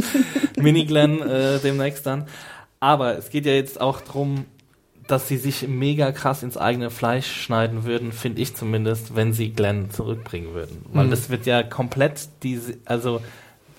Mini 0.57 0.85
Glenn 0.85 1.21
äh, 1.21 1.59
demnächst 1.59 2.05
dann. 2.05 2.27
Aber 2.79 3.17
es 3.17 3.29
geht 3.29 3.45
ja 3.45 3.51
jetzt 3.53 3.79
auch 3.81 4.01
drum, 4.01 4.45
dass 5.11 5.27
sie 5.27 5.37
sich 5.37 5.67
mega 5.67 6.11
krass 6.11 6.43
ins 6.43 6.57
eigene 6.57 6.89
Fleisch 6.89 7.31
schneiden 7.43 7.83
würden, 7.83 8.11
finde 8.11 8.41
ich 8.41 8.55
zumindest, 8.55 9.15
wenn 9.15 9.33
sie 9.33 9.51
Glenn 9.51 9.89
zurückbringen 9.91 10.53
würden. 10.53 10.85
Weil 10.93 11.07
Mhm. 11.07 11.11
das 11.11 11.29
wird 11.29 11.45
ja 11.45 11.63
komplett 11.63 12.29
diese, 12.43 12.75
also 12.85 13.21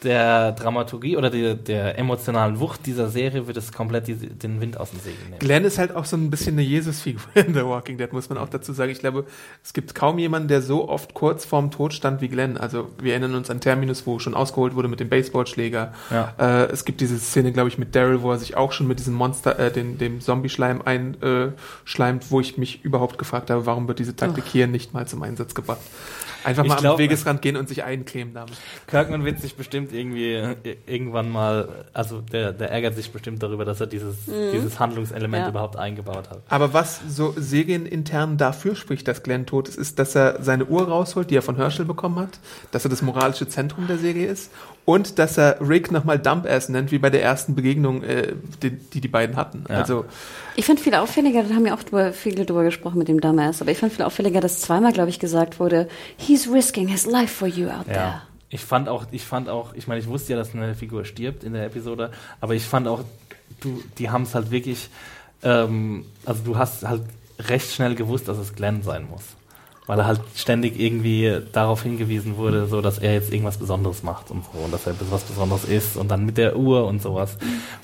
der 0.02 0.52
Dramaturgie 0.52 1.16
oder 1.16 1.30
der, 1.30 1.54
der 1.54 1.98
emotionalen 1.98 2.60
Wucht 2.60 2.86
dieser 2.86 3.08
Serie 3.08 3.46
wird 3.46 3.56
es 3.56 3.72
komplett 3.72 4.06
die, 4.06 4.14
den 4.14 4.60
Wind 4.60 4.78
aus 4.78 4.90
den 4.90 5.00
Segeln 5.00 5.24
nehmen. 5.24 5.38
Glenn 5.38 5.64
ist 5.64 5.78
halt 5.78 5.94
auch 5.94 6.04
so 6.04 6.16
ein 6.16 6.30
bisschen 6.30 6.54
eine 6.54 6.62
Jesus-Figur 6.62 7.22
in 7.34 7.54
The 7.54 7.64
Walking 7.64 7.98
Dead, 7.98 8.12
muss 8.12 8.28
man 8.28 8.38
auch 8.38 8.48
dazu 8.48 8.72
sagen. 8.72 8.90
Ich 8.90 9.00
glaube, 9.00 9.26
es 9.62 9.72
gibt 9.72 9.94
kaum 9.94 10.18
jemanden, 10.18 10.48
der 10.48 10.62
so 10.62 10.88
oft 10.88 11.14
kurz 11.14 11.44
vorm 11.44 11.70
Tod 11.70 11.92
stand 11.92 12.20
wie 12.20 12.28
Glenn. 12.28 12.56
Also 12.56 12.90
wir 12.98 13.12
erinnern 13.12 13.34
uns 13.34 13.50
an 13.50 13.60
Terminus, 13.60 14.06
wo 14.06 14.18
schon 14.18 14.34
ausgeholt 14.34 14.74
wurde 14.74 14.88
mit 14.88 15.00
dem 15.00 15.08
Baseballschläger. 15.08 15.92
Ja. 16.10 16.34
Äh, 16.38 16.70
es 16.70 16.84
gibt 16.84 17.00
diese 17.00 17.18
Szene, 17.18 17.52
glaube 17.52 17.68
ich, 17.68 17.78
mit 17.78 17.94
Daryl, 17.94 18.22
wo 18.22 18.30
er 18.30 18.38
sich 18.38 18.56
auch 18.56 18.72
schon 18.72 18.86
mit 18.86 18.98
diesem 18.98 19.14
Monster, 19.14 19.58
äh, 19.58 19.70
den, 19.70 19.98
dem 19.98 20.20
Zombie-Schleim 20.20 20.82
einschleimt, 20.82 22.22
äh, 22.24 22.26
wo 22.30 22.40
ich 22.40 22.58
mich 22.58 22.84
überhaupt 22.84 23.18
gefragt 23.18 23.50
habe, 23.50 23.66
warum 23.66 23.88
wird 23.88 23.98
diese 23.98 24.16
Taktik 24.16 24.44
hier 24.46 24.66
nicht 24.66 24.94
mal 24.94 25.06
zum 25.06 25.22
Einsatz 25.22 25.54
gebracht. 25.54 25.80
Einfach 26.44 26.64
Ich 26.64 26.68
mal 26.68 26.76
glaub- 26.76 26.92
am 26.94 26.98
Wegesrand 26.98 27.42
gehen 27.42 27.56
und 27.56 27.68
sich 27.68 27.84
eincremen 27.84 28.34
damit. 28.34 28.54
Kirkman 28.86 29.24
wird 29.24 29.40
sich 29.40 29.56
bestimmt 29.56 29.92
irgendwie 29.92 30.32
äh, 30.34 30.76
irgendwann 30.86 31.30
mal, 31.30 31.68
also 31.92 32.20
der, 32.20 32.52
der 32.52 32.70
ärgert 32.70 32.94
sich 32.96 33.10
bestimmt 33.12 33.42
darüber, 33.42 33.64
dass 33.64 33.80
er 33.80 33.86
dieses, 33.86 34.16
dieses 34.26 34.78
Handlungselement 34.78 35.44
Ja. 35.44 35.48
überhaupt 35.50 35.76
eingebaut 35.76 36.30
hat. 36.30 36.42
Aber 36.48 36.72
was 36.72 37.00
so 37.08 37.34
serienintern 37.36 38.36
dafür 38.38 38.74
spricht, 38.76 39.06
dass 39.08 39.22
Glenn 39.22 39.46
tot 39.46 39.68
ist, 39.68 39.76
ist, 39.78 39.98
dass 39.98 40.14
er 40.14 40.42
seine 40.42 40.64
Uhr 40.66 40.88
rausholt, 40.88 41.30
die 41.30 41.36
er 41.36 41.42
von 41.42 41.56
Herschel 41.56 41.84
bekommen 41.84 42.18
hat, 42.18 42.38
dass 42.70 42.84
er 42.84 42.90
das 42.90 43.02
moralische 43.02 43.48
Zentrum 43.48 43.86
der 43.86 43.98
Serie 43.98 44.26
ist 44.26 44.50
und 44.84 45.18
dass 45.18 45.38
er 45.38 45.58
Rick 45.60 45.92
nochmal 45.92 46.18
Dump-Ass 46.18 46.68
nennt, 46.68 46.90
wie 46.90 46.98
bei 46.98 47.10
der 47.10 47.22
ersten 47.22 47.54
Begegnung, 47.54 48.02
äh, 48.02 48.34
die, 48.62 48.70
die 48.70 49.00
die 49.00 49.08
beiden 49.08 49.36
hatten. 49.36 49.64
Ja. 49.68 49.76
Also 49.76 50.04
Ich 50.56 50.66
fand 50.66 50.80
viel 50.80 50.94
auffälliger, 50.94 51.42
da 51.42 51.54
haben 51.54 51.66
ja 51.66 51.74
auch 51.74 51.82
drüber, 51.82 52.12
viele 52.12 52.44
drüber 52.44 52.64
gesprochen 52.64 52.98
mit 52.98 53.08
dem 53.08 53.20
Dumbass, 53.20 53.60
aber 53.60 53.70
ich 53.70 53.78
fand 53.78 53.92
viel 53.92 54.04
auffälliger, 54.04 54.40
dass 54.40 54.60
zweimal, 54.60 54.92
glaube 54.92 55.10
ich, 55.10 55.18
gesagt 55.18 55.60
wurde, 55.60 55.88
he's 56.16 56.50
risking 56.50 56.88
his 56.88 57.06
life 57.06 57.32
for 57.32 57.48
you 57.48 57.68
out 57.68 57.86
there. 57.86 57.98
Ja. 57.98 58.22
Ich 58.48 58.64
fand 58.64 58.88
auch, 58.88 59.06
ich 59.12 59.24
fand 59.24 59.48
auch, 59.48 59.74
ich 59.74 59.86
meine, 59.86 60.00
ich 60.00 60.08
wusste 60.08 60.32
ja, 60.32 60.38
dass 60.38 60.54
eine 60.54 60.74
Figur 60.74 61.04
stirbt 61.04 61.44
in 61.44 61.52
der 61.52 61.66
Episode, 61.66 62.10
aber 62.40 62.54
ich 62.54 62.64
fand 62.64 62.88
auch, 62.88 63.04
du, 63.60 63.80
die 63.98 64.10
haben 64.10 64.22
es 64.24 64.34
halt 64.34 64.50
wirklich, 64.50 64.88
ähm, 65.42 66.04
also 66.24 66.42
du 66.42 66.58
hast 66.58 66.86
halt 66.86 67.02
recht 67.38 67.72
schnell 67.72 67.94
gewusst, 67.94 68.26
dass 68.28 68.38
es 68.38 68.54
Glenn 68.54 68.82
sein 68.82 69.06
muss. 69.08 69.22
Weil 69.90 69.98
er 69.98 70.06
halt 70.06 70.20
ständig 70.36 70.78
irgendwie 70.78 71.40
darauf 71.50 71.82
hingewiesen 71.82 72.36
wurde, 72.36 72.68
so 72.68 72.80
dass 72.80 72.98
er 72.98 73.12
jetzt 73.12 73.32
irgendwas 73.32 73.56
Besonderes 73.56 74.04
macht 74.04 74.30
und 74.30 74.44
so 74.44 74.60
und 74.60 74.72
dass 74.72 74.86
er 74.86 74.94
was 75.10 75.24
Besonderes 75.24 75.64
ist 75.64 75.96
und 75.96 76.08
dann 76.12 76.24
mit 76.24 76.38
der 76.38 76.56
Uhr 76.56 76.86
und 76.86 77.02
sowas. 77.02 77.36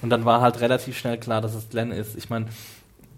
Und 0.03 0.11
dann 0.11 0.25
war 0.25 0.41
halt 0.41 0.61
relativ 0.61 0.97
schnell 0.97 1.19
klar, 1.19 1.41
dass 1.41 1.57
es 1.57 1.69
Glenn 1.69 1.91
ist. 1.91 2.17
Ich 2.17 2.31
meine, 2.31 2.47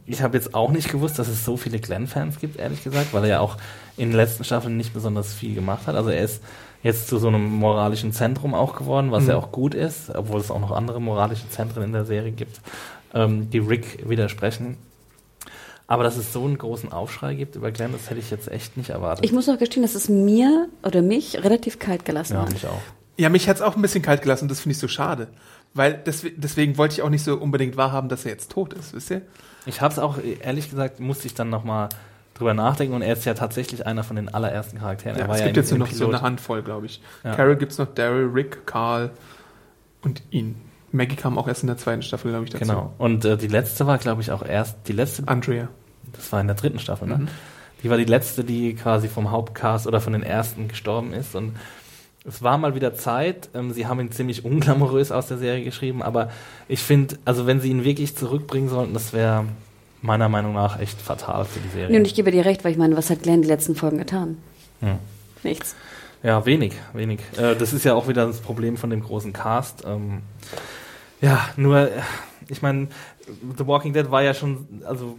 ich 0.06 0.22
habe 0.22 0.38
jetzt 0.38 0.54
auch 0.54 0.70
nicht 0.70 0.90
gewusst, 0.90 1.18
dass 1.18 1.28
es 1.28 1.44
so 1.44 1.58
viele 1.58 1.80
Glenn-Fans 1.80 2.38
gibt, 2.38 2.58
ehrlich 2.58 2.82
gesagt, 2.82 3.12
weil 3.12 3.24
er 3.24 3.28
ja 3.28 3.40
auch 3.40 3.58
in 3.98 4.08
den 4.08 4.16
letzten 4.16 4.42
Staffeln 4.42 4.78
nicht 4.78 4.94
besonders 4.94 5.34
viel 5.34 5.54
gemacht 5.54 5.86
hat. 5.86 5.94
Also 5.94 6.08
er 6.08 6.24
ist 6.24 6.42
jetzt 6.82 7.08
zu 7.08 7.18
so 7.18 7.28
einem 7.28 7.44
moralischen 7.44 8.14
Zentrum 8.14 8.54
auch 8.54 8.74
geworden, 8.74 9.12
was 9.12 9.26
ja 9.26 9.36
auch 9.36 9.52
gut 9.52 9.74
ist, 9.74 10.08
obwohl 10.14 10.40
es 10.40 10.50
auch 10.50 10.60
noch 10.60 10.70
andere 10.70 10.98
moralische 10.98 11.46
Zentren 11.50 11.82
in 11.82 11.92
der 11.92 12.06
Serie 12.06 12.32
gibt, 12.32 12.62
ähm, 13.12 13.50
die 13.50 13.58
Rick 13.58 14.08
widersprechen. 14.08 14.78
Aber 15.90 16.04
dass 16.04 16.16
es 16.16 16.32
so 16.32 16.44
einen 16.44 16.58
großen 16.58 16.92
Aufschrei 16.92 17.34
gibt 17.34 17.56
über 17.56 17.72
Glenn, 17.72 17.92
das 17.92 18.10
hätte 18.10 18.20
ich 18.20 18.30
jetzt 18.30 18.48
echt 18.52 18.76
nicht 18.76 18.90
erwartet. 18.90 19.24
Ich 19.24 19.32
muss 19.32 19.48
auch 19.48 19.58
gestehen, 19.58 19.82
dass 19.82 19.94
es 19.94 20.08
mir 20.08 20.68
oder 20.84 21.02
mich 21.02 21.42
relativ 21.42 21.78
kalt 21.78 22.04
gelassen 22.04 22.34
ja, 22.34 22.42
hat. 22.42 22.52
mich 22.52 22.66
auch. 22.66 22.80
ja, 23.16 23.28
mich 23.30 23.48
hat's 23.48 23.62
auch 23.62 23.74
ein 23.74 23.82
bisschen 23.82 24.02
kalt 24.02 24.20
gelassen 24.22 24.44
und 24.44 24.50
das 24.50 24.60
finde 24.60 24.72
ich 24.74 24.78
so 24.78 24.86
schade. 24.86 25.28
Weil 25.74 25.94
deswegen, 25.94 26.40
deswegen 26.40 26.76
wollte 26.78 26.92
ich 26.94 27.02
auch 27.02 27.08
nicht 27.10 27.24
so 27.24 27.36
unbedingt 27.36 27.76
wahrhaben, 27.76 28.08
dass 28.10 28.24
er 28.26 28.32
jetzt 28.32 28.52
tot 28.52 28.74
ist, 28.74 28.92
wisst 28.94 29.10
ihr? 29.10 29.22
Ich 29.66 29.80
habe 29.80 29.92
es 29.92 29.98
auch, 29.98 30.18
ehrlich 30.42 30.70
gesagt, 30.70 31.00
musste 31.00 31.26
ich 31.26 31.34
dann 31.34 31.48
nochmal 31.50 31.88
drüber 32.34 32.52
nachdenken 32.54 32.94
und 32.94 33.02
er 33.02 33.14
ist 33.14 33.24
ja 33.24 33.34
tatsächlich 33.34 33.86
einer 33.86 34.04
von 34.04 34.16
den 34.16 34.28
allerersten 34.32 34.78
Charakteren. 34.78 35.16
Ja, 35.16 35.22
er 35.24 35.28
war 35.28 35.34
es 35.36 35.40
ja 35.40 35.46
gibt 35.46 35.56
im- 35.56 35.62
jetzt 35.62 35.70
nur 35.70 35.78
noch 35.80 35.88
so 35.88 36.04
Pilot. 36.04 36.14
eine 36.14 36.22
Handvoll, 36.22 36.62
glaube 36.62 36.86
ich. 36.86 37.00
Ja. 37.24 37.34
Carol 37.34 37.56
gibt's 37.56 37.78
noch, 37.78 37.86
Daryl, 37.94 38.26
Rick, 38.32 38.66
Carl 38.66 39.10
und 40.02 40.22
ihn. 40.30 40.54
Maggie 40.92 41.16
kam 41.16 41.38
auch 41.38 41.48
erst 41.48 41.62
in 41.62 41.66
der 41.66 41.76
zweiten 41.76 42.02
Staffel, 42.02 42.30
glaube 42.30 42.44
ich, 42.44 42.50
dazu. 42.50 42.64
Genau. 42.64 42.94
Und 42.98 43.24
äh, 43.24 43.36
die 43.36 43.48
letzte 43.48 43.86
war, 43.86 43.98
glaube 43.98 44.22
ich, 44.22 44.30
auch 44.30 44.42
erst, 44.42 44.76
die 44.86 44.92
letzte, 44.92 45.28
Andrea. 45.28 45.68
das 46.12 46.32
war 46.32 46.40
in 46.40 46.46
der 46.46 46.56
dritten 46.56 46.78
Staffel, 46.78 47.08
ne? 47.08 47.28
Die 47.82 47.90
war 47.90 47.96
die 47.96 48.04
letzte, 48.04 48.42
die 48.42 48.74
quasi 48.74 49.08
vom 49.08 49.30
Hauptcast 49.30 49.86
oder 49.86 50.00
von 50.00 50.12
den 50.12 50.22
ersten 50.22 50.66
gestorben 50.66 51.12
ist. 51.12 51.36
Und 51.36 51.54
es 52.24 52.42
war 52.42 52.58
mal 52.58 52.74
wieder 52.74 52.94
Zeit. 52.94 53.50
Ähm, 53.54 53.72
sie 53.72 53.86
haben 53.86 54.00
ihn 54.00 54.10
ziemlich 54.10 54.44
unglamourös 54.44 55.12
aus 55.12 55.28
der 55.28 55.38
Serie 55.38 55.64
geschrieben, 55.64 56.02
aber 56.02 56.30
ich 56.68 56.80
finde, 56.80 57.18
also 57.24 57.46
wenn 57.46 57.60
sie 57.60 57.70
ihn 57.70 57.84
wirklich 57.84 58.16
zurückbringen 58.16 58.68
sollten, 58.68 58.94
das 58.94 59.12
wäre 59.12 59.44
meiner 60.02 60.28
Meinung 60.28 60.54
nach 60.54 60.80
echt 60.80 61.00
fatal 61.00 61.44
für 61.44 61.60
die 61.60 61.68
Serie. 61.68 61.90
Nee, 61.90 61.98
und 61.98 62.06
ich 62.06 62.14
gebe 62.14 62.30
dir 62.30 62.44
recht, 62.44 62.64
weil 62.64 62.72
ich 62.72 62.78
meine, 62.78 62.96
was 62.96 63.10
hat 63.10 63.22
Glenn 63.22 63.42
die 63.42 63.48
letzten 63.48 63.74
Folgen 63.74 63.98
getan? 63.98 64.38
Hm. 64.80 64.98
Nichts. 65.42 65.74
Ja, 66.22 66.44
wenig, 66.44 66.74
wenig. 66.94 67.20
Äh, 67.36 67.54
das 67.54 67.72
ist 67.72 67.84
ja 67.84 67.94
auch 67.94 68.08
wieder 68.08 68.26
das 68.26 68.40
Problem 68.40 68.76
von 68.76 68.90
dem 68.90 69.02
großen 69.02 69.32
Cast. 69.32 69.84
Ähm, 69.86 70.22
ja, 71.20 71.48
nur, 71.56 71.90
äh, 71.90 72.00
ich 72.48 72.60
meine, 72.60 72.88
The 73.56 73.66
Walking 73.66 73.92
Dead 73.92 74.10
war 74.10 74.22
ja 74.22 74.34
schon, 74.34 74.82
also 74.84 75.18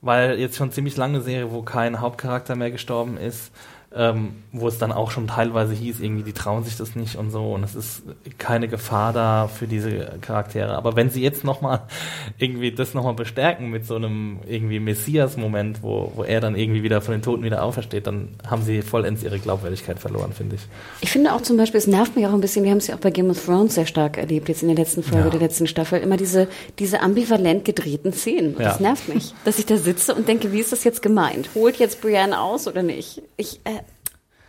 war 0.00 0.22
ja 0.22 0.32
jetzt 0.32 0.56
schon 0.56 0.72
ziemlich 0.72 0.96
lange 0.96 1.20
Serie, 1.20 1.50
wo 1.50 1.62
kein 1.62 2.00
Hauptcharakter 2.00 2.54
mehr 2.56 2.70
gestorben 2.70 3.18
ist, 3.18 3.52
ähm, 3.94 4.34
wo 4.52 4.68
es 4.68 4.76
dann 4.78 4.92
auch 4.92 5.10
schon 5.10 5.28
teilweise 5.28 5.72
hieß, 5.72 6.00
irgendwie, 6.00 6.22
die 6.22 6.34
trauen 6.34 6.62
sich 6.62 6.76
das 6.76 6.94
nicht 6.94 7.16
und 7.16 7.30
so 7.30 7.52
und 7.54 7.64
es 7.64 7.74
ist 7.74 8.02
keine 8.36 8.68
Gefahr 8.68 9.14
da 9.14 9.48
für 9.48 9.66
diese 9.66 10.18
Charaktere. 10.20 10.74
Aber 10.76 10.94
wenn 10.94 11.08
sie 11.08 11.22
jetzt 11.22 11.42
nochmal 11.42 11.82
irgendwie 12.38 12.70
das 12.70 12.92
nochmal 12.92 13.14
bestärken 13.14 13.70
mit 13.70 13.86
so 13.86 13.96
einem 13.96 14.40
irgendwie 14.46 14.78
Messias-Moment, 14.78 15.82
wo, 15.82 16.12
wo 16.14 16.22
er 16.22 16.40
dann 16.40 16.54
irgendwie 16.54 16.82
wieder 16.82 17.00
von 17.00 17.12
den 17.12 17.22
Toten 17.22 17.42
wieder 17.44 17.62
aufersteht, 17.62 18.06
dann 18.06 18.28
haben 18.46 18.62
sie 18.62 18.82
vollends 18.82 19.22
ihre 19.22 19.38
Glaubwürdigkeit 19.38 19.98
verloren, 19.98 20.32
finde 20.34 20.56
ich. 20.56 20.62
Ich 21.00 21.10
finde 21.10 21.32
auch 21.32 21.40
zum 21.40 21.56
Beispiel, 21.56 21.78
es 21.78 21.86
nervt 21.86 22.14
mich 22.14 22.26
auch 22.26 22.32
ein 22.34 22.40
bisschen, 22.42 22.64
wir 22.64 22.70
haben 22.70 22.78
es 22.78 22.88
ja 22.88 22.94
auch 22.94 23.00
bei 23.00 23.10
Game 23.10 23.30
of 23.30 23.42
Thrones 23.44 23.74
sehr 23.74 23.86
stark 23.86 24.18
erlebt, 24.18 24.48
jetzt 24.50 24.62
in 24.62 24.68
der 24.68 24.76
letzten 24.76 25.02
Folge 25.02 25.24
Ja. 25.24 25.30
der 25.30 25.40
letzten 25.40 25.66
Staffel, 25.66 26.00
immer 26.00 26.16
diese, 26.18 26.46
diese 26.78 27.00
ambivalent 27.00 27.64
gedrehten 27.64 28.12
Szenen. 28.12 28.54
Und 28.54 28.60
Ja. 28.62 28.68
Das 28.68 28.80
nervt 28.80 29.08
mich, 29.08 29.32
dass 29.46 29.58
ich 29.58 29.64
da 29.66 29.78
sitze 29.78 30.14
und 30.14 30.28
denke, 30.28 30.52
wie 30.52 30.60
ist 30.60 30.72
das 30.72 30.84
jetzt 30.84 31.00
gemeint? 31.00 31.48
Holt 31.54 31.76
jetzt 31.78 32.02
Brienne 32.02 32.38
aus 32.38 32.66
oder 32.68 32.82
nicht? 32.82 33.22
Ich, 33.38 33.60
äh, 33.64 33.70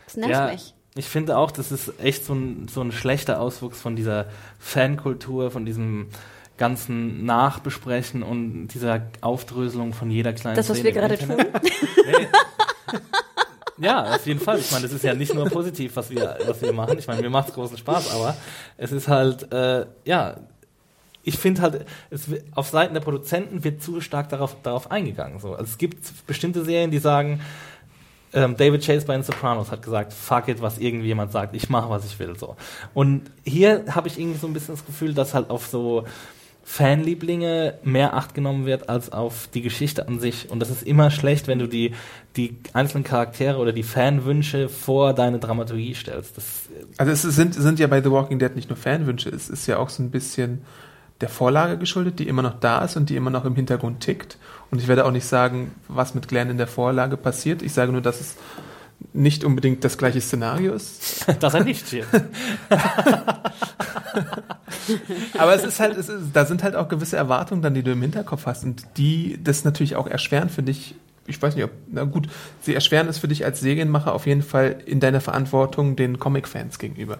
das 0.09 0.17
nervt 0.17 0.31
ja, 0.31 0.51
mich. 0.51 0.73
ich 0.95 1.05
finde 1.05 1.37
auch, 1.37 1.51
das 1.51 1.71
ist 1.71 1.93
echt 2.01 2.25
so 2.25 2.33
ein, 2.33 2.67
so 2.67 2.81
ein 2.81 2.91
schlechter 2.91 3.39
Auswuchs 3.39 3.79
von 3.79 3.95
dieser 3.95 4.25
Fankultur, 4.57 5.51
von 5.51 5.65
diesem 5.65 6.07
ganzen 6.57 7.25
Nachbesprechen 7.25 8.23
und 8.23 8.69
dieser 8.69 9.03
Aufdröselung 9.21 9.93
von 9.93 10.11
jeder 10.11 10.33
kleinen 10.33 10.57
Das, 10.57 10.69
was 10.69 10.83
wir 10.83 10.91
gerade 10.91 11.15
Internet. 11.15 11.53
tun. 11.53 11.61
Nee. 12.05 12.27
Ja, 13.85 14.15
auf 14.15 14.25
jeden 14.25 14.41
Fall. 14.41 14.59
Ich 14.59 14.71
meine, 14.71 14.83
das 14.83 14.91
ist 14.91 15.03
ja 15.05 15.13
nicht 15.13 15.33
nur 15.33 15.45
positiv, 15.45 15.95
was 15.95 16.09
wir, 16.09 16.37
was 16.45 16.61
wir 16.61 16.73
machen. 16.73 16.97
Ich 16.99 17.07
meine, 17.07 17.21
mir 17.21 17.29
macht 17.29 17.47
es 17.47 17.53
großen 17.53 17.77
Spaß, 17.77 18.13
aber 18.13 18.35
es 18.75 18.91
ist 18.91 19.07
halt, 19.07 19.53
äh, 19.53 19.85
ja, 20.03 20.35
ich 21.23 21.37
finde 21.37 21.61
halt, 21.61 21.85
es, 22.09 22.27
auf 22.55 22.69
Seiten 22.69 22.93
der 22.93 23.01
Produzenten 23.01 23.63
wird 23.63 23.81
zu 23.81 24.01
stark 24.01 24.27
darauf, 24.29 24.57
darauf 24.63 24.91
eingegangen. 24.91 25.39
So. 25.39 25.51
Also 25.53 25.63
es 25.63 25.77
gibt 25.77 26.27
bestimmte 26.27 26.65
Serien, 26.65 26.91
die 26.91 26.99
sagen, 26.99 27.39
ähm, 28.33 28.55
David 28.57 28.85
Chase 28.85 29.05
bei 29.05 29.13
den 29.13 29.23
Sopranos 29.23 29.71
hat 29.71 29.81
gesagt, 29.81 30.13
fuck 30.13 30.47
it, 30.47 30.61
was 30.61 30.77
irgendjemand 30.77 31.31
sagt, 31.31 31.55
ich 31.55 31.69
mache, 31.69 31.89
was 31.89 32.05
ich 32.05 32.19
will. 32.19 32.37
So. 32.37 32.55
Und 32.93 33.23
hier 33.43 33.85
habe 33.89 34.07
ich 34.07 34.19
irgendwie 34.19 34.39
so 34.39 34.47
ein 34.47 34.53
bisschen 34.53 34.75
das 34.75 34.85
Gefühl, 34.85 35.13
dass 35.13 35.33
halt 35.33 35.49
auf 35.49 35.67
so 35.67 36.05
Fanlieblinge 36.63 37.79
mehr 37.83 38.13
Acht 38.13 38.35
genommen 38.35 38.67
wird 38.67 38.89
als 38.89 39.11
auf 39.11 39.49
die 39.51 39.63
Geschichte 39.63 40.07
an 40.07 40.19
sich. 40.19 40.51
Und 40.51 40.59
das 40.59 40.69
ist 40.69 40.83
immer 40.83 41.09
schlecht, 41.09 41.47
wenn 41.47 41.57
du 41.57 41.67
die, 41.67 41.93
die 42.35 42.57
einzelnen 42.73 43.03
Charaktere 43.03 43.57
oder 43.57 43.73
die 43.73 43.81
Fanwünsche 43.81 44.69
vor 44.69 45.13
deine 45.13 45.39
Dramaturgie 45.39 45.95
stellst. 45.95 46.37
Das, 46.37 46.69
Also 46.97 47.11
es 47.11 47.23
sind, 47.23 47.55
sind 47.55 47.79
ja 47.79 47.87
bei 47.87 48.03
The 48.03 48.11
Walking 48.11 48.37
Dead 48.37 48.55
nicht 48.55 48.69
nur 48.69 48.77
Fanwünsche, 48.77 49.29
es 49.29 49.49
ist 49.49 49.65
ja 49.65 49.77
auch 49.77 49.89
so 49.89 50.03
ein 50.03 50.11
bisschen 50.11 50.61
der 51.21 51.29
Vorlage 51.29 51.77
geschuldet, 51.77 52.19
die 52.19 52.27
immer 52.27 52.41
noch 52.41 52.59
da 52.59 52.83
ist 52.83 52.95
und 52.95 53.09
die 53.09 53.15
immer 53.15 53.29
noch 53.29 53.45
im 53.45 53.55
Hintergrund 53.55 53.99
tickt. 54.01 54.37
Und 54.71 54.79
ich 54.79 54.87
werde 54.87 55.05
auch 55.05 55.11
nicht 55.11 55.25
sagen, 55.25 55.71
was 55.87 56.15
mit 56.15 56.27
Glenn 56.27 56.49
in 56.49 56.57
der 56.57 56.67
Vorlage 56.67 57.17
passiert. 57.17 57.61
Ich 57.61 57.73
sage 57.73 57.91
nur, 57.91 58.01
dass 58.01 58.21
es 58.21 58.35
nicht 59.13 59.43
unbedingt 59.43 59.83
das 59.83 59.97
gleiche 59.97 60.21
Szenario 60.21 60.73
ist. 60.73 61.25
dass 61.39 61.53
er 61.53 61.63
nicht 61.63 61.87
stirbt. 61.87 62.09
Aber 65.37 65.53
es 65.55 65.63
ist 65.63 65.79
halt, 65.79 65.97
es 65.97 66.09
ist, 66.09 66.31
da 66.33 66.45
sind 66.45 66.63
halt 66.63 66.75
auch 66.75 66.89
gewisse 66.89 67.15
Erwartungen 67.17 67.61
dann, 67.61 67.73
die 67.73 67.83
du 67.83 67.91
im 67.91 68.01
Hinterkopf 68.01 68.45
hast 68.45 68.63
und 68.63 68.85
die 68.97 69.39
das 69.43 69.63
natürlich 69.63 69.95
auch 69.95 70.07
erschweren 70.07 70.49
für 70.49 70.63
dich. 70.63 70.95
Ich 71.27 71.41
weiß 71.41 71.55
nicht, 71.55 71.63
ob, 71.63 71.71
na 71.91 72.03
gut, 72.05 72.27
sie 72.61 72.73
erschweren 72.73 73.07
es 73.07 73.19
für 73.19 73.27
dich 73.27 73.45
als 73.45 73.59
Serienmacher 73.59 74.13
auf 74.13 74.25
jeden 74.25 74.41
Fall 74.41 74.81
in 74.85 74.99
deiner 74.99 75.21
Verantwortung 75.21 75.95
den 75.95 76.19
Comic-Fans 76.19 76.79
gegenüber. 76.79 77.19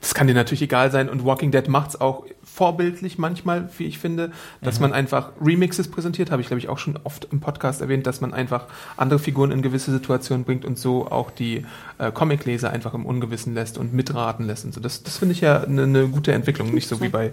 Das 0.00 0.14
kann 0.14 0.26
dir 0.26 0.34
natürlich 0.34 0.62
egal 0.62 0.90
sein 0.90 1.08
und 1.08 1.24
Walking 1.24 1.52
Dead 1.52 1.66
macht's 1.68 1.98
auch 1.98 2.26
vorbildlich 2.56 3.18
manchmal, 3.18 3.68
wie 3.76 3.84
ich 3.84 3.98
finde, 3.98 4.30
dass 4.62 4.80
man 4.80 4.94
einfach 4.94 5.32
Remixes 5.44 5.88
präsentiert, 5.88 6.30
habe 6.30 6.40
ich 6.40 6.48
glaube 6.48 6.58
ich 6.58 6.70
auch 6.70 6.78
schon 6.78 6.98
oft 7.04 7.28
im 7.30 7.38
Podcast 7.38 7.82
erwähnt, 7.82 8.06
dass 8.06 8.22
man 8.22 8.32
einfach 8.32 8.64
andere 8.96 9.18
Figuren 9.18 9.50
in 9.50 9.60
gewisse 9.60 9.92
Situationen 9.92 10.46
bringt 10.46 10.64
und 10.64 10.78
so 10.78 11.06
auch 11.06 11.30
die 11.30 11.66
äh, 11.98 12.10
Comicleser 12.10 12.70
einfach 12.70 12.94
im 12.94 13.04
Ungewissen 13.04 13.52
lässt 13.52 13.76
und 13.76 13.92
mitraten 13.92 14.46
lässt 14.46 14.64
und 14.64 14.72
so. 14.72 14.80
Das, 14.80 15.02
das 15.02 15.18
finde 15.18 15.34
ich 15.34 15.42
ja 15.42 15.64
eine 15.64 15.86
ne 15.86 16.08
gute 16.08 16.32
Entwicklung, 16.32 16.72
nicht 16.72 16.88
so 16.88 17.02
wie 17.02 17.10
bei, 17.10 17.30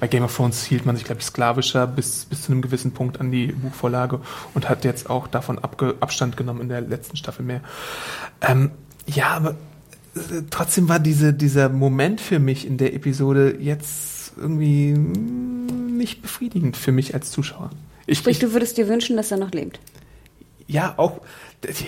bei 0.00 0.08
Game 0.08 0.24
of 0.24 0.34
Thrones 0.34 0.64
hielt 0.64 0.84
man 0.86 0.96
sich 0.96 1.04
glaube 1.04 1.20
ich 1.20 1.26
sklavischer 1.26 1.86
bis, 1.86 2.24
bis 2.24 2.42
zu 2.42 2.50
einem 2.50 2.60
gewissen 2.60 2.90
Punkt 2.90 3.20
an 3.20 3.30
die 3.30 3.52
Buchvorlage 3.52 4.18
und 4.54 4.68
hat 4.68 4.84
jetzt 4.84 5.08
auch 5.08 5.28
davon 5.28 5.60
abge 5.60 5.94
Abstand 6.00 6.36
genommen 6.36 6.60
in 6.60 6.68
der 6.68 6.80
letzten 6.80 7.16
Staffel 7.16 7.44
mehr. 7.44 7.60
Ähm, 8.40 8.72
ja, 9.06 9.28
aber 9.28 9.50
äh, 10.16 10.42
trotzdem 10.50 10.88
war 10.88 10.98
diese, 10.98 11.32
dieser 11.32 11.68
Moment 11.68 12.20
für 12.20 12.40
mich 12.40 12.66
in 12.66 12.76
der 12.76 12.92
Episode 12.92 13.56
jetzt 13.60 14.13
irgendwie 14.36 14.92
mm, 14.92 15.96
nicht 15.96 16.22
befriedigend 16.22 16.76
für 16.76 16.92
mich 16.92 17.14
als 17.14 17.30
Zuschauer. 17.30 17.70
Ich, 18.06 18.18
Sprich, 18.18 18.36
ich, 18.36 18.40
du 18.40 18.52
würdest 18.52 18.76
dir 18.76 18.88
wünschen, 18.88 19.16
dass 19.16 19.30
er 19.30 19.38
noch 19.38 19.52
lebt. 19.52 19.78
ja, 20.66 20.94
auch, 20.96 21.20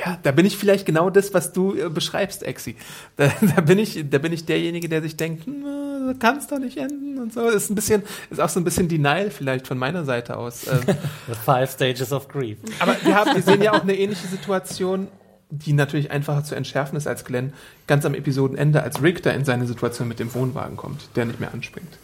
ja, 0.02 0.18
da 0.22 0.32
bin 0.32 0.46
ich 0.46 0.56
vielleicht 0.56 0.86
genau 0.86 1.10
das, 1.10 1.34
was 1.34 1.52
du 1.52 1.74
äh, 1.74 1.88
beschreibst, 1.88 2.42
Exi. 2.42 2.76
Da, 3.16 3.30
da 3.56 3.60
bin 3.60 3.78
ich, 3.78 4.08
da 4.08 4.18
bin 4.18 4.32
ich 4.32 4.44
derjenige, 4.44 4.88
der 4.88 5.02
sich 5.02 5.16
denkt, 5.16 5.46
hm, 5.46 6.18
kann 6.18 6.38
es 6.38 6.46
doch 6.46 6.58
nicht 6.58 6.78
enden 6.78 7.18
und 7.18 7.32
so. 7.32 7.42
Das 7.42 7.64
ist 7.64 7.70
ein 7.70 7.74
bisschen, 7.74 8.02
ist 8.30 8.40
auch 8.40 8.48
so 8.48 8.60
ein 8.60 8.64
bisschen 8.64 8.88
Denial 8.88 9.30
vielleicht 9.30 9.66
von 9.66 9.78
meiner 9.78 10.04
Seite 10.04 10.36
aus. 10.36 10.66
Ähm, 10.66 10.80
The 11.26 11.34
Five 11.44 11.70
Stages 11.70 12.12
of 12.12 12.28
Grief. 12.28 12.58
aber 12.78 12.96
wir, 13.02 13.14
haben, 13.14 13.34
wir 13.34 13.42
sehen 13.42 13.62
ja 13.62 13.72
auch 13.72 13.82
eine 13.82 13.96
ähnliche 13.96 14.26
Situation, 14.28 15.08
die 15.50 15.72
natürlich 15.72 16.10
einfacher 16.10 16.44
zu 16.44 16.54
entschärfen 16.54 16.96
ist 16.96 17.06
als 17.06 17.24
Glenn, 17.24 17.52
ganz 17.86 18.04
am 18.04 18.14
Episodenende, 18.14 18.82
als 18.82 19.02
Rick 19.02 19.22
da 19.22 19.30
in 19.30 19.44
seine 19.44 19.66
Situation 19.66 20.08
mit 20.08 20.18
dem 20.18 20.34
Wohnwagen 20.34 20.76
kommt, 20.76 21.08
der 21.16 21.24
nicht 21.24 21.40
mehr 21.40 21.52
anspringt. 21.52 21.98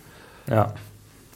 Ja. 0.52 0.74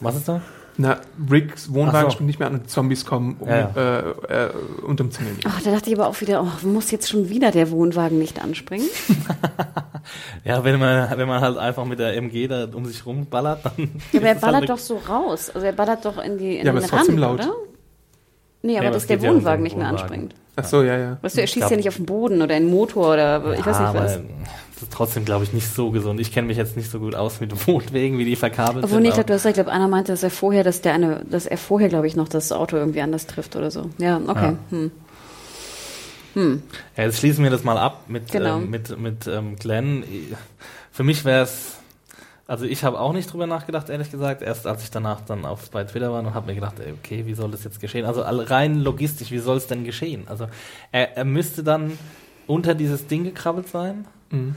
Was 0.00 0.16
ist 0.16 0.28
da? 0.28 0.40
Na, 0.78 0.98
Ricks 1.30 1.72
Wohnwagen 1.72 2.10
so. 2.10 2.16
springt 2.16 2.26
nicht 2.26 2.38
mehr 2.38 2.48
an 2.48 2.56
und 2.56 2.68
Zombies 2.70 3.06
kommen 3.06 3.36
um, 3.40 3.48
Ja, 3.48 3.70
Äh, 3.74 4.10
äh, 4.28 4.50
und 4.86 5.00
umzingeln 5.00 5.36
ihn. 5.36 5.42
Ach, 5.46 5.62
da 5.62 5.70
dachte 5.70 5.88
ich 5.88 5.96
aber 5.98 6.06
auch 6.06 6.20
wieder, 6.20 6.42
oh, 6.42 6.66
muss 6.66 6.90
jetzt 6.90 7.08
schon 7.08 7.30
wieder 7.30 7.50
der 7.50 7.70
Wohnwagen 7.70 8.18
nicht 8.18 8.42
anspringen? 8.42 8.86
Ja, 10.44 10.62
wenn 10.62 10.78
man, 10.78 11.18
wenn 11.18 11.26
man 11.26 11.40
halt 11.40 11.56
einfach 11.58 11.84
mit 11.84 11.98
der 11.98 12.14
MG 12.16 12.46
da 12.46 12.68
um 12.72 12.84
sich 12.86 13.04
rumballert, 13.04 13.64
dann. 13.64 13.72
Ja, 14.12 14.20
aber 14.20 14.20
er 14.20 14.20
ist 14.20 14.26
halt 14.26 14.40
ballert 14.40 14.56
eine- 14.58 14.66
doch 14.66 14.78
so 14.78 14.96
raus. 14.98 15.50
Also 15.52 15.66
er 15.66 15.72
ballert 15.72 16.04
doch 16.04 16.18
in 16.22 16.38
die 16.38 16.58
in 16.58 16.64
Ja, 16.66 16.70
aber 16.70 16.78
den 16.80 16.84
ist 16.84 16.90
trotzdem 16.90 17.18
Rand, 17.18 17.40
laut. 17.40 17.46
oder? 17.48 17.56
Nee, 18.62 18.76
aber 18.78 18.86
aber 18.86 18.94
dass 18.94 19.02
es 19.02 19.08
der 19.08 19.18
ja 19.18 19.28
Wohnwagen 19.30 19.62
nicht 19.64 19.76
mehr 19.76 19.86
Wohnwagen. 19.86 20.02
anspringt. 20.04 20.34
Ach 20.56 20.64
so, 20.64 20.82
ja, 20.82 20.96
ja. 20.98 21.18
Weißt 21.22 21.36
du, 21.36 21.40
er 21.42 21.46
schießt 21.46 21.58
glaub- 21.58 21.70
ja 21.70 21.76
nicht 21.76 21.88
auf 21.88 21.96
den 21.96 22.06
Boden 22.06 22.40
oder 22.42 22.56
in 22.56 22.64
den 22.64 22.72
Motor 22.72 23.12
oder 23.12 23.54
ich 23.58 23.64
weiß 23.66 23.78
Ja, 23.78 23.92
nicht 23.92 24.00
was. 24.02 24.14
aber 24.16 24.22
Das 24.74 24.82
ist 24.82 24.92
trotzdem, 24.92 25.24
glaube 25.24 25.44
ich, 25.44 25.52
nicht 25.52 25.68
so 25.72 25.90
gesund. 25.90 26.18
Ich 26.20 26.32
kenne 26.32 26.46
mich 26.48 26.56
jetzt 26.56 26.76
nicht 26.76 26.90
so 26.90 26.98
gut 26.98 27.14
aus 27.14 27.40
mit 27.40 27.52
Wohnwegen, 27.66 28.18
wie 28.18 28.24
die 28.24 28.36
verkabelt 28.36 28.84
Obwohl, 28.84 28.96
sind. 28.96 29.02
nee, 29.02 29.08
ich 29.08 29.14
glaube, 29.14 29.26
du 29.28 29.34
hast 29.34 29.44
recht. 29.44 29.56
Ich 29.58 29.62
glaube, 29.62 29.72
einer 29.72 29.88
meinte, 29.88 30.12
dass 30.12 30.22
er 30.22 30.30
vorher, 30.30 30.64
dass 30.64 30.80
der 30.82 30.94
eine, 30.94 31.24
dass 31.30 31.46
er 31.46 31.58
vorher, 31.58 31.88
glaube 31.88 32.06
ich, 32.06 32.16
noch 32.16 32.28
das 32.28 32.52
Auto 32.52 32.76
irgendwie 32.76 33.00
anders 33.02 33.26
trifft 33.26 33.54
oder 33.56 33.70
so. 33.70 33.90
Ja, 33.98 34.20
okay. 34.26 34.56
Ja. 34.70 34.78
Hm. 36.34 36.62
Ja, 36.96 37.04
jetzt 37.04 37.18
schließen 37.18 37.42
wir 37.44 37.50
das 37.50 37.64
mal 37.64 37.78
ab 37.78 38.04
mit, 38.08 38.30
Genau. 38.30 38.58
ähm, 38.58 38.68
mit, 38.70 38.98
mit 38.98 39.26
ähm, 39.26 39.56
Glenn. 39.56 40.04
Für 40.92 41.02
mich 41.02 41.24
wäre 41.24 41.44
es, 41.44 41.76
also 42.48 42.64
ich 42.64 42.84
habe 42.84 43.00
auch 43.00 43.12
nicht 43.12 43.32
drüber 43.32 43.46
nachgedacht, 43.46 43.88
ehrlich 43.88 44.10
gesagt, 44.10 44.42
erst 44.42 44.66
als 44.66 44.82
ich 44.84 44.90
danach 44.90 45.20
dann 45.22 45.44
auf, 45.44 45.70
bei 45.70 45.84
Twitter 45.84 46.12
war 46.12 46.20
und 46.20 46.32
habe 46.34 46.46
mir 46.46 46.54
gedacht, 46.54 46.78
ey, 46.78 46.92
okay, 46.92 47.26
wie 47.26 47.34
soll 47.34 47.50
das 47.50 47.64
jetzt 47.64 47.80
geschehen? 47.80 48.04
Also 48.04 48.22
rein 48.22 48.80
logistisch, 48.80 49.30
wie 49.30 49.38
soll 49.38 49.56
es 49.56 49.66
denn 49.66 49.84
geschehen? 49.84 50.28
Also 50.28 50.46
er, 50.92 51.16
er 51.16 51.24
müsste 51.24 51.64
dann 51.64 51.98
unter 52.46 52.74
dieses 52.74 53.06
Ding 53.06 53.24
gekrabbelt 53.24 53.68
sein 53.68 54.06
Mhm. 54.30 54.56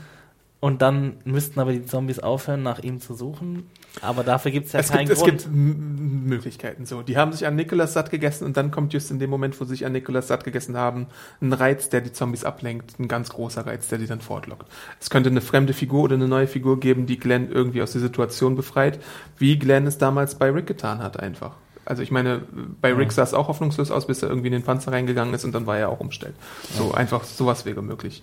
und 0.59 0.81
dann 0.81 1.17
müssten 1.25 1.59
aber 1.59 1.71
die 1.71 1.85
Zombies 1.85 2.19
aufhören, 2.19 2.63
nach 2.63 2.79
ihm 2.79 2.99
zu 3.01 3.13
suchen. 3.13 3.69
Aber 4.01 4.23
dafür 4.23 4.51
gibt 4.51 4.67
es 4.67 4.73
ja 4.73 4.79
Es 4.79 4.89
keinen 4.91 5.07
gibt, 5.07 5.11
es 5.17 5.19
Grund. 5.19 5.31
gibt 5.43 5.45
M- 5.47 6.25
Möglichkeiten 6.25 6.85
so. 6.85 7.01
Die 7.01 7.17
haben 7.17 7.33
sich 7.33 7.45
an 7.47 7.55
Nikolas 7.55 7.93
satt 7.93 8.11
gegessen 8.11 8.45
und 8.45 8.55
dann 8.55 8.71
kommt 8.71 8.93
just 8.93 9.09
in 9.11 9.19
dem 9.19 9.29
Moment, 9.29 9.59
wo 9.59 9.65
sie 9.65 9.71
sich 9.71 9.85
an 9.85 9.91
Nikolas 9.91 10.27
satt 10.27 10.43
gegessen 10.43 10.77
haben, 10.77 11.07
ein 11.41 11.51
Reiz, 11.53 11.89
der 11.89 12.01
die 12.01 12.11
Zombies 12.13 12.43
ablenkt, 12.45 12.99
ein 12.99 13.07
ganz 13.07 13.29
großer 13.29 13.65
Reiz, 13.65 13.87
der 13.87 13.97
die 13.97 14.07
dann 14.07 14.21
fortlockt. 14.21 14.67
Es 14.99 15.09
könnte 15.09 15.29
eine 15.29 15.41
fremde 15.41 15.73
Figur 15.73 16.03
oder 16.03 16.15
eine 16.15 16.27
neue 16.27 16.47
Figur 16.47 16.79
geben, 16.79 17.07
die 17.07 17.17
Glenn 17.19 17.51
irgendwie 17.51 17.81
aus 17.81 17.91
der 17.91 18.01
Situation 18.01 18.55
befreit, 18.55 18.99
wie 19.37 19.57
Glenn 19.57 19.87
es 19.87 19.97
damals 19.97 20.35
bei 20.35 20.49
Rick 20.51 20.67
getan 20.67 20.99
hat 21.03 21.19
einfach. 21.19 21.55
Also 21.85 22.03
ich 22.03 22.11
meine, 22.11 22.41
bei 22.81 22.93
Rick 22.93 23.11
sah 23.11 23.23
es 23.23 23.33
auch 23.33 23.47
hoffnungslos 23.47 23.89
aus, 23.89 24.05
bis 24.05 24.21
er 24.21 24.29
irgendwie 24.29 24.47
in 24.47 24.53
den 24.53 24.63
Panzer 24.63 24.91
reingegangen 24.91 25.33
ist 25.33 25.43
und 25.43 25.53
dann 25.55 25.65
war 25.65 25.79
er 25.79 25.89
auch 25.89 25.99
umstellt. 25.99 26.35
So 26.77 26.93
einfach 26.93 27.23
sowas 27.23 27.65
wäre 27.65 27.81
möglich. 27.81 28.21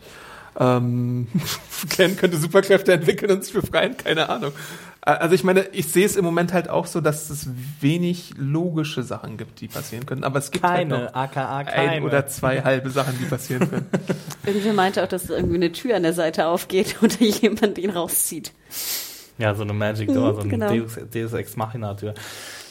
Ähm, 0.59 1.27
Glenn 1.89 2.17
könnte 2.17 2.37
Superkräfte 2.39 2.93
entwickeln 2.93 3.31
und 3.31 3.45
sich 3.45 3.53
befreien, 3.53 3.97
keine 3.97 4.29
Ahnung. 4.29 4.53
Also 5.03 5.37
ich 5.37 5.45
meine, 5.45 5.69
ich 5.71 5.87
sehe 5.87 6.05
es 6.05 6.17
im 6.17 6.25
Moment 6.25 6.53
halt 6.53 6.69
auch 6.69 6.87
so, 6.87 7.01
dass 7.01 7.31
es 7.31 7.49
wenig 7.81 8.33
logische 8.37 9.05
Sachen 9.05 9.37
gibt, 9.37 9.61
die 9.61 9.69
passieren 9.69 10.05
können. 10.05 10.25
Aber 10.25 10.41
es 10.41 10.51
gibt 10.51 10.65
halt 10.65 10.89
keine, 10.89 11.05
noch 11.05 11.15
aka 11.15 11.63
keine. 11.63 11.91
ein 11.93 12.03
oder 12.03 12.27
zwei 12.27 12.63
halbe 12.63 12.91
Sachen, 12.91 13.17
die 13.21 13.25
passieren 13.25 13.71
können. 13.71 13.87
Irgendwer 14.47 14.73
meinte 14.73 15.05
auch, 15.05 15.09
dass 15.09 15.31
irgendwie 15.31 15.55
eine 15.57 15.71
Tür 15.71 15.95
an 15.95 16.03
der 16.03 16.13
Seite 16.13 16.47
aufgeht 16.49 16.97
oder 17.03 17.21
jemand 17.21 17.79
ihn 17.79 17.91
rauszieht. 17.91 18.53
Ja, 19.39 19.55
so 19.55 19.63
eine 19.63 19.75
Magic 19.75 20.13
Door, 20.13 20.35
so 20.35 20.41
eine 20.41 20.49
genau. 20.49 20.75
Deus, 20.75 20.99
Deus 21.15 21.33
Ex 21.35 21.57
Machina 21.57 21.95
Tür. 21.95 22.15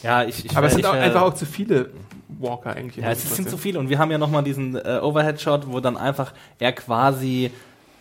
Ja, 0.03 0.25
ich, 0.25 0.43
ich 0.45 0.57
Aber 0.57 0.67
es 0.67 0.73
sind 0.73 0.81
ich 0.81 0.87
auch 0.87 0.93
wär- 0.93 1.03
einfach 1.03 1.21
auch 1.21 1.35
zu 1.35 1.45
viele 1.45 1.91
Walker 2.39 2.75
eigentlich. 2.75 3.05
Ja, 3.05 3.11
es 3.11 3.35
sind 3.35 3.49
zu 3.49 3.57
viele 3.57 3.79
und 3.79 3.87
wir 3.89 3.97
haben 3.97 4.11
ja 4.11 4.17
nochmal 4.17 4.43
diesen 4.43 4.75
äh, 4.75 4.99
Overhead-Shot, 5.01 5.67
wo 5.71 5.79
dann 5.79 5.95
einfach 5.95 6.33
er 6.59 6.73
quasi 6.73 7.51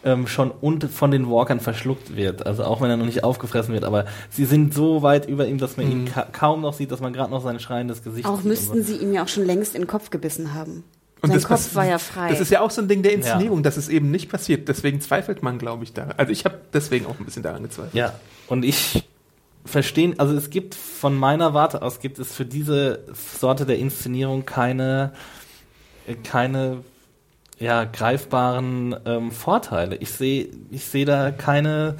ähm, 0.04 0.26
schon 0.26 0.50
und 0.50 0.84
von 0.84 1.10
den 1.10 1.28
Walkern 1.30 1.60
verschluckt 1.60 2.16
wird. 2.16 2.46
Also 2.46 2.64
auch 2.64 2.80
wenn 2.80 2.90
er 2.90 2.96
noch 2.96 3.06
nicht 3.06 3.24
aufgefressen 3.24 3.72
wird, 3.74 3.84
aber 3.84 4.06
sie 4.30 4.44
sind 4.44 4.74
so 4.74 5.02
weit 5.02 5.26
über 5.26 5.46
ihm, 5.46 5.58
dass 5.58 5.76
man 5.76 5.90
ihn 5.90 6.04
ka 6.06 6.26
kaum 6.30 6.60
noch 6.60 6.74
sieht, 6.74 6.92
dass 6.92 7.00
man 7.00 7.12
gerade 7.12 7.30
noch 7.30 7.42
sein 7.42 7.58
schreiendes 7.58 8.02
Gesicht 8.02 8.26
Auch 8.26 8.38
sieht. 8.38 8.46
müssten 8.46 8.78
und 8.78 8.86
so. 8.86 8.92
sie 8.92 9.00
ihm 9.00 9.12
ja 9.12 9.24
auch 9.24 9.28
schon 9.28 9.44
längst 9.46 9.74
in 9.74 9.82
den 9.82 9.88
Kopf 9.88 10.10
gebissen 10.10 10.54
haben. 10.54 10.84
Und 11.22 11.30
Sein 11.30 11.38
das 11.38 11.48
Kopf 11.48 11.74
war 11.74 11.86
ja 11.86 11.96
frei. 11.98 12.28
Das 12.28 12.40
ist 12.40 12.50
ja 12.50 12.60
auch 12.60 12.70
so 12.70 12.82
ein 12.82 12.88
Ding 12.88 13.02
der 13.02 13.14
Inszenierung, 13.14 13.62
dass 13.62 13.78
es 13.78 13.88
eben 13.88 14.10
nicht 14.10 14.28
passiert. 14.30 14.68
Deswegen 14.68 15.00
zweifelt 15.00 15.42
man, 15.42 15.58
glaube 15.58 15.84
ich, 15.84 15.94
daran. 15.94 16.12
Also 16.18 16.32
ich 16.32 16.44
habe 16.44 16.60
deswegen 16.74 17.06
auch 17.06 17.18
ein 17.18 17.24
bisschen 17.24 17.42
daran 17.42 17.62
gezweifelt. 17.62 17.94
Ja, 17.94 18.12
und 18.46 18.62
ich 18.62 19.04
verstehe, 19.64 20.12
also 20.18 20.36
es 20.36 20.50
gibt 20.50 20.74
von 20.74 21.16
meiner 21.16 21.54
Warte 21.54 21.80
aus 21.80 21.98
gibt 22.00 22.18
es 22.18 22.34
für 22.34 22.44
diese 22.44 23.04
Sorte 23.38 23.64
der 23.64 23.78
Inszenierung 23.78 24.44
keine 24.44 25.12
äh, 26.06 26.14
keine 26.14 26.82
ja 27.58 27.84
greifbaren 27.84 28.96
ähm, 29.06 29.30
Vorteile. 29.30 29.96
Ich 29.96 30.10
sehe 30.10 30.48
ich 30.70 30.84
sehe 30.84 31.04
da 31.04 31.30
keine 31.30 31.96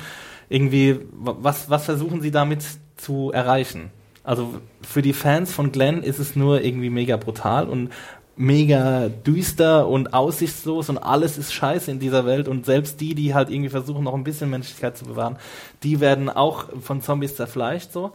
irgendwie 0.48 1.00
wa- 1.12 1.36
was 1.40 1.70
was 1.70 1.84
versuchen 1.84 2.20
sie 2.20 2.30
damit 2.30 2.64
zu 2.96 3.30
erreichen? 3.32 3.90
Also 4.24 4.60
für 4.82 5.02
die 5.02 5.12
Fans 5.12 5.52
von 5.52 5.70
Glenn 5.72 6.02
ist 6.02 6.18
es 6.18 6.34
nur 6.36 6.62
irgendwie 6.62 6.90
mega 6.90 7.16
brutal 7.16 7.68
und 7.68 7.90
mega 8.36 9.08
düster 9.08 9.86
und 9.88 10.12
aussichtslos 10.12 10.88
und 10.88 10.98
alles 10.98 11.38
ist 11.38 11.52
scheiße 11.52 11.90
in 11.90 12.00
dieser 12.00 12.26
Welt 12.26 12.48
und 12.48 12.66
selbst 12.66 13.00
die, 13.00 13.14
die 13.14 13.32
halt 13.34 13.48
irgendwie 13.48 13.68
versuchen, 13.70 14.02
noch 14.04 14.14
ein 14.14 14.24
bisschen 14.24 14.50
Menschlichkeit 14.50 14.96
zu 14.98 15.04
bewahren, 15.04 15.36
die 15.84 16.00
werden 16.00 16.28
auch 16.28 16.66
von 16.80 17.00
Zombies 17.00 17.36
zerfleischt 17.36 17.92
so. 17.92 18.12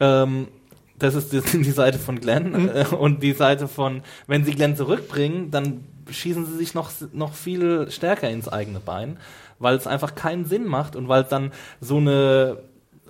Ähm, 0.00 0.48
das 0.98 1.14
ist 1.14 1.32
die, 1.32 1.40
die 1.62 1.70
Seite 1.70 1.98
von 1.98 2.20
Glenn 2.20 2.68
äh, 2.68 2.84
und 2.94 3.22
die 3.22 3.32
Seite 3.32 3.68
von, 3.68 4.02
wenn 4.26 4.44
sie 4.44 4.52
Glenn 4.52 4.76
zurückbringen, 4.76 5.50
dann 5.50 5.84
schießen 6.10 6.46
sie 6.46 6.56
sich 6.56 6.74
noch, 6.74 6.90
noch 7.12 7.34
viel 7.34 7.90
stärker 7.90 8.30
ins 8.30 8.48
eigene 8.48 8.80
Bein, 8.80 9.18
weil 9.58 9.76
es 9.76 9.86
einfach 9.86 10.14
keinen 10.14 10.44
Sinn 10.44 10.66
macht 10.66 10.96
und 10.96 11.08
weil 11.08 11.24
dann 11.24 11.52
so 11.80 11.98
eine 11.98 12.58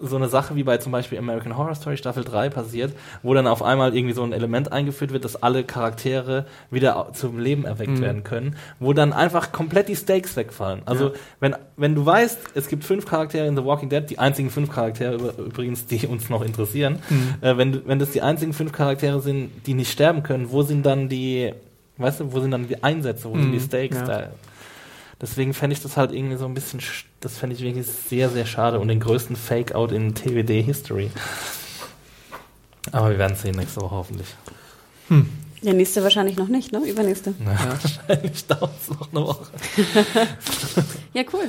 so 0.00 0.16
eine 0.16 0.28
Sache 0.28 0.56
wie 0.56 0.64
bei 0.64 0.78
zum 0.78 0.92
Beispiel 0.92 1.18
American 1.18 1.56
Horror 1.56 1.74
Story 1.74 1.96
Staffel 1.96 2.24
3 2.24 2.50
passiert, 2.50 2.92
wo 3.22 3.32
dann 3.34 3.46
auf 3.46 3.62
einmal 3.62 3.94
irgendwie 3.96 4.14
so 4.14 4.22
ein 4.22 4.32
Element 4.32 4.72
eingeführt 4.72 5.12
wird, 5.12 5.24
dass 5.24 5.40
alle 5.42 5.64
Charaktere 5.64 6.46
wieder 6.70 7.10
zum 7.12 7.38
Leben 7.38 7.64
erweckt 7.64 8.00
werden 8.00 8.24
können, 8.24 8.56
wo 8.80 8.92
dann 8.92 9.12
einfach 9.12 9.52
komplett 9.52 9.88
die 9.88 9.96
Stakes 9.96 10.36
wegfallen. 10.36 10.82
Also 10.84 11.12
wenn, 11.40 11.54
wenn 11.76 11.94
du 11.94 12.04
weißt, 12.04 12.38
es 12.54 12.68
gibt 12.68 12.84
fünf 12.84 13.06
Charaktere 13.06 13.46
in 13.46 13.56
The 13.56 13.64
Walking 13.64 13.88
Dead, 13.88 14.08
die 14.08 14.18
einzigen 14.18 14.50
fünf 14.50 14.70
Charaktere 14.70 15.34
übrigens, 15.38 15.86
die 15.86 16.06
uns 16.06 16.28
noch 16.28 16.42
interessieren, 16.42 16.98
äh, 17.40 17.56
wenn, 17.56 17.86
wenn 17.86 17.98
das 17.98 18.10
die 18.10 18.22
einzigen 18.22 18.52
fünf 18.52 18.72
Charaktere 18.72 19.20
sind, 19.20 19.50
die 19.66 19.74
nicht 19.74 19.92
sterben 19.92 20.22
können, 20.22 20.50
wo 20.50 20.62
sind 20.62 20.84
dann 20.84 21.08
die, 21.08 21.52
weißt 21.96 22.20
du, 22.20 22.32
wo 22.32 22.40
sind 22.40 22.50
dann 22.50 22.66
die 22.68 22.82
Einsätze, 22.82 23.28
wo 23.30 23.34
sind 23.34 23.52
die 23.52 23.60
Stakes 23.60 23.96
ja. 23.98 24.04
da? 24.06 24.28
Deswegen 25.20 25.54
fände 25.54 25.74
ich 25.74 25.82
das 25.82 25.96
halt 25.96 26.12
irgendwie 26.12 26.36
so 26.36 26.44
ein 26.44 26.54
bisschen, 26.54 26.80
sch- 26.80 27.04
das 27.20 27.38
fände 27.38 27.54
ich 27.56 27.62
wirklich 27.62 27.86
sehr, 27.86 28.28
sehr 28.30 28.46
schade 28.46 28.80
und 28.80 28.88
den 28.88 29.00
größten 29.00 29.36
Fake-Out 29.36 29.92
in 29.92 30.14
TWD-History. 30.14 31.10
Aber 32.92 33.10
wir 33.10 33.18
werden 33.18 33.36
sehen 33.36 33.54
nächste 33.56 33.80
Woche 33.80 33.94
hoffentlich. 33.94 34.26
Der 35.62 35.72
nächste 35.72 36.02
wahrscheinlich 36.02 36.36
noch 36.36 36.48
nicht, 36.48 36.72
ne? 36.72 36.80
Übernächste. 36.86 37.34
Na, 37.38 37.56
wahrscheinlich 37.68 38.46
dauert 38.46 38.70
es 38.80 38.90
noch 38.90 39.10
eine 39.12 39.20
Woche. 39.26 39.46
Ja, 41.14 41.22
cool. 41.32 41.44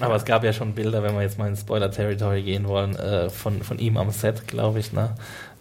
Aber 0.00 0.14
es 0.14 0.24
gab 0.24 0.44
ja 0.44 0.52
schon 0.52 0.72
Bilder, 0.74 1.02
wenn 1.02 1.14
wir 1.14 1.22
jetzt 1.22 1.36
mal 1.36 1.48
in 1.48 1.56
Spoiler-Territory 1.56 2.42
gehen 2.42 2.66
wollen, 2.68 2.94
äh, 2.96 3.28
von, 3.28 3.60
von 3.62 3.78
ihm 3.78 3.96
am 3.96 4.10
Set, 4.12 4.46
glaube 4.46 4.78
ich, 4.78 4.92
ne? 4.92 5.14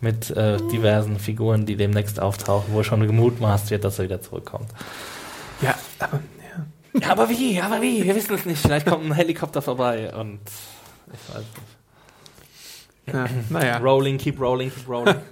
Mit 0.04 0.30
äh, 0.32 0.58
diversen 0.70 1.18
Figuren, 1.18 1.66
die 1.66 1.78
demnächst 1.78 2.20
auftauchen, 2.20 2.74
wo 2.74 2.84
schon 2.84 3.08
gemutmaßt 3.08 3.72
wird, 3.72 3.86
dass 3.86 4.00
er 4.00 4.06
wieder 4.06 4.22
zurückkommt. 4.22 4.70
Ja, 5.62 5.76
aber 5.98 6.20
ja. 6.94 7.02
Ja, 7.02 7.12
aber 7.12 7.30
wie? 7.30 7.62
Aber 7.62 7.82
wie? 7.82 8.04
Wir 8.04 8.14
wissen 8.14 8.36
es 8.36 8.46
nicht. 8.46 8.62
Vielleicht 8.62 8.86
kommt 8.86 9.06
ein 9.06 9.14
Helikopter 9.14 9.62
vorbei 9.62 10.14
und 10.14 10.42
ich 11.08 11.34
weiß 11.34 11.40
nicht. 11.40 11.73
Ja. 13.12 13.26
Naja. 13.50 13.78
Rolling, 13.80 14.18
keep 14.18 14.40
rolling, 14.40 14.72
keep 14.72 14.88
rolling. 14.88 15.16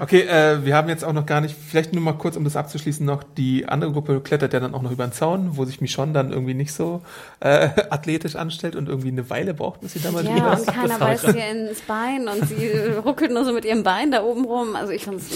Okay, 0.00 0.20
äh, 0.20 0.64
wir 0.64 0.76
haben 0.76 0.88
jetzt 0.88 1.04
auch 1.04 1.12
noch 1.12 1.26
gar 1.26 1.40
nicht, 1.40 1.56
vielleicht 1.68 1.92
nur 1.92 2.00
mal 2.00 2.12
kurz, 2.12 2.36
um 2.36 2.44
das 2.44 2.54
abzuschließen, 2.54 3.04
noch 3.04 3.24
die 3.24 3.66
andere 3.66 3.90
Gruppe 3.90 4.20
klettert 4.20 4.52
ja 4.52 4.60
dann 4.60 4.72
auch 4.72 4.82
noch 4.82 4.92
über 4.92 5.04
den 5.04 5.12
Zaun, 5.12 5.56
wo 5.56 5.64
sich 5.64 5.80
Michonne 5.80 6.12
dann 6.12 6.30
irgendwie 6.32 6.54
nicht 6.54 6.72
so 6.72 7.02
äh, 7.40 7.68
athletisch 7.90 8.36
anstellt 8.36 8.76
und 8.76 8.88
irgendwie 8.88 9.08
eine 9.08 9.28
Weile 9.30 9.54
braucht, 9.54 9.80
bis 9.80 9.94
sie 9.94 10.00
da 10.00 10.12
mal 10.12 10.22
drüber 10.22 10.36
Ja, 10.38 10.52
ist. 10.52 10.68
und 10.68 10.74
keiner 10.74 11.12
ich- 11.14 11.24
ihr 11.34 11.50
ins 11.70 11.80
Bein 11.80 12.28
und 12.28 12.48
sie 12.48 12.70
ruckelt 13.04 13.32
nur 13.32 13.44
so 13.44 13.52
mit 13.52 13.64
ihrem 13.64 13.82
Bein 13.82 14.12
da 14.12 14.22
oben 14.22 14.44
rum. 14.44 14.76
Also 14.76 14.92
ich 14.92 15.04
fand 15.04 15.20
es 15.20 15.26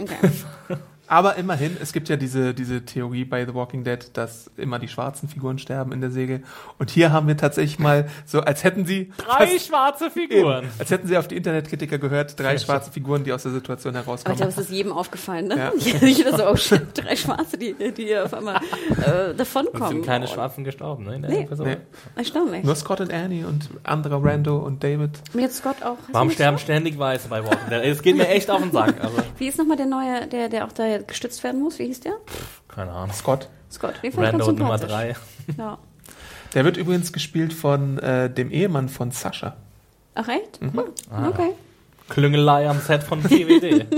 okay. 0.00 0.76
Aber 1.08 1.36
immerhin, 1.36 1.76
es 1.80 1.92
gibt 1.92 2.08
ja 2.08 2.16
diese, 2.16 2.52
diese 2.54 2.84
Theorie 2.84 3.24
bei 3.24 3.46
The 3.46 3.54
Walking 3.54 3.82
Dead, 3.84 3.98
dass 4.12 4.50
immer 4.56 4.78
die 4.78 4.88
schwarzen 4.88 5.28
Figuren 5.28 5.58
sterben 5.58 5.92
in 5.92 6.00
der 6.00 6.10
Säge. 6.10 6.42
Und 6.78 6.90
hier 6.90 7.12
haben 7.12 7.26
wir 7.28 7.36
tatsächlich 7.36 7.78
mal 7.78 8.08
so, 8.26 8.40
als 8.40 8.62
hätten 8.64 8.84
sie 8.84 9.10
Drei 9.16 9.58
schwarze 9.58 10.10
Figuren. 10.10 10.64
Eben, 10.64 10.72
als 10.78 10.90
hätten 10.90 11.08
sie 11.08 11.16
auf 11.16 11.26
die 11.28 11.36
Internetkritiker 11.36 11.98
gehört, 11.98 12.38
drei 12.38 12.58
schwarze 12.58 12.90
Figuren, 12.92 13.24
die 13.24 13.32
aus 13.32 13.42
der 13.44 13.52
Situation 13.52 13.94
Aber 13.94 14.00
ich 14.02 14.06
herauskommen. 14.06 14.36
glaube, 14.36 14.52
es 14.52 14.58
ist 14.58 14.70
jedem 14.70 14.92
aufgefallen, 14.92 15.48
ne? 15.48 15.56
Ja. 15.56 15.72
Ich 16.02 16.22
dachte 16.24 16.36
so, 16.36 16.46
oh 16.48 16.56
shit, 16.56 16.82
drei 16.94 17.16
Schwarze, 17.16 17.56
die, 17.58 17.74
die 17.92 18.16
auf 18.16 18.34
einmal 18.34 18.56
äh, 19.06 19.30
Es 19.30 19.36
davonkommen. 19.36 19.88
sind 19.88 20.06
keine 20.06 20.26
Und- 20.26 20.30
Schwarzen 20.32 20.64
gestorben, 20.64 21.04
ne? 21.04 21.16
in 21.16 21.22
der 21.22 21.30
Nee. 21.30 21.40
Episode. 21.44 21.70
Nee. 21.70 21.76
Erstaunlich. 22.16 22.64
Nur 22.64 22.76
Scott 22.76 23.00
und 23.00 23.12
Annie 23.12 23.46
und 23.46 23.68
anderer 23.84 24.22
Rando 24.22 24.58
und 24.58 24.84
David. 24.84 25.10
Und 25.32 25.40
jetzt 25.40 25.56
Scott 25.56 25.82
auch. 25.82 25.96
Warum 26.12 26.30
sterben 26.30 26.58
ständig 26.58 26.98
Weiße 26.98 27.28
bei 27.28 27.42
Walking 27.44 27.70
Dead? 27.70 27.82
Es 27.84 28.02
geht 28.02 28.16
mir 28.16 28.28
echt 28.28 28.50
auf 28.50 28.60
den 28.60 28.72
Sack. 28.72 28.94
Also, 29.02 29.16
so? 29.16 29.22
Wie 29.38 29.46
ist 29.48 29.58
nochmal 29.58 29.76
der 29.76 29.86
neue, 29.86 30.26
der, 30.26 30.48
der 30.48 30.64
auch 30.66 30.72
da 30.72 30.97
gestützt 31.06 31.42
werden 31.44 31.60
muss? 31.62 31.78
Wie 31.78 31.86
hieß 31.86 32.00
der? 32.00 32.14
keine 32.68 32.90
Ahnung. 32.92 33.14
Scott. 33.14 33.48
Scott. 33.70 33.94
Den 34.02 34.12
fand 34.12 34.26
ich 34.26 34.32
Rando 34.32 34.46
ganz 34.46 34.58
Nummer 34.58 34.78
sympathisch. 34.78 35.16
drei. 35.56 35.62
Ja. 35.62 35.78
Der 36.54 36.64
wird 36.64 36.76
übrigens 36.78 37.12
gespielt 37.12 37.52
von 37.52 37.98
äh, 37.98 38.30
dem 38.32 38.50
Ehemann 38.50 38.88
von 38.88 39.10
Sascha. 39.10 39.56
Ach 40.14 40.28
echt? 40.28 40.62
Mhm. 40.62 40.70
Cool. 40.74 40.92
Ah. 41.10 41.28
Okay. 41.28 41.50
Klüngelei 42.08 42.68
am 42.68 42.80
Set 42.80 43.02
von 43.02 43.22
TWD. 43.22 43.86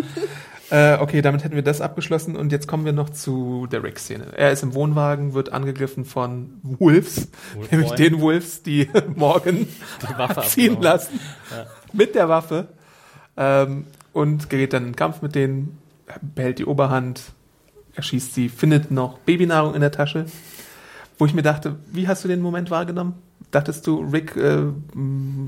Äh, 0.73 0.99
okay, 1.01 1.21
damit 1.21 1.43
hätten 1.43 1.57
wir 1.57 1.65
das 1.65 1.81
abgeschlossen 1.81 2.37
und 2.37 2.53
jetzt 2.53 2.69
kommen 2.69 2.85
wir 2.85 2.93
noch 2.93 3.11
zu 3.11 3.67
der 3.73 3.83
Rick-Szene. 3.83 4.27
Er 4.37 4.53
ist 4.53 4.63
im 4.63 4.73
Wohnwagen, 4.73 5.35
wird 5.35 5.53
angegriffen 5.53 6.05
von 6.05 6.61
Wolves, 6.63 7.27
Wolf 7.57 7.71
nämlich 7.73 7.89
Boy. 7.89 7.97
den 7.97 8.21
Wolves, 8.21 8.63
die 8.63 8.89
Morgan 9.17 9.67
Die 9.67 10.17
Waffe 10.17 10.43
ziehen 10.43 10.81
lassen 10.81 11.19
Ja. 11.51 11.67
mit 11.93 12.15
der 12.15 12.29
Waffe 12.29 12.69
ähm, 13.37 13.85
und 14.13 14.49
gerät 14.49 14.73
dann 14.73 14.87
in 14.87 14.95
Kampf 14.95 15.23
mit 15.23 15.35
denen, 15.35 15.77
behält 16.21 16.59
die 16.59 16.67
Oberhand, 16.67 17.23
erschießt 17.95 18.35
sie, 18.35 18.49
findet 18.49 18.91
noch 18.91 19.19
Babynahrung 19.19 19.75
in 19.75 19.81
der 19.81 19.93
Tasche, 19.93 20.27
wo 21.19 21.27
ich 21.27 21.35
mir 21.35 21.43
dachte, 21.43 21.77
wie 21.93 22.09
hast 22.09 22.25
du 22.25 22.29
den 22.29 22.41
Moment 22.41 22.71
wahrgenommen? 22.71 23.15
Dachtest 23.51 23.85
du, 23.89 23.99
Rick 24.13 24.37
äh, 24.37 24.59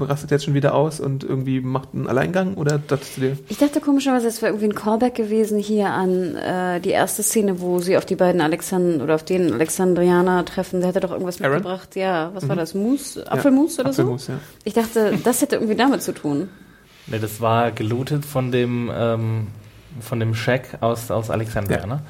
rastet 0.01 0.33
jetzt 0.33 0.45
schon 0.45 0.55
wieder 0.55 0.75
aus 0.75 0.99
und 0.99 1.23
irgendwie 1.23 1.61
macht 1.61 1.91
einen 1.95 2.09
Alleingang 2.09 2.55
oder 2.55 2.79
dachtest 2.79 3.17
du 3.17 3.21
dir, 3.21 3.39
Ich 3.49 3.59
dachte 3.59 3.81
komischerweise, 3.81 4.27
es 4.27 4.43
wäre 4.43 4.51
irgendwie 4.51 4.67
ein 4.67 4.75
Callback 4.75 5.15
gewesen 5.15 5.59
hier 5.59 5.91
an 5.91 6.35
äh, 6.35 6.81
die 6.81 6.91
erste 6.91 7.23
Szene, 7.23 7.61
wo 7.61 7.79
sie 7.79 7.97
auf 7.97 8.05
die 8.05 8.17
beiden 8.17 8.41
Alexand 8.41 9.03
oder 9.03 9.15
auf 9.15 9.25
den 9.25 9.53
Alexandrianer 9.53 10.45
treffen. 10.45 10.81
Der 10.81 10.89
hätte 10.89 10.99
doch 10.99 11.13
irgendwas 11.13 11.41
Aaron? 11.41 11.59
mitgebracht. 11.59 11.95
Ja, 11.95 12.33
was 12.35 12.49
war 12.49 12.57
das? 12.57 12.75
Mousse? 12.75 13.31
Apfelmus 13.31 13.79
oder 13.79 13.91
Apfelmus, 13.91 14.27
so? 14.27 14.33
ja. 14.33 14.39
Ich 14.65 14.75
dachte, 14.75 15.19
das 15.23 15.41
hätte 15.41 15.57
irgendwie 15.57 15.77
damit 15.77 16.03
zu 16.03 16.13
tun. 16.13 16.49
Ne, 17.07 17.21
das 17.21 17.41
war 17.41 17.71
gelootet 17.71 18.25
von 18.25 18.51
dem, 18.51 18.91
ähm, 18.93 19.47
von 20.01 20.21
dem 20.21 20.35
Shack 20.35 20.79
aus, 20.81 21.11
aus 21.11 21.31
Alexandria, 21.31 21.81
Ja. 21.81 21.87
ne? 21.87 22.01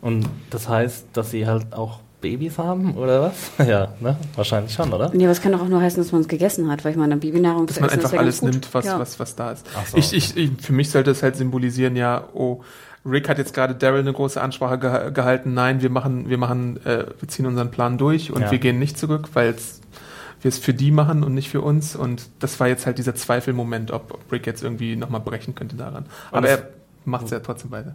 Und 0.00 0.28
das 0.50 0.68
heißt, 0.68 1.06
dass 1.12 1.30
sie 1.32 1.46
halt 1.46 1.72
auch 1.72 2.00
Babys 2.20 2.58
haben, 2.58 2.94
oder 2.96 3.22
was? 3.22 3.50
ja, 3.68 3.88
ne? 4.00 4.16
Wahrscheinlich 4.36 4.72
schon, 4.72 4.92
oder? 4.92 5.06
Ja, 5.14 5.22
aber 5.22 5.30
es 5.32 5.40
kann 5.40 5.52
doch 5.52 5.60
auch 5.60 5.68
nur 5.68 5.80
heißen, 5.80 6.02
dass 6.02 6.12
man 6.12 6.20
es 6.20 6.28
gegessen 6.28 6.70
hat, 6.70 6.84
weil 6.84 6.92
ich 6.92 6.98
meine, 6.98 7.16
Babynahrung 7.16 7.66
dass 7.66 7.76
zu 7.76 7.80
man 7.82 7.90
einfach 7.90 8.06
ist 8.06 8.12
ja 8.12 8.18
alles 8.20 8.42
nimmt, 8.42 8.72
was, 8.72 8.84
ja. 8.86 8.98
was, 8.98 9.18
was 9.20 9.34
da 9.36 9.52
ist. 9.52 9.66
So. 9.90 9.96
Ich, 9.96 10.12
ich, 10.12 10.36
ich, 10.36 10.50
für 10.60 10.72
mich 10.72 10.90
sollte 10.90 11.10
es 11.10 11.22
halt 11.22 11.36
symbolisieren, 11.36 11.96
ja, 11.96 12.24
oh, 12.32 12.62
Rick 13.06 13.28
hat 13.28 13.38
jetzt 13.38 13.54
gerade 13.54 13.74
Daryl 13.74 14.00
eine 14.00 14.12
große 14.12 14.40
Ansprache 14.40 14.74
geha- 14.76 15.10
gehalten. 15.10 15.54
Nein, 15.54 15.80
wir 15.80 15.90
machen, 15.90 16.28
wir 16.28 16.38
machen, 16.38 16.84
äh, 16.84 17.04
wir 17.18 17.28
ziehen 17.28 17.46
unseren 17.46 17.70
Plan 17.70 17.96
durch 17.98 18.32
und 18.32 18.42
Ja. 18.42 18.50
wir 18.50 18.58
gehen 18.58 18.78
nicht 18.80 18.98
zurück, 18.98 19.30
weil 19.34 19.54
wir 20.42 20.48
es 20.48 20.58
für 20.58 20.74
die 20.74 20.90
machen 20.90 21.22
und 21.24 21.34
nicht 21.34 21.48
für 21.48 21.60
uns. 21.62 21.96
Und 21.96 22.22
das 22.40 22.58
war 22.60 22.66
jetzt 22.68 22.84
halt 22.86 22.98
dieser 22.98 23.14
Zweifelmoment, 23.14 23.92
ob, 23.92 24.12
ob 24.14 24.32
Rick 24.32 24.46
jetzt 24.46 24.62
irgendwie 24.62 24.96
nochmal 24.96 25.20
brechen 25.20 25.54
könnte 25.54 25.76
daran. 25.76 26.06
Aber 26.32 26.48
es- 26.48 26.58
er 26.58 26.68
macht 27.04 27.24
es 27.26 27.30
ja 27.30 27.40
trotzdem 27.40 27.70
weiter. 27.70 27.94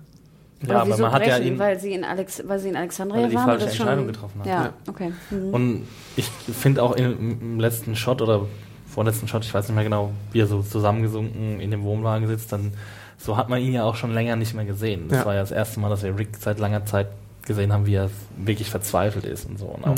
Ja, 0.65 0.81
aber 0.81 0.91
wieso 0.91 1.03
man 1.03 1.11
hat 1.11 1.27
ja 1.27 1.35
brechen? 1.37 1.53
ihn. 1.53 1.59
weil 1.59 1.77
sie 1.79 1.93
in 1.93 2.03
Alex, 2.05 2.41
weil 2.47 2.57
sie 2.59 2.69
in 2.69 2.75
Alexandria 2.77 3.17
Weil 3.17 3.23
er 3.25 3.29
die 3.29 3.35
waren. 3.35 3.45
falsche 3.45 3.65
oder 3.65 3.73
schon- 3.73 3.87
Entscheidung 3.87 4.07
getroffen 4.07 4.39
hat. 4.39 4.47
Ja, 4.47 4.63
Ja. 4.63 4.73
okay. 4.87 5.11
Mhm. 5.29 5.53
Und 5.53 5.87
ich 6.15 6.25
finde 6.29 6.81
auch 6.83 6.93
im, 6.95 7.39
im 7.41 7.59
letzten 7.59 7.95
Shot 7.97 8.21
oder 8.21 8.45
vorletzten 8.87 9.27
Shot, 9.27 9.43
ich 9.43 9.53
weiß 9.53 9.67
nicht 9.67 9.75
mehr 9.75 9.83
genau, 9.83 10.11
wie 10.31 10.39
er 10.39 10.47
so 10.47 10.61
zusammengesunken 10.61 11.59
in 11.59 11.69
dem 11.71 11.83
Wohnwagen 11.83 12.27
sitzt, 12.27 12.51
dann 12.53 12.71
so 13.17 13.35
hat 13.37 13.49
man 13.49 13.59
ihn 13.61 13.73
ja 13.73 13.83
auch 13.83 13.95
schon 13.95 14.13
länger 14.13 14.35
nicht 14.37 14.53
mehr 14.53 14.65
gesehen. 14.65 15.07
Das 15.09 15.19
Ja. 15.19 15.25
war 15.25 15.33
ja 15.33 15.41
das 15.41 15.51
erste 15.51 15.79
Mal, 15.81 15.89
dass 15.89 16.03
wir 16.03 16.17
Rick 16.17 16.29
seit 16.39 16.59
langer 16.59 16.85
Zeit 16.85 17.07
gesehen 17.45 17.73
haben, 17.73 17.85
wie 17.85 17.95
er 17.95 18.09
wirklich 18.37 18.69
verzweifelt 18.69 19.25
ist 19.25 19.45
und 19.45 19.59
so. 19.59 19.65
Und 19.65 19.83
auch, 19.85 19.95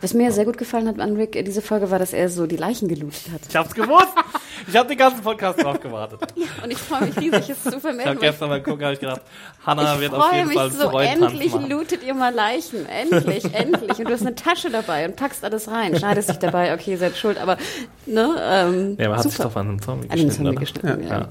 Was 0.00 0.12
mir 0.12 0.30
sehr 0.32 0.44
gut 0.44 0.58
gefallen 0.58 0.86
hat 0.86 1.00
an 1.00 1.16
Rick, 1.16 1.34
äh, 1.34 1.42
diese 1.42 1.62
Folge, 1.62 1.90
war, 1.90 1.98
dass 1.98 2.12
er 2.12 2.28
so 2.28 2.46
die 2.46 2.56
Leichen 2.56 2.88
gelootet 2.88 3.30
hat. 3.32 3.40
Ich 3.48 3.56
hab's 3.56 3.74
gewusst! 3.74 4.08
Ich 4.68 4.76
hab 4.76 4.86
den 4.88 4.96
ganzen 4.98 5.20
Podcast 5.22 5.62
drauf 5.62 5.80
gewartet. 5.80 6.20
Und 6.62 6.70
ich 6.70 6.78
freue 6.78 7.06
mich 7.06 7.16
riesig, 7.18 7.50
es 7.50 7.62
zu 7.62 7.70
Ich 7.76 7.80
vermelden. 7.80 8.14
hab 8.14 8.20
weil 8.22 8.30
gestern 8.30 8.48
mal 8.50 8.62
geguckt, 8.62 8.82
habe 8.82 8.92
ich 8.94 9.00
gedacht, 9.00 9.22
Hannah 9.64 9.94
Ich 9.94 10.00
wird 10.00 10.14
auf 10.14 10.24
freue 10.24 10.36
jeden 10.36 10.48
mich 10.48 10.56
Fall 10.56 10.68
einen 10.68 10.78
so, 10.78 10.90
Freudentanz 10.90 11.32
endlich 11.32 11.52
machen. 11.52 11.70
lootet 11.70 12.02
ihr 12.04 12.14
mal 12.14 12.34
Leichen. 12.34 12.86
Endlich, 12.86 13.44
endlich. 13.54 13.98
Und 13.98 14.04
du 14.08 14.12
hast 14.12 14.22
eine 14.22 14.34
Tasche 14.34 14.70
dabei 14.70 15.06
und 15.06 15.16
packst 15.16 15.42
alles 15.44 15.68
rein. 15.68 15.96
Schneidest 15.96 16.28
dich 16.28 16.38
dabei, 16.38 16.74
okay, 16.74 16.92
ihr 16.92 16.98
seid 16.98 17.16
schuld, 17.16 17.38
aber, 17.38 17.56
ne, 18.06 18.36
ähm, 18.40 18.96
Ja, 18.98 19.08
man 19.08 19.16
hat 19.18 19.24
sich 19.24 19.32
super. 19.34 19.48
doch 19.48 19.56
an 19.56 19.68
einem 19.68 19.82
Zombie 19.82 20.10
An 20.10 20.18
den 20.18 20.28
geschnitten, 20.28 20.44
Zombie 20.46 20.60
geschnitten, 20.60 21.02
ja. 21.08 21.18
Ja. 21.20 21.28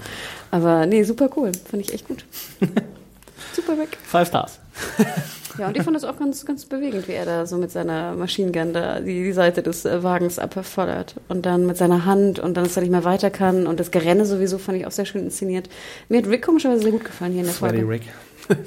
Aber 0.52 0.86
nee, 0.86 1.04
super 1.04 1.30
cool. 1.36 1.52
Fand 1.70 1.82
ich 1.84 1.94
echt 1.94 2.08
gut. 2.08 2.26
super 3.54 3.74
Rick. 3.78 3.98
Five 4.04 4.28
Stars. 4.28 4.60
Ja, 5.58 5.68
und 5.68 5.78
ich 5.78 5.84
fand 5.84 5.96
das 5.96 6.04
auch 6.04 6.18
ganz, 6.18 6.46
ganz 6.46 6.66
bewegend, 6.66 7.08
wie 7.08 7.14
er 7.14 7.26
da 7.26 7.46
so 7.46 7.58
mit 7.58 7.72
seiner 7.72 8.14
Machine 8.14 8.52
Gun 8.52 8.74
da 8.74 9.00
die, 9.00 9.24
die 9.24 9.34
Seite 9.34 9.62
des 9.62 9.86
äh, 9.86 10.02
Wagens 10.02 10.40
abfeuert. 10.40 11.16
Und 11.28 11.46
dann 11.46 11.66
mit 11.66 11.78
seiner 11.78 12.06
Hand 12.06 12.40
und 12.40 12.56
dann, 12.58 12.64
dass 12.64 12.76
er 12.76 12.82
nicht 12.82 12.92
mehr 12.92 13.04
weiter 13.04 13.30
kann. 13.30 13.68
Und 13.68 13.80
das 13.80 13.92
Gerenne 13.92 14.26
sowieso 14.26 14.58
fand 14.58 14.80
ich 14.80 14.88
auch 14.88 14.92
sehr 14.92 15.06
schön 15.06 15.24
inszeniert. 15.24 15.70
Mir 16.10 16.20
hat 16.20 16.28
Rick 16.28 16.44
komischerweise 16.44 16.82
sehr 16.82 16.92
gut 16.92 17.06
gefallen 17.06 17.34
hier 17.34 17.42
in 17.42 17.48
der 17.48 17.56
Sweaty 17.56 17.78
Folge. 17.78 17.90
Rick. 17.90 18.04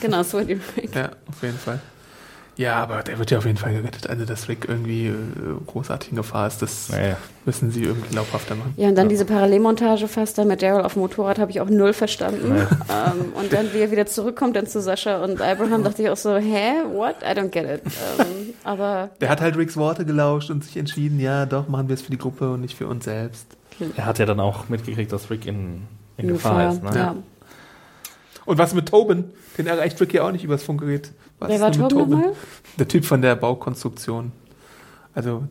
Genau, 0.00 0.24
Sweaty 0.24 0.58
Rick. 0.76 0.96
Ja, 0.96 1.12
auf 1.28 1.42
jeden 1.42 1.58
Fall. 1.58 1.78
Ja, 2.56 2.82
aber 2.82 3.02
der 3.02 3.18
wird 3.18 3.30
ja 3.30 3.38
auf 3.38 3.46
jeden 3.46 3.56
Fall 3.56 3.72
gerettet. 3.72 4.08
Also, 4.10 4.26
dass 4.26 4.48
Rick 4.48 4.66
irgendwie 4.68 5.06
äh, 5.06 5.14
großartig 5.66 6.10
in 6.10 6.16
Gefahr 6.16 6.46
ist, 6.48 6.60
das 6.60 6.90
Naja. 6.90 7.16
müssen 7.46 7.70
sie 7.70 7.84
irgendwie 7.84 8.10
glaubhafter 8.10 8.54
machen. 8.54 8.74
Ja, 8.76 8.88
und 8.88 8.94
dann 8.96 9.08
diese 9.08 9.24
Parallelmontage 9.24 10.06
fast 10.06 10.36
da 10.36 10.44
mit 10.44 10.60
Daryl 10.60 10.82
auf 10.84 10.92
dem 10.92 11.00
Motorrad 11.00 11.38
habe 11.38 11.50
ich 11.50 11.60
auch 11.62 11.70
null 11.70 11.94
verstanden. 11.94 12.52
Ähm, 12.54 13.32
und 13.34 13.52
dann, 13.54 13.72
wie 13.72 13.78
er 13.78 13.90
wieder 13.90 14.04
zurückkommt 14.04 14.54
dann 14.54 14.66
zu 14.66 14.82
Sascha 14.82 15.24
und 15.24 15.40
Abraham, 15.40 15.82
dachte 15.82 16.02
ich 16.02 16.10
auch 16.10 16.16
so, 16.16 16.36
hä, 16.36 16.72
what? 16.92 17.16
I 17.22 17.38
don't 17.38 17.48
get 17.48 17.64
it. 17.64 17.82
Ähm, 18.18 18.52
aber 18.64 19.08
Der 19.22 19.30
hat 19.30 19.40
halt 19.40 19.56
Ricks 19.56 19.76
Worte 19.78 20.04
gelauscht 20.04 20.50
und 20.50 20.62
sich 20.62 20.76
entschieden, 20.76 21.18
ja, 21.20 21.46
doch, 21.46 21.68
machen 21.68 21.88
wir 21.88 21.94
es 21.94 22.02
für 22.02 22.10
die 22.10 22.18
Gruppe 22.18 22.52
und 22.52 22.60
nicht 22.60 22.76
für 22.76 22.86
uns 22.86 23.04
selbst. 23.06 23.46
Er 23.96 24.04
hat 24.04 24.18
ja 24.18 24.26
dann 24.26 24.40
auch 24.40 24.68
mitgekriegt, 24.68 25.10
dass 25.10 25.30
Rick 25.30 25.46
in, 25.46 25.84
in 26.18 26.28
Gefahr 26.28 26.70
ist. 26.70 26.82
Ne? 26.82 26.90
ja. 26.94 27.16
Und 28.44 28.58
was 28.58 28.74
mit 28.74 28.88
Tobin? 28.90 29.24
Den 29.56 29.66
erreicht 29.66 30.00
Rick 30.00 30.12
ja 30.14 30.24
auch 30.24 30.32
nicht 30.32 30.44
übers 30.44 30.62
Funkgerät. 30.62 31.12
Was 31.42 31.48
Wer 31.50 31.60
war 31.60 31.68
mit 31.70 31.90
Tobin 31.90 32.10
nochmal? 32.10 32.32
Der 32.78 32.86
Typ 32.88 33.04
von 33.04 33.20
der 33.20 33.34
Baukonstruktion. 33.36 34.30
Also, 35.14 35.42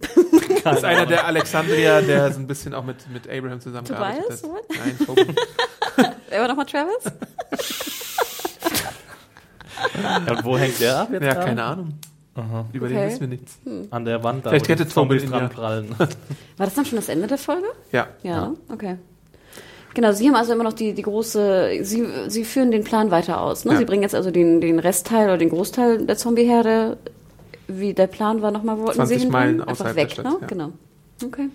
das 0.64 0.78
ist 0.78 0.84
einer 0.84 1.04
der 1.06 1.26
Alexandria, 1.26 2.00
der 2.00 2.32
so 2.32 2.40
ein 2.40 2.46
bisschen 2.46 2.72
auch 2.74 2.82
mit, 2.84 3.08
mit 3.10 3.28
Abraham 3.28 3.60
zusammengearbeitet 3.60 4.22
Tobias, 4.22 4.42
hat. 4.42 4.50
what? 4.50 4.62
Nein, 4.70 4.98
Tobin. 5.06 5.36
Wer 6.30 6.40
war 6.40 6.48
nochmal 6.48 6.66
Travis? 6.66 7.12
Ja, 10.02 10.32
und 10.32 10.44
wo 10.44 10.56
hängt 10.58 10.80
der 10.80 10.98
ab 11.00 11.08
jetzt 11.12 11.22
Ja, 11.22 11.34
gerade? 11.34 11.46
keine 11.46 11.62
Ahnung. 11.62 11.94
Über 12.72 12.88
den 12.88 12.96
Okay. 12.96 13.06
wissen 13.08 13.20
wir 13.20 13.28
nichts. 13.28 13.58
An 13.90 14.04
der 14.06 14.24
Wand, 14.24 14.46
da 14.46 14.50
Vielleicht 14.50 14.68
hätte 14.68 14.84
Tobin 14.88 15.18
Zombies 15.18 15.30
dran 15.30 15.42
ja. 15.42 15.48
prallen. 15.48 15.90
War 15.98 16.66
das 16.66 16.74
dann 16.74 16.86
schon 16.86 16.96
das 16.96 17.08
Ende 17.10 17.26
der 17.26 17.36
Folge? 17.38 17.66
Ja. 17.92 18.06
Ja, 18.22 18.48
ne? 18.48 18.56
okay. 18.72 18.96
Genau, 19.94 20.12
Sie 20.12 20.26
haben 20.26 20.34
also 20.34 20.52
immer 20.52 20.64
noch 20.64 20.72
die, 20.72 20.94
die 20.94 21.02
große, 21.02 21.78
Sie, 21.82 22.06
Sie 22.28 22.44
führen 22.44 22.70
den 22.70 22.84
Plan 22.84 23.10
weiter 23.10 23.40
aus. 23.40 23.64
Ne? 23.64 23.72
Ja. 23.72 23.78
Sie 23.78 23.84
bringen 23.84 24.02
jetzt 24.02 24.14
also 24.14 24.30
den, 24.30 24.60
den 24.60 24.78
Restteil 24.78 25.26
oder 25.26 25.38
den 25.38 25.50
Großteil 25.50 26.06
der 26.06 26.16
Zombieherde, 26.16 26.96
wie 27.68 27.94
der 27.94 28.06
Plan 28.06 28.42
war 28.42 28.50
nochmal, 28.50 28.78
wo 28.78 28.82
wollten 28.82 28.96
20 28.96 29.20
Sie 29.22 29.28
Meilen 29.28 29.48
hinbringen? 29.48 29.68
Einfach 29.68 29.94
weg, 29.94 30.08
der 30.08 30.14
Stadt, 30.14 30.24
ne? 30.24 30.38
ja. 30.40 30.46
Genau. 30.46 30.72
Okay. 31.24 31.48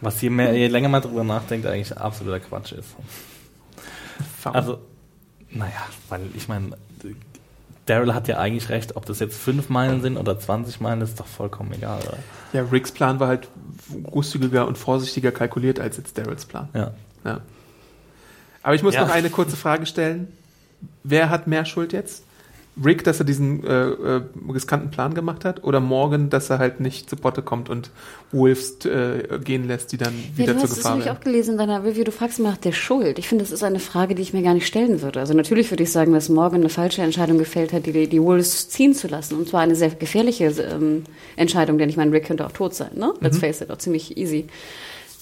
Was 0.00 0.20
je, 0.20 0.30
mehr, 0.30 0.52
je 0.52 0.66
länger 0.66 0.88
man 0.88 1.00
drüber 1.00 1.22
nachdenkt, 1.22 1.66
eigentlich 1.66 1.96
absoluter 1.96 2.40
Quatsch 2.40 2.72
ist. 2.72 2.88
Warum? 4.42 4.56
Also, 4.56 4.78
naja, 5.50 5.86
weil 6.08 6.22
ich 6.34 6.48
meine, 6.48 6.70
Daryl 7.86 8.14
hat 8.14 8.26
ja 8.26 8.38
eigentlich 8.38 8.68
recht, 8.68 8.96
ob 8.96 9.06
das 9.06 9.20
jetzt 9.20 9.36
fünf 9.36 9.68
Meilen 9.68 10.02
sind 10.02 10.16
oder 10.16 10.38
20 10.38 10.80
Meilen, 10.80 11.00
ist 11.02 11.20
doch 11.20 11.26
vollkommen 11.26 11.72
egal, 11.72 12.00
oder? 12.00 12.18
ja, 12.52 12.62
Ricks 12.70 12.92
Plan 12.92 13.20
war 13.20 13.28
halt 13.28 13.48
großzügiger 14.04 14.66
und 14.66 14.78
vorsichtiger 14.78 15.32
kalkuliert 15.32 15.80
als 15.80 15.96
jetzt 15.96 16.16
Daryls 16.18 16.44
Plan. 16.44 16.68
Ja. 16.74 16.92
Ja. 17.24 17.40
Aber 18.62 18.74
ich 18.74 18.82
muss 18.82 18.94
Ja. 18.94 19.02
noch 19.06 19.10
eine 19.12 19.30
kurze 19.30 19.56
Frage 19.56 19.86
stellen. 19.86 20.28
Wer 21.04 21.30
hat 21.30 21.46
mehr 21.46 21.64
Schuld 21.64 21.92
jetzt? 21.92 22.24
Rick, 22.82 23.04
dass 23.04 23.18
er 23.18 23.26
diesen 23.26 23.62
äh, 23.66 23.84
äh, 23.90 24.22
riskanten 24.50 24.90
Plan 24.90 25.12
gemacht 25.12 25.44
hat, 25.44 25.62
oder 25.62 25.78
Morgan, 25.78 26.30
dass 26.30 26.48
er 26.48 26.58
halt 26.58 26.80
nicht 26.80 27.10
zu 27.10 27.16
Potte 27.16 27.42
kommt 27.42 27.68
und 27.68 27.90
Wolves 28.30 28.82
äh, 28.86 29.38
gehen 29.44 29.68
lässt, 29.68 29.92
die 29.92 29.98
dann 29.98 30.14
Ja, 30.14 30.38
wieder 30.38 30.52
du 30.54 30.60
zur 30.60 30.62
hast 30.62 30.70
es 30.70 30.76
Gefahr 30.78 30.92
nämlich 30.92 31.04
werden? 31.06 31.18
auch 31.18 31.22
gelesen 31.22 31.50
in 31.52 31.58
deiner 31.58 31.84
Review. 31.84 32.02
Du 32.04 32.12
fragst 32.12 32.38
nach 32.38 32.56
der 32.56 32.72
Schuld. 32.72 33.18
Ich 33.18 33.28
finde, 33.28 33.44
das 33.44 33.52
ist 33.52 33.62
eine 33.62 33.78
Frage, 33.78 34.14
die 34.14 34.22
ich 34.22 34.32
mir 34.32 34.42
gar 34.42 34.54
nicht 34.54 34.66
stellen 34.66 35.02
würde. 35.02 35.20
Also 35.20 35.34
natürlich 35.34 35.70
würde 35.70 35.82
ich 35.82 35.92
sagen, 35.92 36.14
dass 36.14 36.30
Morgan 36.30 36.60
eine 36.60 36.70
falsche 36.70 37.02
Entscheidung 37.02 37.36
gefällt 37.36 37.74
hat, 37.74 37.84
die, 37.84 38.06
die 38.08 38.22
Wolves 38.22 38.70
ziehen 38.70 38.94
zu 38.94 39.06
lassen. 39.06 39.36
Und 39.36 39.50
zwar 39.50 39.60
eine 39.60 39.76
sehr 39.76 39.90
gefährliche 39.90 40.46
ähm, 40.46 41.04
Entscheidung, 41.36 41.76
denn 41.76 41.90
ich 41.90 41.98
meine, 41.98 42.10
Rick 42.12 42.24
könnte 42.24 42.46
auch 42.46 42.52
tot 42.52 42.74
sein, 42.74 42.92
ne? 42.94 43.12
Let's 43.20 43.36
face 43.38 43.60
it, 43.60 43.70
auch 43.70 43.78
ziemlich 43.78 44.16
easy. 44.16 44.46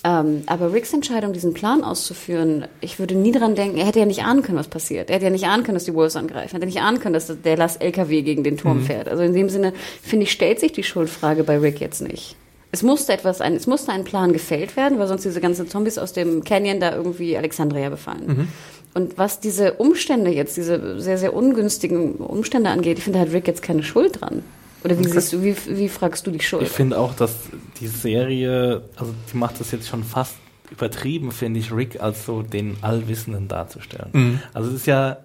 Ähm, 0.03 0.45
aber 0.47 0.73
Ricks 0.73 0.95
Entscheidung, 0.95 1.35
diesen 1.35 1.53
Plan 1.53 1.85
auszuführen, 1.85 2.65
ich 2.81 2.99
würde 2.99 3.15
nie 3.15 3.33
dran 3.33 3.55
denken, 3.55 3.77
er 3.77 3.87
hätte 3.87 3.99
ja 3.99 4.07
nicht 4.07 4.25
ahnen 4.25 4.43
können, 4.43 4.57
was 4.57 4.69
passiert. 4.69 5.11
Er 5.11 5.17
hätte 5.17 5.27
ja 5.27 5.31
nicht 5.31 5.47
ahnen 5.47 5.63
können, 5.63 5.75
dass 5.75 5.85
die 5.85 5.95
Wolves 5.95 6.17
angreifen. 6.17 6.51
Er 6.51 6.55
hätte 6.55 6.67
nicht 6.67 6.81
ahnen 6.81 7.01
können, 7.01 7.13
dass 7.13 7.31
der 7.43 7.57
Last 7.57 7.83
LKW 7.83 8.23
gegen 8.23 8.43
den 8.43 8.57
Turm 8.57 8.83
fährt. 8.83 9.09
Also 9.09 9.23
in 9.23 9.35
dem 9.35 9.51
Sinne, 9.51 9.75
finde 10.03 10.25
ich, 10.25 10.33
stellt 10.33 10.59
sich 10.59 10.73
die 10.73 10.85
Schuldfrage 10.85 11.45
bei 11.45 11.59
Rick 11.59 11.81
jetzt 11.81 12.01
nicht. 12.01 12.37
Es 12.73 12.83
musste 12.83 13.13
etwas, 13.13 13.41
ein, 13.41 13.55
es 13.57 13.67
musste 13.67 13.93
ein 13.93 14.05
Plan 14.05 14.33
gefällt 14.33 14.77
werden, 14.77 14.99
weil 14.99 15.09
sonst 15.09 15.25
diese 15.25 15.41
ganzen 15.41 15.69
Zombies 15.69 15.99
aus 15.99 16.13
dem 16.13 16.45
Canyon 16.45 16.81
da 16.81 16.95
irgendwie 16.95 17.37
Alexandria 17.37 17.91
befallen. 17.91 18.49
Und 18.95 19.19
was 19.19 19.41
diese 19.41 19.75
Umstände 19.75 20.31
jetzt, 20.31 20.57
diese 20.57 21.01
sehr, 21.01 21.19
sehr 21.19 21.35
ungünstigen 21.35 22.15
Umstände 22.15 22.71
angeht, 22.71 22.99
ich 22.99 23.05
finde, 23.05 23.19
da 23.19 23.27
hat 23.27 23.33
Rick 23.33 23.47
jetzt 23.49 23.63
keine 23.63 23.83
Schuld 23.83 24.21
dran. 24.21 24.43
Oder 24.85 24.99
wie 24.99 25.05
siehst 25.05 25.33
du, 25.33 25.43
wie, 25.43 25.57
wie 25.69 25.89
fragst 25.89 26.27
du 26.27 26.31
die 26.31 26.41
Schuld? 26.41 26.63
Ich 26.63 26.71
finde 26.71 26.99
auch, 26.99 27.15
dass 27.15 27.35
die 27.81 27.87
Serie, 27.87 28.83
also 28.97 29.15
die 29.33 29.37
macht 29.37 29.61
das 29.61 29.71
jetzt 29.73 29.89
schon 29.89 30.05
fast 30.05 30.37
übertrieben, 30.71 31.33
finde 31.33 31.61
ich, 31.61 31.73
Rick 31.73 32.01
als 32.01 32.25
so 32.25 32.43
den 32.43 32.77
Allwissenden 32.81 33.49
darzustellen. 33.49 34.41
Also 34.55 34.71
es 34.71 34.77
ist 34.77 34.87
ja 34.87 35.19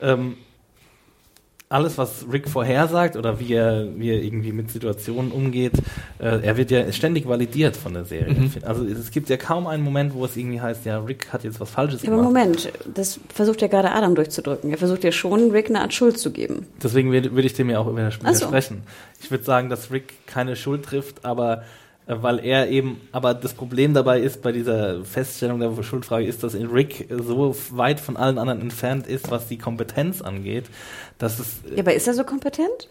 ähm, 0.00 0.36
alles, 1.70 1.98
was 1.98 2.26
Rick 2.30 2.48
vorhersagt 2.48 3.16
oder 3.16 3.40
wie 3.40 3.52
er, 3.54 3.88
wie 3.96 4.10
er 4.10 4.22
irgendwie 4.22 4.52
mit 4.52 4.70
Situationen 4.70 5.32
umgeht, 5.32 5.72
äh, 6.20 6.40
er 6.42 6.56
wird 6.56 6.70
ja 6.70 6.92
ständig 6.92 7.26
validiert 7.26 7.76
von 7.76 7.94
der 7.94 8.04
Serie. 8.04 8.36
Also 8.62 8.84
es 8.84 9.10
gibt 9.10 9.28
ja 9.28 9.36
kaum 9.36 9.66
einen 9.66 9.82
Moment, 9.82 10.14
wo 10.14 10.24
es 10.24 10.36
irgendwie 10.36 10.60
heißt, 10.60 10.84
ja, 10.84 10.98
Rick 11.00 11.32
hat 11.32 11.42
jetzt 11.42 11.58
was 11.60 11.70
Falsches 11.70 12.02
Ja, 12.02 12.08
aber 12.12 12.18
gemacht. 12.18 12.34
Moment, 12.34 12.72
das 12.94 13.18
versucht 13.32 13.60
ja 13.62 13.68
gerade 13.68 13.90
Adam 13.90 14.14
durchzudrücken. 14.14 14.70
Er 14.70 14.78
versucht 14.78 15.02
ja 15.04 15.10
schon, 15.10 15.50
Rick 15.50 15.68
eine 15.70 15.80
Art 15.80 15.94
Schuld 15.94 16.18
zu 16.18 16.30
geben. 16.30 16.66
Deswegen 16.82 17.10
würde 17.10 17.40
ich 17.46 17.54
dem 17.54 17.70
ja 17.70 17.78
auch 17.80 17.86
widers- 17.90 18.14
Ach 18.22 18.34
so. 18.34 18.46
widersprechen. 18.46 18.82
Ich 19.22 19.30
würde 19.30 19.42
sagen, 19.44 19.68
dass 19.70 19.90
Rick 19.90 20.26
keine 20.26 20.54
Schuld 20.56 20.84
trifft, 20.84 21.24
aber 21.24 21.64
weil 22.06 22.38
er 22.44 22.68
eben, 22.68 23.00
aber 23.12 23.32
das 23.34 23.54
Problem 23.54 23.94
dabei 23.94 24.20
ist 24.20 24.42
bei 24.42 24.52
dieser 24.52 25.04
Feststellung 25.04 25.60
der 25.60 25.82
Schuldfrage 25.82 26.26
ist, 26.26 26.42
dass 26.42 26.54
Rick 26.54 27.08
so 27.10 27.56
weit 27.70 27.98
von 28.00 28.16
allen 28.16 28.38
anderen 28.38 28.60
entfernt 28.60 29.06
ist, 29.06 29.30
was 29.30 29.48
die 29.48 29.56
Kompetenz 29.58 30.20
angeht, 30.20 30.66
dass 31.18 31.38
es 31.38 31.60
Ja, 31.74 31.78
aber 31.80 31.94
ist 31.94 32.06
er 32.06 32.14
so 32.14 32.24
kompetent? 32.24 32.88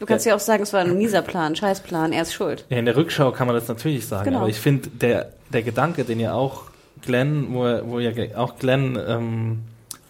Du 0.00 0.06
kannst 0.06 0.26
ja, 0.26 0.34
auch 0.34 0.40
sagen, 0.40 0.62
es 0.62 0.72
war 0.72 0.80
ein 0.80 0.96
mieser 0.96 1.22
Plan, 1.22 1.56
Scheißplan, 1.56 2.12
er 2.12 2.22
ist 2.22 2.32
schuld. 2.32 2.64
Ja, 2.68 2.78
in 2.78 2.84
der 2.84 2.96
Rückschau 2.96 3.32
kann 3.32 3.46
man 3.48 3.56
das 3.56 3.66
natürlich 3.68 4.06
sagen, 4.06 4.26
Genau. 4.26 4.38
aber 4.40 4.48
ich 4.48 4.58
finde, 4.58 4.88
der, 4.90 5.32
der 5.52 5.62
Gedanke, 5.62 6.04
den 6.04 6.20
ja 6.20 6.34
auch 6.34 6.62
Glenn, 7.02 7.52
wo, 7.52 7.64
er- 7.64 7.88
wo 7.88 7.98
ja 7.98 8.10
auch 8.36 8.58
Glenn 8.58 8.96
ähm, 9.08 9.58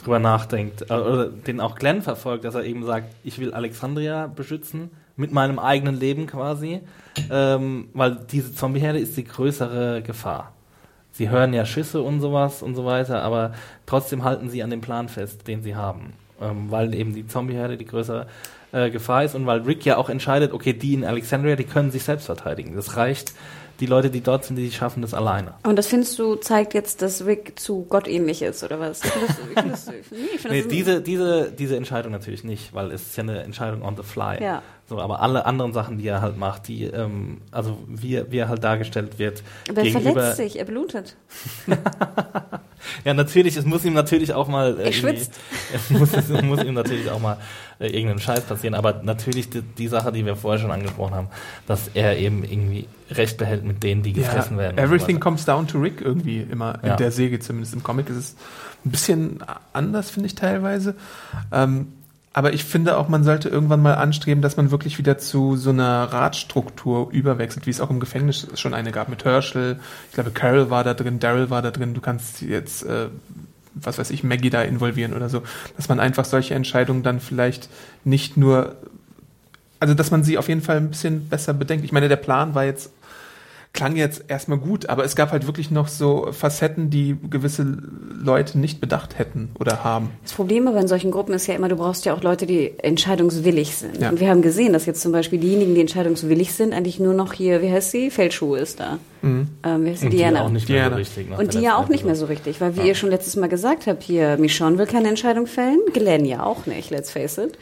drüber 0.03 0.19
nachdenkt, 0.19 0.83
äh, 0.91 0.95
oder 0.95 1.27
den 1.29 1.61
auch 1.61 1.75
Glenn 1.77 2.03
verfolgt, 2.03 2.45
dass 2.45 2.55
er 2.55 2.65
eben 2.65 2.85
sagt, 2.85 3.15
ich 3.25 3.39
will 3.39 3.53
Alexandria 3.55 4.27
beschützen, 4.27 4.91
mit 5.19 5.33
meinem 5.33 5.59
eigenen 5.59 5.99
Leben 5.99 6.27
quasi, 6.27 6.81
ähm, 7.31 7.89
weil 7.93 8.19
diese 8.31 8.55
Zombieherde 8.55 8.99
ist 8.99 9.17
die 9.17 9.25
größere 9.25 10.01
Gefahr. 10.03 10.53
Sie 11.13 11.29
hören 11.29 11.53
ja 11.53 11.67
Schüsse 11.67 12.01
und 12.01 12.21
sowas 12.21 12.63
und 12.63 12.77
so 12.77 12.85
weiter, 12.85 13.23
aber 13.23 13.53
trotzdem 13.87 14.23
halten 14.23 14.49
sie 14.49 14.63
an 14.63 14.71
dem 14.71 14.81
Plan 14.81 15.09
fest, 15.09 15.49
den 15.49 15.63
sie 15.63 15.75
haben. 15.75 16.13
Ähm, 16.41 16.71
weil 16.71 16.95
eben 16.95 17.15
die 17.15 17.27
Zombieherde 17.27 17.77
die 17.77 17.85
größere 17.85 18.29
äh, 18.71 18.91
Gefahr 18.91 19.25
ist 19.25 19.35
und 19.35 19.45
weil 19.45 19.63
Rick 19.63 19.85
ja 19.85 19.97
auch 19.97 20.09
entscheidet, 20.09 20.53
okay, 20.53 20.73
die 20.73 20.95
in 20.95 21.05
Alexandria, 21.05 21.57
die 21.57 21.65
können 21.65 21.91
sich 21.91 22.05
selbst 22.05 22.27
verteidigen. 22.27 22.77
Das 22.77 22.97
reicht. 22.97 23.33
Die 23.81 23.87
Leute, 23.87 24.11
die 24.11 24.21
dort 24.21 24.45
sind, 24.45 24.57
die 24.57 24.73
schaffen 24.73 25.03
das 25.03 25.15
alleine. 25.15 25.55
Und 25.65 25.77
das 25.77 25.87
findest 25.87 26.19
du, 26.19 26.35
zeigt 26.35 26.75
jetzt, 26.75 27.01
dass 27.01 27.25
Rick 27.25 27.61
zu 27.61 27.85
gottähnlich 27.85 28.43
ist, 28.43 28.65
oder 28.65 28.81
was? 28.81 29.05
Ich 29.05 29.11
finde 29.13 29.27
das, 29.27 29.39
ich 29.39 29.57
finde 29.57 29.71
das, 29.71 29.87
nee, 30.11 30.19
ich 30.35 30.45
Nee, 30.51 30.63
diese, 30.63 31.01
diese, 31.01 31.53
diese 31.53 31.77
Entscheidung 31.77 32.11
natürlich 32.11 32.43
nicht, 32.43 32.75
weil 32.75 32.91
es 32.91 33.03
ist 33.03 33.17
ja 33.17 33.23
eine 33.23 33.43
Entscheidung 33.43 33.83
on 33.83 33.97
the 33.97 34.03
fly. 34.03 34.43
Ja. 34.43 34.63
So, 34.89 34.99
aber 35.01 35.21
alle 35.21 35.45
anderen 35.45 35.75
Sachen, 35.75 35.99
die 35.99 36.07
er 36.09 36.23
halt 36.23 36.39
macht, 36.39 36.67
die, 36.69 36.85
ähm, 36.85 37.43
also 37.51 37.77
wie, 37.89 38.15
er- 38.15 38.33
wie 38.33 38.39
er 38.39 38.49
halt 38.49 38.65
dargestellt 38.65 39.19
wird, 39.19 39.43
aber 39.69 39.79
er 39.79 39.85
gegenüber. 39.85 40.13
verletzt 40.15 40.37
sich, 40.39 40.59
er 40.59 40.65
blutet. 40.65 41.17
Ja, 43.05 43.13
natürlich, 43.13 43.57
es 43.57 43.65
muss 43.65 43.85
ihm 43.85 43.93
natürlich 43.93 44.33
auch 44.33 44.47
mal. 44.49 44.79
Äh, 44.79 44.85
Er 44.85 44.93
schwitzt. 44.93 45.33
Es 45.75 45.91
muss, 45.91 46.13
es 46.15 46.29
muss 46.43 46.63
ihm 46.63 46.75
natürlich 46.75 47.11
auch 47.11 47.19
mal 47.21 47.37
äh, 47.81 47.89
irgendein 47.89 48.19
Scheiß 48.21 48.43
passieren, 48.43 48.75
aber 48.75 49.03
natürlich 49.03 49.51
die, 49.51 49.61
die 49.63 49.89
Sache, 49.89 50.13
die 50.13 50.25
wir 50.25 50.37
vorher 50.37 50.59
schon 50.61 50.71
angesprochen 50.71 51.15
haben, 51.15 51.29
dass 51.67 51.91
er 51.93 52.17
eben 52.17 52.45
irgendwie 52.45 52.87
Recht 53.11 53.37
behält 53.37 53.65
mit 53.65 53.83
denen, 53.83 54.03
die 54.03 54.13
gefressen 54.15 54.57
Ja, 54.57 54.63
werden. 54.63 54.77
so 54.79 54.83
everything 54.85 55.17
weiter. 55.17 55.21
comes 55.25 55.45
down 55.45 55.67
to 55.67 55.79
Rick 55.79 56.01
irgendwie 56.01 56.39
immer 56.41 56.79
Ja. 56.83 56.93
in 56.93 56.97
der 56.97 57.11
Serie 57.11 57.39
zumindest. 57.41 57.75
Im 57.75 57.83
Comic 57.83 58.09
ist 58.09 58.17
es 58.17 58.37
ein 58.87 58.91
bisschen 58.93 59.41
anders, 59.75 60.09
finde 60.11 60.29
ich 60.29 60.35
teilweise. 60.37 60.95
Ähm, 61.53 61.89
aber 62.39 62.53
ich 62.53 62.63
finde 62.63 62.99
auch, 62.99 63.09
man 63.09 63.25
sollte 63.25 63.49
irgendwann 63.49 63.83
mal 63.83 63.95
anstreben, 63.95 64.43
dass 64.43 64.57
man 64.57 64.71
wirklich 64.71 64.97
wieder 64.97 65.19
zu 65.19 65.57
so 65.57 65.71
einer 65.71 66.05
Ratstruktur 66.05 67.11
überwechselt, 67.11 67.67
wie 67.67 67.71
es 67.71 67.81
auch 67.81 67.91
im 67.91 67.99
Gefängnis 67.99 68.47
schon 68.55 68.75
eine 68.75 68.93
gab 68.93 69.09
mit 69.09 69.25
Herschel. 69.25 69.81
Ich 70.07 70.15
glaube, 70.15 70.31
Carol 70.31 70.71
war 70.71 70.85
da 70.85 70.95
drin, 70.95 71.19
Daryl 71.19 71.51
war 71.51 71.63
da 71.63 71.73
drin. 71.73 71.95
Du 71.95 72.01
kannst 72.01 72.41
jetzt, 72.41 72.85
äh, 72.85 73.09
was 73.75 73.99
weiß 73.99 74.13
ich, 74.13 74.23
Maggie 74.23 74.51
da 74.51 74.63
involvieren 74.63 75.15
oder 75.15 75.29
so. 75.29 75.43
Dass 75.77 75.89
man 75.89 75.99
einfach 75.99 76.25
solche 76.25 76.55
Entscheidungen 76.55 77.03
dann 77.03 77.19
vielleicht 77.19 77.69
nicht 78.05 78.37
nur 78.37 78.77
also 79.81 79.95
dass 79.95 80.13
man 80.13 80.23
sie 80.23 80.39
auf 80.39 80.49
jeden 80.49 80.61
Fall 80.61 80.77
ein 80.77 80.91
bisschen 80.91 81.29
besser 81.29 81.55
bedenkt. 81.55 81.85
Ich 81.85 81.93
meine, 81.93 82.09
der 82.09 82.17
Plan 82.17 82.55
war 82.55 82.65
jetzt, 82.65 82.93
klang 83.73 83.97
jetzt 83.97 84.25
erstmal 84.29 84.59
gut, 84.59 84.89
aber 84.89 85.05
es 85.05 85.15
gab 85.15 85.31
halt 85.31 85.47
wirklich 85.47 85.71
noch 85.71 85.89
so 85.89 86.29
Facetten, 86.33 86.91
die 86.91 87.17
gewisse 87.31 87.65
Leute 88.11 88.59
nicht 88.59 88.81
bedacht 88.81 89.19
hätten 89.19 89.51
oder 89.59 89.85
haben. 89.85 90.11
Das 90.23 90.33
Problem 90.33 90.67
aber 90.67 90.81
in 90.81 90.89
solchen 90.89 91.11
Gruppen 91.11 91.33
ist 91.35 91.47
ja 91.47 91.55
immer, 91.55 91.69
du 91.69 91.77
brauchst 91.77 92.05
ja 92.05 92.15
auch 92.15 92.23
Leute, 92.23 92.47
die 92.47 92.79
entscheidungswillig 92.79 93.77
sind. 93.77 94.01
Ja. 94.01 94.11
Und 94.11 94.21
wir 94.21 94.31
haben 94.31 94.43
gesehen, 94.43 94.73
dass 94.73 94.87
jetzt 94.87 95.01
zum 95.01 95.13
Beispiel 95.13 95.39
diejenigen, 95.39 95.75
die 95.75 95.81
entscheidungswillig 95.81 96.53
sind, 96.53 96.73
eigentlich 96.73 96.99
nur 96.99 97.15
noch 97.15 97.33
hier, 97.33 97.63
wie 97.63 97.71
heißt 97.71 97.91
sie? 97.91 98.11
Feldschuh 98.11 98.55
ist 98.55 98.81
da. 98.81 98.99
Ähm, 99.23 99.49
wie 99.85 99.91
heißt 99.91 100.01
sie? 100.01 100.07
Und 100.07 100.13
die 100.13 100.17
Diana. 100.17 100.43
auch 100.43 100.51
nicht 100.51 100.69
mehr 100.69 100.79
Diana. 100.79 100.91
so 100.91 100.97
richtig. 100.97 101.39
Und 101.39 101.55
die 101.55 101.61
ja 101.61 101.77
auch 101.77 101.89
nicht 101.89 102.05
mehr 102.05 102.15
so 102.15 102.27
richtig, 102.27 102.61
weil 102.61 102.77
wie 102.77 102.87
ihr 102.87 102.95
schon 102.95 103.11
letztes 103.11 103.37
Mal 103.37 103.49
gesagt 103.49 103.87
habt, 103.87 104.03
hier, 104.03 104.37
Michonne 104.39 104.79
will 104.79 104.87
keine 104.87 105.09
Entscheidung 105.09 105.47
fällen, 105.47 105.81
Glenn 105.93 106.25
ja 106.25 106.45
auch 106.45 106.67
nicht, 106.67 106.91
let's 106.91 107.11
face 107.11 107.39
it. 107.39 107.59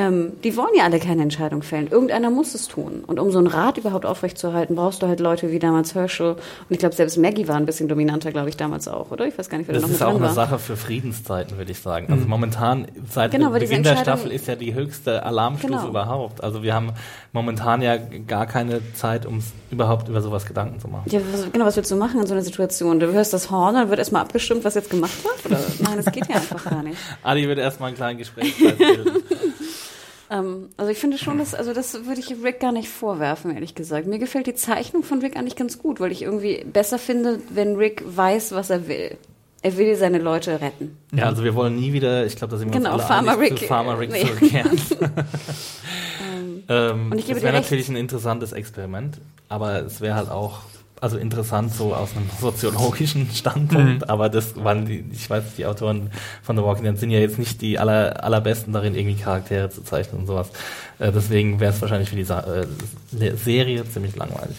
Ähm, 0.00 0.34
die 0.44 0.56
wollen 0.56 0.68
ja 0.76 0.84
alle 0.84 1.00
keine 1.00 1.22
Entscheidung 1.22 1.62
fällen. 1.62 1.88
Irgendeiner 1.88 2.30
muss 2.30 2.54
es 2.54 2.68
tun. 2.68 3.02
Und 3.08 3.18
um 3.18 3.32
so 3.32 3.38
einen 3.38 3.48
Rat 3.48 3.78
überhaupt 3.78 4.06
aufrechtzuerhalten, 4.06 4.76
brauchst 4.76 5.02
du 5.02 5.08
halt 5.08 5.18
Leute 5.18 5.50
wie 5.50 5.58
damals 5.58 5.96
Herschel. 5.96 6.34
Und 6.34 6.38
ich 6.68 6.78
glaube, 6.78 6.94
selbst 6.94 7.18
Maggie 7.18 7.48
war 7.48 7.56
ein 7.56 7.66
bisschen 7.66 7.88
dominanter, 7.88 8.30
glaube 8.30 8.48
ich, 8.48 8.56
damals 8.56 8.86
auch, 8.86 9.10
oder? 9.10 9.26
Ich 9.26 9.36
weiß 9.36 9.48
gar 9.48 9.58
nicht, 9.58 9.66
wer 9.66 9.74
da 9.74 9.80
Das 9.80 9.88
noch 9.88 9.94
ist 9.94 10.00
mit 10.00 10.06
auch 10.06 10.12
dran 10.12 10.22
eine 10.22 10.26
war. 10.28 10.46
Sache 10.46 10.58
für 10.60 10.76
Friedenszeiten, 10.76 11.58
würde 11.58 11.72
ich 11.72 11.80
sagen. 11.80 12.12
Also 12.12 12.28
momentan, 12.28 12.86
seit 13.12 13.32
Genau, 13.32 13.50
Beginn 13.50 13.82
der 13.82 13.96
Staffel 13.96 14.30
ist 14.30 14.46
ja 14.46 14.54
die 14.54 14.72
höchste 14.72 15.24
Alarmstufe 15.26 15.72
Genau. 15.74 15.88
überhaupt. 15.88 16.44
Also 16.44 16.62
wir 16.62 16.74
haben 16.74 16.92
momentan 17.32 17.82
ja 17.82 17.96
gar 17.96 18.46
keine 18.46 18.80
Zeit, 18.94 19.26
um 19.26 19.42
überhaupt 19.72 20.08
über 20.08 20.20
sowas 20.22 20.46
Gedanken 20.46 20.78
zu 20.78 20.86
machen. 20.86 21.10
Ja, 21.10 21.18
was, 21.32 21.50
genau, 21.50 21.64
was 21.64 21.74
willst 21.76 21.90
du 21.90 21.96
machen 21.96 22.20
in 22.20 22.26
so 22.28 22.34
einer 22.34 22.42
Situation? 22.44 23.00
Du 23.00 23.12
hörst 23.12 23.32
das 23.32 23.50
Horn, 23.50 23.74
dann 23.74 23.88
wird 23.88 23.98
erstmal 23.98 24.22
abgestimmt, 24.22 24.64
was 24.64 24.76
jetzt 24.76 24.90
gemacht 24.90 25.24
wird? 25.24 25.44
Oder? 25.46 25.60
Nein, 25.80 25.96
das 26.04 26.12
geht 26.14 26.28
ja 26.28 26.36
einfach 26.36 26.64
gar 26.70 26.84
nicht. 26.84 26.98
Adi 27.24 27.48
würde 27.48 27.62
erstmal 27.62 27.88
einen 27.88 27.96
kleinen 27.96 28.18
Gesprächskreis 28.18 28.74
bilden. 28.78 29.10
Ähm, 30.30 30.68
also 30.76 30.90
ich 30.90 30.98
finde 30.98 31.18
schon, 31.18 31.38
dass, 31.38 31.54
also 31.54 31.72
das 31.72 32.06
würde 32.06 32.20
ich 32.20 32.34
Rick 32.42 32.60
gar 32.60 32.72
nicht 32.72 32.88
vorwerfen, 32.88 33.54
ehrlich 33.54 33.74
gesagt. 33.74 34.06
Mir 34.06 34.18
gefällt 34.18 34.46
die 34.46 34.54
Zeichnung 34.54 35.02
von 35.02 35.20
Rick 35.20 35.36
eigentlich 35.36 35.56
ganz 35.56 35.78
gut, 35.78 36.00
weil 36.00 36.12
ich 36.12 36.22
irgendwie 36.22 36.64
besser 36.64 36.98
finde, 36.98 37.40
wenn 37.50 37.76
Rick 37.76 38.02
weiß, 38.06 38.52
was 38.52 38.70
er 38.70 38.88
will. 38.88 39.16
Er 39.60 39.76
will 39.76 39.96
seine 39.96 40.18
Leute 40.18 40.60
retten. 40.60 40.96
Ja, 41.12 41.24
also 41.24 41.42
wir 41.42 41.54
wollen 41.54 41.76
nie 41.76 41.92
wieder, 41.92 42.24
ich 42.26 42.36
glaube, 42.36 42.52
da 42.52 42.58
sind 42.58 42.72
wir 42.72 42.78
Genau, 42.78 42.94
uns 42.94 43.04
Farmer 43.04 43.32
einig, 43.32 43.50
Rick, 43.52 43.58
zu 43.58 43.64
Farmer 43.66 43.98
Rick 43.98 44.12
nee. 44.12 44.20
zurückkehren. 44.24 44.80
ähm, 46.68 47.10
Und 47.10 47.18
ich 47.18 47.26
gebe 47.26 47.40
das 47.40 47.42
wäre 47.42 47.60
natürlich 47.60 47.88
ein 47.88 47.96
interessantes 47.96 48.52
Experiment, 48.52 49.18
aber 49.48 49.82
es 49.82 50.00
wäre 50.00 50.14
halt 50.14 50.30
auch, 50.30 50.60
also 51.00 51.18
interessant 51.18 51.72
so 51.74 51.94
aus 51.94 52.10
einem 52.16 52.28
soziologischen 52.40 53.30
Standpunkt, 53.30 54.08
aber 54.08 54.28
das 54.28 54.62
waren 54.62 54.86
die, 54.86 55.04
ich 55.12 55.28
weiß, 55.28 55.54
die 55.56 55.66
Autoren 55.66 56.10
von 56.42 56.56
The 56.56 56.62
Walking 56.62 56.84
Dead 56.84 56.98
sind 56.98 57.10
ja 57.10 57.18
jetzt 57.18 57.38
nicht 57.38 57.60
die 57.60 57.78
aller, 57.78 58.22
allerbesten 58.24 58.72
darin, 58.72 58.94
irgendwie 58.94 59.16
Charaktere 59.16 59.70
zu 59.70 59.82
zeichnen 59.82 60.20
und 60.20 60.26
sowas. 60.26 60.50
Äh, 60.98 61.12
deswegen 61.12 61.60
wäre 61.60 61.72
es 61.72 61.80
wahrscheinlich 61.80 62.08
für 62.08 62.16
die 62.16 62.24
Sa 62.24 62.40
äh, 62.40 62.66
Serie 63.36 63.88
ziemlich 63.88 64.16
langweilig. 64.16 64.56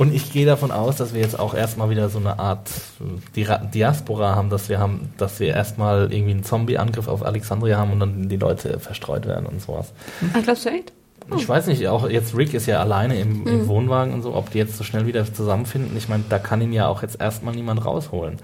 Und 0.00 0.14
ich 0.14 0.32
gehe 0.32 0.46
davon 0.46 0.70
aus, 0.70 0.96
dass 0.96 1.12
wir 1.12 1.20
jetzt 1.20 1.38
auch 1.38 1.52
erstmal 1.52 1.90
wieder 1.90 2.08
so 2.08 2.18
eine 2.18 2.38
Art 2.38 2.70
äh, 3.00 3.04
Dira 3.36 3.58
Diaspora 3.58 4.34
haben, 4.34 4.48
dass 4.48 4.70
wir 4.70 4.78
haben, 4.78 5.12
dass 5.18 5.40
wir 5.40 5.48
erstmal 5.48 6.10
irgendwie 6.10 6.32
einen 6.32 6.42
Zombie-Angriff 6.42 7.06
auf 7.06 7.22
Alexandria 7.22 7.76
haben 7.76 7.92
und 7.92 8.00
dann 8.00 8.28
die 8.28 8.38
Leute 8.38 8.80
verstreut 8.80 9.26
werden 9.26 9.44
und 9.44 9.60
sowas. 9.60 9.92
Ah, 10.32 10.40
glaubst 10.42 10.64
du 10.64 10.70
echt? 10.70 10.92
Ich 11.36 11.48
weiß 11.48 11.66
nicht, 11.66 11.86
auch 11.88 12.08
jetzt 12.08 12.36
Rick 12.36 12.54
ist 12.54 12.66
ja 12.66 12.80
alleine 12.80 13.18
im, 13.18 13.46
im 13.46 13.68
Wohnwagen 13.68 14.12
und 14.14 14.22
so, 14.22 14.34
ob 14.34 14.50
die 14.50 14.58
jetzt 14.58 14.76
so 14.76 14.84
schnell 14.84 15.06
wieder 15.06 15.24
zusammenfinden. 15.32 15.96
Ich 15.96 16.08
meine, 16.08 16.24
da 16.28 16.38
kann 16.38 16.60
ihn 16.60 16.72
ja 16.72 16.88
auch 16.88 17.02
jetzt 17.02 17.20
erstmal 17.20 17.54
niemand 17.54 17.84
rausholen. 17.84 18.38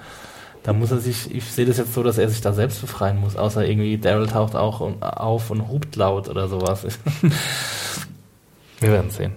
Da 0.63 0.73
muss 0.73 0.91
er 0.91 0.99
sich, 0.99 1.33
ich 1.35 1.45
sehe 1.45 1.65
das 1.65 1.79
jetzt 1.79 1.95
so, 1.95 2.03
dass 2.03 2.19
er 2.19 2.29
sich 2.29 2.41
da 2.41 2.53
selbst 2.53 2.81
befreien 2.81 3.21
muss, 3.21 3.37
außer 3.37 3.67
irgendwie 3.67 3.99
Daryl 3.99 4.27
taucht 4.27 4.57
auch 4.57 4.81
und, 4.81 5.03
auf 5.03 5.51
und 5.51 5.69
hupt 5.69 5.95
laut 5.97 6.29
oder 6.29 6.49
sowas. 6.49 6.85
wir 8.81 8.91
werden 8.91 9.11
sehen. 9.11 9.33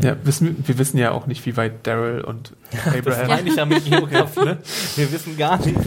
Ja, 0.00 0.16
wissen, 0.24 0.62
wir 0.66 0.78
wissen 0.78 0.98
ja 0.98 1.10
auch 1.10 1.26
nicht, 1.26 1.44
wie 1.46 1.56
weit 1.56 1.86
Daryl 1.86 2.20
und 2.22 2.52
Das 2.84 2.94
Abraham. 2.94 3.28
meine 3.28 3.48
ich 3.48 3.56
ja 3.56 3.66
mit 3.66 3.84
Geografie. 3.84 4.40
Ne? 4.40 4.58
Wir 4.96 5.12
wissen 5.12 5.36
gar 5.36 5.58
nicht. 5.64 5.78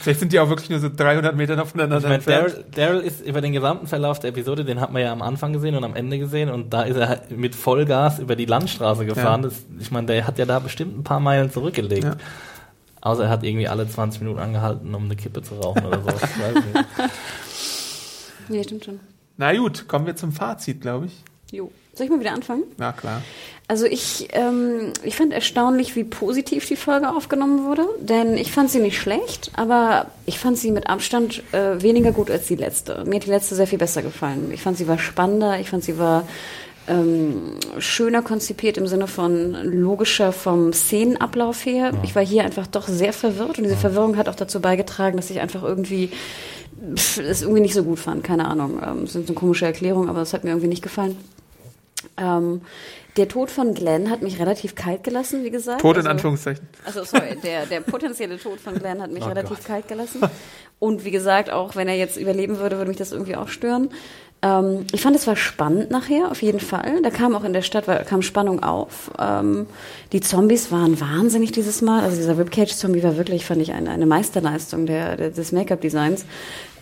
Vielleicht 0.00 0.20
sind 0.20 0.32
die 0.32 0.40
auch 0.40 0.48
wirklich 0.48 0.68
nur 0.68 0.80
so 0.80 0.88
300 0.94 1.36
Meter 1.36 1.60
aufeinander 1.62 1.98
Ich 1.98 2.02
meine, 2.02 2.16
entfernt. 2.16 2.48
Daryl, 2.48 2.64
Daryl 2.74 3.00
ist 3.00 3.24
über 3.24 3.40
den 3.40 3.52
gesamten 3.52 3.86
Verlauf 3.86 4.18
der 4.18 4.30
Episode, 4.30 4.64
den 4.64 4.80
hat 4.80 4.92
man 4.92 5.02
ja 5.02 5.12
am 5.12 5.22
Anfang 5.22 5.52
gesehen 5.52 5.76
und 5.76 5.84
am 5.84 5.94
Ende 5.94 6.18
gesehen 6.18 6.50
und 6.50 6.72
da 6.72 6.82
ist 6.82 6.96
er 6.96 7.08
halt 7.08 7.30
mit 7.30 7.54
Vollgas 7.54 8.18
über 8.18 8.34
die 8.34 8.46
Landstraße 8.46 9.06
gefahren. 9.06 9.42
Ja. 9.42 9.48
Das, 9.48 9.64
ich 9.78 9.90
meine, 9.90 10.08
der 10.08 10.26
hat 10.26 10.38
ja 10.38 10.44
da 10.44 10.58
bestimmt 10.58 10.98
ein 10.98 11.04
paar 11.04 11.20
Meilen 11.20 11.50
zurückgelegt. 11.50 12.04
Ja. 12.04 12.16
Außer 13.00 13.24
er 13.24 13.30
hat 13.30 13.42
irgendwie 13.44 13.68
alle 13.68 13.88
20 13.88 14.20
Minuten 14.22 14.40
angehalten, 14.40 14.94
um 14.94 15.04
eine 15.04 15.16
Kippe 15.16 15.42
zu 15.42 15.56
rauchen 15.56 15.84
oder 15.84 16.00
so. 16.00 16.08
Ich 16.08 16.22
weiß 16.22 16.54
nicht. 16.54 16.86
Nee, 18.48 18.62
stimmt 18.64 18.84
schon. 18.84 19.00
Na 19.36 19.52
gut, 19.56 19.88
kommen 19.88 20.06
wir 20.06 20.16
zum 20.16 20.32
Fazit, 20.32 20.80
glaube 20.80 21.06
ich. 21.06 21.12
Jo. 21.52 21.70
Soll 21.94 22.06
ich 22.06 22.10
mal 22.10 22.20
wieder 22.20 22.32
anfangen? 22.32 22.64
Na 22.78 22.92
klar. 22.92 23.20
Also 23.68 23.84
ich, 23.84 24.28
ähm, 24.32 24.92
ich 25.04 25.14
fand 25.14 25.34
erstaunlich, 25.34 25.94
wie 25.94 26.04
positiv 26.04 26.66
die 26.66 26.76
Folge 26.76 27.10
aufgenommen 27.10 27.64
wurde, 27.66 27.86
denn 28.00 28.38
ich 28.38 28.50
fand 28.50 28.70
sie 28.70 28.80
nicht 28.80 28.98
schlecht, 28.98 29.50
aber 29.54 30.06
ich 30.24 30.38
fand 30.38 30.56
sie 30.56 30.70
mit 30.70 30.88
Abstand 30.88 31.42
äh, 31.52 31.82
weniger 31.82 32.12
gut 32.12 32.30
als 32.30 32.46
die 32.46 32.56
letzte. 32.56 33.04
Mir 33.04 33.16
hat 33.16 33.26
die 33.26 33.30
letzte 33.30 33.54
sehr 33.54 33.66
viel 33.66 33.78
besser 33.78 34.00
gefallen. 34.00 34.50
Ich 34.52 34.62
fand 34.62 34.78
sie 34.78 34.88
war 34.88 34.98
spannender, 34.98 35.60
ich 35.60 35.68
fand 35.68 35.84
sie 35.84 35.98
war 35.98 36.26
ähm, 36.88 37.58
schöner 37.78 38.22
konzipiert 38.22 38.78
im 38.78 38.86
Sinne 38.86 39.06
von 39.06 39.52
logischer 39.62 40.32
vom 40.32 40.72
Szenenablauf 40.72 41.66
her. 41.66 41.92
Ich 42.02 42.14
war 42.14 42.24
hier 42.24 42.44
einfach 42.44 42.66
doch 42.66 42.88
sehr 42.88 43.12
verwirrt 43.12 43.58
und 43.58 43.64
diese 43.64 43.76
Verwirrung 43.76 44.16
hat 44.16 44.30
auch 44.30 44.34
dazu 44.34 44.60
beigetragen, 44.60 45.18
dass 45.18 45.28
ich 45.28 45.40
einfach 45.40 45.62
irgendwie 45.62 46.10
es 46.96 47.42
irgendwie 47.42 47.60
nicht 47.60 47.74
so 47.74 47.84
gut 47.84 47.98
fand. 47.98 48.24
Keine 48.24 48.46
Ahnung. 48.46 48.80
Ähm, 48.84 49.02
das 49.02 49.12
sind 49.12 49.26
so 49.26 49.34
komische 49.34 49.66
Erklärungen, 49.66 50.08
aber 50.08 50.20
das 50.20 50.32
hat 50.32 50.44
mir 50.44 50.50
irgendwie 50.50 50.68
nicht 50.68 50.82
gefallen. 50.82 51.16
Ähm, 52.16 52.62
der 53.16 53.28
Tod 53.28 53.50
von 53.50 53.74
Glenn 53.74 54.10
hat 54.10 54.22
mich 54.22 54.38
relativ 54.38 54.74
kalt 54.74 55.04
gelassen, 55.04 55.44
wie 55.44 55.50
gesagt. 55.50 55.80
Tod 55.82 55.96
in 55.96 56.00
Also- 56.00 56.10
Anführungszeichen. 56.10 56.66
also 56.84 57.04
sorry, 57.04 57.36
der, 57.42 57.66
der 57.66 57.80
potenzielle 57.82 58.38
Tod 58.38 58.60
von 58.60 58.74
Glenn 58.74 59.00
hat 59.02 59.10
mich 59.10 59.22
Oh 59.24 59.28
relativ 59.28 59.58
Gott. 59.58 59.66
kalt 59.66 59.88
gelassen. 59.88 60.20
Und 60.78 61.04
wie 61.04 61.10
gesagt, 61.10 61.50
auch 61.50 61.76
wenn 61.76 61.88
er 61.88 61.96
jetzt 61.96 62.16
überleben 62.16 62.58
würde, 62.58 62.76
würde 62.78 62.88
mich 62.88 62.98
das 62.98 63.12
irgendwie 63.12 63.36
auch 63.36 63.48
stören. 63.48 63.90
Ähm, 64.42 64.86
ich 64.92 65.00
fand, 65.00 65.14
es 65.14 65.26
war 65.26 65.36
spannend 65.36 65.90
nachher, 65.90 66.30
auf 66.30 66.42
jeden 66.42 66.58
Fall. 66.58 67.00
Da 67.02 67.10
kam 67.10 67.36
auch 67.36 67.44
in 67.44 67.52
der 67.52 67.62
Stadt, 67.62 67.86
war, 67.86 67.98
kam 67.98 68.22
Spannung 68.22 68.62
auf. 68.62 69.12
Ähm, 69.18 69.66
die 70.12 70.20
Zombies 70.20 70.72
waren 70.72 71.00
wahnsinnig 71.00 71.52
dieses 71.52 71.80
Mal. 71.80 72.02
Also 72.02 72.16
dieser 72.16 72.36
Ribcage-Zombie 72.36 73.04
war 73.04 73.16
wirklich, 73.16 73.46
fand 73.46 73.62
ich, 73.62 73.72
eine, 73.72 73.90
eine 73.90 74.06
Meisterleistung 74.06 74.86
der, 74.86 75.16
der, 75.16 75.30
des 75.30 75.52
Make-up-Designs. 75.52 76.24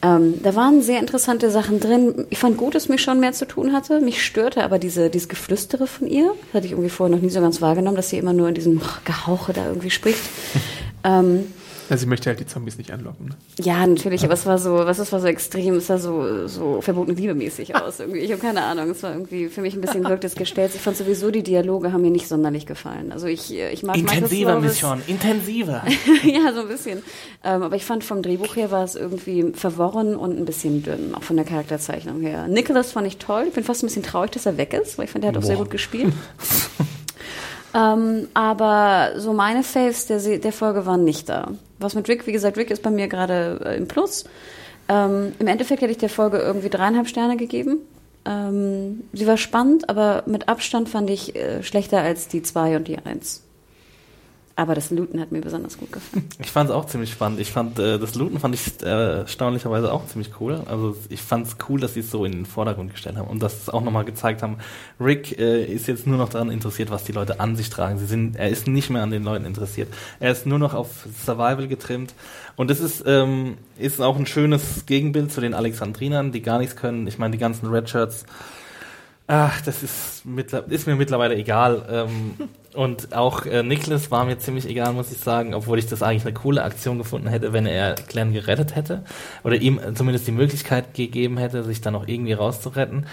Ähm, 0.03 0.43
da 0.43 0.55
waren 0.55 0.81
sehr 0.81 0.99
interessante 1.01 1.51
Sachen 1.51 1.81
drin. 1.81 2.27
Ich 2.31 2.39
fand 2.39 2.57
gut, 2.57 2.75
dass 2.75 2.89
mich 2.89 3.03
schon 3.03 3.21
mehr 3.21 3.35
zu 3.35 3.47
tun 3.47 3.75
hatte. 3.75 4.01
Mich 4.01 4.25
störte 4.25 4.65
aber 4.65 4.79
diese, 4.79 5.11
dieses 5.11 5.29
Geflüstere 5.29 5.87
von 5.87 6.09
ihr. 6.09 6.33
Das 6.47 6.55
hatte 6.55 6.67
ich 6.67 6.73
irgendwie 6.73 6.89
vorher 6.89 7.15
noch 7.15 7.23
nie 7.23 7.29
so 7.29 7.43
ganz 7.43 7.61
wahrgenommen, 7.61 7.97
dass 7.97 8.09
sie 8.09 8.17
immer 8.17 8.33
nur 8.33 8.49
in 8.49 8.55
diesem 8.55 8.81
Gehauche 9.05 9.53
da 9.53 9.67
irgendwie 9.67 9.91
spricht. 9.91 10.23
ähm, 11.05 11.45
Ja, 11.91 11.97
sie 11.97 12.07
möchte 12.07 12.31
halt 12.31 12.41
die 12.41 12.47
Zombies 12.47 12.79
nicht 12.79 12.93
anlocken. 12.93 13.27
Ne? 13.27 13.35
ja, 13.65 13.85
natürlich, 13.87 14.25
aber 14.25 14.35
es 14.35 14.47
war 14.47 14.59
so, 14.59 14.75
was 14.77 14.99
es 15.01 15.13
war 15.13 15.21
so 15.21 15.27
extrem, 15.27 15.75
es 15.75 15.89
sah 15.89 15.99
so, 15.99 16.47
so 16.47 16.81
verbotene 16.81 17.17
Liebe 17.19 17.35
mäßig 17.35 17.75
aus 17.75 17.99
irgendwie. 18.01 18.21
Ich 18.21 18.31
habe 18.31 18.41
keine 18.41 18.63
Ahnung, 18.63 18.91
es 18.91 19.03
war 19.03 19.13
irgendwie 19.13 19.49
für 19.49 19.61
mich 19.61 19.75
ein 19.75 19.81
bisschen 19.81 20.05
wirkt 20.09 20.25
es 20.25 20.37
gestellt. 20.37 20.71
Ich 20.75 20.81
fand 20.81 20.97
sowieso 20.97 21.31
die 21.31 21.43
Dialoge 21.43 21.93
haben 21.93 22.03
mir 22.03 22.11
nicht 22.11 22.29
sonderlich 22.29 22.65
gefallen. 22.65 23.13
Also 23.13 23.27
ich, 23.27 23.53
ich 23.53 23.83
mag 23.83 23.97
intensiver, 23.99 24.55
Michael 24.55 24.61
Miss 24.61 24.73
Slovis- 24.77 24.81
Sean, 24.81 25.03
intensiver. 25.09 25.83
ja, 26.25 26.53
so 26.55 26.61
ein 26.61 26.69
bisschen. 26.69 27.03
Ähm, 27.43 27.63
aber 27.63 27.77
ich 27.77 27.85
fand 27.85 28.05
vom 28.05 28.23
Drehbuch 28.23 28.55
her 28.57 28.71
war 28.71 28.85
es 28.85 28.95
irgendwie 28.95 29.53
verworren 29.55 30.15
und 30.15 30.39
ein 30.39 30.45
bisschen 30.45 30.83
dünn, 30.83 31.15
auch 31.15 31.23
von 31.25 31.37
der 31.37 31.45
Charakterzeichnung 31.45 32.21
her. 32.21 32.47
Nicholas 32.49 32.93
fand 32.93 33.07
ich 33.09 33.17
toll. 33.17 33.47
Ich 33.49 33.55
bin 33.55 33.65
fast 33.65 33.83
ein 33.83 33.87
bisschen 33.87 34.05
traurig, 34.05 34.31
dass 34.31 34.47
er 34.47 34.57
weg 34.57 34.73
ist, 34.75 34.97
weil 34.97 35.07
ich 35.07 35.11
fand, 35.11 35.25
er 35.25 35.29
hat 35.29 35.37
auch 35.37 35.43
sehr 35.43 35.57
gut 35.57 35.71
gespielt. 35.71 36.13
ähm, 37.75 38.29
aber 38.35 39.13
so 39.17 39.33
meine 39.33 39.63
Faves 39.63 40.07
der, 40.07 40.39
der 40.39 40.53
Folge 40.53 40.87
waren 40.87 41.05
nicht 41.05 41.29
da. 41.29 41.53
Was 41.79 41.95
mit 41.95 42.09
Rick, 42.09 42.27
wie 42.27 42.33
gesagt, 42.33 42.57
Rick 42.57 42.71
ist 42.71 42.83
bei 42.83 42.91
mir 42.91 43.09
gerade 43.09 43.61
äh, 43.65 43.77
im 43.77 43.89
Plus. 43.89 44.25
Ähm, 44.89 45.33
Im 45.39 45.47
Endeffekt 45.47 45.83
hätte 45.83 45.93
ich 45.93 45.99
der 45.99 46.09
Folge 46.09 46.39
irgendwie 46.39 46.69
dreieinhalb 46.69 47.09
Sterne 47.09 47.37
gegeben. 47.37 47.79
Ähm, 48.25 49.05
sie 49.13 49.27
war 49.27 49.37
spannend, 49.37 49.89
aber 49.89 50.25
mit 50.27 50.49
Abstand 50.49 50.89
fand 50.89 51.09
ich 51.11 51.37
äh, 51.37 51.63
schlechter 51.63 52.01
als 52.01 52.29
die 52.29 52.43
zwei 52.43 52.77
und 52.77 52.89
die 52.89 52.99
eins. 52.99 53.43
Aber 54.61 54.75
das 54.75 54.91
Looten 54.91 55.19
hat 55.23 55.33
mir 55.33 55.41
besonders 55.41 55.79
gut 55.79 55.91
gefallen. 55.91 56.29
Ich 56.39 56.51
fand 56.51 56.69
es 56.69 56.77
auch 56.77 56.85
ziemlich 56.85 57.11
spannend. 57.11 57.41
Ich 57.41 57.51
fand 57.51 57.79
äh, 57.79 57.99
das 57.99 58.15
Looten 58.15 58.39
fand 58.39 58.55
ich 58.55 58.83
äh, 58.83 59.21
erstaunlicherweise 59.21 59.91
auch 59.91 60.07
ziemlich 60.07 60.39
cool. 60.39 60.61
Also 60.67 60.95
ich 61.09 61.23
fand 61.23 61.47
es 61.47 61.57
cool, 61.67 61.81
dass 61.81 61.95
sie 61.95 62.01
es 62.01 62.11
so 62.11 62.27
in 62.27 62.33
den 62.33 62.45
Vordergrund 62.45 62.91
gestellt 62.91 63.17
haben 63.17 63.29
und 63.29 63.43
dass 63.43 63.63
es 63.63 63.71
auch 63.71 63.81
nochmal 63.81 64.05
gezeigt 64.05 64.43
haben. 64.43 64.59
Rick 65.01 65.39
äh, 65.39 65.65
ist 65.65 65.87
jetzt 65.89 66.07
nur 66.07 66.19
noch 66.19 66.29
daran 66.29 66.51
interessiert, 66.51 66.91
was 66.91 67.05
die 67.05 67.13
Leute 67.13 67.41
an 67.41 67.57
sich 67.57 67.71
tragen. 67.71 67.99
Sie 67.99 68.05
sind, 68.05 68.37
er 68.37 68.51
ist 68.51 68.67
nicht 68.67 68.91
mehr 68.91 69.03
an 69.03 69.11
den 69.11 69.25
Leuten 69.25 69.47
interessiert. 69.47 69.89
Er 70.19 70.31
ist 70.31 70.45
nur 70.45 70.59
noch 70.59 70.75
auf 70.75 71.09
Survival 71.25 71.67
getrimmt. 71.67 72.13
Und 72.57 72.69
das 72.69 72.81
ist 72.81 73.03
ähm, 73.07 73.57
ist 73.79 74.03
auch 74.03 74.19
ein 74.19 74.27
schönes 74.27 74.85
Gegenbild 74.85 75.33
zu 75.33 75.41
den 75.41 75.55
Alexandrinern, 75.55 76.33
die 76.33 76.43
gar 76.43 76.59
nichts 76.59 76.77
können. 76.77 77.07
Ich 77.07 77.17
meine, 77.17 77.33
die 77.33 77.39
ganzen 77.39 77.67
Redshirts. 77.71 78.27
Ach, 79.27 79.59
das 79.63 79.83
ist, 79.83 80.25
ist 80.69 80.87
mir 80.87 80.97
mittlerweile 80.97 81.35
egal. 81.35 81.87
Ähm, 81.91 82.35
und 82.75 83.15
auch 83.15 83.47
äh, 83.47 83.63
Nicholas 83.63 84.11
war 84.11 84.25
mir 84.25 84.39
ziemlich 84.39 84.69
egal, 84.69 84.93
muss 84.93 85.11
ich 85.11 85.19
sagen, 85.19 85.55
obwohl 85.55 85.79
ich 85.79 85.87
das 85.87 86.03
eigentlich 86.03 86.25
eine 86.25 86.35
coole 86.35 86.63
Aktion 86.63 86.99
gefunden 86.99 87.29
hätte, 87.29 87.53
wenn 87.53 87.67
er 87.67 87.95
Glenn 87.95 88.33
gerettet 88.33 88.77
hätte. 88.77 89.05
Oder 89.43 89.57
ihm 89.57 89.81
zumindest 89.95 90.27
die 90.27 90.33
Möglichkeit 90.33 90.95
gegeben 90.95 91.37
hätte, 91.37 91.65
sich 91.65 91.81
dann 91.81 91.97
auch 91.97 92.07
irgendwie 92.07 92.33
rauszuretten. 92.33 93.07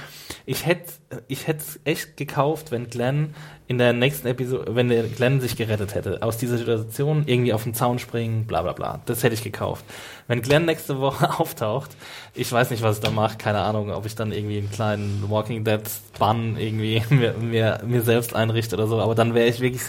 Ich 0.46 0.66
hätte 0.66 0.92
ich 1.28 1.48
hätte 1.48 1.64
echt 1.86 2.18
gekauft, 2.18 2.72
wenn 2.72 2.90
Glenn 2.90 3.34
in 3.68 3.78
der 3.78 3.94
nächsten 3.94 4.28
Episode, 4.28 4.76
wenn 4.76 4.90
der 4.90 5.04
Glenn 5.04 5.40
sich 5.40 5.56
gerettet 5.56 5.96
hätte, 5.96 6.22
aus 6.22 6.38
dieser 6.38 6.58
Situation 6.58 7.24
irgendwie 7.26 7.54
auf 7.54 7.64
den 7.64 7.74
Zaun 7.74 8.00
springen, 8.00 8.46
bla 8.46 8.62
bla 8.62 8.74
bla. 8.74 9.02
Das 9.06 9.24
hätte 9.24 9.34
ich 9.34 9.44
gekauft. 9.44 9.86
Wenn 10.28 10.42
Glenn 10.42 10.66
nächste 10.66 11.00
Woche 11.00 11.30
auftaucht, 11.40 11.92
ich 12.34 12.52
weiß 12.52 12.72
nicht, 12.72 12.84
was 12.84 12.98
ich 12.98 13.04
da 13.04 13.12
mache, 13.12 13.38
keine 13.38 13.60
Ahnung, 13.60 13.92
ob 13.92 14.06
ich 14.06 14.16
dann 14.16 14.32
irgendwie 14.32 14.58
einen 14.58 14.72
kleinen 14.72 15.30
Walking 15.30 15.64
Dead 15.64 15.82
Bann 16.20 16.58
irgendwie 16.58 17.02
mir, 17.10 17.34
mir, 17.34 17.82
mir 17.86 18.02
selbst 18.02 18.36
einrichte 18.36 18.76
oder 18.76 18.88
so, 18.88 19.00
aber 19.00 19.16
dann 19.16 19.34
wäre 19.34 19.48
ich 19.48 19.62
wirklich 19.62 19.84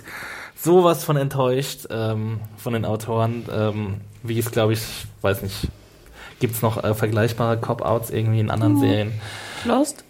sowas 0.56 1.04
von 1.04 1.16
enttäuscht 1.16 1.86
ähm, 1.90 2.40
von 2.56 2.72
den 2.72 2.84
Autoren, 2.84 3.44
ähm, 3.52 4.00
wie 4.22 4.38
es 4.38 4.50
glaube 4.50 4.72
ich, 4.72 4.80
weiß 5.22 5.42
nicht, 5.42 5.68
Gibt 6.40 6.54
es 6.54 6.62
noch 6.62 6.82
äh, 6.82 6.94
vergleichbare 6.94 7.58
Cop-Outs 7.58 8.10
irgendwie 8.10 8.40
in 8.40 8.50
anderen 8.50 8.78
Serien? 8.78 9.12
Lost? 9.64 10.04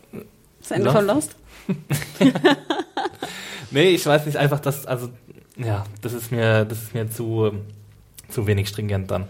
Das 0.69 0.73
Ende 0.73 0.91
Lost? 0.91 0.97
von 0.97 1.07
Lost? 1.07 1.37
Nee, 3.71 3.91
ich 3.91 4.07
weiß 4.07 4.27
nicht, 4.27 4.37
einfach 4.37 4.61
das, 4.61 4.87
also, 4.87 5.11
ja, 5.57 5.85
das 6.01 6.13
ist 6.13 6.33
mir, 6.33 6.65
das 6.65 6.83
ist 6.83 6.95
mir 6.95 7.11
zu, 7.11 7.53
zu 8.29 8.47
wenig 8.47 8.69
stringent 8.69 9.11
dann. 9.11 9.25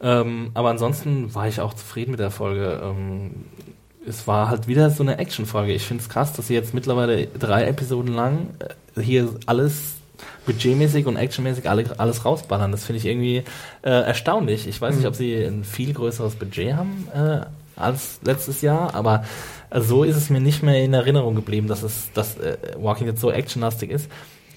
Ähm, 0.00 0.50
aber 0.54 0.70
ansonsten 0.70 1.34
war 1.34 1.48
ich 1.48 1.60
auch 1.60 1.74
zufrieden 1.74 2.12
mit 2.12 2.20
der 2.20 2.30
Folge. 2.30 2.80
Ähm, 2.82 3.46
es 4.06 4.26
war 4.26 4.48
halt 4.48 4.68
wieder 4.68 4.90
so 4.90 5.02
eine 5.02 5.18
Action-Folge. 5.18 5.72
Ich 5.72 5.84
finde 5.84 6.02
es 6.02 6.08
krass, 6.08 6.32
dass 6.34 6.48
sie 6.48 6.54
jetzt 6.54 6.74
mittlerweile 6.74 7.26
drei 7.26 7.64
Episoden 7.64 8.14
lang 8.14 8.50
äh, 8.96 9.00
hier 9.00 9.30
alles 9.46 9.94
budgetmäßig 10.46 11.06
und 11.06 11.16
actionmäßig 11.16 11.68
alle, 11.68 11.98
alles 11.98 12.24
rausballern. 12.24 12.70
Das 12.70 12.84
finde 12.84 12.98
ich 12.98 13.06
irgendwie 13.06 13.38
äh, 13.82 13.90
erstaunlich. 13.90 14.68
Ich 14.68 14.80
weiß 14.80 14.94
nicht, 14.94 15.06
ob 15.06 15.14
sie 15.14 15.34
ein 15.34 15.64
viel 15.64 15.94
größeres 15.94 16.36
Budget 16.36 16.74
haben 16.74 17.08
äh, 17.14 17.46
als 17.76 18.20
letztes 18.24 18.62
Jahr, 18.62 18.94
aber 18.94 19.24
so 19.76 20.04
ist 20.04 20.16
es 20.16 20.30
mir 20.30 20.40
nicht 20.40 20.62
mehr 20.62 20.82
in 20.82 20.94
Erinnerung 20.94 21.34
geblieben, 21.34 21.66
dass 21.68 21.82
es 21.82 22.10
dass 22.14 22.36
äh, 22.38 22.56
Walking 22.78 23.06
Dead 23.06 23.18
so 23.18 23.30
actionlastig 23.30 23.90
ist. 23.90 24.08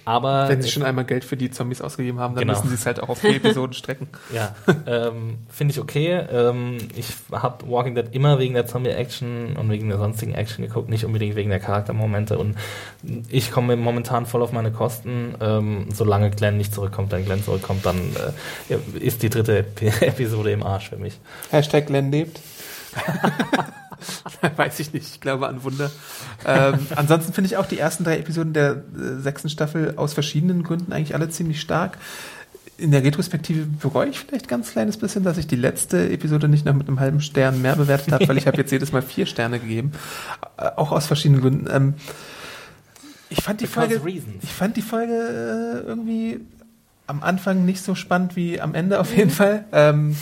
Aber 0.05 0.47
Wenn 0.47 0.61
sie 0.61 0.69
schon 0.71 0.83
einmal 0.83 1.03
Geld 1.03 1.25
für 1.25 1.35
die 1.35 1.51
Zombies 1.51 1.81
ausgegeben 1.81 2.19
haben, 2.21 2.33
dann 2.33 2.43
Genau. 2.47 2.53
müssen 2.53 2.69
sie 2.69 2.75
es 2.75 2.85
halt 2.85 3.01
auch 3.01 3.09
auf 3.09 3.19
die 3.19 3.35
Episoden 3.35 3.73
strecken. 3.73 4.07
Ja, 4.33 4.55
ähm, 4.85 5.39
finde 5.49 5.73
ich 5.73 5.81
okay. 5.81 6.13
Ähm, 6.31 6.77
ich 6.95 7.07
habe 7.29 7.69
Walking 7.69 7.93
Dead 7.93 8.05
immer 8.11 8.39
wegen 8.39 8.53
der 8.53 8.65
Zombie-Action 8.65 9.57
und 9.57 9.69
wegen 9.69 9.89
der 9.89 9.97
sonstigen 9.97 10.33
Action 10.33 10.65
geguckt, 10.65 10.87
nicht 10.87 11.03
unbedingt 11.03 11.35
wegen 11.35 11.49
der 11.49 11.59
Charaktermomente. 11.59 12.37
Und 12.37 12.55
ich 13.27 13.51
komme 13.51 13.75
momentan 13.75 14.25
voll 14.25 14.41
auf 14.43 14.53
meine 14.53 14.71
Kosten. 14.71 15.35
Ähm, 15.41 15.87
solange 15.93 16.29
Glenn 16.29 16.55
nicht 16.55 16.73
zurückkommt, 16.73 17.11
wenn 17.11 17.25
Glenn 17.25 17.43
zurückkommt, 17.43 17.85
dann 17.85 17.99
äh, 18.69 18.75
ist 18.99 19.23
die 19.23 19.29
dritte 19.29 19.57
Ep 19.57 19.81
Episode 20.01 20.51
im 20.51 20.63
Arsch 20.63 20.87
für 20.87 20.97
mich. 20.97 21.19
Hashtag 21.51 21.87
Glenn 21.87 22.11
lebt. 22.11 22.39
Weiß 24.55 24.79
ich 24.79 24.93
nicht, 24.93 25.07
ich 25.07 25.21
glaube 25.21 25.47
an 25.47 25.63
Wunder. 25.63 25.91
Ähm, 26.45 26.79
ansonsten 26.95 27.33
finde 27.33 27.47
ich 27.47 27.57
auch 27.57 27.65
die 27.65 27.79
ersten 27.79 28.03
drei 28.03 28.19
Episoden 28.19 28.53
der 28.53 28.71
äh, 28.71 29.19
sechsten 29.19 29.49
Staffel 29.49 29.93
aus 29.97 30.13
verschiedenen 30.13 30.63
Gründen 30.63 30.93
eigentlich 30.93 31.15
alle 31.15 31.29
ziemlich 31.29 31.59
stark. 31.59 31.97
In 32.77 32.91
der 32.91 33.03
Retrospektive 33.03 33.65
bereue 33.65 34.09
ich 34.09 34.19
vielleicht 34.19 34.47
ganz 34.47 34.71
kleines 34.71 34.97
bisschen, 34.97 35.23
dass 35.23 35.39
ich 35.39 35.47
die 35.47 35.55
letzte 35.55 36.09
Episode 36.11 36.47
nicht 36.47 36.63
noch 36.63 36.75
mit 36.75 36.87
einem 36.87 36.99
halben 36.99 37.21
Stern 37.21 37.61
mehr 37.61 37.75
bewertet 37.75 38.13
habe, 38.13 38.27
weil 38.27 38.37
ich 38.37 38.45
habe 38.45 38.57
jetzt 38.57 38.71
jedes 38.71 38.91
Mal 38.91 39.01
vier 39.01 39.25
Sterne 39.25 39.59
gegeben. 39.59 39.93
Äh, 40.57 40.69
auch 40.75 40.91
aus 40.91 41.07
verschiedenen 41.07 41.41
Gründen. 41.41 41.67
Ähm, 41.71 41.93
ich 43.29 43.41
fand 43.41 43.61
die 43.61 43.65
Because 43.65 43.89
Folge, 43.89 44.05
reasons. 44.05 44.43
ich 44.43 44.53
fand 44.53 44.77
die 44.77 44.81
Folge 44.81 45.13
äh, 45.13 45.87
irgendwie 45.87 46.39
am 47.07 47.23
Anfang 47.23 47.65
nicht 47.65 47.81
so 47.81 47.95
spannend 47.95 48.35
wie 48.35 48.61
am 48.61 48.75
Ende 48.75 48.99
auf 48.99 49.15
jeden 49.15 49.31
Fall. 49.31 49.65
Ähm, 49.71 50.15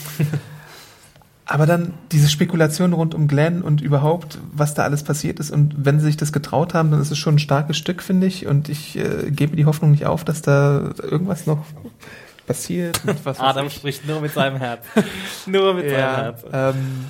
aber 1.46 1.64
dann 1.64 1.94
diese 2.10 2.28
Spekulation 2.28 2.92
rund 2.92 3.14
um 3.14 3.28
Glenn 3.28 3.62
und 3.62 3.80
überhaupt, 3.80 4.38
was 4.52 4.74
da 4.74 4.82
alles 4.82 5.04
passiert 5.04 5.38
ist. 5.38 5.52
Und 5.52 5.74
wenn 5.78 6.00
sie 6.00 6.06
sich 6.06 6.16
das 6.16 6.32
getraut 6.32 6.74
haben, 6.74 6.90
dann 6.90 7.00
ist 7.00 7.12
es 7.12 7.18
schon 7.18 7.36
ein 7.36 7.38
starkes 7.38 7.76
Stück, 7.76 8.02
finde 8.02 8.26
ich. 8.26 8.46
Und 8.46 8.68
ich 8.68 8.96
äh, 8.98 9.30
gebe 9.30 9.54
die 9.56 9.64
Hoffnung 9.64 9.92
nicht 9.92 10.06
auf, 10.06 10.24
dass 10.24 10.42
da 10.42 10.92
irgendwas 11.00 11.46
noch 11.46 11.64
passiert. 12.48 13.00
und 13.06 13.24
Was 13.24 13.38
weiß 13.38 13.40
Adam 13.40 13.68
ich. 13.68 13.74
spricht 13.74 14.06
nur 14.08 14.20
mit 14.20 14.34
seinem 14.34 14.56
Herz. 14.56 14.84
nur 15.46 15.74
mit 15.74 15.84
seinem 15.88 15.98
ja, 16.00 16.16
Herz. 16.16 16.44
ähm, 16.52 17.06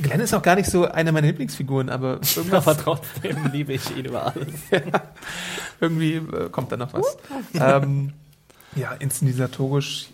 Glenn 0.00 0.20
ist 0.20 0.32
auch 0.34 0.42
gar 0.42 0.54
nicht 0.54 0.70
so 0.70 0.86
eine 0.90 1.12
meiner 1.12 1.26
Lieblingsfiguren, 1.26 1.90
aber 1.90 2.20
irgendwas, 2.36 2.66
Aber 2.66 2.78
trotzdem 2.78 3.36
liebe 3.52 3.74
ich 3.74 3.94
ihn 3.96 4.06
über 4.06 4.26
alles. 4.34 4.54
irgendwie 5.80 6.14
äh, 6.14 6.48
kommt 6.50 6.72
da 6.72 6.76
noch 6.78 6.92
was. 6.94 7.18
ähm, 7.54 8.12
ja, 8.76 8.92
inszenatorisch 8.92 10.08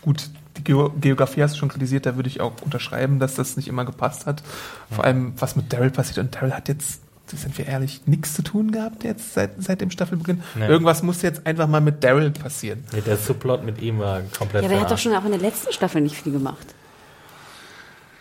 gut. 0.00 0.30
Die 0.58 0.64
Geo 0.64 0.90
Geografie 1.00 1.42
hast 1.42 1.54
du 1.54 1.58
schon 1.58 1.68
kritisiert, 1.68 2.06
da 2.06 2.16
würde 2.16 2.28
ich 2.28 2.40
auch 2.40 2.52
unterschreiben, 2.62 3.18
dass 3.18 3.34
das 3.34 3.56
nicht 3.56 3.68
immer 3.68 3.84
gepasst 3.84 4.26
hat. 4.26 4.42
Vor 4.90 5.04
allem, 5.04 5.32
was 5.38 5.56
mit 5.56 5.72
Daryl 5.72 5.90
passiert. 5.90 6.18
Und 6.18 6.34
Daryl 6.34 6.52
hat 6.52 6.68
jetzt, 6.68 7.00
sind 7.26 7.56
wir 7.56 7.66
ehrlich, 7.66 8.02
nichts 8.06 8.34
zu 8.34 8.42
tun 8.42 8.72
gehabt 8.72 9.04
jetzt 9.04 9.34
seit, 9.34 9.62
seit 9.62 9.80
dem 9.80 9.90
Staffelbeginn. 9.90 10.42
Nee. 10.54 10.66
Irgendwas 10.66 11.02
muss 11.02 11.22
jetzt 11.22 11.46
einfach 11.46 11.68
mal 11.68 11.80
mit 11.80 12.02
Daryl 12.04 12.30
passieren. 12.30 12.84
Nee, 12.92 13.00
der 13.00 13.16
Subplot 13.16 13.64
mit 13.64 13.80
ihm 13.80 13.98
war 13.98 14.20
komplett 14.36 14.62
Ja, 14.62 14.68
aber 14.68 14.78
er 14.78 14.82
hat 14.82 14.90
doch 14.90 14.98
schon 14.98 15.14
auch 15.14 15.24
in 15.24 15.32
der 15.32 15.40
letzten 15.40 15.72
Staffel 15.72 16.00
nicht 16.00 16.16
viel 16.16 16.32
gemacht. 16.32 16.74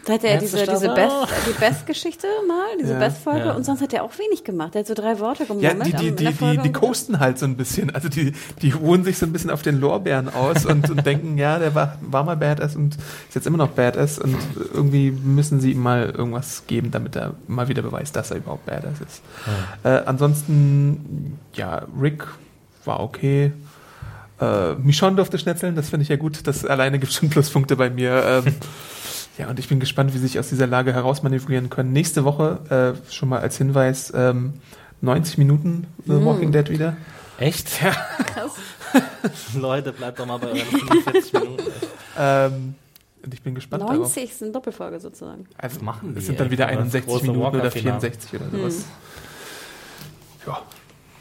Da 0.08 0.14
hat 0.14 0.24
er 0.24 0.36
ja 0.36 0.40
diese, 0.40 0.66
diese? 0.66 0.88
Beth, 0.94 1.12
die 1.48 1.60
Beth-Geschichte 1.60 2.28
mal, 2.48 2.66
diese 2.82 2.94
Ja. 2.94 3.00
Beth-Folge 3.00 3.46
Ja. 3.48 3.52
und 3.56 3.66
sonst 3.66 3.82
hat 3.82 3.92
er 3.94 4.04
auch 4.04 4.18
wenig 4.18 4.44
gemacht. 4.46 4.74
Er 4.76 4.80
hat 4.80 4.88
so 4.88 4.94
drei 4.94 5.20
Worte 5.20 5.44
Ja, 5.44 5.74
gemurmelt. 5.74 6.00
die, 6.00 6.12
die, 6.12 6.26
die, 6.28 6.32
die, 6.34 6.58
die 6.60 6.72
coasten 6.72 7.20
halt 7.20 7.38
so 7.38 7.46
ein 7.46 7.58
bisschen. 7.58 7.94
Also 7.94 8.08
die, 8.08 8.32
die 8.62 8.72
ruhen 8.72 9.04
sich 9.04 9.18
so 9.18 9.26
ein 9.26 9.34
bisschen 9.34 9.50
auf 9.50 9.62
den 9.64 9.80
Lorbeeren 9.82 10.34
aus 10.34 10.66
und, 10.66 10.90
und 10.90 11.06
denken, 11.06 11.38
ja, 11.38 11.60
der 11.60 11.76
war, 11.76 11.98
war 12.02 12.24
mal 12.24 12.38
Badass 12.38 12.76
und 12.78 12.96
ist 12.96 13.36
jetzt 13.36 13.48
immer 13.48 13.58
noch 13.58 13.70
Badass 13.70 14.18
und 14.18 14.36
irgendwie 14.74 15.12
müssen 15.12 15.60
sie 15.60 15.72
ihm 15.74 15.84
mal 15.84 16.06
irgendwas 16.10 16.64
geben, 16.68 16.90
damit 16.92 17.16
er 17.18 17.34
mal 17.48 17.68
wieder 17.68 17.82
beweist, 17.82 18.16
dass 18.16 18.32
er 18.32 18.38
überhaupt 18.38 18.66
Badass 18.66 19.02
ist. 19.06 19.22
Äh, 19.84 20.04
ansonsten, 20.06 21.38
ja, 21.54 21.84
Rick 22.02 22.24
war 22.86 23.02
okay. 23.02 23.52
Äh, 24.40 24.74
Michonne 24.76 25.16
durfte 25.16 25.38
schnetzeln, 25.40 25.76
das 25.76 25.90
finde 25.90 26.04
ich 26.04 26.10
ja 26.10 26.16
gut. 26.16 26.46
Das 26.48 26.64
alleine 26.64 27.00
gibt 27.00 27.12
schon 27.12 27.30
Pluspunkte 27.30 27.76
bei 27.76 27.90
mir. 27.90 28.24
Ähm, 28.46 28.56
ja, 29.38 29.50
und 29.50 29.60
ich 29.60 29.68
bin 29.68 29.80
gespannt, 29.80 30.14
wie 30.14 30.18
sie 30.18 30.28
sich 30.28 30.40
aus 30.40 30.50
dieser 30.50 30.68
Lage 30.68 30.94
herausmanövrieren 30.94 31.70
können. 31.70 31.94
Nächste 31.94 32.24
Woche, 32.24 32.96
äh, 33.08 33.12
schon 33.12 33.30
mal 33.30 33.40
als 33.40 33.58
Hinweis, 33.58 34.12
ähm, 34.16 34.54
90 35.02 35.38
Minuten 35.38 35.88
The 36.06 36.24
Walking 36.26 36.52
Dead 36.52 36.70
wieder. 36.70 36.98
Echt? 37.38 37.82
Ja. 37.82 37.92
Leute, 39.60 39.94
bleibt 39.94 40.20
doch 40.20 40.26
mal 40.26 40.38
bei 40.38 40.48
euren 40.48 40.60
45 40.60 41.34
Minuten. 41.34 41.64
Ähm, 42.18 42.76
und 43.24 43.34
ich 43.34 43.42
bin 43.42 43.54
gespannt 43.54 43.84
darauf. 43.84 43.98
90 43.98 44.24
ist 44.24 44.42
eine 44.42 44.52
Doppelfolge 44.54 45.00
sozusagen. 45.00 45.46
Also 45.58 45.82
machen 45.82 46.14
die, 46.14 46.20
Es 46.20 46.26
sind 46.26 46.40
dann 46.40 46.50
wieder 46.50 46.66
das 46.66 46.78
61 46.78 47.06
große 47.06 47.26
Minuten 47.26 47.40
oder 47.46 47.54
Walker-Finale. 47.64 48.00
64 48.00 48.40
oder 48.40 48.50
sowas. 48.50 48.86
Ja. 50.48 50.62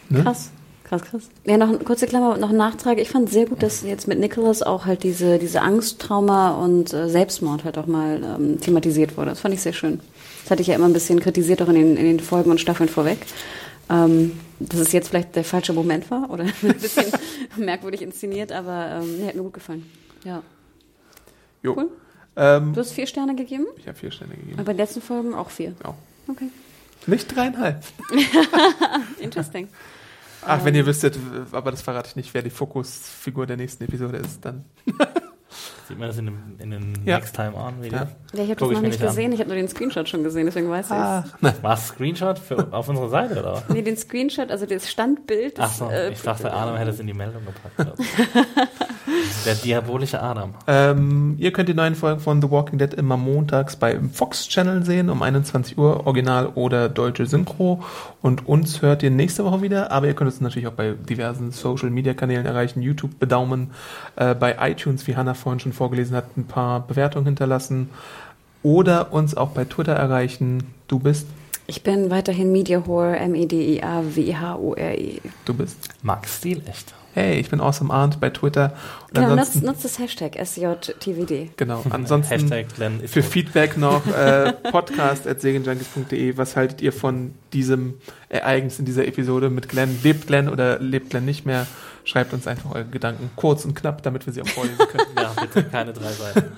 Ne? 0.08 0.22
Krass. 0.22 0.50
Krass, 0.86 1.02
krass. 1.02 1.22
Ja, 1.44 1.56
noch 1.56 1.68
eine 1.68 1.78
kurze 1.78 2.06
Klammer, 2.06 2.36
noch 2.36 2.50
ein 2.50 2.56
Nachtrag. 2.56 2.98
Ich 2.98 3.10
fand 3.10 3.28
sehr 3.28 3.46
gut, 3.46 3.60
dass 3.60 3.82
jetzt 3.82 4.06
mit 4.06 4.20
Nicholas 4.20 4.62
auch 4.62 4.84
halt 4.86 5.02
diese, 5.02 5.38
diese 5.40 5.60
Angst, 5.60 5.98
Trauma 5.98 6.50
und 6.62 6.92
äh, 6.92 7.08
Selbstmord 7.08 7.64
halt 7.64 7.76
auch 7.76 7.86
mal 7.86 8.22
ähm, 8.22 8.60
thematisiert 8.60 9.16
wurde. 9.16 9.30
Das 9.30 9.40
fand 9.40 9.52
ich 9.52 9.62
sehr 9.62 9.72
schön. 9.72 9.98
Das 10.42 10.52
hatte 10.52 10.62
ich 10.62 10.68
ja 10.68 10.76
immer 10.76 10.86
ein 10.86 10.92
bisschen 10.92 11.18
kritisiert, 11.18 11.60
auch 11.60 11.68
in 11.68 11.74
den, 11.74 11.96
in 11.96 12.04
den 12.04 12.20
Folgen 12.20 12.52
und 12.52 12.60
Staffeln 12.60 12.88
vorweg. 12.88 13.18
Ähm, 13.90 14.38
dass 14.60 14.78
es 14.78 14.92
jetzt 14.92 15.08
vielleicht 15.08 15.34
der 15.34 15.42
falsche 15.42 15.72
Moment 15.72 16.08
war 16.08 16.30
oder 16.30 16.44
ein 16.62 16.74
bisschen 16.80 17.06
merkwürdig 17.56 18.02
inszeniert, 18.02 18.52
aber 18.52 19.00
ähm, 19.02 19.18
nee, 19.18 19.26
hat 19.26 19.34
mir 19.34 19.42
gut 19.42 19.54
gefallen. 19.54 19.90
Ja. 20.24 20.42
Jo. 21.64 21.74
Cool. 21.76 21.88
Ähm, 22.36 22.74
Du 22.74 22.80
hast 22.80 22.92
vier 22.92 23.06
Sterne 23.08 23.34
gegeben, 23.34 23.66
ich 23.76 23.88
habe 23.88 23.98
vier 23.98 24.12
Sterne 24.12 24.34
gegeben. 24.34 24.54
aber 24.54 24.64
bei 24.66 24.72
den 24.72 24.78
letzten 24.78 25.00
Folgen 25.00 25.34
auch 25.34 25.50
vier. 25.50 25.72
Ja. 25.82 25.94
Okay. 26.28 26.48
Nicht 27.08 27.34
dreieinhalb. 27.34 27.82
Interesting. 29.20 29.66
Ach, 30.46 30.64
wenn 30.64 30.74
ihr 30.74 30.86
wüsstet, 30.86 31.18
aber 31.52 31.70
das 31.70 31.82
verrate 31.82 32.10
ich 32.10 32.16
nicht, 32.16 32.32
wer 32.32 32.42
die 32.42 32.50
Fokusfigur 32.50 33.46
der 33.46 33.56
nächsten 33.56 33.84
Episode 33.84 34.18
ist, 34.18 34.44
dann. 34.44 34.64
Sieht 35.88 35.98
man 35.98 36.08
das 36.08 36.18
in, 36.18 36.26
dem, 36.26 36.38
in 36.58 36.70
den 36.70 36.94
Ja. 37.04 37.18
Next 37.18 37.36
Time 37.36 37.54
On 37.54 37.80
Video? 37.80 37.98
Ja. 37.98 38.08
Ja, 38.32 38.42
ich 38.42 38.50
habe 38.50 38.60
das 38.60 38.70
noch 38.70 38.80
nicht 38.80 39.00
an. 39.00 39.06
gesehen, 39.06 39.32
ich 39.32 39.38
habe 39.38 39.48
nur 39.48 39.56
den 39.56 39.68
Screenshot 39.68 40.08
schon 40.08 40.24
gesehen, 40.24 40.46
deswegen 40.46 40.68
weiß 40.68 40.86
ich 40.86 40.90
nein. 41.40 41.54
War 41.62 41.74
es 41.74 41.86
Screenshot 41.86 42.38
für, 42.38 42.72
auf 42.72 42.88
unserer 42.88 43.08
Seite, 43.08 43.38
oder? 43.40 43.62
Nee, 43.68 43.82
den 43.82 43.96
Screenshot, 43.96 44.50
also 44.50 44.66
das 44.66 44.90
Standbild. 44.90 45.54
Ach 45.58 45.70
so, 45.70 45.88
äh, 45.88 46.10
ich 46.10 46.20
dachte, 46.20 46.52
Adam 46.52 46.76
hätte 46.76 46.90
es 46.90 47.00
in 47.00 47.06
die 47.06 47.14
Meldung 47.14 47.42
gepackt. 47.44 47.98
Der 49.44 49.54
diabolische 49.54 50.20
Adam. 50.20 50.54
Ähm, 50.66 51.36
ihr 51.38 51.52
könnt 51.52 51.68
die 51.68 51.74
neuen 51.74 51.94
Folgen 51.94 52.20
von 52.20 52.42
The 52.42 52.50
Walking 52.50 52.78
Dead 52.78 52.92
immer 52.92 53.16
montags 53.16 53.76
beim 53.76 54.10
Fox 54.10 54.48
Channel 54.48 54.84
sehen, 54.84 55.08
um 55.08 55.22
21 55.22 55.78
Uhr, 55.78 56.06
Original 56.06 56.48
oder 56.54 56.88
deutsche 56.88 57.26
Synchro. 57.26 57.84
Und 58.20 58.48
uns 58.48 58.82
hört 58.82 59.04
ihr 59.04 59.10
nächste 59.12 59.44
Woche 59.44 59.62
wieder, 59.62 59.92
aber 59.92 60.08
ihr 60.08 60.14
könnt 60.14 60.30
uns 60.30 60.40
natürlich 60.40 60.66
auch 60.66 60.72
bei 60.72 60.92
diversen 60.92 61.52
Social 61.52 61.90
Media 61.90 62.14
Kanälen 62.14 62.44
erreichen, 62.46 62.82
YouTube 62.82 63.20
bedaumen, 63.20 63.70
äh, 64.16 64.34
bei 64.34 64.56
iTunes, 64.68 65.06
wie 65.06 65.14
Hannah 65.14 65.34
vorhin 65.34 65.60
schon 65.60 65.72
vorgelesen 65.76 66.16
hat, 66.16 66.36
ein 66.36 66.46
paar 66.46 66.80
Bewertungen 66.86 67.26
hinterlassen 67.26 67.90
oder 68.62 69.12
uns 69.12 69.36
auch 69.36 69.50
bei 69.50 69.64
Twitter 69.64 69.94
erreichen. 69.94 70.64
Du 70.88 70.98
bist, 70.98 71.26
Ich 71.68 71.82
bin 71.82 72.10
weiterhin 72.10 72.52
Mediahore, 72.52 73.16
M-E-D-I-A-W-H-O-R-E. 73.18 75.20
du 75.44 75.54
bist. 75.54 75.88
Max 76.02 76.36
Stil, 76.38 76.62
echt. 76.68 76.94
Hey, 77.14 77.40
ich 77.40 77.48
bin 77.48 77.62
Awesome 77.62 77.90
Arndt 77.94 78.20
bei 78.20 78.28
Twitter. 78.28 78.74
Und 79.08 79.14
Genau, 79.14 79.28
nutzt, 79.30 79.38
ansonsten, 79.56 79.66
nutzt 79.66 79.84
das 79.86 79.98
Hashtag 79.98 80.36
SJTVD. 80.36 81.50
genau, 81.56 81.82
ansonsten 81.90 82.50
Hashtag 82.50 82.66
Für. 83.06 83.22
Feedback 83.22 83.78
noch 83.78 84.06
äh, 84.14 84.52
podcast.segenjunkies.de. 84.70 86.36
Was 86.36 86.56
haltet 86.56 86.82
ihr 86.82 86.92
von 86.92 87.32
diesem 87.54 87.94
Ereignis 88.28 88.78
in 88.78 88.84
dieser 88.84 89.06
Episode 89.06 89.48
mit 89.48 89.70
Glenn? 89.70 89.98
Lebt 90.02 90.26
Glenn 90.26 90.50
oder 90.50 90.78
lebt 90.78 91.08
Glenn 91.10 91.24
nicht 91.24 91.46
mehr? 91.46 91.66
Schreibt 92.06 92.32
uns 92.32 92.46
einfach 92.46 92.70
eure 92.72 92.84
Gedanken 92.86 93.30
kurz 93.34 93.64
und 93.64 93.74
knapp, 93.74 94.00
damit 94.04 94.24
wir 94.26 94.32
sie 94.32 94.40
auch 94.40 94.48
vorlesen 94.48 94.78
können. 94.78 95.06
Ja, 95.16 95.32
bitte 95.40 95.64
keine 95.64 95.92
drei 95.92 96.12
Seiten. 96.12 96.56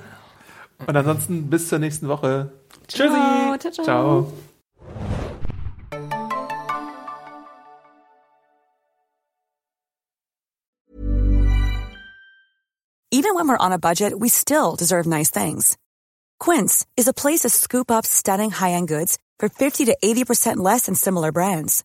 und 0.86 0.94
ansonsten 0.94 1.48
bis 1.48 1.68
zur 1.68 1.78
nächsten 1.78 2.06
Woche. 2.06 2.52
Tschüssi. 2.86 3.08
Ciao, 3.08 3.58
ciao. 3.58 3.84
Ciao. 3.84 4.32
Even 13.10 13.34
when 13.34 13.48
we're 13.48 13.56
on 13.56 13.72
a 13.72 13.78
budget, 13.78 14.12
we 14.18 14.28
still 14.28 14.76
deserve 14.76 15.06
nice 15.06 15.30
things. 15.30 15.78
Quince 16.38 16.86
is 16.96 17.08
a 17.08 17.14
place 17.14 17.40
to 17.40 17.48
scoop 17.48 17.90
up 17.90 18.04
stunning 18.04 18.50
high-end 18.50 18.86
goods 18.86 19.18
for 19.38 19.48
50 19.48 19.86
to 19.86 19.96
80% 20.04 20.58
less 20.58 20.86
than 20.86 20.94
similar 20.94 21.32
brands. 21.32 21.84